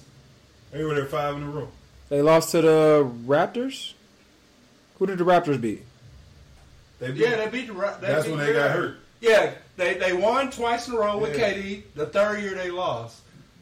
They 0.71 0.83
were 0.83 0.95
there 0.95 1.05
five 1.05 1.35
in 1.35 1.43
a 1.43 1.49
row. 1.49 1.67
They 2.09 2.21
lost 2.21 2.51
to 2.51 2.61
the 2.61 3.11
Raptors. 3.25 3.93
Who 4.99 5.05
did 5.05 5.17
the 5.17 5.25
Raptors 5.25 5.59
beat? 5.59 5.83
They 6.99 7.11
beat- 7.11 7.17
Yeah, 7.21 7.35
they 7.35 7.47
beat 7.49 7.67
the. 7.67 7.73
Ra- 7.73 7.97
They 7.97 8.07
that's 8.07 8.25
beat 8.25 8.31
when 8.31 8.39
the 8.39 8.45
they 8.45 8.53
got 8.53 8.71
hurt. 8.71 8.95
Yeah, 9.21 9.51
they 9.77 9.93
they 9.95 10.13
won 10.13 10.51
twice 10.51 10.87
in 10.87 10.93
a 10.95 10.97
row 10.97 11.17
with 11.17 11.37
Yeah. 11.37 11.53
KD. 11.53 11.83
The 11.95 12.05
third 12.07 12.41
year 12.41 12.55
they 12.55 12.69
lost. 12.71 13.21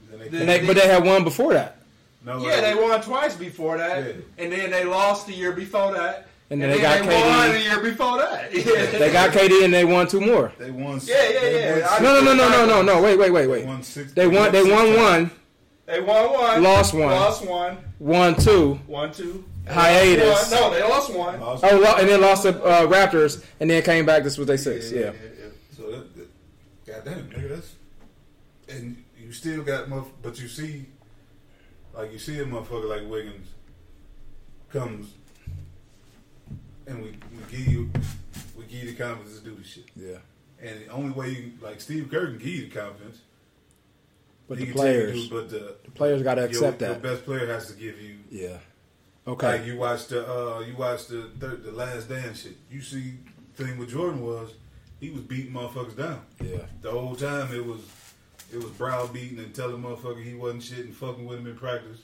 Then 0.10 0.20
they, 0.20 0.28
Then 0.30 0.42
And 0.42 0.50
they, 0.50 0.66
but 0.66 0.76
they 0.76 0.88
had 0.88 1.04
won 1.04 1.24
before 1.24 1.54
that, 1.54 1.78
no, 2.26 2.40
Yeah, 2.46 2.62
they 2.62 2.74
won 2.76 3.02
twice 3.02 3.36
before 3.36 3.78
that, 3.78 4.04
Yeah. 4.06 4.12
and 4.44 4.52
then 4.52 4.72
they 4.72 4.84
lost 4.86 5.28
the 5.28 5.34
year 5.34 5.52
before 5.52 5.94
that, 5.94 6.28
And 6.50 6.62
then 6.62 6.70
they 6.72 6.80
got 6.82 7.02
won 7.02 7.10
KD. 7.12 7.52
the 7.54 7.60
year 7.62 7.80
before 7.82 8.18
that. 8.20 8.54
Yeah, 8.54 9.00
they 9.00 9.12
got 9.12 9.32
KD, 9.32 9.66
and 9.66 9.74
they 9.74 9.84
won 9.86 10.08
two 10.08 10.22
more. 10.22 10.52
They 10.58 10.72
won. 10.72 11.00
Yeah, 11.04 11.16
yeah, 11.30 11.40
they 11.40 11.60
yeah. 11.60 11.72
won 11.74 11.84
I- 11.90 12.04
No, 12.04 12.22
no, 12.22 12.34
no, 12.34 12.50
no, 12.50 12.50
no, 12.50 12.66
no, 12.66 12.82
no. 12.82 13.02
Wait, 13.02 13.18
wait, 13.20 13.32
wait, 13.32 13.42
They 13.42 13.48
wait. 13.48 13.66
won 13.66 13.84
six. 13.84 14.14
They 14.14 14.28
won. 14.28 14.52
They 14.52 14.62
six 14.64 14.74
won 14.74 14.86
times. 14.86 14.98
one, 14.98 15.32
They 15.88 16.02
won 16.02 16.32
one, 16.34 16.64
Lost 16.64 16.94
one. 16.94 17.08
lost 17.10 17.46
one, 17.46 17.78
won 18.00 18.36
two, 18.36 18.80
one 18.88 19.12
two, 19.12 19.44
hiatus. 19.68 20.52
One. 20.52 20.62
No, 20.62 20.74
they 20.74 20.84
lost 20.84 21.14
one. 21.14 21.40
Lost- 21.40 21.64
Oh, 21.64 21.78
lo- 21.78 21.96
and 22.00 22.08
then 22.10 22.22
lost 22.22 22.44
the 22.44 22.64
uh, 22.64 22.88
Raptors, 22.88 23.44
and 23.60 23.70
then 23.70 23.82
came 23.84 24.06
back. 24.06 24.24
This 24.24 24.38
was 24.38 24.48
their 24.48 24.58
six. 24.58 24.92
Yeah. 24.92 25.02
So 25.02 25.06
that, 25.12 25.14
that 25.14 25.35
goddamn 26.86 27.30
nigga, 27.30 27.50
that's 27.50 27.76
and 28.68 29.04
you 29.20 29.32
still 29.32 29.64
got 29.64 29.88
motherf- 29.88 30.12
but 30.22 30.40
you 30.40 30.48
see, 30.48 30.86
like 31.94 32.12
you 32.12 32.20
see 32.20 32.40
a 32.40 32.46
motherfucker 32.46 32.90
like 32.90 33.10
Wiggins 33.10 33.48
comes, 34.72 35.14
and 36.88 37.04
we, 37.04 37.10
we 37.10 37.52
give 37.58 37.68
you 37.68 37.90
we 38.58 38.64
give 38.66 38.84
you 38.84 38.92
the 38.92 38.98
confidence 39.04 39.38
to 39.40 39.44
do 39.46 39.56
this 39.56 39.68
shit. 39.68 39.86
Yeah. 39.96 40.18
And 40.62 40.82
the 40.86 40.88
only 40.90 41.12
way, 41.12 41.30
you, 41.30 41.52
like 41.62 41.82
Steve 41.82 42.10
Kerr 42.10 42.28
can 42.28 42.38
give 42.38 42.48
you 42.48 42.70
the 42.70 42.76
confidence, 42.76 43.20
But 44.48 44.58
the 44.58 44.66
you 44.68 44.74
players, 44.74 45.28
do, 45.28 45.36
but 45.36 45.50
the, 45.50 45.76
the 45.84 45.92
players 45.92 46.24
got 46.24 46.36
to 46.36 46.46
accept 46.46 46.80
your 46.82 46.90
that. 46.90 47.02
The 47.02 47.10
best 47.10 47.26
player 47.26 47.46
has 47.48 47.68
to 47.68 47.74
give 47.74 48.02
you. 48.02 48.16
Yeah. 48.32 48.58
Okay. 49.28 49.48
Like 49.58 49.66
you 49.66 49.78
watch 49.78 50.08
the 50.08 50.26
uh, 50.26 50.60
you 50.60 50.76
watch 50.76 51.08
the 51.08 51.30
third, 51.40 51.64
the 51.64 51.72
last 51.72 52.08
dance 52.10 52.44
shit. 52.44 52.56
You 52.72 52.82
see, 52.82 53.16
thing 53.56 53.78
with 53.78 53.90
Jordan 53.90 54.22
was 54.22 54.54
he 55.00 55.10
was 55.10 55.22
beating 55.22 55.54
motherfuckers 55.54 55.96
down. 55.98 56.22
Yeah. 56.44 56.58
The 56.82 56.92
whole 56.92 57.16
time 57.16 57.54
it 57.54 57.66
was 57.66 57.82
it 58.52 58.58
was 58.58 58.72
browbeating 58.72 59.40
and 59.40 59.54
telling 59.54 59.82
motherfucker 59.82 60.24
he 60.24 60.36
wasn't 60.36 60.64
shit 60.64 60.86
and 60.86 60.96
fucking 60.96 61.26
with 61.26 61.40
him 61.40 61.48
in 61.48 61.56
practice. 61.56 62.00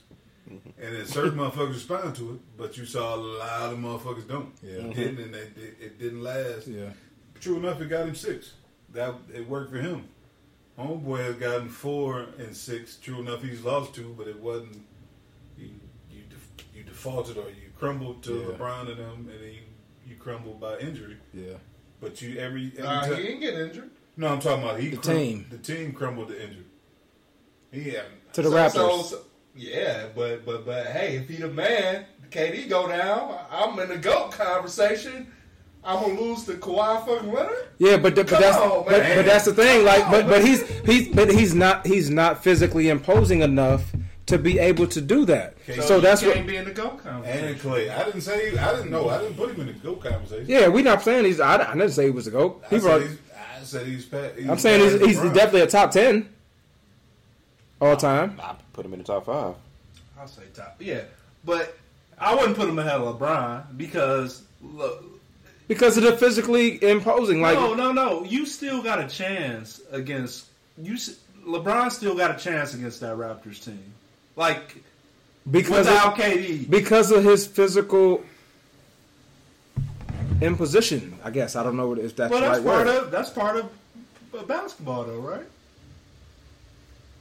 Mm-hmm. 0.50 0.82
And 0.82 0.96
then 0.96 1.06
certain 1.06 1.38
motherfuckers 1.38 1.74
respond 1.74 2.16
to 2.16 2.32
it, 2.34 2.40
but 2.56 2.76
you 2.76 2.84
saw 2.84 3.14
a 3.14 3.16
lot 3.16 3.72
of 3.72 3.78
motherfuckers 3.78 4.26
don't. 4.28 4.52
Yeah. 4.62 4.78
Mm-hmm. 4.78 4.92
Didn't, 4.92 5.20
and 5.20 5.34
it, 5.34 5.56
it 5.80 5.98
didn't 5.98 6.22
last. 6.22 6.66
Yeah. 6.66 6.90
True 7.40 7.56
enough, 7.58 7.80
it 7.80 7.88
got 7.88 8.06
him 8.08 8.14
six. 8.14 8.54
That 8.92 9.14
it 9.32 9.48
worked 9.48 9.70
for 9.70 9.78
him. 9.78 10.08
Homeboy 10.78 11.18
has 11.24 11.34
gotten 11.36 11.68
four 11.68 12.26
and 12.38 12.56
six. 12.56 12.96
True 12.96 13.20
enough, 13.20 13.42
he's 13.42 13.62
lost 13.62 13.94
two, 13.94 14.14
but 14.18 14.26
it 14.26 14.38
wasn't. 14.38 14.82
You 15.56 15.70
you, 16.10 16.22
def, 16.28 16.48
you 16.74 16.82
defaulted 16.82 17.36
or 17.36 17.48
you 17.48 17.70
crumbled 17.78 18.22
to 18.24 18.34
Yeah. 18.34 18.44
LeBron 18.56 18.88
and 18.90 18.98
them, 18.98 19.28
and 19.32 19.40
then 19.40 19.52
you, 19.52 19.62
you 20.08 20.16
crumbled 20.16 20.60
by 20.60 20.78
injury. 20.78 21.16
Yeah. 21.32 21.54
But 22.02 22.20
you 22.20 22.38
every, 22.38 22.72
every 22.76 22.82
Uh, 22.86 23.00
time- 23.02 23.16
he 23.16 23.22
didn't 23.22 23.40
get 23.40 23.54
injured. 23.54 23.90
no, 24.16 24.26
I'm 24.28 24.40
talking 24.40 24.64
about 24.64 24.80
he 24.80 24.88
The 24.90 24.96
crum- 24.96 25.16
team. 25.16 25.46
The 25.50 25.58
team 25.58 25.92
crumbled 25.92 26.28
to 26.28 26.34
injury. 26.42 26.64
Yeah, 27.72 28.02
To 28.34 28.42
the 28.42 28.50
So- 28.50 28.54
Raptors. 28.56 28.72
so- 28.72 29.02
so- 29.02 29.20
yeah, 29.56 30.06
but 30.14 30.44
but 30.44 30.66
but 30.66 30.86
hey, 30.88 31.16
if 31.16 31.28
he 31.28 31.36
the 31.36 31.48
man, 31.48 32.04
KD 32.30 32.68
go 32.68 32.88
down. 32.88 33.38
I'm 33.50 33.78
in 33.78 33.88
the 33.90 33.96
goat 33.98 34.32
conversation. 34.32 35.28
I'm 35.84 36.00
gonna 36.02 36.20
lose 36.20 36.44
to 36.44 36.52
Kawhi 36.54 37.04
fucking 37.06 37.32
Leonard. 37.32 37.68
Yeah, 37.78 37.96
but 37.98 38.14
but 38.14 38.26
Come 38.28 38.40
that's 38.40 38.56
on, 38.56 38.84
but, 38.84 39.02
but 39.16 39.24
that's 39.26 39.44
the 39.46 39.52
thing. 39.54 39.84
Like, 39.84 40.08
but 40.10 40.26
but 40.28 40.44
he's 40.44 40.62
he's 40.86 41.08
but 41.08 41.30
he's 41.30 41.54
not 41.54 41.86
he's 41.86 42.08
not 42.10 42.42
physically 42.42 42.88
imposing 42.88 43.42
enough 43.42 43.92
to 44.26 44.38
be 44.38 44.58
able 44.58 44.86
to 44.86 45.00
do 45.00 45.24
that. 45.26 45.54
Okay. 45.68 45.80
So, 45.80 46.00
that's 46.00 46.22
you 46.22 46.28
what. 46.28 46.36
can't 46.36 46.46
be 46.46 46.56
in 46.56 46.64
the 46.64 46.70
goat 46.70 47.02
conversation. 47.02 47.48
and 47.48 47.60
Klay. 47.60 47.90
I 47.90 48.04
didn't 48.04 48.20
say 48.20 48.56
I 48.56 48.72
didn't 48.76 48.90
know. 48.90 49.08
I 49.08 49.18
didn't 49.18 49.36
put 49.36 49.50
him 49.50 49.60
in 49.60 49.66
the 49.66 49.72
go 49.74 49.96
conversation. 49.96 50.46
Yeah, 50.48 50.68
we're 50.68 50.84
not 50.84 51.02
saying 51.02 51.24
he's. 51.24 51.40
I, 51.40 51.56
I 51.56 51.74
didn't 51.74 51.90
say 51.90 52.04
he 52.04 52.10
was 52.10 52.26
a 52.26 52.30
goat. 52.30 52.62
He 52.70 52.76
I, 52.76 52.78
brought, 52.78 53.00
said 53.00 53.08
he's, 53.08 53.18
I 53.60 53.64
said 53.64 53.86
he's. 53.86 54.10
he's 54.36 54.48
I'm 54.48 54.58
saying 54.58 55.00
he's, 55.00 55.20
he's 55.20 55.32
definitely 55.32 55.62
a 55.62 55.66
top 55.66 55.90
ten 55.90 56.28
all 57.80 57.96
time. 57.96 58.40
I 58.42 58.54
put 58.72 58.86
him 58.86 58.92
in 58.92 59.00
the 59.00 59.04
top 59.04 59.26
five. 59.26 59.54
I'll 60.18 60.28
say 60.28 60.42
top. 60.54 60.76
Yeah, 60.78 61.02
but 61.44 61.76
I 62.18 62.34
wouldn't 62.34 62.56
put 62.56 62.68
him 62.68 62.78
ahead 62.78 63.00
of 63.00 63.18
LeBron 63.18 63.76
because 63.76 64.42
look, 64.62 65.04
Because 65.66 65.96
of 65.96 66.04
the 66.04 66.16
physically 66.16 66.82
imposing, 66.82 67.42
like 67.42 67.58
no, 67.58 67.74
no, 67.74 67.92
no. 67.92 68.24
You 68.24 68.46
still 68.46 68.82
got 68.82 69.00
a 69.00 69.08
chance 69.08 69.80
against 69.90 70.46
you. 70.80 70.94
LeBron 71.44 71.90
still 71.90 72.14
got 72.14 72.30
a 72.30 72.38
chance 72.38 72.72
against 72.74 73.00
that 73.00 73.16
Raptors 73.16 73.64
team. 73.64 73.82
Like 74.36 74.82
because 75.50 75.86
without 75.86 76.18
of, 76.18 76.24
KD, 76.24 76.70
because 76.70 77.10
of 77.10 77.24
his 77.24 77.46
physical 77.46 78.22
imposition. 80.40 81.18
I 81.24 81.30
guess 81.30 81.56
I 81.56 81.62
don't 81.62 81.76
know 81.76 81.94
if 81.94 82.16
that's 82.16 82.30
well, 82.30 82.40
the 82.40 82.46
that's 82.48 82.60
right 82.60 82.74
part 82.74 82.86
word. 82.86 82.96
of 83.04 83.10
that's 83.10 83.30
part 83.30 83.56
of 83.56 83.70
uh, 84.36 84.42
basketball, 84.44 85.04
though, 85.04 85.18
right? 85.18 85.44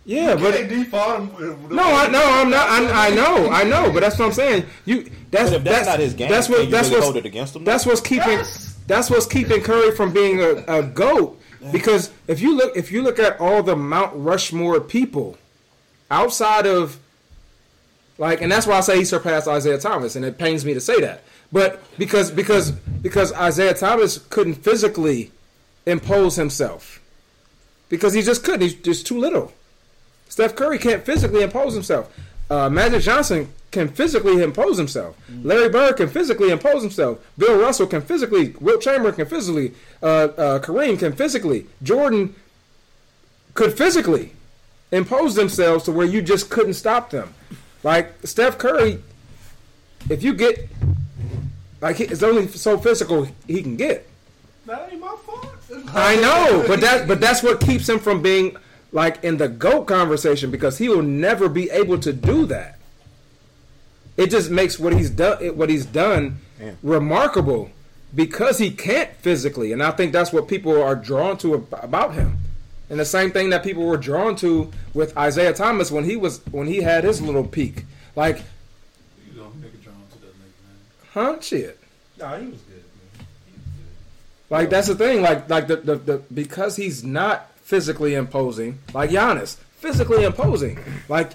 yeah, 0.06 0.36
but 0.36 0.54
they 0.54 0.66
default 0.68 1.20
him. 1.20 1.70
No, 1.70 1.84
I 1.84 2.08
no, 2.08 2.22
I'm 2.24 2.50
not. 2.50 2.68
I, 2.70 3.08
I 3.08 3.10
know, 3.12 3.50
I 3.50 3.64
know, 3.64 3.92
but 3.92 4.00
that's 4.02 4.18
what 4.18 4.26
I'm 4.26 4.32
saying. 4.34 4.66
You 4.86 5.10
that's 5.30 5.52
But 5.52 5.58
if 5.58 5.64
that's, 5.64 5.88
not 5.88 6.00
his 6.00 6.14
game, 6.14 6.30
That's 6.30 6.50
what 6.50 6.66
you 6.66 6.72
that's 6.72 6.88
really 6.90 6.98
what's 7.00 7.06
hold 7.06 7.18
it 7.18 7.26
against 7.26 7.56
him. 7.56 7.64
that's 7.64 7.86
what's 7.86 8.02
keeping 8.02 8.40
Yes. 8.40 8.78
that's 8.88 9.10
what's 9.10 9.26
keeping 9.26 9.62
Curry 9.62 9.92
from 9.92 10.12
being 10.12 10.42
a, 10.42 10.64
a 10.68 10.84
goat. 10.84 11.40
Because 11.72 12.12
if 12.28 12.42
you 12.42 12.56
look 12.58 12.76
if 12.76 12.92
you 12.92 13.04
look 13.04 13.20
at 13.20 13.40
all 13.40 13.62
the 13.62 13.76
Mount 13.76 14.12
Rushmore 14.16 14.80
people 14.82 15.38
outside 16.12 16.68
of 16.68 17.00
like, 18.20 18.42
and 18.42 18.52
that's 18.52 18.68
why 18.68 18.78
I 18.78 18.82
say 18.82 18.98
he 18.98 19.06
surpassed 19.06 19.48
Isiah 19.48 19.80
Thomas, 19.80 20.16
and 20.16 20.24
it 20.24 20.38
pains 20.38 20.64
me 20.64 20.76
to 20.76 20.82
say 20.82 21.02
that. 21.02 21.24
But 21.52 21.82
because 21.98 22.30
because 22.30 22.72
because 22.72 23.32
Isiah 23.32 23.74
Thomas 23.74 24.20
couldn't 24.20 24.56
physically 24.56 25.32
impose 25.88 26.36
himself 26.36 27.02
because 27.90 28.14
he 28.14 28.22
just 28.22 28.44
couldn't. 28.44 28.62
He's 28.62 28.76
just 28.76 29.08
too 29.08 29.18
little. 29.18 29.52
Steph 30.30 30.56
Curry 30.56 30.78
can't 30.78 31.04
physically 31.04 31.42
impose 31.42 31.74
himself. 31.74 32.16
Uh, 32.50 32.70
Magic 32.70 33.02
Johnson 33.02 33.52
can 33.72 33.88
physically 33.88 34.44
impose 34.44 34.78
himself. 34.78 35.18
Larry 35.44 35.70
Bird 35.70 35.98
can 35.98 36.10
physically 36.10 36.52
impose 36.52 36.84
himself. 36.84 37.26
Bill 37.38 37.60
Russell 37.60 37.88
can 37.88 38.02
physically. 38.02 38.54
Wilt 38.60 38.82
Chamberlain 38.82 39.16
can 39.16 39.26
physically. 39.26 39.74
Uh, 40.04 40.06
uh, 40.06 40.60
Kareem 40.60 41.00
can 41.00 41.14
physically. 41.14 41.66
Jordan 41.82 42.36
could 43.54 43.78
physically 43.78 44.34
impose 44.92 45.36
themselves 45.36 45.86
to 45.86 45.92
where 45.92 46.06
you 46.06 46.22
just 46.22 46.50
couldn't 46.50 46.74
stop 46.74 47.10
them. 47.10 47.34
Like 47.84 48.14
Steph 48.26 48.58
Curry, 48.58 49.02
if 50.10 50.22
you 50.24 50.34
get 50.34 50.70
like 51.82 52.00
it's 52.00 52.24
only 52.24 52.48
so 52.48 52.78
physical 52.78 53.28
he 53.48 53.62
can 53.64 53.76
get. 53.76 54.08
That 54.66 54.90
ain't 54.92 55.02
my 55.02 55.16
fault. 55.26 55.48
I 55.94 56.16
know, 56.18 56.64
but 56.68 56.82
that 56.82 57.08
but 57.08 57.20
that's 57.20 57.42
what 57.42 57.60
keeps 57.62 57.88
him 57.90 58.00
from 58.00 58.22
being 58.22 58.56
like 58.92 59.24
in 59.24 59.38
the 59.38 59.48
goat 59.48 59.86
conversation 59.86 60.52
because 60.52 60.78
he 60.78 60.90
will 60.90 61.02
never 61.02 61.50
be 61.50 61.70
able 61.72 61.98
to 62.00 62.14
do 62.14 62.46
that. 62.48 62.78
It 64.18 64.30
just 64.30 64.52
makes 64.52 64.78
what 64.78 64.94
he's 64.94 65.10
done 65.10 65.56
what 65.58 65.70
he's 65.70 65.86
done 65.86 66.40
Yeah. 66.62 66.72
remarkable 66.84 67.72
because 68.14 68.58
he 68.60 68.70
can't 68.70 69.10
physically, 69.22 69.72
and 69.72 69.82
I 69.82 69.92
think 69.92 70.12
that's 70.12 70.32
what 70.34 70.48
people 70.48 70.80
are 70.84 70.96
drawn 70.96 71.38
to 71.40 71.56
about 71.72 72.14
him. 72.14 72.38
And 72.92 73.00
the 73.00 73.06
same 73.06 73.32
thing 73.32 73.50
that 73.52 73.64
people 73.64 73.84
were 73.86 73.98
drawn 73.98 74.36
to 74.38 74.70
with 74.94 75.18
Isiah 75.18 75.54
Thomas 75.54 75.90
when 75.90 76.04
he 76.04 76.16
was 76.18 76.42
when 76.52 76.68
he 76.68 76.78
had 76.82 77.04
his 77.06 77.22
little 77.22 77.46
peak. 77.46 77.86
Like, 78.16 78.44
You 79.26 79.40
don't 79.42 79.56
nigga 79.62 79.82
drawn 79.82 79.96
to 80.12 80.20
that 80.20 80.34
nigga, 80.36 81.16
man. 81.24 81.36
huh? 81.36 81.42
Shit. 81.42 81.80
No, 82.20 82.28
he 82.38 82.48
was 82.48 82.60
good. 82.62 82.76
Man. 82.76 83.26
He 83.48 83.52
was 83.54 83.66
good. 83.66 84.50
Like 84.50 84.70
that's 84.70 84.88
the 84.88 84.96
thing. 84.96 85.22
Like 85.22 85.50
like 85.50 85.68
the, 85.68 85.78
the, 85.78 85.96
the 85.96 86.18
because 86.34 86.76
he's 86.76 87.04
not 87.04 87.50
physically 87.62 88.14
imposing, 88.14 88.78
like 88.94 89.10
Giannis, 89.12 89.56
physically 89.78 90.26
imposing. 90.26 90.78
Like 91.08 91.32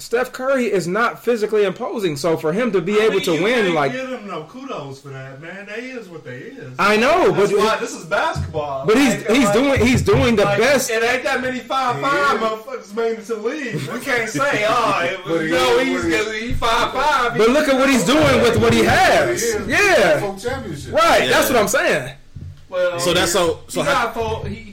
Steph 0.00 0.30
Curry 0.32 0.70
is 0.70 0.86
not 0.86 1.24
physically 1.24 1.64
imposing, 1.64 2.16
so 2.16 2.36
for 2.36 2.52
him 2.52 2.70
to 2.70 2.80
be 2.80 3.00
I 3.00 3.06
able 3.06 3.14
mean, 3.16 3.24
to 3.24 3.34
you 3.34 3.42
win, 3.42 3.74
like 3.74 3.90
give 3.90 4.08
him 4.08 4.28
no 4.28 4.44
kudos 4.44 5.00
for 5.00 5.08
that, 5.08 5.40
man. 5.40 5.66
They 5.66 5.90
is 5.90 6.08
what 6.08 6.22
they 6.24 6.36
is. 6.38 6.72
I 6.78 6.96
know, 6.96 7.32
That's 7.32 7.50
but 7.52 7.58
why 7.58 7.76
this 7.80 7.94
is 7.96 8.04
basketball. 8.06 8.86
but 8.86 8.96
he's 8.96 9.14
Like, 9.16 9.30
he's 9.30 9.44
like- 9.46 9.52
doing 9.54 9.86
he's 9.86 10.02
doing 10.02 10.36
the 10.36 10.44
like, 10.44 10.58
best. 10.60 10.88
It 10.90 11.02
ain't 11.02 11.24
that 11.24 11.40
many 11.40 11.58
five 11.58 12.00
five 12.00 12.38
motherfuckers 12.38 12.94
made 12.94 13.18
it 13.18 13.24
to 13.26 13.34
the 13.34 13.40
league. 13.42 13.74
We 13.74 13.98
can't 14.00 14.30
say, 14.30 14.66
oh, 14.68 15.00
it 15.04 15.24
was, 15.26 15.40
he 15.42 15.50
no, 15.50 15.78
is 15.78 15.88
he's 15.88 15.94
what 15.96 16.04
he 16.04 16.12
is. 16.14 16.24
because 16.26 16.40
he 16.42 16.52
five 16.54 16.92
five. 16.92 17.36
But 17.36 17.48
look 17.50 17.66
at 17.66 17.74
what 17.74 17.90
he's 17.90 18.04
doing 18.04 18.40
with 18.42 18.56
what 18.62 18.72
he 18.72 18.84
has. 18.84 19.42
He 19.42 19.48
is 19.48 19.66
Yeah, 19.66 20.36
championship. 20.36 20.92
right. 20.94 21.22
Yeah. 21.24 21.28
That's 21.30 21.50
what 21.50 21.58
I'm 21.58 21.66
saying. 21.68 22.14
Well, 22.68 23.00
So 23.00 23.14
that's 23.14 23.32
so. 23.32 23.60
So 23.66 23.80
he 23.82 23.88
how, 23.88 24.04
got 24.04 24.14
full, 24.14 24.44
he, 24.44 24.54
he 24.54 24.62
he 24.62 24.67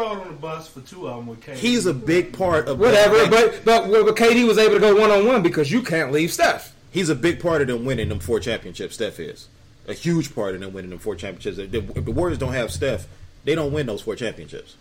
rode 0.00 0.20
on 0.22 0.28
the 0.28 0.34
bus 0.34 0.68
for 0.68 0.80
two 0.80 1.08
of 1.08 1.16
them 1.16 1.26
with 1.26 1.40
KD. 1.40 1.54
he's 1.56 1.86
a 1.86 1.94
big 1.94 2.32
part 2.32 2.68
of 2.68 2.78
Whatever. 2.78 3.28
But 3.28 3.64
but 3.64 3.90
but 3.90 4.16
KD 4.16 4.46
was 4.46 4.58
able 4.58 4.74
to 4.74 4.80
go 4.80 4.98
one 5.00 5.10
on 5.10 5.26
one 5.26 5.42
because 5.42 5.70
you 5.70 5.82
can't 5.82 6.12
leave 6.12 6.32
Steph. 6.32 6.74
he's 6.90 7.08
a 7.08 7.14
big 7.14 7.40
part 7.40 7.60
of 7.62 7.68
them 7.68 7.84
winning 7.84 8.08
them 8.08 8.20
four 8.20 8.40
championships. 8.40 8.94
Steph 8.94 9.20
is 9.20 9.48
a 9.86 9.94
huge 9.94 10.34
part 10.34 10.54
of 10.54 10.60
them 10.60 10.72
winning 10.72 10.90
them 10.90 10.98
four 10.98 11.16
championships. 11.16 11.58
If 11.58 11.70
the, 11.70 11.78
if 11.98 12.04
the 12.04 12.10
Warriors 12.12 12.38
don't 12.38 12.52
have 12.52 12.70
Steph, 12.70 13.06
they 13.44 13.54
don't 13.54 13.72
win 13.72 13.86
those 13.86 14.02
four 14.02 14.16
championships. 14.16 14.76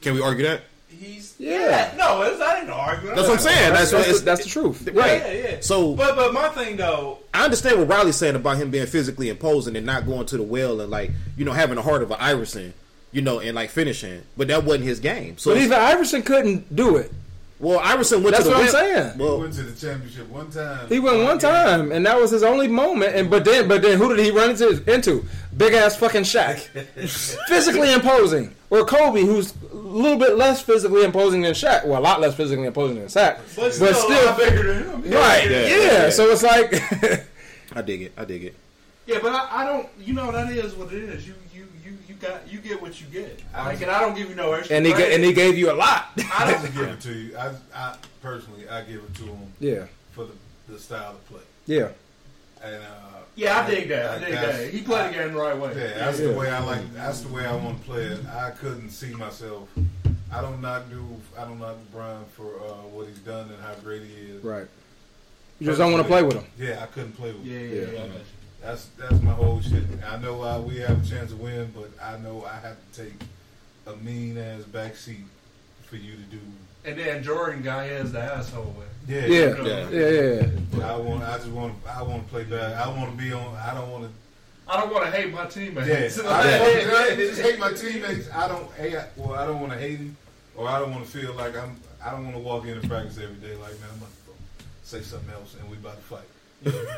Can 0.00 0.14
we 0.14 0.20
argue 0.22 0.44
that? 0.44 0.62
He's 0.88 1.34
Yeah. 1.38 1.92
No, 1.96 2.22
it's, 2.22 2.40
I 2.40 2.60
didn't 2.60 2.70
argue. 2.70 3.08
That's 3.08 3.22
what 3.22 3.32
I'm 3.32 3.38
saying. 3.38 3.72
That's, 3.72 3.90
That's, 3.90 4.06
that's, 4.06 4.18
the, 4.20 4.24
that's 4.24 4.44
the 4.44 4.50
truth. 4.50 4.88
right. 4.94 5.20
Yeah, 5.20 5.32
yeah. 5.32 5.56
So 5.60 5.94
But 5.94 6.14
but 6.14 6.32
my 6.32 6.48
thing 6.50 6.76
though, 6.76 7.18
I 7.32 7.44
understand 7.44 7.78
what 7.78 7.88
Riley's 7.88 8.16
saying 8.16 8.36
about 8.36 8.58
him 8.58 8.70
being 8.70 8.86
physically 8.86 9.28
imposing 9.28 9.74
and 9.76 9.84
not 9.86 10.06
going 10.06 10.26
to 10.26 10.36
the 10.36 10.42
well 10.42 10.80
and 10.80 10.90
like 10.90 11.10
you 11.36 11.44
know 11.44 11.52
having 11.52 11.76
the 11.76 11.82
heart 11.82 12.02
of 12.02 12.10
an 12.10 12.18
Iverson, 12.20 12.74
you 13.14 13.22
know, 13.22 13.40
and 13.40 13.54
like 13.54 13.70
finishing. 13.70 14.22
But 14.36 14.48
that 14.48 14.64
wasn't 14.64 14.84
his 14.84 15.00
game. 15.00 15.38
So 15.38 15.52
But 15.54 15.62
even 15.62 15.78
Iverson 15.78 16.22
couldn't 16.22 16.74
do 16.76 16.96
it. 16.96 17.10
well, 17.60 17.78
Iverson 17.78 18.22
went 18.22 18.36
That's 18.36 18.44
to 18.44 18.50
the 18.50 18.56
what 18.56 18.68
I'm 18.68 18.72
well. 18.74 19.14
saying. 19.14 19.18
He 19.18 19.40
went 19.42 19.54
to 19.54 19.62
the 19.62 19.86
championship 19.86 20.28
one 20.28 20.50
time. 20.50 20.88
He 20.88 20.98
went 20.98 21.22
one 21.22 21.38
time, 21.38 21.92
and 21.92 22.04
that 22.04 22.20
was 22.20 22.30
his 22.32 22.42
only 22.42 22.68
moment. 22.68 23.14
And 23.16 23.30
but 23.30 23.44
then, 23.46 23.68
but 23.68 23.80
then, 23.80 23.96
who 23.98 24.14
did 24.14 24.22
he 24.24 24.30
run 24.32 24.50
into? 24.50 24.82
Into 24.92 25.24
big 25.56 25.72
ass 25.72 25.96
fucking 25.96 26.22
Shaq, 26.24 26.58
physically 27.48 27.92
imposing, 27.92 28.54
or 28.70 28.84
Kobe, 28.84 29.20
who's 29.22 29.54
a 29.72 29.76
little 29.76 30.18
bit 30.18 30.36
less 30.36 30.60
physically 30.62 31.04
imposing 31.04 31.42
than 31.42 31.52
Shaq. 31.52 31.86
Well, 31.86 32.00
a 32.00 32.02
lot 32.02 32.20
less 32.20 32.34
physically 32.34 32.66
imposing 32.66 32.96
than 32.98 33.06
Shaq, 33.06 33.38
but 33.56 33.72
still, 33.72 33.88
but 33.88 33.96
still, 33.96 34.24
a 34.24 34.26
lot 34.26 34.38
bigger 34.38 34.74
than 34.74 34.82
him. 35.04 35.12
right? 35.12 35.48
Yeah, 35.50 35.66
Yeah, 35.66 35.76
yeah. 35.76 36.10
So 36.10 36.28
it's 36.30 36.42
like, 36.42 36.72
I 37.76 37.82
dig 37.82 38.02
it. 38.02 38.12
I 38.16 38.24
dig 38.24 38.44
it. 38.44 38.54
Yeah, 39.06 39.18
but 39.22 39.32
I, 39.32 39.62
I 39.62 39.64
don't. 39.66 39.88
You 40.00 40.14
know 40.14 40.32
that 40.32 40.50
is 40.50 40.74
what 40.74 40.92
it 40.92 41.02
is. 41.04 41.26
You 41.28 41.34
you 42.14 42.28
you 42.28 42.28
you 42.30 42.38
got 42.38 42.52
you 42.52 42.58
get 42.60 42.82
what 42.82 43.00
you 43.00 43.06
get. 43.08 43.40
Like, 43.52 43.80
and 43.82 43.90
I 43.90 44.00
don't 44.00 44.16
give 44.16 44.28
you 44.28 44.34
no 44.36 44.52
extra. 44.52 44.76
and 44.76 44.86
he 44.86 44.92
ga- 44.92 45.14
and 45.14 45.24
he 45.24 45.32
gave 45.32 45.56
you 45.58 45.70
a 45.70 45.74
lot. 45.74 46.06
I 46.18 46.30
I 46.44 46.52
don't 46.52 46.74
give 46.74 46.88
it 46.88 47.00
to 47.00 47.12
you. 47.12 47.36
I, 47.36 47.52
I 47.74 47.96
personally, 48.22 48.68
I 48.68 48.82
give 48.82 49.02
it 49.02 49.14
to 49.16 49.22
him 49.24 49.52
yeah, 49.60 49.86
for 50.12 50.24
the, 50.24 50.32
the 50.72 50.78
style 50.78 51.12
of 51.12 51.26
play. 51.26 51.42
yeah. 51.66 51.88
And 52.62 52.76
uh, 52.76 53.18
Yeah, 53.36 53.60
I 53.60 53.70
dig 53.70 53.88
that. 53.90 54.10
I 54.10 54.18
dig 54.24 54.32
that. 54.32 54.70
He 54.72 54.80
played 54.80 55.10
the 55.10 55.18
game 55.18 55.34
the 55.34 55.38
right 55.40 55.56
way. 55.58 55.72
Yeah, 55.76 55.98
that's 55.98 56.18
Yeah. 56.18 56.28
the 56.28 56.32
way 56.38 56.50
I 56.50 56.64
like. 56.64 56.94
That's 56.94 57.20
the 57.20 57.28
way 57.28 57.44
I 57.44 57.54
want 57.54 57.78
to 57.78 57.84
play 57.84 58.04
it. 58.04 58.24
I 58.26 58.50
couldn't 58.52 58.88
see 58.90 59.12
myself. 59.14 59.68
I 60.32 60.40
don't 60.40 60.62
not 60.62 60.88
do. 60.88 61.04
I 61.38 61.44
don't 61.44 61.58
knock 61.58 61.76
Brian 61.92 62.24
for 62.36 62.56
uh, 62.60 62.88
what 62.90 63.06
he's 63.06 63.18
done 63.18 63.50
and 63.50 63.62
how 63.62 63.74
great 63.82 64.02
he 64.02 64.14
is. 64.30 64.42
Right. 64.42 64.66
You 65.60 65.66
just 65.66 65.78
don't 65.78 65.92
want 65.92 66.02
to 66.02 66.08
play 66.08 66.22
with 66.22 66.34
him. 66.36 66.44
Yeah, 66.58 66.82
I 66.82 66.86
couldn't 66.86 67.12
play 67.12 67.32
with. 67.32 67.44
Yeah, 67.44 67.58
him. 67.58 67.68
yeah, 67.76 67.82
Yeah. 67.82 67.90
yeah. 67.92 68.04
I 68.04 68.06
got 68.08 68.16
you. 68.16 68.24
That's 68.64 68.86
that's 68.98 69.20
my 69.20 69.32
whole 69.32 69.60
shit. 69.60 69.84
I 70.08 70.16
know 70.16 70.42
uh, 70.42 70.58
we 70.60 70.78
have 70.78 71.04
a 71.04 71.08
chance 71.08 71.30
to 71.30 71.36
win, 71.36 71.70
but 71.74 71.90
I 72.02 72.16
know 72.18 72.46
I 72.46 72.54
have 72.66 72.76
to 72.92 73.04
take 73.04 73.12
a 73.86 73.94
mean 73.96 74.38
ass 74.38 74.62
backseat 74.62 75.24
for 75.84 75.96
you 75.96 76.12
to 76.12 76.22
do. 76.22 76.40
And 76.86 76.98
then 76.98 77.22
Jordan 77.22 77.62
guy 77.62 77.86
is 77.86 78.12
the 78.12 78.20
asshole 78.20 78.74
with. 78.78 78.88
Yeah, 79.06 79.26
Yeah, 79.26 79.62
Yeah. 79.62 79.88
yeah, 79.90 80.08
yeah. 80.08 80.46
yeah. 80.78 80.92
I 80.92 80.96
want. 80.96 81.22
I 81.24 81.36
just 81.36 81.48
want. 81.48 81.74
I 81.86 82.02
want 82.02 82.24
to 82.24 82.28
play 82.30 82.44
back. 82.44 82.74
I 82.76 82.88
want 82.88 83.10
to 83.10 83.22
be 83.22 83.32
on. 83.32 83.54
I 83.56 83.74
don't 83.74 83.90
want 83.90 84.04
to. 84.04 84.10
I 84.66 84.80
don't 84.80 84.90
want 84.90 85.04
to 85.04 85.10
hate 85.10 85.30
my 85.30 85.44
teammates. 85.44 86.16
Yeah, 86.16 86.22
I 86.30 86.42
don't, 86.58 86.94
I 86.94 87.16
just 87.16 87.42
hate 87.42 87.58
my 87.58 87.72
teammates. 87.74 88.30
I 88.32 88.48
don't 88.48 88.72
hate. 88.72 88.96
Well, 89.16 89.34
I 89.34 89.44
don't 89.44 89.60
want 89.60 89.72
to 89.74 89.78
hate 89.78 89.98
him, 89.98 90.16
or 90.56 90.68
I 90.68 90.78
don't 90.78 90.90
want 90.90 91.04
to 91.04 91.10
feel 91.10 91.34
like 91.34 91.54
I'm. 91.54 91.76
I 92.02 92.10
don't 92.12 92.24
want 92.24 92.36
to 92.36 92.42
walk 92.42 92.64
into 92.66 92.86
practice 92.88 93.18
every 93.18 93.36
day 93.36 93.54
like, 93.56 93.78
man, 93.80 93.90
I'm 93.92 93.98
about 93.98 94.08
to 94.08 94.64
say 94.82 95.02
something 95.02 95.30
else, 95.34 95.54
and 95.60 95.70
we 95.70 95.76
about 95.76 95.96
to 95.96 96.02
fight. 96.02 96.28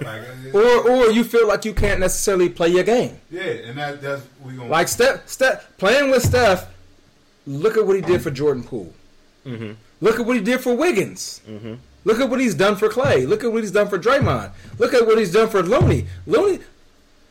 Like, 0.03 0.23
Or 0.55 0.89
or 0.91 1.11
you 1.11 1.25
feel 1.25 1.47
like 1.49 1.65
you 1.65 1.75
can't 1.75 2.01
necessarily 2.01 2.49
play 2.49 2.69
your 2.69 2.85
game. 2.85 3.19
yeah, 3.31 3.43
and 3.43 3.79
that 3.79 4.01
that's 4.01 4.23
we 4.45 4.55
gonna 4.55 4.69
Like 4.71 4.89
Steph, 4.89 5.27
Steph 5.29 5.77
playing 5.79 6.11
with 6.11 6.23
Steph. 6.23 6.67
Look 7.47 7.77
at 7.77 7.87
what 7.87 7.97
he 7.97 8.03
did 8.03 8.23
for 8.23 8.31
Jordan 8.31 8.63
Poole. 8.65 8.93
Mm-hmm. 9.47 9.73
Look 10.01 10.19
at 10.21 10.27
what 10.27 10.37
he 10.37 10.43
did 10.43 10.61
for 10.61 10.75
Wiggins. 10.77 11.41
Look 12.05 12.21
at 12.21 12.29
what 12.31 12.41
he's 12.41 12.55
done 12.55 12.77
for 12.77 12.89
Klay. 12.89 13.27
Look 13.27 13.43
at 13.45 13.53
what 13.53 13.63
he's 13.63 13.73
done 13.73 13.89
for 13.89 13.99
Draymond. 13.99 14.53
Look 14.79 14.95
at 14.95 15.07
what 15.07 15.19
he's 15.19 15.33
done 15.33 15.49
for 15.49 15.63
Looney. 15.63 16.07
Looney. 16.27 16.61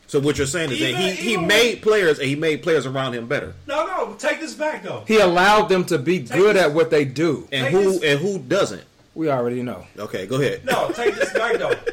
So 0.08 0.20
what 0.20 0.38
you're 0.38 0.46
saying 0.46 0.70
is 0.70 0.78
that 0.80 0.94
he, 0.94 1.10
he 1.12 1.32
even 1.32 1.46
made 1.48 1.82
players 1.82 2.18
and 2.20 2.28
he 2.28 2.36
made 2.36 2.62
players 2.62 2.86
around 2.86 3.14
him 3.14 3.26
better. 3.26 3.54
No, 3.66 3.86
no, 3.86 4.14
take 4.14 4.38
this 4.40 4.54
back 4.54 4.82
though. 4.84 5.02
He 5.06 5.18
allowed 5.18 5.68
them 5.68 5.84
to 5.86 5.98
be 5.98 6.20
good 6.20 6.56
this- 6.56 6.62
at 6.64 6.72
what 6.72 6.90
they 6.90 7.04
do. 7.04 7.48
And 7.52 7.66
who 7.74 7.92
this- 7.98 8.02
and 8.04 8.20
who 8.20 8.38
doesn't? 8.38 8.84
We 9.14 9.30
already 9.30 9.62
know. 9.62 9.86
Okay, 9.98 10.26
go 10.26 10.36
ahead. 10.36 10.64
No, 10.64 10.90
take 10.92 11.14
this 11.16 11.32
back 11.32 11.56
though. 11.58 11.74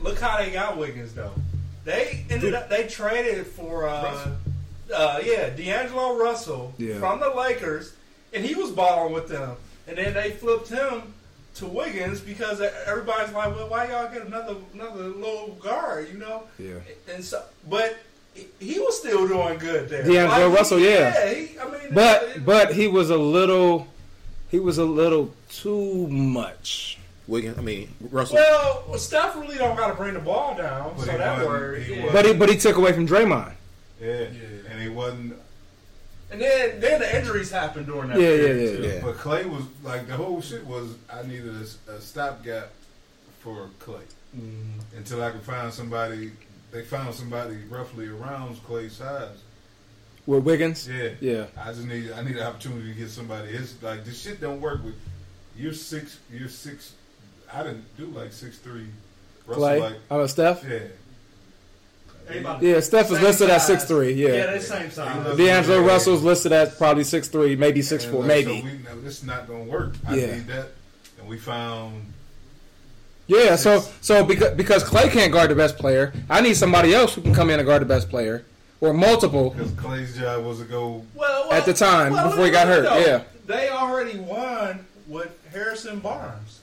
Look 0.00 0.18
how 0.20 0.38
they 0.38 0.50
got 0.50 0.76
Wiggins 0.76 1.14
though. 1.14 1.32
They 1.84 2.24
ended 2.30 2.54
up 2.54 2.68
they 2.68 2.86
traded 2.86 3.46
for 3.46 3.86
uh, 3.88 4.28
uh 4.94 5.20
yeah 5.24 5.50
D'Angelo 5.50 6.16
Russell 6.16 6.74
Yeah. 6.78 6.98
from 6.98 7.20
the 7.20 7.30
Lakers, 7.30 7.94
and 8.32 8.44
he 8.44 8.54
was 8.54 8.70
balling 8.70 9.12
with 9.12 9.28
them. 9.28 9.56
And 9.86 9.98
then 9.98 10.14
they 10.14 10.30
flipped 10.30 10.68
him 10.70 11.14
to 11.56 11.66
Wiggins 11.66 12.20
because 12.20 12.60
everybody's 12.60 13.32
like, 13.34 13.54
well, 13.54 13.68
why 13.68 13.86
y'all 13.88 14.10
get 14.12 14.26
another 14.26 14.56
another 14.72 15.04
little 15.08 15.56
guard, 15.62 16.08
you 16.12 16.18
know? 16.18 16.44
Yeah. 16.58 16.74
And 17.12 17.22
so, 17.22 17.42
but 17.68 17.96
he- 18.58 18.80
was 18.80 18.98
still 18.98 19.28
doing 19.28 19.58
good 19.58 19.88
there. 19.88 20.02
D'Angelo 20.02 20.48
he- 20.50 20.56
Russell, 20.56 20.78
yeah. 20.80 21.32
he, 21.34 21.58
I 21.58 21.70
mean, 21.70 21.80
But 21.94 22.22
it- 22.24 22.44
but 22.44 22.74
he 22.74 22.88
was 22.88 23.10
a 23.10 23.16
little 23.18 23.86
he 24.50 24.58
was 24.58 24.78
a 24.78 24.84
little 24.84 25.32
too 25.50 26.08
much. 26.08 26.98
Wiggins, 27.26 27.58
I 27.58 27.62
mean 27.62 27.88
Russell. 28.10 28.36
well, 28.36 28.98
Steph 28.98 29.34
really 29.36 29.56
don't 29.56 29.76
got 29.76 29.88
to 29.88 29.94
bring 29.94 30.14
the 30.14 30.20
ball 30.20 30.54
down, 30.56 30.92
But 30.96 31.06
so 31.06 31.12
he 31.12 31.18
that 31.18 31.32
wasn't- 31.38 31.48
word. 31.48 31.82
he 31.82 31.94
yeah. 31.94 32.12
But 32.12 32.26
he 32.26 32.34
but 32.34 32.48
he 32.50 32.56
took 32.56 32.76
away 32.76 32.92
from 32.92 33.06
Draymond. 33.08 33.52
yeah, 34.00 34.26
and 34.70 34.80
he 34.82 34.88
wasn't. 34.88 35.36
And 36.30 36.40
then 36.40 36.80
then 36.80 37.00
the 37.00 37.16
injuries 37.18 37.50
happened 37.50 37.86
during 37.86 38.08
that. 38.08 38.18
Yeah, 38.20 38.28
yeah, 38.28 38.36
period, 38.36 38.70
yeah, 38.70 38.76
too. 38.88 38.94
Yeah. 38.96 39.00
But 39.02 39.16
Klay 39.16 39.48
was 39.48 39.62
like 39.82 40.06
the 40.06 40.14
whole 40.16 40.40
shit 40.40 40.66
was 40.66 40.94
I 41.12 41.22
needed 41.22 41.54
a, 41.88 41.92
a 41.92 42.00
stopgap 42.00 42.70
for 43.40 43.68
Klay 43.80 44.00
Mm-hmm. 44.36 44.96
until 44.96 45.22
I 45.22 45.30
could 45.30 45.42
find 45.42 45.72
somebody. 45.72 46.32
They 46.72 46.82
found 46.82 47.14
somebody 47.14 47.56
roughly 47.70 48.08
around 48.08 48.56
Klay's 48.66 48.94
size. 48.94 49.28
With 50.26 50.42
Wiggins? 50.42 50.88
Yeah, 50.88 51.10
Yeah. 51.20 51.46
I 51.56 51.72
just 51.72 51.86
need 51.86 52.10
I 52.10 52.22
need 52.22 52.36
an 52.36 52.42
opportunity 52.42 52.92
to 52.92 52.98
get 52.98 53.10
somebody. 53.10 53.50
It's 53.50 53.80
like 53.80 54.04
this 54.04 54.20
shit 54.20 54.40
don't 54.40 54.60
work 54.60 54.82
with. 54.84 54.96
You're 55.56 55.72
six. 55.72 56.18
You're 56.32 56.48
six. 56.48 56.94
I 57.54 57.62
didn't 57.62 57.96
do 57.96 58.06
like 58.06 58.32
six 58.32 58.58
three. 58.58 58.86
Russell 59.46 59.62
Klay? 59.64 59.80
like 59.80 59.94
Oh, 60.10 60.26
Steph? 60.26 60.64
yeah. 60.68 60.78
Everybody- 62.28 62.68
Yeah, 62.68 62.80
Steph 62.80 63.10
is 63.10 63.16
Same 63.18 63.22
listed 63.24 63.50
at 63.50 63.58
six 63.58 63.84
three. 63.84 64.12
yeah. 64.14 64.28
Yeah, 64.28 64.46
they 64.52 64.58
same 64.60 64.90
size. 64.90 65.36
D'Angelo 65.36 65.80
Yeah. 65.80 65.86
Russell's 65.86 66.22
listed 66.22 66.52
at 66.52 66.78
probably 66.78 67.04
six 67.04 67.28
three, 67.28 67.54
maybe 67.54 67.80
6'4", 67.82 68.20
And, 68.20 68.28
like, 68.28 68.46
maybe. 68.46 68.60
So 68.60 68.64
we, 68.66 68.72
no, 68.96 69.00
this 69.02 69.18
is 69.18 69.24
not 69.24 69.46
gonna 69.46 69.64
work. 69.64 69.94
I 70.08 70.16
Yeah. 70.16 70.26
need 70.36 70.46
that, 70.48 70.68
and 71.18 71.28
we 71.28 71.36
found 71.38 72.12
Yeah, 73.26 73.56
so 73.56 73.82
so 74.02 74.24
because 74.24 74.54
because 74.54 74.84
Klay 74.84 75.10
can't 75.10 75.32
guard 75.32 75.50
the 75.50 75.54
best 75.54 75.78
player, 75.78 76.12
I 76.28 76.40
need 76.42 76.54
somebody 76.56 76.94
else 76.94 77.14
who 77.14 77.20
can 77.22 77.34
come 77.34 77.48
in 77.50 77.58
and 77.58 77.66
guard 77.66 77.80
the 77.82 77.86
best 77.86 78.08
player, 78.10 78.44
or 78.82 78.92
multiple. 78.94 79.50
because 79.50 79.70
Klay's 79.72 80.16
job 80.16 80.44
was 80.44 80.58
to 80.58 80.64
go. 80.64 81.04
Well, 81.14 81.44
well, 81.48 81.52
At 81.52 81.64
the 81.66 81.72
time, 81.74 82.12
well, 82.12 82.28
before 82.30 82.44
he 82.46 82.50
got 82.50 82.66
hurt, 82.66 82.82
though, 82.84 82.98
yeah. 82.98 83.22
They 83.46 83.68
already 83.70 84.18
won 84.18 84.86
with 85.08 85.28
Harrison 85.52 86.00
Barnes. 86.00 86.60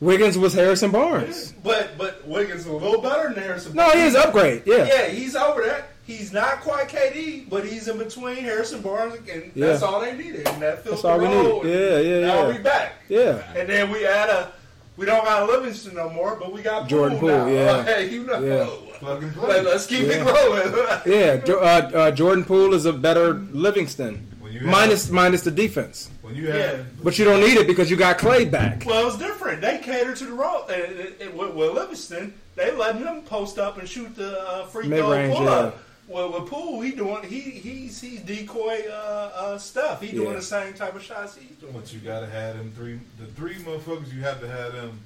Wiggins 0.00 0.38
was 0.38 0.52
Harrison 0.54 0.90
Barnes. 0.90 1.52
But 1.64 1.98
but 1.98 2.26
Wiggins 2.26 2.60
is 2.60 2.66
a 2.66 2.72
little 2.72 3.00
better 3.02 3.32
than 3.34 3.42
Harrison. 3.42 3.72
Barnes. 3.72 3.94
No, 3.94 4.00
he 4.00 4.06
is 4.06 4.14
upgrade. 4.14 4.62
Yeah, 4.64 4.86
Yeah, 4.86 5.06
he's 5.08 5.34
over 5.34 5.62
that. 5.62 5.88
He's 6.06 6.32
not 6.32 6.60
quite 6.62 6.88
KD, 6.88 7.50
but 7.50 7.66
he's 7.66 7.86
in 7.88 7.98
between 7.98 8.36
Harrison 8.36 8.80
Barnes, 8.80 9.14
and 9.30 9.52
that's 9.54 9.82
Yeah. 9.82 9.86
all 9.86 10.00
they 10.00 10.16
needed. 10.16 10.48
And 10.48 10.62
that 10.62 10.82
That's 10.84 11.00
filled 11.02 11.04
all 11.04 11.18
the 11.18 11.28
we 11.28 11.68
need. 11.68 11.74
Yeah, 11.78 11.98
yeah, 11.98 12.26
Now 12.26 12.48
yeah. 12.48 12.56
we 12.56 12.58
back. 12.62 12.92
yeah. 13.08 13.42
And 13.56 13.68
then 13.68 13.90
we 13.90 14.06
add 14.06 14.30
a. 14.30 14.52
We 14.96 15.06
don't 15.06 15.24
got 15.24 15.48
Livingston 15.48 15.94
no 15.94 16.08
more, 16.10 16.34
but 16.40 16.52
we 16.52 16.60
got 16.62 16.88
Jordan 16.88 17.18
Poole 17.20 17.28
Poole, 17.28 17.38
now. 17.38 17.46
yeah. 17.46 17.84
Hey, 17.84 18.08
you 18.08 18.24
know. 18.24 18.40
Yeah. 18.40 18.68
Plug 18.98 19.22
and 19.22 19.36
Let, 19.36 19.64
us 19.66 19.86
keep 19.86 20.06
Yeah. 20.08 20.14
it 20.14 20.24
rolling. 20.24 21.46
Yeah, 21.46 21.54
uh, 21.54 21.90
uh, 21.94 22.10
Jordan 22.10 22.44
Poole 22.44 22.74
is 22.74 22.84
a 22.84 22.92
better 22.92 23.34
Livingston, 23.52 24.14
When 24.14 24.37
you 24.37 24.37
have- 24.54 24.62
minus 24.62 25.10
minus 25.10 25.42
the 25.42 25.50
defense. 25.50 26.10
when 26.22 26.34
you 26.34 26.46
have 26.50 26.78
Yeah. 26.78 26.84
But 27.02 27.18
you 27.18 27.24
don't 27.24 27.40
need 27.40 27.56
it 27.56 27.66
because 27.66 27.90
you 27.90 27.96
got 27.96 28.18
Klay 28.18 28.50
back. 28.50 28.84
Well, 28.86 29.06
it's 29.08 29.18
different. 29.18 29.60
They 29.60 29.78
cater 29.78 30.14
to 30.14 30.24
the 30.24 30.32
role. 30.32 30.66
And, 30.68 30.98
and, 30.98 31.20
and 31.20 31.34
with, 31.38 31.54
with 31.54 31.72
Livingston, 31.72 32.34
they 32.56 32.70
letting 32.72 33.02
him 33.02 33.22
post 33.22 33.58
up 33.58 33.78
and 33.78 33.88
shoot 33.88 34.14
the 34.16 34.40
uh, 34.40 34.66
free 34.66 34.88
throw 34.88 35.08
Mid-range, 35.10 35.38
yeah. 35.38 35.70
Well, 36.08 36.32
with 36.32 36.48
Poole, 36.50 36.80
he 36.80 36.92
doing 36.92 37.22
he 37.24 37.40
he's 37.40 38.00
he's 38.00 38.20
decoy 38.20 38.82
uh, 38.88 39.30
uh, 39.34 39.58
stuff. 39.58 40.00
He 40.00 40.10
doing 40.10 40.28
Yeah. 40.30 40.36
the 40.36 40.42
same 40.42 40.72
type 40.72 40.96
of 40.96 41.02
shots 41.02 41.36
he's 41.36 41.50
doing. 41.58 41.74
But 41.74 41.92
you 41.92 41.98
gotta 42.00 42.26
have 42.26 42.56
them 42.56 42.72
three. 42.74 42.98
The 43.18 43.26
three 43.26 43.56
motherfuckers 43.56 44.10
you 44.14 44.22
have 44.22 44.40
to 44.40 44.48
have 44.48 44.72
them 44.72 45.00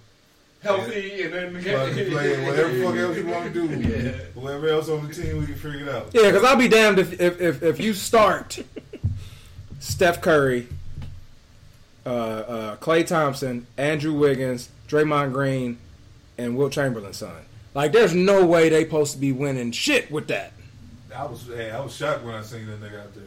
Healthy 0.63 1.23
and 1.23 1.33
then 1.35 1.63
plug 1.63 1.99
and 1.99 2.13
play. 2.13 2.47
Whatever 2.47 2.83
fuck 2.85 2.97
else 2.97 3.17
you 3.17 3.27
want 3.27 3.53
to 3.53 3.53
do. 3.53 3.63
Yeah. 3.83 4.13
Whoever 4.41 4.69
else 4.69 4.89
on 4.89 5.09
the 5.09 5.13
team, 5.13 5.41
we 5.41 5.47
can 5.47 5.57
figure 5.57 5.81
it 5.81 5.89
out. 5.89 6.11
Yeah, 6.13 6.27
because 6.31 6.45
I'll 6.45 6.57
be 6.57 6.69
damned 6.69 7.01
if, 7.01 7.21
if, 7.21 7.41
if, 7.41 7.63
if 7.65 7.81
you 7.81 7.95
start 7.95 8.61
Steph 9.83 10.21
Curry, 10.21 10.69
uh, 12.07 12.09
uh, 12.09 12.77
Klay 12.77 13.05
Thompson, 13.05 13.67
Andrew 13.77 14.13
Wiggins, 14.13 14.69
Draymond 14.89 15.33
Green, 15.33 15.79
and 16.39 16.57
Wilt 16.57 16.73
Chamberlain's 16.73 17.17
son. 17.17 17.43
Like, 17.75 17.91
there's 17.91 18.15
no 18.15 18.47
way 18.47 18.69
they 18.69 18.85
supposed 18.85 19.15
to 19.15 19.19
be 19.19 19.33
winning 19.33 19.73
shit 19.73 20.11
with 20.11 20.29
that. 20.29 20.53
I 21.15 21.25
was 21.27 21.47
hey, 21.49 21.73
I 21.73 21.81
was 21.81 21.95
shocked 21.95 22.25
when 22.25 22.35
I 22.35 22.43
seen 22.43 22.67
that 22.67 22.81
nigga 22.81 23.01
out 23.01 23.15
there. 23.15 23.25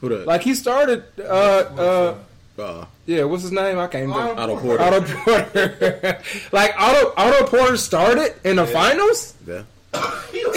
Who 0.00 0.08
the 0.08 0.18
Like, 0.18 0.42
he 0.42 0.54
started, 0.54 1.02
uh, 1.18 1.22
uh, 1.22 2.18
uh, 2.58 2.84
yeah, 3.06 3.24
what's 3.24 3.42
his 3.42 3.52
name? 3.52 3.78
I 3.78 3.88
can't 3.88 4.08
remember. 4.08 4.40
Otto 4.40 4.60
Porter? 4.60 4.82
Otto 4.84 5.00
Porter. 5.00 6.22
like, 6.52 6.74
Otto, 6.78 7.12
Otto 7.16 7.46
Porter 7.46 7.76
started 7.76 8.36
in 8.44 8.56
the 8.56 8.66
finals? 8.68 9.34
Yeah. 9.46 9.64
he, 10.30 10.44
was, 10.44 10.56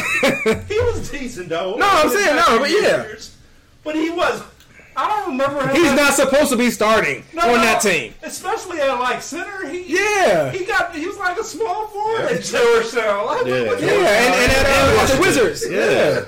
he 0.68 0.80
was 0.80 1.10
decent 1.10 1.50
though. 1.50 1.76
No, 1.76 1.88
I'm 1.90 2.10
saying 2.10 2.36
no, 2.36 2.60
but 2.60 2.70
yeah. 2.70 3.04
Years. 3.04 3.36
But 3.84 3.96
he 3.96 4.12
was. 4.12 4.42
I 4.98 5.08
don't 5.10 5.32
remember 5.32 5.68
him. 5.68 5.76
He's 5.76 5.94
not 5.94 6.14
supposed 6.14 6.50
to 6.52 6.58
be 6.58 6.72
starting 6.72 7.24
No, 7.34 7.42
on 7.42 7.48
no, 7.56 7.62
that 7.62 7.82
team. 7.82 8.14
especially 8.24 8.80
at 8.80 8.94
like 9.00 9.22
center. 9.22 9.68
He 9.68 9.84
Yeah. 9.98 10.52
he 10.52 10.64
got 10.66 10.96
he 10.96 11.06
was 11.08 11.18
like 11.18 11.38
a 11.38 11.44
small 11.44 11.88
forward 11.88 12.22
Yeah. 12.30 12.38
at 12.38 12.44
Joe 12.52 12.80
or 12.80 12.84
so. 12.84 13.24
Like, 13.26 13.46
Yeah. 13.46 13.56
Yeah, 13.56 13.64
and, 13.72 13.80
and, 13.80 14.52
at, 14.52 14.66
and 14.66 15.00
at 15.00 15.16
the 15.16 15.20
Wizards. 15.22 15.66
Yeah. 15.70 16.26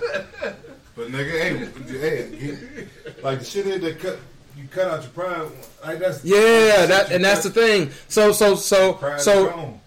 But 0.95 1.07
nigga, 1.09 1.31
hey, 1.31 1.97
hey, 1.99 2.87
like 3.21 3.39
the 3.39 3.45
shit 3.45 3.65
here 3.65 3.77
that 3.79 3.99
cut 3.99 4.17
you 4.57 4.67
cut 4.69 4.87
out 4.87 5.01
your 5.01 5.11
prime. 5.11 5.51
Like 5.85 5.99
that's 5.99 6.25
Yeah, 6.25 6.85
that 6.87 7.11
and 7.11 7.23
that's 7.23 7.43
the 7.43 7.51
thing. 7.51 7.91
So 8.09 8.31
so 8.31 8.55
so 8.55 8.99
so 9.17 9.79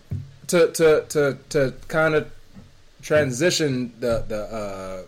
to 0.47 0.69
to 0.73 1.05
to 1.09 1.39
to 1.51 1.75
kind 1.89 2.15
of 2.15 2.31
transition 3.03 3.93
the 4.01 4.25
the 4.29 4.43
uh, 4.45 5.03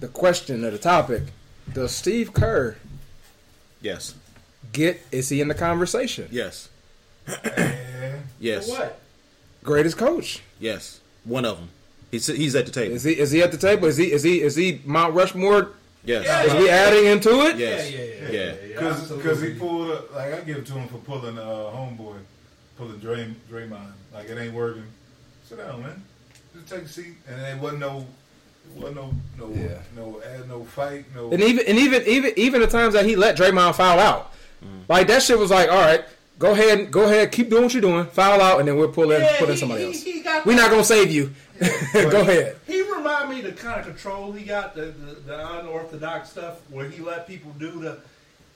the 0.00 0.08
question 0.08 0.64
or 0.64 0.70
the 0.70 0.78
topic. 0.78 1.22
Does 1.74 1.92
Steve 1.92 2.32
Kerr 2.34 2.76
Yes. 3.80 4.14
get? 4.72 5.00
Is 5.10 5.28
he 5.28 5.40
in 5.40 5.48
the 5.48 5.54
conversation? 5.54 6.28
Yes. 6.30 6.68
Yes. 8.40 8.68
What? 8.68 8.98
Greatest 9.62 9.96
coach. 9.96 10.42
Yes. 10.58 11.00
One 11.22 11.44
of 11.44 11.58
them. 11.58 11.68
He's 12.10 12.26
he's 12.26 12.56
at 12.56 12.66
the 12.66 12.72
table. 12.72 12.96
Is 12.96 13.04
he? 13.04 13.12
Is 13.12 13.30
he 13.30 13.40
at 13.40 13.52
the 13.52 13.56
table? 13.56 13.86
Is 13.86 13.96
he? 13.96 14.10
Is 14.10 14.24
he? 14.24 14.40
Is 14.42 14.56
he 14.56 14.80
Mount 14.84 15.14
Rushmore? 15.14 15.70
Yes. 16.04 16.24
Yeah, 16.26 16.42
Is 16.42 16.52
we 16.54 16.68
adding 16.68 17.04
him 17.04 17.20
to 17.20 17.30
it? 17.46 17.56
Yes. 17.58 17.88
Yeah, 17.92 17.98
yeah, 18.00 18.30
yeah. 18.32 18.54
Yeah. 18.74 19.06
Because 19.16 19.40
he 19.40 19.54
pulled 19.54 19.92
up, 19.92 20.12
like 20.12 20.34
I 20.34 20.40
give 20.40 20.56
it 20.56 20.66
to 20.66 20.72
him 20.72 20.88
for 20.88 20.98
pulling 20.98 21.38
uh, 21.38 21.42
homeboy, 21.72 22.16
pulling 22.76 22.98
Dray, 22.98 23.32
Draymond. 23.48 23.92
Like 24.12 24.28
it 24.28 24.36
ain't 24.36 24.52
working. 24.54 24.86
Sit 25.44 25.58
down, 25.58 25.82
man. 25.82 26.02
Just 26.54 26.68
take 26.68 26.82
a 26.82 26.88
seat. 26.88 27.14
And 27.28 27.40
it 27.40 27.62
wasn't 27.62 27.80
no, 27.80 28.04
it 28.76 28.82
wasn't 28.82 28.96
no, 28.96 29.12
no, 29.38 29.54
Yeah. 29.54 29.78
no, 29.96 30.20
ad, 30.22 30.48
no 30.48 30.64
fight, 30.64 31.04
no. 31.14 31.30
And 31.30 31.42
even 31.42 31.66
and 31.66 31.78
even 31.78 32.02
even 32.06 32.32
even 32.36 32.60
the 32.60 32.66
times 32.66 32.94
that 32.94 33.04
he 33.06 33.16
let 33.16 33.36
Draymond 33.36 33.74
foul 33.74 33.98
out, 33.98 34.32
mm. 34.64 34.82
like 34.88 35.06
that 35.08 35.22
shit 35.22 35.38
was 35.38 35.50
like, 35.50 35.68
all 35.70 35.80
right, 35.80 36.04
go 36.38 36.52
ahead, 36.52 36.90
go 36.90 37.04
ahead, 37.04 37.32
keep 37.32 37.50
doing 37.50 37.62
what 37.64 37.72
you're 37.74 37.80
doing, 37.82 38.06
foul 38.06 38.40
out, 38.40 38.58
and 38.60 38.68
then 38.68 38.76
we'll 38.76 38.88
pull 38.88 39.10
in, 39.12 39.20
Yeah, 39.20 39.38
put 39.38 39.48
in 39.48 39.54
he- 39.54 39.60
somebody 39.60 39.80
he- 39.82 39.86
else. 39.88 40.02
he 40.02 40.12
We're 40.18 40.22
that- 40.24 40.46
not 40.56 40.70
gonna 40.70 40.84
save 40.84 41.10
you. 41.10 41.32
go 41.92 42.20
ahead. 42.22 42.56
He 42.66 42.82
remind 42.82 43.30
me 43.30 43.40
the 43.40 43.52
kind 43.52 43.78
of 43.80 43.86
control 43.86 44.32
he 44.32 44.44
got, 44.44 44.74
the, 44.74 44.86
the, 44.86 45.14
the 45.26 45.58
unorthodox 45.60 46.30
stuff 46.30 46.60
where 46.70 46.88
he 46.88 47.00
let 47.02 47.28
people 47.28 47.52
do 47.58 47.70
the, 47.80 47.98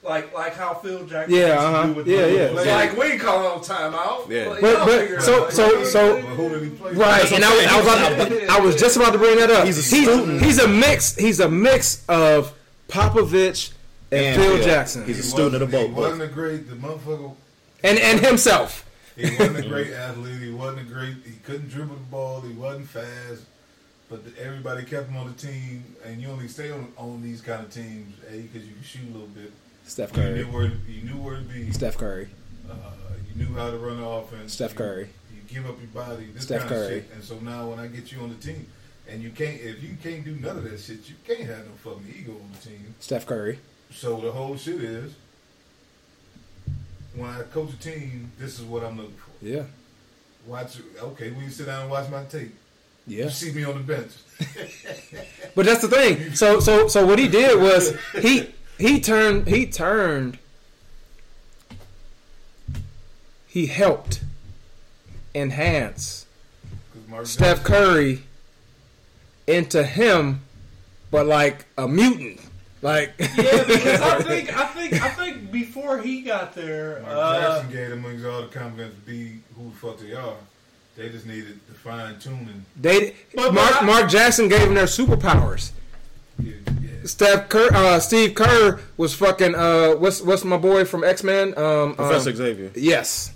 like 0.07 0.33
like 0.35 0.55
how 0.55 0.75
Phil 0.75 1.05
Jackson 1.07 1.35
Yeah, 1.35 1.59
uh-huh. 1.61 1.87
do 1.87 1.93
with 1.95 2.07
Yeah, 2.07 2.23
the 2.27 2.33
yeah. 2.35 2.49
Bulls. 2.53 2.67
Like, 2.67 2.97
we 2.97 3.19
call 3.19 3.43
calling 3.43 3.61
no 3.61 3.65
timeout. 3.93 4.29
Yeah. 4.31 4.49
Like, 4.49 4.61
But- 4.61 4.87
but- 4.87 5.01
figure 5.01 5.21
so- 5.21 5.51
so- 5.51 5.85
so- 5.85 6.15
but 6.23 6.23
who 6.23 6.49
did 6.49 6.63
he 6.63 6.71
play? 6.71 6.93
Right, 6.93 7.33
and 7.33 7.45
I, 7.45 7.55
was- 7.57 7.67
I 7.67 7.77
was 7.77 7.87
about 7.87 8.29
to, 8.29 8.47
I 8.47 8.61
was 8.61 8.77
just 8.77 8.97
about 8.97 9.13
to 9.13 9.19
bring 9.19 9.37
that 9.39 9.51
up. 9.51 9.65
He's 9.67 9.79
a 9.79 9.97
he's, 9.97 10.07
student. 10.09 10.43
he's 10.43 10.59
a 10.59 10.69
mix. 10.69 11.15
He's 11.17 11.41
a 11.41 11.49
mix 11.49 12.05
of 12.09 12.53
Popovich 12.89 13.73
and, 14.13 14.21
And 14.25 14.41
Phil 14.43 14.57
Phil. 14.57 14.65
Jackson, 14.65 15.05
He's 15.05 15.19
a 15.19 15.23
He 15.23 15.29
student 15.29 15.63
of 15.63 15.71
the 15.71 15.77
wasn't- 15.77 15.95
boat. 15.95 16.01
He 16.03 16.09
wasn't 16.11 16.23
a 16.23 16.35
great. 16.35 16.69
The 16.71 16.77
motherfucker. 16.77 17.35
and 17.83 17.99
and 17.99 18.21
himself. 18.21 18.85
He 19.17 19.31
wasn't 19.37 19.59
a 19.65 19.69
great 19.69 19.93
athlete. 19.93 20.41
He 20.43 20.51
wasn't 20.51 20.89
a 20.89 20.93
great. 20.93 21.15
He 21.25 21.33
couldn't 21.43 21.69
dribble 21.71 21.95
the 21.97 22.01
ball. 22.11 22.41
He 22.43 22.53
wasn't 22.55 22.89
fast. 22.89 23.43
But 24.09 24.25
the, 24.25 24.41
everybody 24.45 24.85
kept 24.85 25.09
him 25.09 25.17
on 25.17 25.27
the 25.27 25.33
team, 25.33 25.85
and 26.05 26.21
you 26.23 26.29
only 26.29 26.47
stay 26.47 26.71
on, 26.71 26.93
on 26.97 27.23
these 27.23 27.41
kind 27.41 27.65
of 27.65 27.73
teams, 27.75 28.15
a 28.31 28.37
because 28.37 28.65
you 28.67 28.75
can 28.75 28.83
shoot 28.85 29.03
a 29.09 29.13
little 29.13 29.27
bit. 29.29 29.51
Steph 29.87 30.17
You 30.17 30.23
Curry. 30.23 30.35
knew 30.45 30.45
where 30.47 30.65
you 30.89 31.03
knew 31.03 31.17
where 31.23 31.37
to 31.37 31.43
be. 31.43 31.71
Steph 31.73 31.97
Curry. 31.97 32.29
Uh, 32.69 32.75
you 33.29 33.45
knew 33.47 33.55
how 33.55 33.71
to 33.71 33.77
run 33.79 33.99
the 34.01 34.07
offense. 34.07 34.53
Steph 34.53 34.73
You- 34.73 34.79
Curry. 34.79 35.09
You, 35.35 35.41
give 35.63 35.67
up 35.71 35.77
your 35.81 36.05
body. 36.05 36.27
This 36.35 36.45
Steph 36.45 36.61
kind 36.61 36.71
Curry. 36.71 36.99
of 36.99 37.05
shit. 37.05 37.11
And 37.15 37.25
so 37.25 37.39
now 37.39 37.69
when 37.71 37.79
I 37.79 37.87
get 37.87 38.11
you 38.13 38.21
on 38.21 38.29
the 38.31 38.35
team, 38.37 38.67
and 39.09 39.23
you 39.23 39.31
can't, 39.31 39.61
if 39.61 39.83
you 39.83 39.97
can't 40.03 40.25
do 40.25 40.33
none 40.37 40.59
of 40.59 40.65
that 40.69 40.81
shit, 40.81 41.09
you 41.09 41.15
can't 41.27 41.49
have 41.49 41.65
no 41.67 41.73
fucking 41.85 42.13
ego 42.19 42.33
on 42.33 42.51
the 42.53 42.69
team. 42.69 42.95
Steph 43.01 43.27
Curry. 43.27 43.59
So 43.93 44.21
the 44.21 44.33
whole 44.33 44.57
shit 44.57 44.83
is, 44.83 45.13
when 47.15 47.31
I 47.31 47.43
coach 47.43 47.71
a 47.73 47.77
team, 47.79 48.33
this 48.39 48.59
is 48.59 48.65
what 48.65 48.83
I'm 48.85 48.97
looking 48.97 49.15
for. 49.15 49.45
Yeah. 49.47 49.63
Watch. 50.47 50.79
Okay, 51.01 51.31
when 51.31 51.45
you 51.45 51.51
sit 51.51 51.67
down 51.67 51.83
and 51.83 51.91
watch 51.91 52.11
my 52.11 52.25
tape, 52.25 52.55
Yeah. 53.07 53.25
you 53.25 53.31
see 53.31 53.53
me 53.53 53.65
on 53.65 53.75
the 53.75 53.81
bench. 53.85 54.11
But 55.55 55.65
that's 55.65 55.81
the 55.81 55.89
thing. 55.89 56.35
So 56.35 56.61
so 56.61 56.87
so 56.89 57.07
what 57.07 57.19
he 57.19 57.29
did 57.29 57.59
was 57.59 57.97
he 58.21 58.53
he 58.79 59.01
turned 59.01 59.47
he 59.49 59.67
turned 59.67 60.39
he 63.47 63.67
helped 63.67 64.23
enhance 65.35 66.27
Steph 67.25 67.63
Curry 67.65 68.23
into 69.47 69.85
him, 69.85 70.43
but 71.11 71.27
like 71.27 71.65
a 71.79 71.87
mutant. 71.89 72.41
Like 72.83 73.15
Yeah, 73.19 73.65
because 73.67 74.01
I 74.03 74.23
think 74.23 74.57
I 74.57 74.67
think 74.67 74.93
I 75.03 75.09
think 75.09 75.51
before 75.51 75.99
he 76.03 76.21
got 76.23 76.55
there, 76.55 77.01
Mark 77.03 77.15
uh, 77.17 77.41
Jackson 77.41 77.73
gave 77.73 77.91
them 77.91 78.03
wings 78.03 78.25
all 78.25 78.43
the 78.43 78.49
confidence 78.49 78.95
to 78.95 79.01
be 79.01 79.41
who 79.57 79.71
the 79.71 79.77
fuck 79.77 79.99
they 79.99 80.13
are. 80.13 80.35
They 80.97 81.09
just 81.09 81.27
needed 81.27 81.59
the 81.69 81.75
fine 81.75 82.19
tuning. 82.19 82.65
they 82.81 83.15
But- 83.35 83.47
but 83.47 83.55
Mark 83.55 83.83
I- 83.83 83.87
Mark 83.87 84.11
Jackson 84.11 84.49
gave 84.49 84.61
him 84.63 84.75
their 84.75 84.85
superpowers. 84.85 85.71
Yeah, 86.39 86.53
yeah. 86.81 86.86
Steph 87.07 87.49
Kerr, 87.49 87.69
uh, 87.73 87.99
Steve 88.01 88.35
Kerr 88.35 88.81
was 88.97 89.15
fucking. 89.15 89.55
Uh, 89.55 89.93
what's 89.93 90.21
what's 90.23 90.45
my 90.45 90.57
boy 90.57 90.85
from 90.85 91.05
X 91.05 91.23
Men? 91.23 91.57
Um, 91.59 91.95
Professor 91.95 92.31
um, 92.31 92.37
Xavier. 92.37 92.71
Yes. 92.75 93.33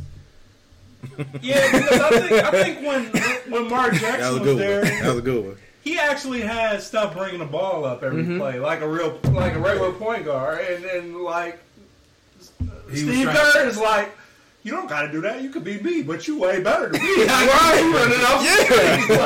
yeah, 1.40 1.72
because 1.80 2.01
I 2.01 2.10
think 2.20 2.32
I 2.32 2.51
think 2.51 2.86
when 2.86 3.06
when 3.52 3.68
Mark 3.70 3.92
That 4.01 4.01
was 4.01 4.01
Jackson 4.01 4.36
a 4.38 4.42
was 4.42 4.56
there, 4.59 4.80
one. 4.82 4.90
That 5.02 5.06
was 5.09 5.16
a 5.18 5.22
good 5.22 5.44
one. 5.47 5.56
he 5.82 5.98
actually 5.98 6.40
had 6.42 6.82
stuff 6.82 7.14
bringing 7.16 7.38
the 7.38 7.47
ball 7.47 7.84
up 7.86 8.02
every 8.02 8.22
Mm-hmm. 8.22 8.38
play, 8.38 8.59
like 8.60 8.80
a 8.82 8.88
real, 8.88 9.18
like 9.32 9.55
a 9.55 9.59
regular 9.59 9.92
point 9.92 10.24
guard, 10.26 10.60
and 10.60 10.84
then 10.84 11.22
like 11.22 11.59
He 12.90 12.97
Steve 12.98 13.24
trying- 13.24 13.36
Kerr 13.52 13.66
is 13.66 13.78
like, 13.78 14.12
you 14.62 14.72
don't 14.72 14.88
got 14.90 15.02
to 15.02 15.12
do 15.12 15.22
that. 15.22 15.40
You 15.40 15.48
could 15.48 15.64
be 15.64 15.80
me, 15.80 16.02
but 16.02 16.28
you 16.28 16.38
way 16.38 16.60
better 16.62 16.90
than 16.90 17.01
me. 17.02 17.09
Right. 17.24 17.80
You 17.80 17.94
running 17.97 18.20
off 18.20 18.44
Jackson, 18.44 19.16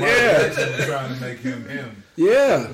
Mark 0.00 0.12
Jackson 0.12 0.76
was 0.76 0.86
trying 0.86 1.14
to 1.14 1.20
make 1.20 1.38
him 1.40 1.68
him, 1.68 2.02
Yeah. 2.14 2.68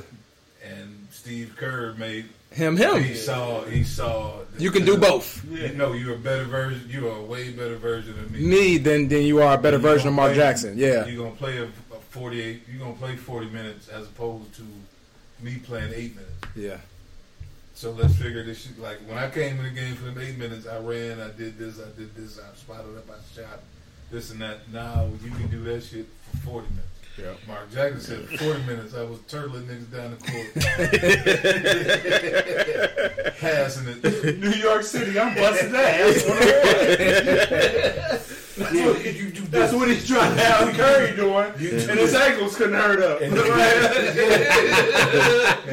And 1.26 1.34
Steve 1.46 1.56
Kerr 1.56 1.94
made. 1.94 2.26
Him. 2.50 2.76
Him. 2.76 3.02
He 3.02 3.14
saw. 3.14 3.62
He 3.64 3.84
saw. 3.84 4.40
You 4.58 4.70
can 4.70 4.84
do 4.84 4.96
both. 4.96 5.44
You 5.50 5.68
know, 5.74 5.92
you're 5.92 6.14
a 6.14 6.18
better 6.18 6.44
version. 6.44 6.88
You 6.88 7.08
are 7.08 7.18
a 7.18 7.22
way 7.22 7.50
better 7.52 7.76
version 7.76 8.18
of 8.18 8.30
me. 8.30 8.40
Me 8.40 8.78
than 8.78 9.08
than 9.08 9.22
you 9.22 9.42
are 9.42 9.54
a 9.54 9.58
better 9.60 9.76
You 9.76 9.82
version 9.82 10.08
of 10.08 10.14
Mark 10.14 10.30
play- 10.30 10.36
Jackson. 10.36 10.78
Yeah. 10.78 11.04
You're 11.06 11.24
gonna 11.24 11.36
play 11.36 11.58
a, 11.58 11.64
a 11.64 11.98
48. 12.10 12.62
You're 12.70 12.78
gonna 12.78 12.94
play 12.94 13.16
40 13.16 13.50
minutes 13.50 13.88
as 13.88 14.06
opposed 14.06 14.54
to 14.54 14.62
me 15.40 15.56
playing 15.58 15.92
eight 15.94 16.14
minutes. 16.14 16.32
Yeah. 16.54 16.78
So 17.74 17.90
let's 17.90 18.16
figure 18.16 18.42
this 18.42 18.62
shit. 18.62 18.78
Like 18.78 18.98
when 19.06 19.18
I 19.18 19.28
came 19.28 19.58
in 19.58 19.64
the 19.64 19.70
game 19.70 19.94
for 19.96 20.10
the 20.10 20.26
eight 20.26 20.38
minutes, 20.38 20.66
I 20.66 20.78
ran, 20.78 21.20
I 21.20 21.30
did 21.36 21.58
this, 21.58 21.78
I 21.78 21.94
did 21.98 22.14
this, 22.14 22.38
I 22.38 22.56
spotted 22.56 22.96
up, 22.96 23.04
I 23.10 23.16
shot, 23.38 23.60
this 24.10 24.30
and 24.30 24.40
that. 24.40 24.70
Now 24.72 25.10
you 25.22 25.30
can 25.30 25.48
do 25.48 25.62
that 25.64 25.82
shit 25.82 26.06
for 26.30 26.36
40 26.38 26.68
minutes. 26.70 26.88
Yeah. 27.18 27.32
Mark 27.48 27.72
Jackson 27.72 28.00
said 28.00 28.38
40 28.40 28.62
minutes. 28.64 28.94
I 28.94 29.02
was 29.02 29.18
turtling 29.20 29.66
niggas 29.66 29.90
down 29.90 30.10
the 30.10 30.18
court, 30.18 30.54
passing 33.40 33.88
it. 33.88 34.38
New 34.38 34.50
York 34.50 34.82
City, 34.82 35.18
I'm 35.18 35.34
busting 35.34 35.74
ass. 35.74 36.22
That's 38.56 38.72
what, 38.74 39.04
you 39.14 39.30
do 39.30 39.42
that's 39.48 39.72
what 39.74 39.88
he's 39.88 40.06
trying 40.08 40.34
to 40.34 40.42
have 40.42 40.74
Curry 40.74 41.14
doing, 41.14 41.44
and 41.90 41.98
his 42.00 42.14
ankles 42.14 42.56
couldn't 42.56 42.74
hurt 42.74 43.02
up. 43.02 43.20
And 43.20 43.34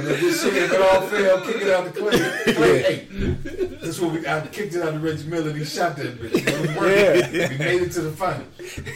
if 0.07 0.19
this 0.19 0.43
shit 0.43 0.53
if 0.55 0.71
it 0.73 0.81
all 0.81 1.01
fail, 1.07 1.41
kick 1.45 1.61
it 1.61 1.69
out 1.69 1.85
the 1.85 1.91
clay 1.99 2.17
hey, 2.53 3.07
this 3.09 3.89
is 3.89 4.01
what 4.01 4.11
we. 4.13 4.27
I 4.27 4.41
kicked 4.47 4.75
it 4.75 4.81
out 4.81 4.93
to 4.93 4.99
Reggie 4.99 5.27
Miller. 5.29 5.49
and 5.49 5.59
He 5.59 5.65
shot 5.65 5.95
that 5.97 6.19
bitch. 6.19 6.33
It 6.35 6.77
was. 6.77 7.49
We 7.51 7.57
made 7.57 7.81
it 7.83 7.91
to 7.93 8.01
the 8.01 8.11
finals. 8.11 8.47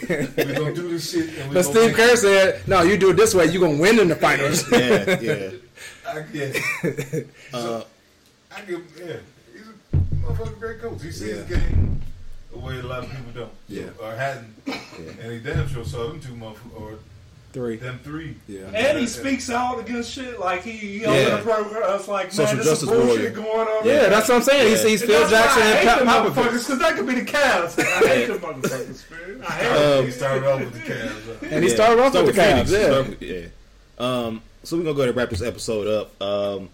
We're 0.10 0.54
gonna 0.60 0.74
do 0.76 0.90
this 0.90 1.12
shit. 1.12 1.30
And 1.40 1.54
But 1.54 1.64
Steve 1.64 1.94
Kerr 1.96 2.16
said, 2.16 2.68
"No, 2.68 2.82
you 2.82 2.98
do 2.98 3.12
it 3.12 3.18
this 3.18 3.34
way, 3.34 3.46
you're 3.46 3.62
gonna 3.66 3.80
win 3.82 4.00
in 4.00 4.08
the 4.10 4.16
finals." 4.16 4.64
Yeah, 4.72 5.20
yeah. 5.22 5.52
I, 6.08 6.24
yeah. 6.34 7.22
Uh, 7.54 7.84
I 8.56 8.62
give. 8.62 8.82
Yeah, 8.98 9.18
he's 9.54 9.68
a 9.68 9.98
motherfucking 10.26 10.60
great 10.60 10.80
coach. 10.82 11.02
He 11.04 11.12
sees 11.12 11.30
Yeah. 11.30 11.44
the 11.44 11.56
game 11.58 12.02
the 12.60 12.66
way 12.66 12.80
a 12.80 12.84
lot 12.84 13.04
of 13.04 13.10
people 13.10 13.32
don't. 13.34 13.52
Yeah. 13.68 13.84
Or 14.02 14.12
hadn't. 14.16 14.54
And 15.22 15.32
he 15.32 15.40
damn 15.40 15.68
sure 15.68 15.84
saw 15.86 16.08
them 16.08 16.20
two 16.20 16.34
motherfuckers 16.34 16.80
or 16.80 17.00
Three. 17.54 17.78
them 17.78 18.00
three. 18.04 18.36
Yeah. 18.48 18.66
And 18.74 19.00
he 19.00 19.08
speaks 19.08 19.50
out 19.50 19.80
against 19.80 20.12
shit 20.12 20.40
like 20.40 20.64
he, 20.64 20.72
he 20.74 21.02
Yeah. 21.02 21.10
opened 21.10 21.38
the 21.40 21.52
program. 21.52 21.84
I 21.84 21.94
was 21.96 22.08
like, 22.08 22.26
man, 22.26 22.32
Social 22.32 22.58
this 22.58 22.66
justice 22.68 22.84
is 22.84 22.90
bullshit 22.90 23.08
warrior. 23.08 23.30
going 23.32 23.68
on. 23.68 23.86
Yeah, 23.88 24.10
that's 24.10 24.28
what 24.30 24.36
I'm 24.36 24.42
saying. 24.44 24.64
Yeah. 24.72 24.78
He 24.78 24.84
sees 24.98 25.02
And 25.02 25.12
Phil 25.12 25.30
Jackson 25.30 25.62
and 25.64 25.78
hate 25.80 25.88
Pat 25.88 26.00
Popovich. 26.04 26.36
because 26.52 26.80
that 26.80 26.96
could 26.96 27.08
be 27.08 27.16
the 27.16 27.22
Cavs. 27.26 27.80
I 27.80 28.08
hate 28.08 28.26
them 28.28 28.40
motherfuckers, 28.40 29.10
man. 29.12 29.42
I 29.48 29.52
hate 29.52 29.70
them. 29.74 30.00
Um, 30.00 30.06
he 30.06 30.12
started 30.12 30.44
off 30.48 30.60
with 30.60 30.74
the 30.74 30.80
Cavs. 30.94 31.42
And 31.52 31.64
he 31.64 31.70
Yeah. 31.70 31.76
started 31.76 32.02
off 32.02 32.12
Start 32.12 32.26
with 32.28 32.36
the 32.36 32.42
Phoenix. 32.44 32.70
Cavs. 32.70 32.74
Yeah. 32.74 32.86
Start 32.92 33.08
with- 33.10 33.22
yeah. 33.22 33.46
Um, 34.00 34.42
so 34.64 34.78
we're 34.78 34.84
gonna 34.84 34.94
go 34.96 35.02
ahead 35.02 35.10
and 35.10 35.18
wrap 35.18 35.30
this 35.30 35.42
episode 35.42 35.88
up. 35.88 36.22
Um, 36.22 36.70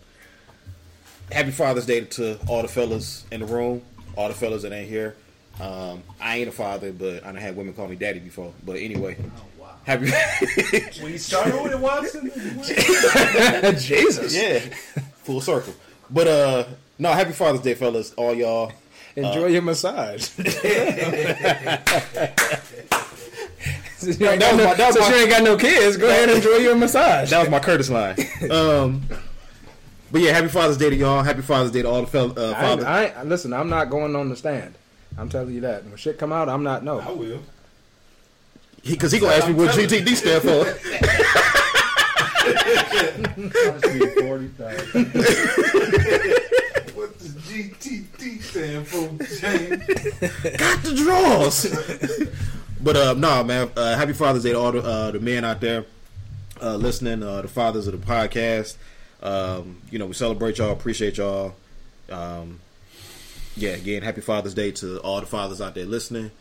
happy 1.32 1.52
Father's 1.52 1.86
Day 1.86 2.02
to 2.02 2.38
all 2.48 2.62
the 2.62 2.68
fellas 2.68 3.24
in 3.32 3.40
the 3.42 3.46
room, 3.46 3.82
all 4.18 4.28
the 4.28 4.34
fellas 4.34 4.64
that 4.64 4.74
ain't 4.74 4.90
here. 4.90 5.16
Um, 5.62 6.02
I 6.20 6.38
ain't 6.38 6.50
a 6.50 6.52
father, 6.52 6.92
but 6.92 7.24
I 7.24 7.28
done 7.28 7.36
had 7.36 7.56
women 7.56 7.74
call 7.74 7.88
me 7.88 7.96
daddy 7.96 8.20
before. 8.20 8.54
But 8.66 8.78
anyway, 8.78 9.18
happy. 9.84 10.10
When 11.02 11.12
you 11.12 11.18
started 11.18 11.62
with 11.62 11.72
it, 11.74 11.80
Watson, 11.80 12.32
Jesus. 13.80 14.36
yeah, 14.36 14.60
full 15.24 15.42
circle. 15.42 15.74
But 16.10 16.28
uh, 16.28 16.64
no, 17.00 17.12
happy 17.12 17.32
Father's 17.34 17.62
Day, 17.62 17.76
fellas, 17.76 18.14
all 18.16 18.34
y'all. 18.34 18.72
Enjoy 19.16 19.46
your 19.46 19.62
massage. 19.62 20.24
Since 23.98 24.20
you 24.20 24.28
ain't 24.28 24.40
That 24.42 24.52
got 24.52 24.52
was 24.54 24.58
no- 24.58 24.66
my- 24.66 24.74
that 24.74 24.88
was 24.88 24.96
since 24.96 25.10
my- 25.10 25.16
you 25.16 25.22
ain't 25.22 25.30
got 25.30 25.44
no 25.44 25.56
kids, 25.58 25.98
go 25.98 26.10
ahead 26.10 26.30
and 26.30 26.38
enjoy 26.38 26.56
your 26.58 26.76
massage. 26.76 27.30
That 27.30 27.40
was 27.42 27.50
my 27.50 27.60
Curtis 27.60 27.90
line. 27.90 28.16
Um, 28.52 29.04
but 30.12 30.22
yeah, 30.22 30.34
happy 30.34 30.48
Father's 30.50 30.78
Day 30.78 30.90
to 30.90 30.96
y'all. 30.96 31.24
Happy 31.24 31.42
Father's 31.42 31.72
Day 31.72 31.84
to 31.84 31.90
all 31.90 32.02
the 32.02 32.08
fel- 32.08 32.38
uh, 32.38 32.52
I 32.52 32.62
fathers. 32.62 32.86
I 32.86 33.06
ain't, 33.06 33.26
listen, 33.30 33.54
I'm 33.54 33.70
not 33.70 33.90
going 33.90 34.16
on 34.16 34.30
the 34.30 34.36
stand. 34.36 34.76
I'm 35.18 35.30
telling 35.30 35.54
you 35.54 35.62
that. 35.62 35.86
When 35.86 35.96
shit 35.98 36.18
come 36.18 36.32
out, 36.32 36.50
I'm 36.50 36.64
not 36.64 36.84
no. 36.84 37.00
I 37.00 37.06
no. 37.06 37.16
will. 37.16 37.40
Because 38.86 39.12
he, 39.12 39.20
gonna 39.20 39.34
ask 39.34 39.48
me 39.48 39.54
what 39.54 39.72
GTD 39.72 40.16
stand 40.16 40.44
for. 40.44 40.66
What 46.94 47.18
does 47.18 47.34
GTT 47.34 48.42
stand 48.42 48.88
for, 48.88 49.10
James? 49.40 49.86
got 50.58 50.84
the 50.84 50.94
draws. 50.96 52.30
but 52.82 52.96
uh, 52.96 53.14
no, 53.14 53.44
man. 53.44 53.72
Uh, 53.76 53.96
happy 53.96 54.14
Father's 54.14 54.44
Day 54.44 54.52
to 54.52 54.60
all 54.60 54.72
the 54.72 54.80
uh, 54.80 55.12
the 55.12 55.20
men 55.20 55.44
out 55.44 55.60
there 55.60 55.86
uh, 56.62 56.76
listening. 56.76 57.24
Uh, 57.24 57.42
the 57.42 57.48
fathers 57.48 57.88
of 57.88 58.00
the 58.00 58.06
podcast. 58.06 58.76
Um, 59.24 59.82
you 59.90 59.98
know, 59.98 60.06
we 60.06 60.14
celebrate 60.14 60.60
y'all. 60.60 60.72
Appreciate 60.72 61.18
y'all. 61.18 61.56
Um, 62.10 62.60
yeah, 63.56 63.72
again, 63.72 64.02
happy 64.02 64.22
Father's 64.22 64.54
Day 64.54 64.72
to 64.72 65.00
all 65.00 65.20
the 65.20 65.26
fathers 65.26 65.62
out 65.62 65.76
there 65.76 65.86
listening. 65.86 66.32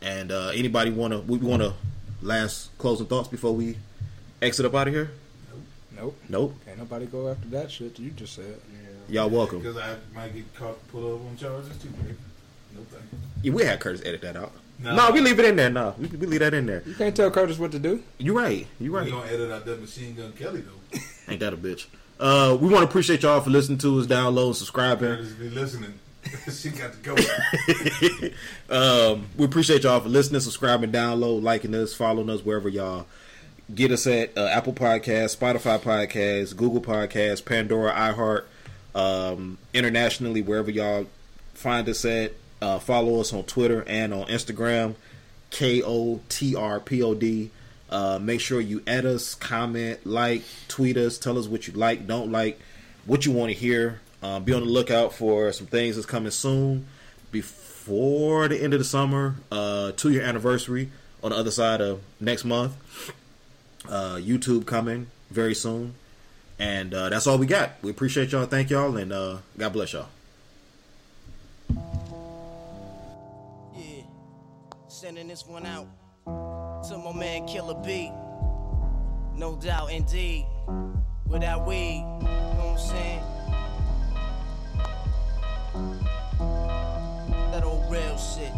And 0.00 0.30
uh, 0.32 0.48
anybody 0.48 0.90
wanna 0.90 1.20
we 1.20 1.38
wanna 1.38 1.74
last 2.22 2.76
closing 2.78 3.06
thoughts 3.06 3.28
before 3.28 3.54
we 3.54 3.76
exit 4.42 4.66
up 4.66 4.74
out 4.74 4.88
of 4.88 4.94
here? 4.94 5.10
Nope. 5.96 6.16
Nope. 6.28 6.54
Can't 6.66 6.78
nobody 6.78 7.06
go 7.06 7.28
after 7.28 7.48
that 7.48 7.70
shit 7.70 7.98
you 7.98 8.10
just 8.10 8.34
said. 8.34 8.60
Yeah. 9.08 9.22
Y'all 9.22 9.30
welcome. 9.30 9.60
Because 9.60 9.76
I 9.76 9.96
might 10.14 10.34
get 10.34 10.52
caught, 10.54 10.86
pulled 10.88 11.20
up 11.20 11.26
on 11.26 11.36
charges 11.36 11.76
too, 11.78 11.88
baby. 11.88 12.16
No 12.74 12.82
thank. 12.90 13.04
Yeah, 13.42 13.52
we 13.52 13.64
had 13.64 13.80
Curtis 13.80 14.02
edit 14.04 14.22
that 14.22 14.36
out. 14.36 14.52
No. 14.80 14.96
No, 14.96 15.10
we 15.12 15.20
leave 15.20 15.38
it 15.38 15.44
in 15.44 15.56
there. 15.56 15.70
No, 15.70 15.94
we, 15.98 16.08
we 16.08 16.26
leave 16.26 16.40
that 16.40 16.52
in 16.52 16.66
there. 16.66 16.82
You 16.84 16.94
can't 16.94 17.14
tell 17.14 17.30
Curtis 17.30 17.58
what 17.58 17.72
to 17.72 17.78
do. 17.78 18.02
You 18.18 18.36
right. 18.36 18.66
You 18.80 18.94
right. 18.94 19.10
We're 19.10 19.18
right. 19.18 19.24
gonna 19.24 19.32
edit 19.32 19.52
out 19.52 19.64
that 19.66 19.80
machine 19.80 20.14
gun 20.14 20.32
Kelly 20.32 20.62
though. 20.62 20.98
Ain't 21.28 21.40
that 21.40 21.52
a 21.52 21.56
bitch? 21.56 21.86
Uh, 22.18 22.56
we 22.60 22.68
want 22.68 22.82
to 22.82 22.88
appreciate 22.88 23.22
y'all 23.22 23.40
for 23.40 23.50
listening 23.50 23.78
to 23.78 23.98
us, 23.98 24.06
download, 24.06 24.54
subscribing. 24.54 25.08
Parents 25.08 25.32
be 25.32 25.50
listening. 25.50 25.94
she 26.52 26.70
got 26.70 26.92
to 26.92 26.98
go. 27.02 27.14
um, 29.14 29.26
we 29.36 29.44
appreciate 29.44 29.82
y'all 29.82 30.00
for 30.00 30.08
listening, 30.08 30.40
subscribing, 30.40 30.92
download, 30.92 31.42
liking 31.42 31.74
us, 31.74 31.94
following 31.94 32.30
us 32.30 32.44
wherever 32.44 32.68
y'all 32.68 33.06
get 33.72 33.90
us 33.90 34.06
at 34.06 34.36
uh, 34.36 34.46
Apple 34.46 34.72
Podcasts, 34.72 35.36
Spotify 35.36 35.78
Podcasts, 35.80 36.56
Google 36.56 36.80
Podcasts, 36.80 37.44
Pandora, 37.44 37.92
iHeart, 37.92 38.44
um, 38.94 39.58
internationally, 39.72 40.42
wherever 40.42 40.70
y'all 40.70 41.06
find 41.54 41.88
us 41.88 42.04
at. 42.04 42.32
Uh, 42.60 42.78
follow 42.78 43.20
us 43.20 43.32
on 43.32 43.44
Twitter 43.44 43.84
and 43.86 44.14
on 44.14 44.26
Instagram, 44.26 44.94
K 45.50 45.82
O 45.82 46.20
T 46.28 46.54
R 46.54 46.80
P 46.80 47.02
O 47.02 47.14
D. 47.14 47.50
Uh, 47.90 48.18
make 48.20 48.40
sure 48.40 48.60
you 48.60 48.82
add 48.86 49.04
us, 49.04 49.34
comment, 49.34 50.04
like, 50.06 50.42
tweet 50.68 50.96
us, 50.96 51.18
tell 51.18 51.38
us 51.38 51.46
what 51.46 51.68
you 51.68 51.74
like, 51.74 52.06
don't 52.06 52.32
like, 52.32 52.58
what 53.04 53.24
you 53.24 53.32
want 53.32 53.52
to 53.52 53.58
hear. 53.58 54.00
Um, 54.24 54.42
be 54.42 54.54
on 54.54 54.64
the 54.64 54.70
lookout 54.70 55.12
for 55.12 55.52
some 55.52 55.66
things 55.66 55.96
that's 55.96 56.06
coming 56.06 56.30
soon 56.30 56.86
before 57.30 58.48
the 58.48 58.56
end 58.56 58.72
of 58.72 58.78
the 58.78 58.84
summer. 58.84 59.34
Uh, 59.52 59.92
two 59.92 60.12
year 60.12 60.22
anniversary 60.22 60.88
on 61.22 61.30
the 61.30 61.36
other 61.36 61.50
side 61.50 61.82
of 61.82 62.00
next 62.20 62.46
month. 62.46 62.72
Uh, 63.86 64.14
YouTube 64.14 64.64
coming 64.64 65.08
very 65.30 65.54
soon. 65.54 65.94
And 66.58 66.94
uh, 66.94 67.10
that's 67.10 67.26
all 67.26 67.36
we 67.36 67.44
got. 67.44 67.72
We 67.82 67.90
appreciate 67.90 68.32
y'all. 68.32 68.46
Thank 68.46 68.70
y'all. 68.70 68.96
And 68.96 69.12
uh, 69.12 69.38
God 69.58 69.74
bless 69.74 69.92
y'all. 69.92 70.08
Yeah, 73.76 74.04
sending 74.88 75.28
this 75.28 75.44
one 75.46 75.66
out 75.66 75.86
to 76.88 76.96
my 76.96 77.12
man 77.12 77.46
Killer 77.46 77.74
B. 77.84 78.10
No 79.34 79.58
doubt, 79.62 79.92
indeed. 79.92 80.46
Without 81.26 81.66
weed, 81.66 81.98
you 81.98 82.26
know 82.26 82.72
what 82.72 82.80
I'm 82.80 82.88
saying? 82.88 83.33
Real 87.90 88.16
shit. 88.16 88.52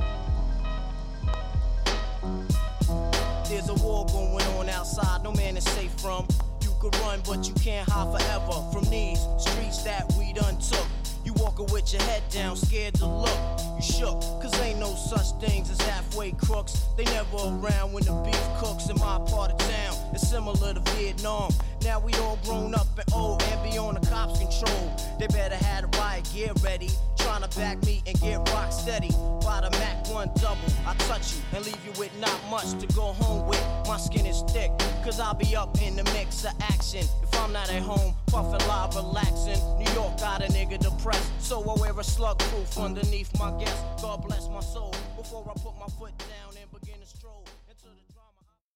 There's 3.48 3.68
a 3.68 3.74
war 3.74 4.06
going 4.06 4.46
on 4.58 4.68
outside, 4.68 5.22
no 5.22 5.32
man 5.32 5.56
is 5.56 5.64
safe 5.64 5.92
from. 6.00 6.26
You 6.62 6.70
could 6.80 6.94
run, 6.96 7.20
but 7.26 7.46
you 7.46 7.54
can't 7.54 7.88
hide 7.88 8.10
forever 8.12 8.62
from 8.72 8.84
these 8.90 9.20
streets 9.38 9.82
that 9.84 10.12
we 10.18 10.32
done 10.32 10.58
took. 10.58 10.86
You 11.26 11.32
walking 11.38 11.66
with 11.72 11.92
your 11.92 12.00
head 12.02 12.22
down, 12.30 12.54
scared 12.54 12.94
to 12.94 13.06
look. 13.06 13.60
You 13.74 13.82
shook, 13.82 14.20
cause 14.40 14.60
ain't 14.60 14.78
no 14.78 14.94
such 14.94 15.32
things 15.44 15.68
as 15.68 15.80
halfway 15.80 16.30
crooks. 16.30 16.84
They 16.96 17.02
never 17.02 17.36
around 17.36 17.92
when 17.92 18.04
the 18.04 18.14
beef 18.24 18.40
cooks 18.58 18.88
in 18.88 18.96
my 19.00 19.18
part 19.26 19.50
of 19.50 19.58
town. 19.58 19.96
It's 20.14 20.28
similar 20.28 20.72
to 20.74 20.80
Vietnam. 20.92 21.50
Now 21.82 21.98
we 21.98 22.12
all 22.14 22.38
grown 22.44 22.76
up 22.76 22.86
and 22.96 23.12
old 23.12 23.42
and 23.42 23.70
beyond 23.70 23.96
the 23.96 24.06
cops' 24.08 24.38
control. 24.38 24.96
They 25.18 25.26
better 25.26 25.56
have 25.56 25.90
the 25.90 25.98
riot 25.98 26.28
gear 26.32 26.52
ready. 26.62 26.90
Trying 27.18 27.42
to 27.42 27.58
back 27.58 27.84
me 27.84 28.04
and 28.06 28.20
get 28.20 28.38
rock 28.50 28.72
steady. 28.72 29.10
By 29.42 29.60
the 29.62 29.70
Mac 29.78 30.08
1 30.08 30.30
double, 30.36 30.58
I 30.86 30.94
touch 31.06 31.34
you 31.34 31.42
and 31.54 31.64
leave 31.64 31.78
you 31.84 31.92
with 31.98 32.16
not 32.20 32.38
much 32.48 32.78
to 32.78 32.86
go 32.94 33.12
home 33.12 33.48
with. 33.48 33.64
My 33.88 33.96
skin 33.96 34.26
is 34.26 34.42
thick, 34.52 34.70
cause 35.02 35.18
I'll 35.18 35.34
be 35.34 35.56
up 35.56 35.80
in 35.82 35.96
the 35.96 36.04
mix 36.04 36.44
of 36.44 36.52
action. 36.62 37.04
If 37.22 37.40
I'm 37.40 37.52
not 37.52 37.70
at 37.70 37.82
home, 37.82 38.14
puffin' 38.26 38.66
live, 38.68 38.94
relaxing. 38.94 39.58
New 39.78 39.92
York 39.92 40.18
got 40.18 40.42
a 40.42 40.48
nigga 40.52 40.78
depressed, 40.78 41.15
so 41.38 41.62
I 41.62 41.80
wear 41.80 41.98
a 41.98 42.04
slug 42.04 42.38
proof 42.38 42.78
underneath 42.78 43.30
my 43.38 43.50
guest. 43.58 43.82
God 44.02 44.22
bless 44.26 44.48
my 44.48 44.60
soul 44.60 44.94
before 45.16 45.44
I 45.48 45.58
put 45.60 45.78
my 45.78 45.86
foot 45.98 46.16
down. 46.18 46.45